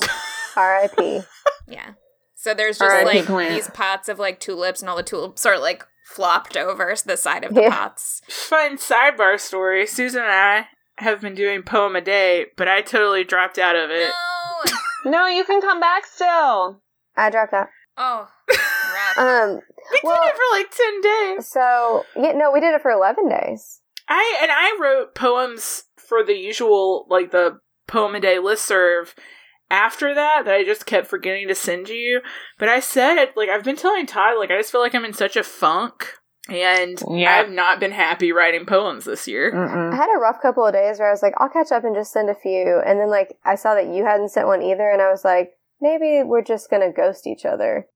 R.I.P. 0.57 1.23
Yeah. 1.67 1.91
So 2.37 2.55
there's 2.55 2.79
just 2.79 2.91
R.I.P. 2.91 3.05
like 3.19 3.27
plant. 3.27 3.55
these 3.55 3.69
pots 3.71 4.09
of 4.09 4.19
like 4.19 4.41
tulips, 4.41 4.81
and 4.81 4.89
all 4.89 4.97
the 4.97 5.03
tulips 5.03 5.45
are 5.47 5.59
like 5.59 5.85
flopped 6.07 6.57
over 6.57 6.95
the 7.05 7.17
side 7.17 7.45
of 7.45 7.55
the 7.55 7.63
Yeah. 7.63 7.71
pots. 7.71 8.23
fun 8.29 8.77
sidebar 8.79 9.39
story. 9.39 9.87
Susan 9.87 10.23
and 10.23 10.31
I 10.33 10.67
have 11.01 11.21
been 11.21 11.35
doing 11.35 11.63
poem 11.63 11.97
a 11.97 12.01
day, 12.01 12.47
but 12.57 12.69
I 12.69 12.83
totally 12.83 13.25
dropped 13.25 13.59
out 13.59 13.77
of 13.77 13.91
it. 13.91 14.11
No. 15.05 15.11
No, 15.11 15.27
you 15.27 15.45
can 15.45 15.61
come 15.61 15.81
back 15.81 16.05
still. 16.07 16.83
I 17.17 17.31
dropped 17.31 17.53
out. 17.55 17.69
Oh. 17.97 18.29
Um. 19.17 19.61
We 19.93 20.01
Well- 20.05 20.21
did 20.23 20.29
it 20.29 20.37
for 20.37 20.57
like 20.57 20.71
ten 20.71 21.01
days. 21.01 21.49
So 21.49 22.05
yeah, 22.17 22.33
no, 22.33 22.53
we 22.53 22.61
did 22.61 22.75
it 22.75 22.83
for 22.83 22.91
eleven 22.91 23.29
days. 23.29 23.81
I 24.09 24.39
and 24.43 24.51
I 24.53 24.77
wrote 24.81 25.15
poems 25.15 25.85
for 25.97 26.23
the 26.23 26.35
usual 26.37 27.07
like 27.09 27.31
the 27.31 27.59
poem 27.89 28.15
a 28.15 28.21
day 28.21 28.37
listserv 28.37 29.15
after 29.71 30.15
that 30.15 30.43
that 30.45 30.55
I 30.55 30.65
just 30.65 30.87
kept 30.87 31.07
forgetting 31.09 31.49
to 31.49 31.55
send 31.55 31.89
you. 31.89 32.21
But 32.59 32.69
I 32.69 32.79
said 32.81 33.27
like 33.37 33.49
I've 33.49 33.65
been 33.65 33.77
telling 33.77 34.07
Todd 34.07 34.39
like 34.39 34.51
I 34.51 34.59
just 34.59 34.71
feel 34.71 34.81
like 34.83 34.95
I'm 34.95 35.05
in 35.05 35.15
such 35.15 35.37
a 35.37 35.43
funk 35.43 36.15
and 36.49 37.01
Yeah. 37.11 37.35
I've 37.37 37.51
not 37.51 37.81
been 37.81 37.93
happy 37.93 38.33
writing 38.33 38.67
poems 38.67 39.05
this 39.05 39.29
year. 39.29 39.51
I 39.53 39.69
Mm-mm. 39.69 39.97
had 39.97 40.09
a 40.15 40.19
rough 40.19 40.41
couple 40.41 40.65
of 40.67 40.73
days 40.73 40.99
where 40.99 41.09
I 41.09 41.13
was 41.13 41.23
like, 41.23 41.35
I'll 41.39 41.49
catch 41.49 41.71
up 41.73 41.85
and 41.85 41.95
just 41.95 42.13
send 42.13 42.31
a 42.31 42.35
few, 42.35 42.81
and 42.85 42.99
then 42.99 43.11
like 43.11 43.37
I 43.45 43.55
saw 43.57 43.75
that 43.75 43.87
you 43.89 44.05
hadn't 44.05 44.31
sent 44.31 44.47
one 44.47 44.63
either, 44.63 44.89
and 44.91 45.03
I 45.03 45.11
was 45.11 45.25
like, 45.25 45.53
maybe 45.81 46.23
we're 46.25 46.43
just 46.43 46.71
gonna 46.71 46.93
ghost 46.93 47.27
each 47.27 47.45
other. 47.45 47.87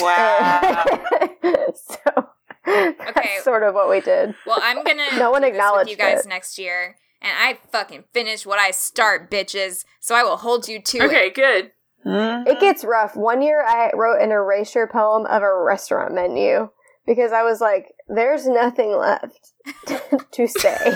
Wow. 0.00 0.84
so 1.74 2.28
that's 2.64 3.44
sort 3.44 3.62
of 3.62 3.74
what 3.74 3.88
we 3.90 4.00
did. 4.00 4.34
well, 4.46 4.58
I'm 4.62 4.82
gonna 4.84 5.06
No 5.18 5.30
one 5.30 5.42
do 5.42 5.46
with 5.48 5.54
acknowledged 5.54 5.90
you 5.90 5.96
guys 5.96 6.24
it. 6.24 6.28
next 6.28 6.58
year, 6.58 6.96
and 7.20 7.32
I 7.36 7.58
fucking 7.72 8.04
finish 8.12 8.46
what 8.46 8.58
I 8.58 8.70
start, 8.70 9.30
bitches. 9.30 9.84
So 10.00 10.14
I 10.14 10.22
will 10.22 10.36
hold 10.36 10.68
you 10.68 10.80
to 10.80 11.04
Okay, 11.04 11.04
it. 11.04 11.08
Okay, 11.08 11.30
good. 11.30 11.72
Mhm. 12.06 12.46
It 12.46 12.60
gets 12.60 12.82
rough. 12.84 13.14
One 13.14 13.42
year 13.42 13.62
I 13.62 13.90
wrote 13.94 14.22
an 14.22 14.30
erasure 14.30 14.86
poem 14.86 15.26
of 15.26 15.42
a 15.42 15.54
restaurant 15.62 16.14
menu 16.14 16.70
because 17.06 17.32
I 17.32 17.42
was 17.42 17.60
like, 17.60 17.92
there's 18.08 18.46
nothing 18.46 18.96
left 18.96 19.52
to 20.32 20.46
say. 20.46 20.94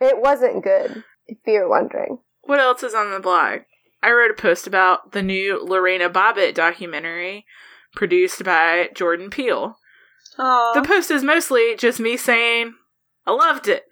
it 0.00 0.20
wasn't 0.20 0.64
good, 0.64 1.04
if 1.26 1.38
you're 1.46 1.68
wondering. 1.68 2.18
What 2.42 2.60
else 2.60 2.82
is 2.82 2.94
on 2.94 3.10
the 3.10 3.20
blog? 3.20 3.60
I 4.02 4.10
wrote 4.10 4.32
a 4.32 4.34
post 4.34 4.66
about 4.66 5.12
the 5.12 5.22
new 5.22 5.62
Lorena 5.64 6.10
Bobbitt 6.10 6.54
documentary 6.54 7.46
produced 7.94 8.42
by 8.42 8.88
Jordan 8.94 9.30
Peele. 9.30 9.78
Aw. 10.38 10.72
The 10.74 10.86
post 10.86 11.10
is 11.10 11.22
mostly 11.22 11.76
just 11.76 12.00
me 12.00 12.16
saying, 12.16 12.74
I 13.26 13.32
loved 13.32 13.68
it. 13.68 13.84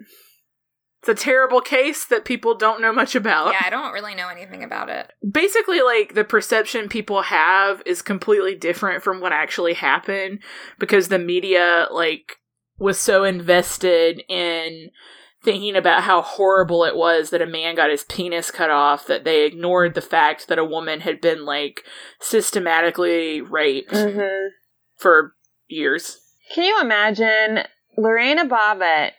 It's 1.01 1.09
a 1.09 1.15
terrible 1.15 1.63
case 1.63 2.05
that 2.05 2.27
people 2.27 2.55
don't 2.55 2.83
know 2.83 2.93
much 2.93 3.15
about. 3.15 3.53
Yeah, 3.55 3.63
I 3.65 3.71
don't 3.71 3.93
really 3.93 4.15
know 4.15 4.29
anything 4.29 4.63
about 4.63 4.91
it. 4.91 5.11
Basically, 5.29 5.81
like, 5.81 6.15
the 6.15 6.25
perception 6.25 6.91
people 6.91 7.23
have 7.23 7.83
is 7.87 8.03
completely 8.03 8.55
different 8.55 9.03
from 9.03 9.21
what 9.21 9.33
actually 9.33 9.73
happened 9.75 10.41
because 10.79 11.09
the 11.09 11.19
media, 11.19 11.87
like, 11.91 12.37
was 12.79 12.99
so 12.99 13.25
invested 13.25 14.23
in 14.29 14.91
thinking 15.43 15.75
about 15.75 16.03
how 16.03 16.21
horrible 16.21 16.85
it 16.85 16.95
was 16.95 17.31
that 17.31 17.41
a 17.41 17.47
man 17.47 17.75
got 17.75 17.89
his 17.91 18.05
penis 18.05 18.51
cut 18.51 18.69
off 18.69 19.07
that 19.07 19.25
they 19.25 19.47
ignored 19.47 19.95
the 19.95 20.03
fact 20.03 20.49
that 20.49 20.59
a 20.59 20.65
woman 20.65 21.01
had 21.01 21.19
been, 21.19 21.47
like, 21.47 21.83
systematically 22.21 23.41
raped 23.41 23.93
Mhm. 23.93 24.49
for 24.99 25.35
years. 25.67 26.21
Can 26.55 26.65
you 26.65 26.79
imagine 26.81 27.65
Lorena 27.97 28.45
Bobbitt? 28.45 29.13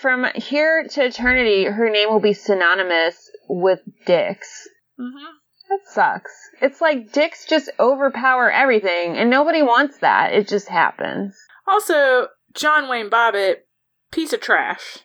From 0.00 0.26
here 0.34 0.86
to 0.88 1.04
eternity, 1.04 1.64
her 1.64 1.88
name 1.90 2.08
will 2.10 2.20
be 2.20 2.32
synonymous 2.32 3.30
with 3.48 3.80
dicks. 4.06 4.68
Mm-hmm. 4.98 5.36
That 5.68 5.80
sucks. 5.86 6.32
It's 6.60 6.80
like 6.80 7.12
dicks 7.12 7.46
just 7.46 7.70
overpower 7.78 8.50
everything, 8.50 9.16
and 9.16 9.30
nobody 9.30 9.62
wants 9.62 9.98
that. 9.98 10.32
It 10.32 10.48
just 10.48 10.68
happens. 10.68 11.36
Also, 11.66 12.28
John 12.54 12.88
Wayne 12.88 13.10
Bobbitt, 13.10 13.62
piece 14.10 14.32
of 14.32 14.40
trash. 14.40 14.98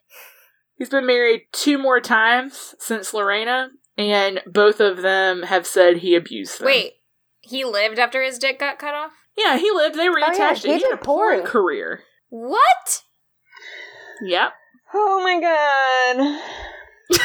He's 0.76 0.90
been 0.90 1.06
married 1.06 1.44
two 1.52 1.78
more 1.78 2.00
times 2.00 2.76
since 2.80 3.14
Lorena, 3.14 3.70
and 3.98 4.42
both 4.46 4.80
of 4.80 5.02
them 5.02 5.44
have 5.44 5.66
said 5.66 5.98
he 5.98 6.16
abused 6.16 6.60
them. 6.60 6.68
Wait, 6.68 6.94
he 7.40 7.64
lived 7.64 8.00
after 8.00 8.22
his 8.22 8.38
dick 8.38 8.60
got 8.60 8.80
cut 8.80 8.94
off? 8.94 9.12
Yeah, 9.38 9.58
he 9.58 9.72
lived. 9.72 9.96
They 9.96 10.06
yeah, 10.06 10.32
reattached 10.32 10.64
he 10.64 10.72
it. 10.72 10.78
He 10.78 10.84
had 10.84 10.94
a 10.94 10.98
porn 10.98 11.40
porn. 11.40 11.48
career. 11.48 12.02
What? 12.30 13.04
Yep. 14.22 14.52
Oh 14.94 15.22
my 15.24 15.40
god. 17.12 17.24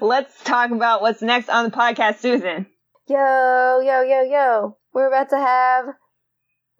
Let's 0.00 0.42
talk 0.44 0.70
about 0.70 1.02
what's 1.02 1.22
next 1.22 1.48
on 1.48 1.64
the 1.64 1.70
podcast, 1.70 2.18
Susan. 2.18 2.66
Yo, 3.08 3.80
yo, 3.80 4.02
yo, 4.02 4.22
yo. 4.22 4.76
We're 4.92 5.08
about 5.08 5.30
to 5.30 5.38
have 5.38 5.86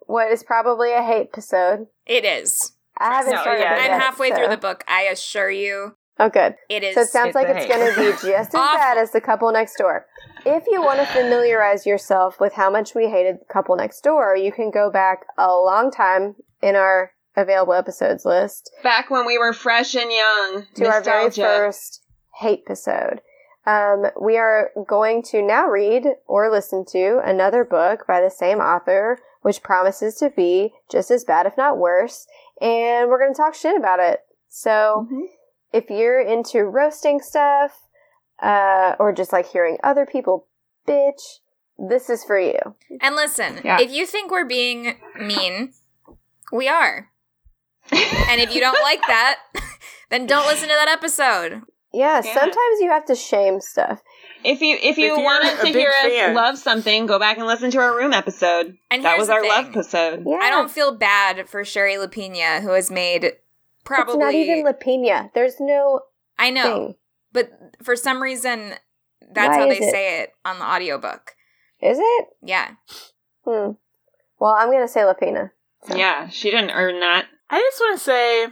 what 0.01 0.31
is 0.31 0.43
probably 0.43 0.93
a 0.93 1.01
hate 1.03 1.29
episode. 1.33 1.87
It 2.05 2.25
is. 2.25 2.73
I 2.97 3.13
haven't 3.15 3.33
no, 3.33 3.41
started 3.41 3.61
yeah. 3.61 3.73
I'm 3.73 3.91
yet, 3.91 4.01
halfway 4.01 4.29
so- 4.29 4.35
through 4.37 4.47
the 4.49 4.57
book. 4.57 4.83
I 4.87 5.03
assure 5.03 5.49
you, 5.51 5.95
Oh, 6.19 6.29
good. 6.29 6.55
it 6.69 6.83
is. 6.83 6.95
So 6.95 7.01
it 7.01 7.09
sounds 7.09 7.27
It's 7.27 7.35
like 7.35 7.47
it's 7.47 7.67
going 7.67 7.93
to 7.93 7.99
be 7.99 8.11
just 8.11 8.25
as 8.25 8.47
bad 8.53 8.97
as 8.97 9.11
the 9.11 9.21
couple 9.21 9.51
next 9.51 9.75
door. 9.77 10.05
If 10.45 10.63
you 10.67 10.81
want 10.81 10.99
to 10.99 11.05
familiarize 11.05 11.85
yourself 11.85 12.39
with 12.39 12.53
how 12.53 12.71
much 12.71 12.95
we 12.95 13.07
hated 13.09 13.35
The 13.41 13.53
couple 13.53 13.75
next 13.75 14.01
door, 14.01 14.35
you 14.35 14.51
can 14.51 14.71
go 14.71 14.89
back 14.89 15.25
a 15.37 15.49
long 15.53 15.91
time 15.91 16.35
in 16.61 16.75
our 16.75 17.11
available 17.37 17.73
episodes 17.73 18.25
list 18.25 18.71
Back 18.83 19.09
when 19.09 19.25
we 19.25 19.37
were 19.37 19.53
fresh 19.53 19.95
and 19.95 20.11
young. 20.11 20.65
to 20.75 20.87
our 20.87 21.01
very 21.01 21.29
first 21.31 22.01
hate 22.39 22.63
episode. 22.65 23.21
Um, 23.65 24.05
we 24.21 24.37
are 24.37 24.71
going 24.87 25.21
to 25.23 25.41
now 25.41 25.67
read 25.67 26.05
or 26.25 26.49
listen 26.51 26.83
to 26.91 27.19
another 27.23 27.63
book 27.63 28.05
by 28.07 28.19
the 28.21 28.29
same 28.31 28.59
author, 28.59 29.19
which 29.41 29.61
promises 29.61 30.15
to 30.15 30.29
be 30.29 30.73
just 30.89 31.11
as 31.11 31.23
bad, 31.25 31.45
if 31.45 31.57
not 31.57 31.77
worse. 31.77 32.27
And 32.61 33.09
we're 33.09 33.19
going 33.19 33.33
to 33.33 33.37
talk 33.37 33.53
shit 33.55 33.75
about 33.77 33.99
it. 33.99 34.25
So 34.49 35.05
Mhm. 35.11 35.27
if 35.73 35.89
you're 35.89 36.19
into 36.21 36.63
roasting 36.63 37.19
stuff, 37.21 37.81
uh, 38.41 38.95
or 38.99 39.11
just 39.11 39.33
like 39.33 39.47
hearing 39.47 39.77
other 39.83 40.05
people 40.05 40.47
bitch, 40.87 41.39
this 41.77 42.09
is 42.09 42.23
for 42.23 42.39
you. 42.39 42.57
and 43.01 43.15
listen, 43.15 43.59
Yeah. 43.65 43.79
if 43.81 43.91
you 43.91 44.05
think 44.05 44.31
we're 44.31 44.45
being 44.45 44.97
mean, 45.19 45.73
we 46.53 46.69
are. 46.69 47.09
And 47.91 48.41
if 48.41 48.53
you 48.53 48.61
don't 48.61 48.81
like 48.83 49.01
that, 49.07 49.39
then 50.09 50.25
don't 50.25 50.45
listen 50.47 50.67
to 50.69 50.75
that 50.75 50.89
episode. 50.89 51.61
Yeah, 51.93 52.21
Yeah. 52.23 52.33
sometimes 52.33 52.79
you 52.81 52.89
have 52.89 53.05
to 53.05 53.15
shame 53.15 53.61
stuff. 53.61 54.01
If 54.43 54.61
you 54.61 54.77
if 54.81 54.97
you 54.97 55.13
If 55.17 55.23
wanted 55.23 55.57
to 55.57 55.63
big 55.63 55.75
hear 55.75 55.89
us 55.89 56.01
fan. 56.03 56.35
love 56.35 56.57
something, 56.57 57.05
go 57.05 57.17
back 57.17 57.37
and 57.37 57.47
listen 57.47 57.71
to 57.71 57.79
our 57.79 57.95
room 57.95 58.13
episode. 58.13 58.77
And 58.91 59.03
that 59.03 59.17
was 59.17 59.29
our 59.29 59.41
thing. 59.41 59.49
love 59.49 59.65
episode. 59.69 60.23
Yeah. 60.27 60.37
I 60.41 60.49
don't 60.49 60.69
feel 60.69 60.95
bad 60.95 61.49
for 61.49 61.63
Shari 61.65 61.95
Lapena, 61.95 62.61
who 62.61 62.69
has 62.71 62.91
made 62.91 63.33
probably. 63.83 64.13
It's 64.15 64.19
not 64.21 64.33
even 64.35 64.63
Lapina. 64.65 65.31
There's 65.33 65.55
no 65.59 66.01
I 66.37 66.51
know, 66.51 66.63
thing. 66.63 66.95
but 67.31 67.51
for 67.81 67.95
some 67.95 68.21
reason, 68.21 68.73
that's 69.31 69.49
Why 69.57 69.59
how 69.63 69.67
they 69.69 69.77
it? 69.79 69.91
say 69.91 70.21
it 70.21 70.33
on 70.45 70.59
the 70.59 70.65
audiobook. 70.65 71.33
Is 71.81 71.97
it? 71.99 72.25
Yeah. 72.43 72.71
Hmm. 73.43 73.71
Well, 74.39 74.51
I'm 74.55 74.71
gonna 74.71 74.87
say 74.87 75.01
Lapina. 75.01 75.49
Yeah, 75.95 76.27
she 76.27 76.51
didn't 76.51 76.71
earn 76.71 76.99
that. 76.99 77.25
I 77.49 77.59
just 77.59 77.79
want 77.79 77.97
to 77.97 78.03
say, 78.03 78.47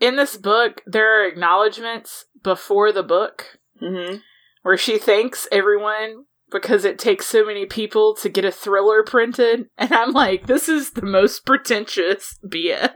in 0.00 0.16
this 0.16 0.36
book, 0.36 0.82
there 0.86 1.20
are 1.20 1.26
acknowledgments 1.26 2.26
before 2.42 2.92
the 2.92 3.02
book 3.02 3.58
hmm 3.78 4.16
where 4.62 4.76
she 4.76 4.98
thanks 4.98 5.46
everyone 5.50 6.24
because 6.50 6.84
it 6.84 6.98
takes 6.98 7.26
so 7.26 7.44
many 7.44 7.64
people 7.66 8.14
to 8.14 8.28
get 8.28 8.44
a 8.44 8.50
thriller 8.50 9.02
printed. 9.02 9.66
And 9.78 9.92
I'm 9.92 10.12
like, 10.12 10.46
this 10.46 10.68
is 10.68 10.90
the 10.90 11.06
most 11.06 11.46
pretentious 11.46 12.38
BS. 12.44 12.90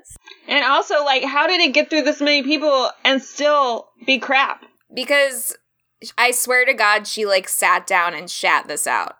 And 0.49 0.65
also, 0.65 1.05
like, 1.05 1.25
how 1.25 1.47
did 1.47 1.61
it 1.61 1.73
get 1.73 1.89
through 1.89 2.03
this 2.03 2.21
many 2.21 2.43
people 2.43 2.91
and 3.05 3.23
still 3.23 3.89
be 4.05 4.19
crap? 4.19 4.65
Because 4.95 5.57
I 6.19 6.33
swear 6.33 6.65
to 6.65 6.75
God, 6.75 7.07
she 7.07 7.25
like 7.25 7.49
sat 7.49 7.87
down 7.87 8.15
and 8.15 8.29
shat 8.29 8.69
this 8.69 8.87
out. 8.87 9.15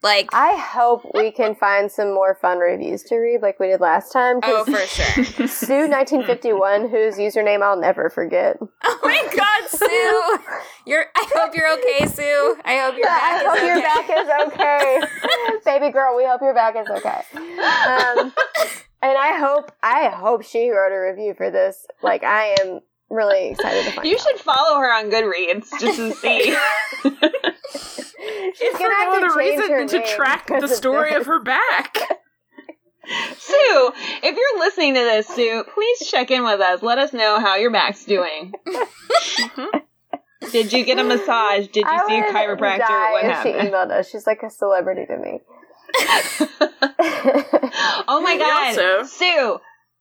Like, 0.00 0.28
I 0.32 0.52
hope 0.56 1.10
we 1.12 1.32
can 1.32 1.56
find 1.56 1.90
some 1.90 2.14
more 2.14 2.36
fun 2.40 2.58
reviews 2.58 3.02
to 3.04 3.16
read 3.16 3.42
like 3.42 3.58
we 3.58 3.66
did 3.66 3.80
last 3.80 4.12
time. 4.12 4.38
oh, 4.44 4.64
for 4.64 4.78
sure. 4.86 5.46
Sue 5.48 5.88
nineteen 5.88 6.22
fifty 6.24 6.52
one, 6.52 6.88
whose 6.88 7.16
username 7.16 7.62
I'll 7.62 7.80
never 7.80 8.08
forget. 8.08 8.58
Oh 8.84 8.98
my 9.02 9.28
God, 9.36 9.68
Sue! 9.68 10.38
You're. 10.86 11.06
I 11.16 11.28
hope 11.34 11.54
you're 11.54 11.72
okay, 11.78 12.06
Sue. 12.06 12.56
I 12.64 12.78
hope 12.78 12.94
your 12.96 13.06
back 13.06 13.22
I 13.22 13.44
hope 13.44 13.56
is 13.56 13.62
your 13.62 13.78
okay. 13.78 13.82
back 13.82 14.10
is 14.10 14.52
okay, 14.52 15.60
baby 15.80 15.92
girl. 15.92 16.16
We 16.16 16.24
hope 16.26 16.40
your 16.42 16.54
back 16.54 16.76
is 16.76 16.86
okay. 16.88 17.22
Um, 17.34 18.32
and 19.02 19.18
I 19.18 19.36
hope 19.38 19.72
I 19.82 20.10
hope 20.14 20.42
she 20.44 20.70
wrote 20.70 20.92
a 20.92 21.10
review 21.10 21.34
for 21.36 21.50
this. 21.50 21.86
Like 22.02 22.22
I 22.22 22.56
am 22.60 22.80
really 23.10 23.48
excited 23.50 23.84
to 23.86 23.90
find. 23.92 24.08
You 24.08 24.16
out. 24.16 24.20
should 24.20 24.38
follow 24.40 24.78
her 24.78 24.92
on 24.92 25.10
Goodreads 25.10 25.68
just 25.80 25.96
to 25.98 26.12
see. 26.14 26.56
She's 27.02 27.14
If 28.60 28.76
for 28.76 28.88
no 28.88 29.16
other 29.16 29.34
reason 29.36 29.68
than 29.76 29.86
to 29.88 30.06
track 30.14 30.46
the 30.48 30.68
story 30.68 31.10
this. 31.10 31.20
of 31.20 31.26
her 31.26 31.40
back. 31.42 31.96
Sue, 33.38 33.92
if 34.22 34.36
you're 34.36 34.58
listening 34.58 34.92
to 34.94 35.00
this, 35.00 35.26
Sue, 35.28 35.64
please 35.72 36.06
check 36.10 36.30
in 36.30 36.44
with 36.44 36.60
us. 36.60 36.82
Let 36.82 36.98
us 36.98 37.12
know 37.14 37.40
how 37.40 37.56
your 37.56 37.70
back's 37.70 38.04
doing. 38.04 38.52
Did 40.52 40.72
you 40.74 40.84
get 40.84 40.98
a 40.98 41.04
massage? 41.04 41.68
Did 41.68 41.84
you 41.84 41.90
I 41.90 42.06
see 42.06 42.18
a 42.18 42.22
chiropractor? 42.24 42.78
die 42.86 43.12
What 43.12 43.24
if 43.24 43.42
she 43.42 43.48
emailed 43.52 43.90
us. 43.90 44.10
She's 44.10 44.26
like 44.26 44.42
a 44.42 44.50
celebrity 44.50 45.06
to 45.06 45.16
me. 45.16 45.40
oh 48.08 48.20
my 48.22 48.34
We 48.34 48.38
god, 48.38 48.78
also- 48.78 49.02
Sue, 49.04 49.58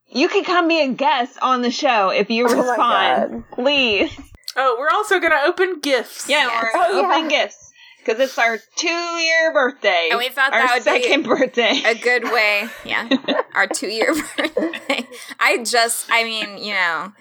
you 0.10 0.28
can 0.30 0.44
come 0.44 0.68
be 0.68 0.82
a 0.82 0.90
guest 0.90 1.38
on 1.42 1.62
the 1.62 1.72
show 1.72 2.10
if 2.10 2.30
you 2.30 2.48
Oh 2.48 2.54
respond. 2.56 3.32
God. 3.32 3.44
Please. 3.52 4.12
Oh, 4.56 4.76
we're 4.80 4.90
also 4.90 5.20
gonna 5.20 5.40
open 5.46 5.80
gifts. 5.82 6.28
Yeah, 6.30 6.46
Yes. 6.48 6.64
we're 6.74 6.82
Oh, 6.82 7.02
yeah. 7.22 7.28
gifts 7.28 7.72
because 8.00 8.20
it's 8.20 8.38
our 8.38 8.58
two-year 8.78 9.54
birthday. 9.54 10.08
And 10.10 10.18
we 10.20 10.30
thought 10.30 10.54
our 10.54 10.60
that 10.60 10.74
would 10.76 10.86
be 10.86 11.02
second 11.04 11.24
birthday. 11.24 11.82
a 11.86 11.94
good 11.96 12.24
way. 12.24 12.68
Yeah, 12.86 13.10
our 13.54 13.68
two 13.68 13.88
year 13.90 14.14
birthday. 14.16 15.06
I 15.40 15.64
just, 15.64 16.08
I 16.10 16.24
mean, 16.24 16.58
you 16.64 16.74
know, 16.74 17.12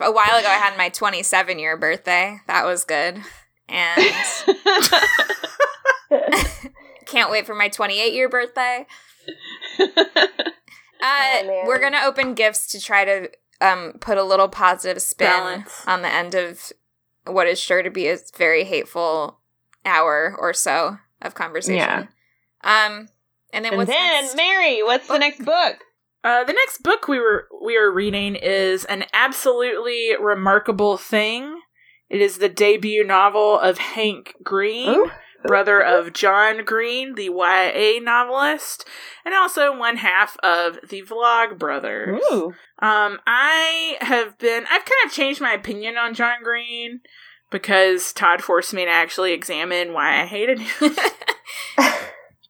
a 0.00 0.12
while 0.12 0.36
ago 0.38 0.46
I 0.48 0.54
had 0.58 0.76
my 0.76 0.88
27 0.90 1.58
year 1.58 1.76
birthday. 1.76 2.38
That 2.46 2.64
was 2.66 2.84
good. 2.84 3.22
And 3.68 4.00
can't 7.06 7.30
wait 7.30 7.46
for 7.46 7.54
my 7.54 7.68
28 7.68 8.12
year 8.12 8.28
birthday. 8.28 8.86
Uh, 11.04 11.46
man. 11.46 11.66
we're 11.66 11.80
gonna 11.80 12.00
open 12.04 12.34
gifts 12.34 12.66
to 12.68 12.80
try 12.80 13.04
to 13.04 13.28
um, 13.60 13.94
put 14.00 14.18
a 14.18 14.24
little 14.24 14.48
positive 14.48 15.02
spin 15.02 15.28
Balance. 15.28 15.84
on 15.86 16.02
the 16.02 16.08
end 16.08 16.34
of 16.34 16.72
what 17.26 17.46
is 17.46 17.58
sure 17.58 17.82
to 17.82 17.90
be 17.90 18.08
a 18.08 18.18
very 18.36 18.64
hateful 18.64 19.38
hour 19.84 20.34
or 20.38 20.52
so 20.52 20.98
of 21.22 21.34
conversation. 21.34 21.76
Yeah. 21.76 22.06
Um, 22.62 23.08
and 23.52 23.64
then 23.64 23.72
and 23.72 23.76
what's 23.76 23.90
then, 23.90 24.22
next? 24.22 24.36
Mary, 24.36 24.82
what's 24.82 25.08
the 25.08 25.18
next 25.18 25.44
book? 25.44 25.76
Uh, 26.24 26.42
the 26.44 26.54
next 26.54 26.82
book 26.82 27.06
we 27.06 27.18
were 27.18 27.48
we 27.62 27.76
are 27.76 27.92
reading 27.92 28.34
is 28.34 28.84
an 28.86 29.04
absolutely 29.12 30.16
remarkable 30.18 30.96
thing. 30.96 31.60
It 32.08 32.20
is 32.20 32.38
the 32.38 32.48
debut 32.48 33.04
novel 33.04 33.58
of 33.58 33.78
Hank 33.78 34.34
Green, 34.42 34.88
Ooh. 34.88 35.10
Brother 35.46 35.80
of 35.80 36.12
John 36.12 36.64
Green, 36.64 37.14
the 37.14 37.24
YA 37.26 38.00
novelist, 38.02 38.86
and 39.24 39.34
also 39.34 39.76
one 39.76 39.98
half 39.98 40.36
of 40.42 40.78
the 40.88 41.02
Vlog 41.02 41.58
Brothers. 41.58 42.20
Ooh. 42.32 42.54
Um, 42.80 43.20
I 43.26 43.96
have 44.00 44.38
been 44.38 44.64
I've 44.64 44.84
kind 44.84 45.06
of 45.06 45.12
changed 45.12 45.40
my 45.40 45.52
opinion 45.52 45.96
on 45.96 46.14
John 46.14 46.42
Green 46.42 47.00
because 47.50 48.12
Todd 48.12 48.42
forced 48.42 48.74
me 48.74 48.84
to 48.84 48.90
actually 48.90 49.32
examine 49.32 49.92
why 49.92 50.20
I 50.20 50.26
hated 50.26 50.58
him. 50.60 50.96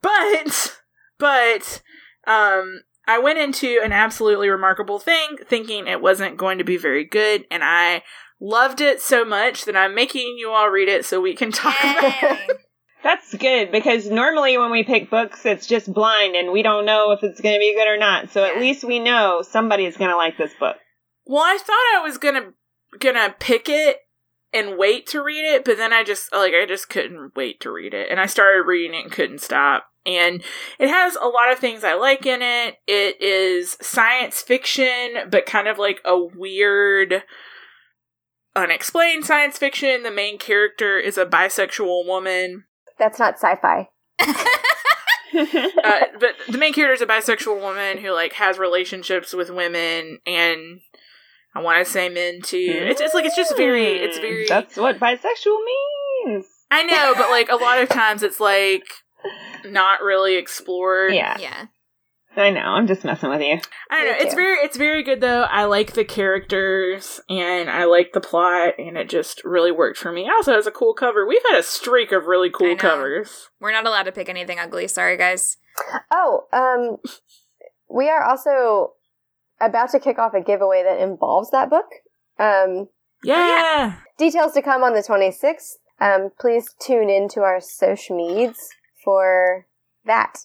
but 0.02 0.80
but 1.18 1.82
um 2.26 2.82
I 3.06 3.18
went 3.18 3.38
into 3.38 3.80
an 3.84 3.92
absolutely 3.92 4.48
remarkable 4.48 4.98
thing 4.98 5.36
thinking 5.46 5.86
it 5.86 6.00
wasn't 6.00 6.38
going 6.38 6.56
to 6.58 6.64
be 6.64 6.78
very 6.78 7.04
good 7.04 7.44
and 7.50 7.62
I 7.62 8.02
loved 8.40 8.80
it 8.80 9.00
so 9.00 9.24
much 9.24 9.66
that 9.66 9.76
I'm 9.76 9.94
making 9.94 10.36
you 10.38 10.50
all 10.50 10.70
read 10.70 10.88
it 10.88 11.04
so 11.04 11.20
we 11.20 11.34
can 11.34 11.52
talk 11.52 11.76
about 11.82 12.22
it. 12.22 12.60
That's 13.04 13.34
good 13.34 13.70
because 13.70 14.10
normally 14.10 14.58
when 14.58 14.70
we 14.70 14.82
pick 14.82 15.10
books, 15.10 15.44
it's 15.44 15.66
just 15.66 15.92
blind 15.92 16.34
and 16.34 16.50
we 16.50 16.62
don't 16.62 16.86
know 16.86 17.12
if 17.12 17.22
it's 17.22 17.40
going 17.40 17.54
to 17.54 17.60
be 17.60 17.74
good 17.74 17.86
or 17.86 17.98
not. 17.98 18.30
So 18.30 18.42
at 18.42 18.58
least 18.58 18.82
we 18.82 18.98
know 18.98 19.42
somebody's 19.42 19.96
going 19.96 20.10
to 20.10 20.16
like 20.16 20.38
this 20.38 20.54
book. 20.58 20.78
Well, 21.26 21.42
I 21.42 21.58
thought 21.58 21.94
I 21.94 22.00
was 22.02 22.18
gonna 22.18 22.52
gonna 22.98 23.34
pick 23.38 23.68
it 23.68 23.98
and 24.52 24.78
wait 24.78 25.06
to 25.08 25.22
read 25.22 25.44
it, 25.44 25.64
but 25.64 25.76
then 25.76 25.92
I 25.92 26.04
just 26.04 26.32
like 26.32 26.52
I 26.54 26.66
just 26.66 26.88
couldn't 26.88 27.34
wait 27.34 27.60
to 27.60 27.70
read 27.70 27.94
it, 27.94 28.08
and 28.10 28.20
I 28.20 28.26
started 28.26 28.66
reading 28.66 28.94
it 28.98 29.04
and 29.04 29.12
couldn't 29.12 29.40
stop. 29.40 29.86
And 30.06 30.42
it 30.78 30.90
has 30.90 31.16
a 31.16 31.26
lot 31.26 31.50
of 31.50 31.58
things 31.58 31.82
I 31.82 31.94
like 31.94 32.26
in 32.26 32.42
it. 32.42 32.76
It 32.86 33.20
is 33.22 33.78
science 33.80 34.42
fiction, 34.42 35.30
but 35.30 35.46
kind 35.46 35.66
of 35.66 35.78
like 35.78 36.02
a 36.04 36.18
weird, 36.18 37.22
unexplained 38.54 39.24
science 39.24 39.56
fiction. 39.56 40.02
The 40.02 40.10
main 40.10 40.36
character 40.36 40.98
is 40.98 41.16
a 41.16 41.24
bisexual 41.24 42.06
woman. 42.06 42.64
That's 42.98 43.18
not 43.18 43.34
sci-fi. 43.34 43.88
uh, 44.20 46.00
but 46.20 46.34
the 46.48 46.58
main 46.58 46.72
character 46.72 46.94
is 46.94 47.00
a 47.00 47.06
bisexual 47.06 47.60
woman 47.60 47.98
who 47.98 48.12
like 48.12 48.34
has 48.34 48.58
relationships 48.58 49.32
with 49.32 49.50
women 49.50 50.18
and 50.26 50.80
I 51.54 51.60
want 51.60 51.84
to 51.84 51.90
say 51.90 52.08
men 52.08 52.40
too. 52.42 52.56
It's 52.58 53.00
just 53.00 53.14
like 53.14 53.24
it's 53.24 53.36
just 53.36 53.56
very 53.56 53.98
it's 53.98 54.18
very 54.18 54.46
That's 54.48 54.76
what 54.76 54.98
bisexual 54.98 55.58
means. 56.24 56.46
I 56.70 56.82
know, 56.82 57.14
but 57.16 57.30
like 57.30 57.48
a 57.48 57.56
lot 57.56 57.80
of 57.80 57.88
times 57.88 58.22
it's 58.22 58.40
like 58.40 58.84
not 59.64 60.02
really 60.02 60.36
explored. 60.36 61.14
Yeah, 61.14 61.36
yeah. 61.38 61.66
I 62.36 62.50
know. 62.50 62.60
I'm 62.62 62.86
just 62.86 63.04
messing 63.04 63.30
with 63.30 63.40
you. 63.40 63.58
I 63.90 63.96
don't 64.04 64.06
know. 64.06 64.18
Me 64.18 64.24
It's 64.24 64.34
very 64.34 64.58
it's 64.58 64.76
very 64.76 65.02
good 65.02 65.20
though. 65.20 65.42
I 65.42 65.64
like 65.64 65.92
the 65.92 66.04
characters 66.04 67.20
and 67.28 67.70
I 67.70 67.84
like 67.84 68.12
the 68.12 68.20
plot 68.20 68.74
and 68.78 68.96
it 68.96 69.08
just 69.08 69.44
really 69.44 69.70
worked 69.70 69.98
for 69.98 70.10
me. 70.12 70.28
Also 70.28 70.52
has 70.54 70.66
a 70.66 70.70
cool 70.72 70.94
cover. 70.94 71.26
We've 71.26 71.42
had 71.50 71.58
a 71.58 71.62
streak 71.62 72.12
of 72.12 72.26
really 72.26 72.50
cool 72.50 72.76
covers. 72.76 73.48
We're 73.60 73.72
not 73.72 73.86
allowed 73.86 74.04
to 74.04 74.12
pick 74.12 74.28
anything 74.28 74.58
ugly. 74.58 74.88
Sorry, 74.88 75.16
guys. 75.16 75.56
Oh, 76.12 76.46
um, 76.52 76.96
we 77.88 78.08
are 78.08 78.22
also 78.24 78.94
about 79.60 79.90
to 79.90 80.00
kick 80.00 80.18
off 80.18 80.34
a 80.34 80.40
giveaway 80.40 80.82
that 80.82 81.00
involves 81.00 81.50
that 81.50 81.70
book. 81.70 81.86
Um, 82.38 82.88
Yeah. 83.22 83.46
yeah. 83.48 83.94
details 84.18 84.52
to 84.54 84.62
come 84.62 84.82
on 84.82 84.94
the 84.94 85.02
26th. 85.02 85.74
Um, 86.00 86.30
please 86.40 86.74
tune 86.80 87.08
in 87.08 87.28
to 87.30 87.40
our 87.40 87.60
social 87.60 88.16
medias 88.16 88.68
for 89.04 89.66
that. 90.04 90.38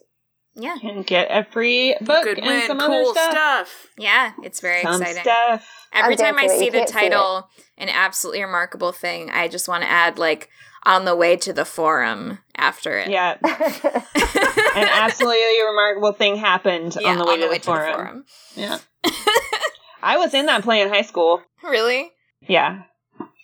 Yeah. 0.59 0.75
And 0.83 1.05
get 1.05 1.27
a 1.29 1.43
free 1.49 1.95
book 2.01 2.23
Good 2.23 2.37
and 2.39 2.47
win. 2.47 2.67
some 2.67 2.79
Cool 2.79 3.09
other 3.11 3.13
stuff. 3.19 3.31
stuff. 3.31 3.87
Yeah. 3.97 4.31
It's 4.43 4.59
very 4.59 4.81
Some 4.81 5.01
exciting. 5.01 5.23
stuff. 5.23 5.67
Every 5.93 6.13
I'm 6.13 6.17
time 6.17 6.37
I 6.37 6.47
see 6.47 6.69
the 6.69 6.79
can't 6.79 6.89
see 6.89 6.93
title, 6.93 7.49
an 7.77 7.89
absolutely 7.89 8.43
remarkable 8.43 8.91
thing, 8.91 9.29
I 9.31 9.47
just 9.47 9.67
want 9.67 9.83
to 9.83 9.89
add 9.89 10.19
like 10.19 10.49
on 10.83 11.05
the 11.05 11.15
way 11.15 11.35
to 11.37 11.51
the 11.51 11.65
forum 11.65 12.39
after 12.55 12.97
it. 12.99 13.09
Yeah, 13.09 13.37
an 13.43 14.87
absolutely 14.87 15.63
remarkable 15.65 16.13
thing 16.13 16.35
happened 16.37 16.95
Yeah, 16.99 17.09
on 17.09 17.17
the 17.17 17.25
way, 17.25 17.37
to, 17.37 17.47
the, 17.49 17.59
forum. 17.59 18.25
Yeah, 18.55 18.77
I 20.01 20.17
was 20.17 20.33
in 20.33 20.45
that 20.45 20.63
play 20.63 20.81
in 20.81 20.89
high 20.89 21.01
school. 21.01 21.41
Really? 21.63 22.11
Yeah, 22.47 22.83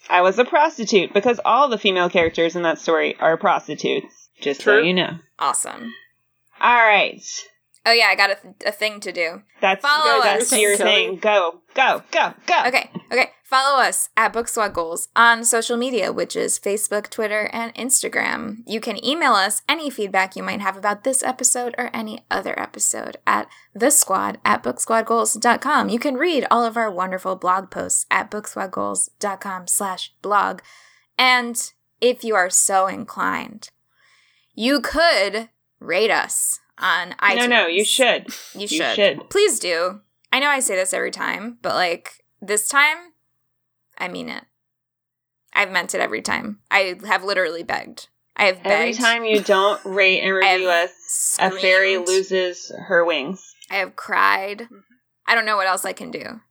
I 0.10 0.22
was 0.22 0.40
a 0.40 0.46
prostitute 0.46 1.14
because 1.14 1.40
all 1.44 1.68
the 1.68 1.78
female 1.78 2.10
characters 2.10 2.56
in 2.56 2.64
that 2.64 2.80
story 2.80 3.16
are 3.20 3.38
prostitutes. 3.38 4.30
Just 4.42 4.62
so 4.62 4.78
you 4.78 4.94
know. 4.94 5.18
Awesome. 5.40 5.94
All 6.62 6.76
right, 6.76 7.22
Oh 7.88 7.92
yeah, 7.92 8.08
I 8.08 8.16
got 8.16 8.32
a, 8.32 8.36
th- 8.36 8.56
a 8.66 8.72
thing 8.72 9.00
to 9.02 9.12
do. 9.12 9.44
that's 9.62 9.82
Follow 9.82 10.24
that's 10.24 10.52
us. 10.52 10.60
your 10.60 10.76
thing. 10.76 11.18
Go, 11.18 11.62
go, 11.76 12.02
go, 12.12 12.34
go. 12.48 12.64
Okay, 12.66 12.90
okay. 13.12 13.30
Follow 13.44 13.80
us 13.80 14.10
at 14.18 14.34
Book 14.34 14.48
Squad 14.48 14.74
Goals 14.74 15.10
on 15.16 15.46
social 15.46 15.78
media, 15.78 16.12
which 16.12 16.36
is 16.36 16.58
Facebook, 16.58 17.12
Twitter, 17.12 17.48
and 17.54 17.72
Instagram. 17.76 18.64
You 18.66 18.82
can 18.82 19.04
email 19.06 19.34
us 19.34 19.62
any 19.70 19.92
feedback 19.92 20.36
you 20.36 20.42
might 20.42 20.62
have 20.62 20.76
about 20.76 21.04
this 21.04 21.22
episode 21.22 21.76
or 21.78 21.92
any 21.94 22.26
other 22.32 22.60
episode 22.60 23.18
at 23.28 23.48
the 23.76 23.92
squad 23.92 24.40
at 24.44 24.64
booksquadgoals.com. 24.64 25.90
You 25.90 26.00
can 26.00 26.16
read 26.16 26.48
all 26.50 26.66
of 26.66 26.76
our 26.76 26.90
wonderful 26.90 27.36
blog 27.36 27.70
posts 27.70 28.08
at 28.10 28.32
booksquadgoals.com 28.32 29.68
slash 29.68 30.12
blog. 30.24 30.62
And 31.20 31.72
if 32.02 32.24
you 32.24 32.34
are 32.34 32.50
so 32.50 32.88
inclined, 32.88 33.70
you 34.56 34.82
could 34.82 35.50
rate 35.86 36.12
us 36.12 36.60
on 36.78 37.12
iTunes. 37.22 37.36
No, 37.38 37.48
no, 37.48 37.68
you 37.68 37.86
should. 37.86 38.28
You 38.54 38.62
You 38.62 38.68
should. 38.68 38.96
should. 38.96 39.30
Please 39.30 39.60
do. 39.60 40.02
I 40.32 40.40
know 40.40 40.50
I 40.50 40.60
say 40.60 40.76
this 40.76 40.94
every 40.94 41.12
time, 41.12 41.58
but 41.62 41.76
like 41.76 42.24
this 42.42 42.68
time, 42.68 42.98
I 43.98 44.08
mean 44.08 44.30
it. 44.30 44.44
I've 45.54 45.72
meant 45.72 45.96
it 45.96 46.02
every 46.02 46.22
time. 46.22 46.60
I 46.70 46.96
have 47.06 47.24
literally 47.24 47.64
begged. 47.64 48.10
I 48.36 48.46
have 48.46 48.62
begged. 48.62 48.68
Every 48.68 48.94
time 48.94 49.24
you 49.24 49.40
don't 49.44 49.80
rate 49.86 50.20
and 50.22 50.34
review 50.34 50.70
us, 50.70 51.38
a 51.40 51.50
fairy 51.52 51.98
loses 51.98 52.72
her 52.88 53.06
wings. 53.06 53.56
I 53.72 53.76
have 53.76 53.96
cried. 53.96 54.68
I 55.26 55.34
don't 55.34 55.46
know 55.46 55.56
what 55.56 55.68
else 55.68 55.86
I 55.86 55.94
can 55.94 56.12
do. 56.12 56.42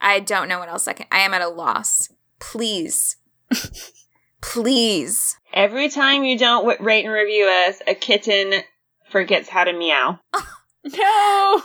I 0.00 0.20
don't 0.20 0.48
know 0.48 0.58
what 0.60 0.68
else 0.68 0.86
I 0.86 0.92
can. 0.92 1.06
I 1.10 1.20
am 1.20 1.34
at 1.34 1.42
a 1.42 1.48
loss. 1.48 2.08
Please. 2.38 3.16
Please. 4.40 5.36
Every 5.52 5.88
time 5.88 6.24
you 6.24 6.38
don't 6.38 6.62
w- 6.66 6.82
rate 6.82 7.04
and 7.04 7.12
review 7.12 7.46
us, 7.68 7.82
a 7.86 7.94
kitten 7.94 8.62
forgets 9.10 9.48
how 9.48 9.64
to 9.64 9.72
meow. 9.72 10.18
No. 10.84 11.62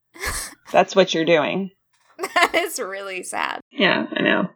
That's 0.72 0.94
what 0.94 1.12
you're 1.12 1.24
doing. 1.24 1.72
that 2.18 2.54
is 2.54 2.78
really 2.78 3.24
sad. 3.24 3.58
Yeah, 3.72 4.06
I 4.12 4.22
know. 4.22 4.48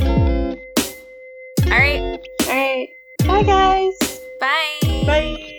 All 0.00 1.70
right. 1.70 2.18
All 2.42 2.48
right. 2.48 2.88
Bye, 3.26 3.42
guys. 3.42 4.20
Bye. 4.40 5.04
Bye. 5.06 5.50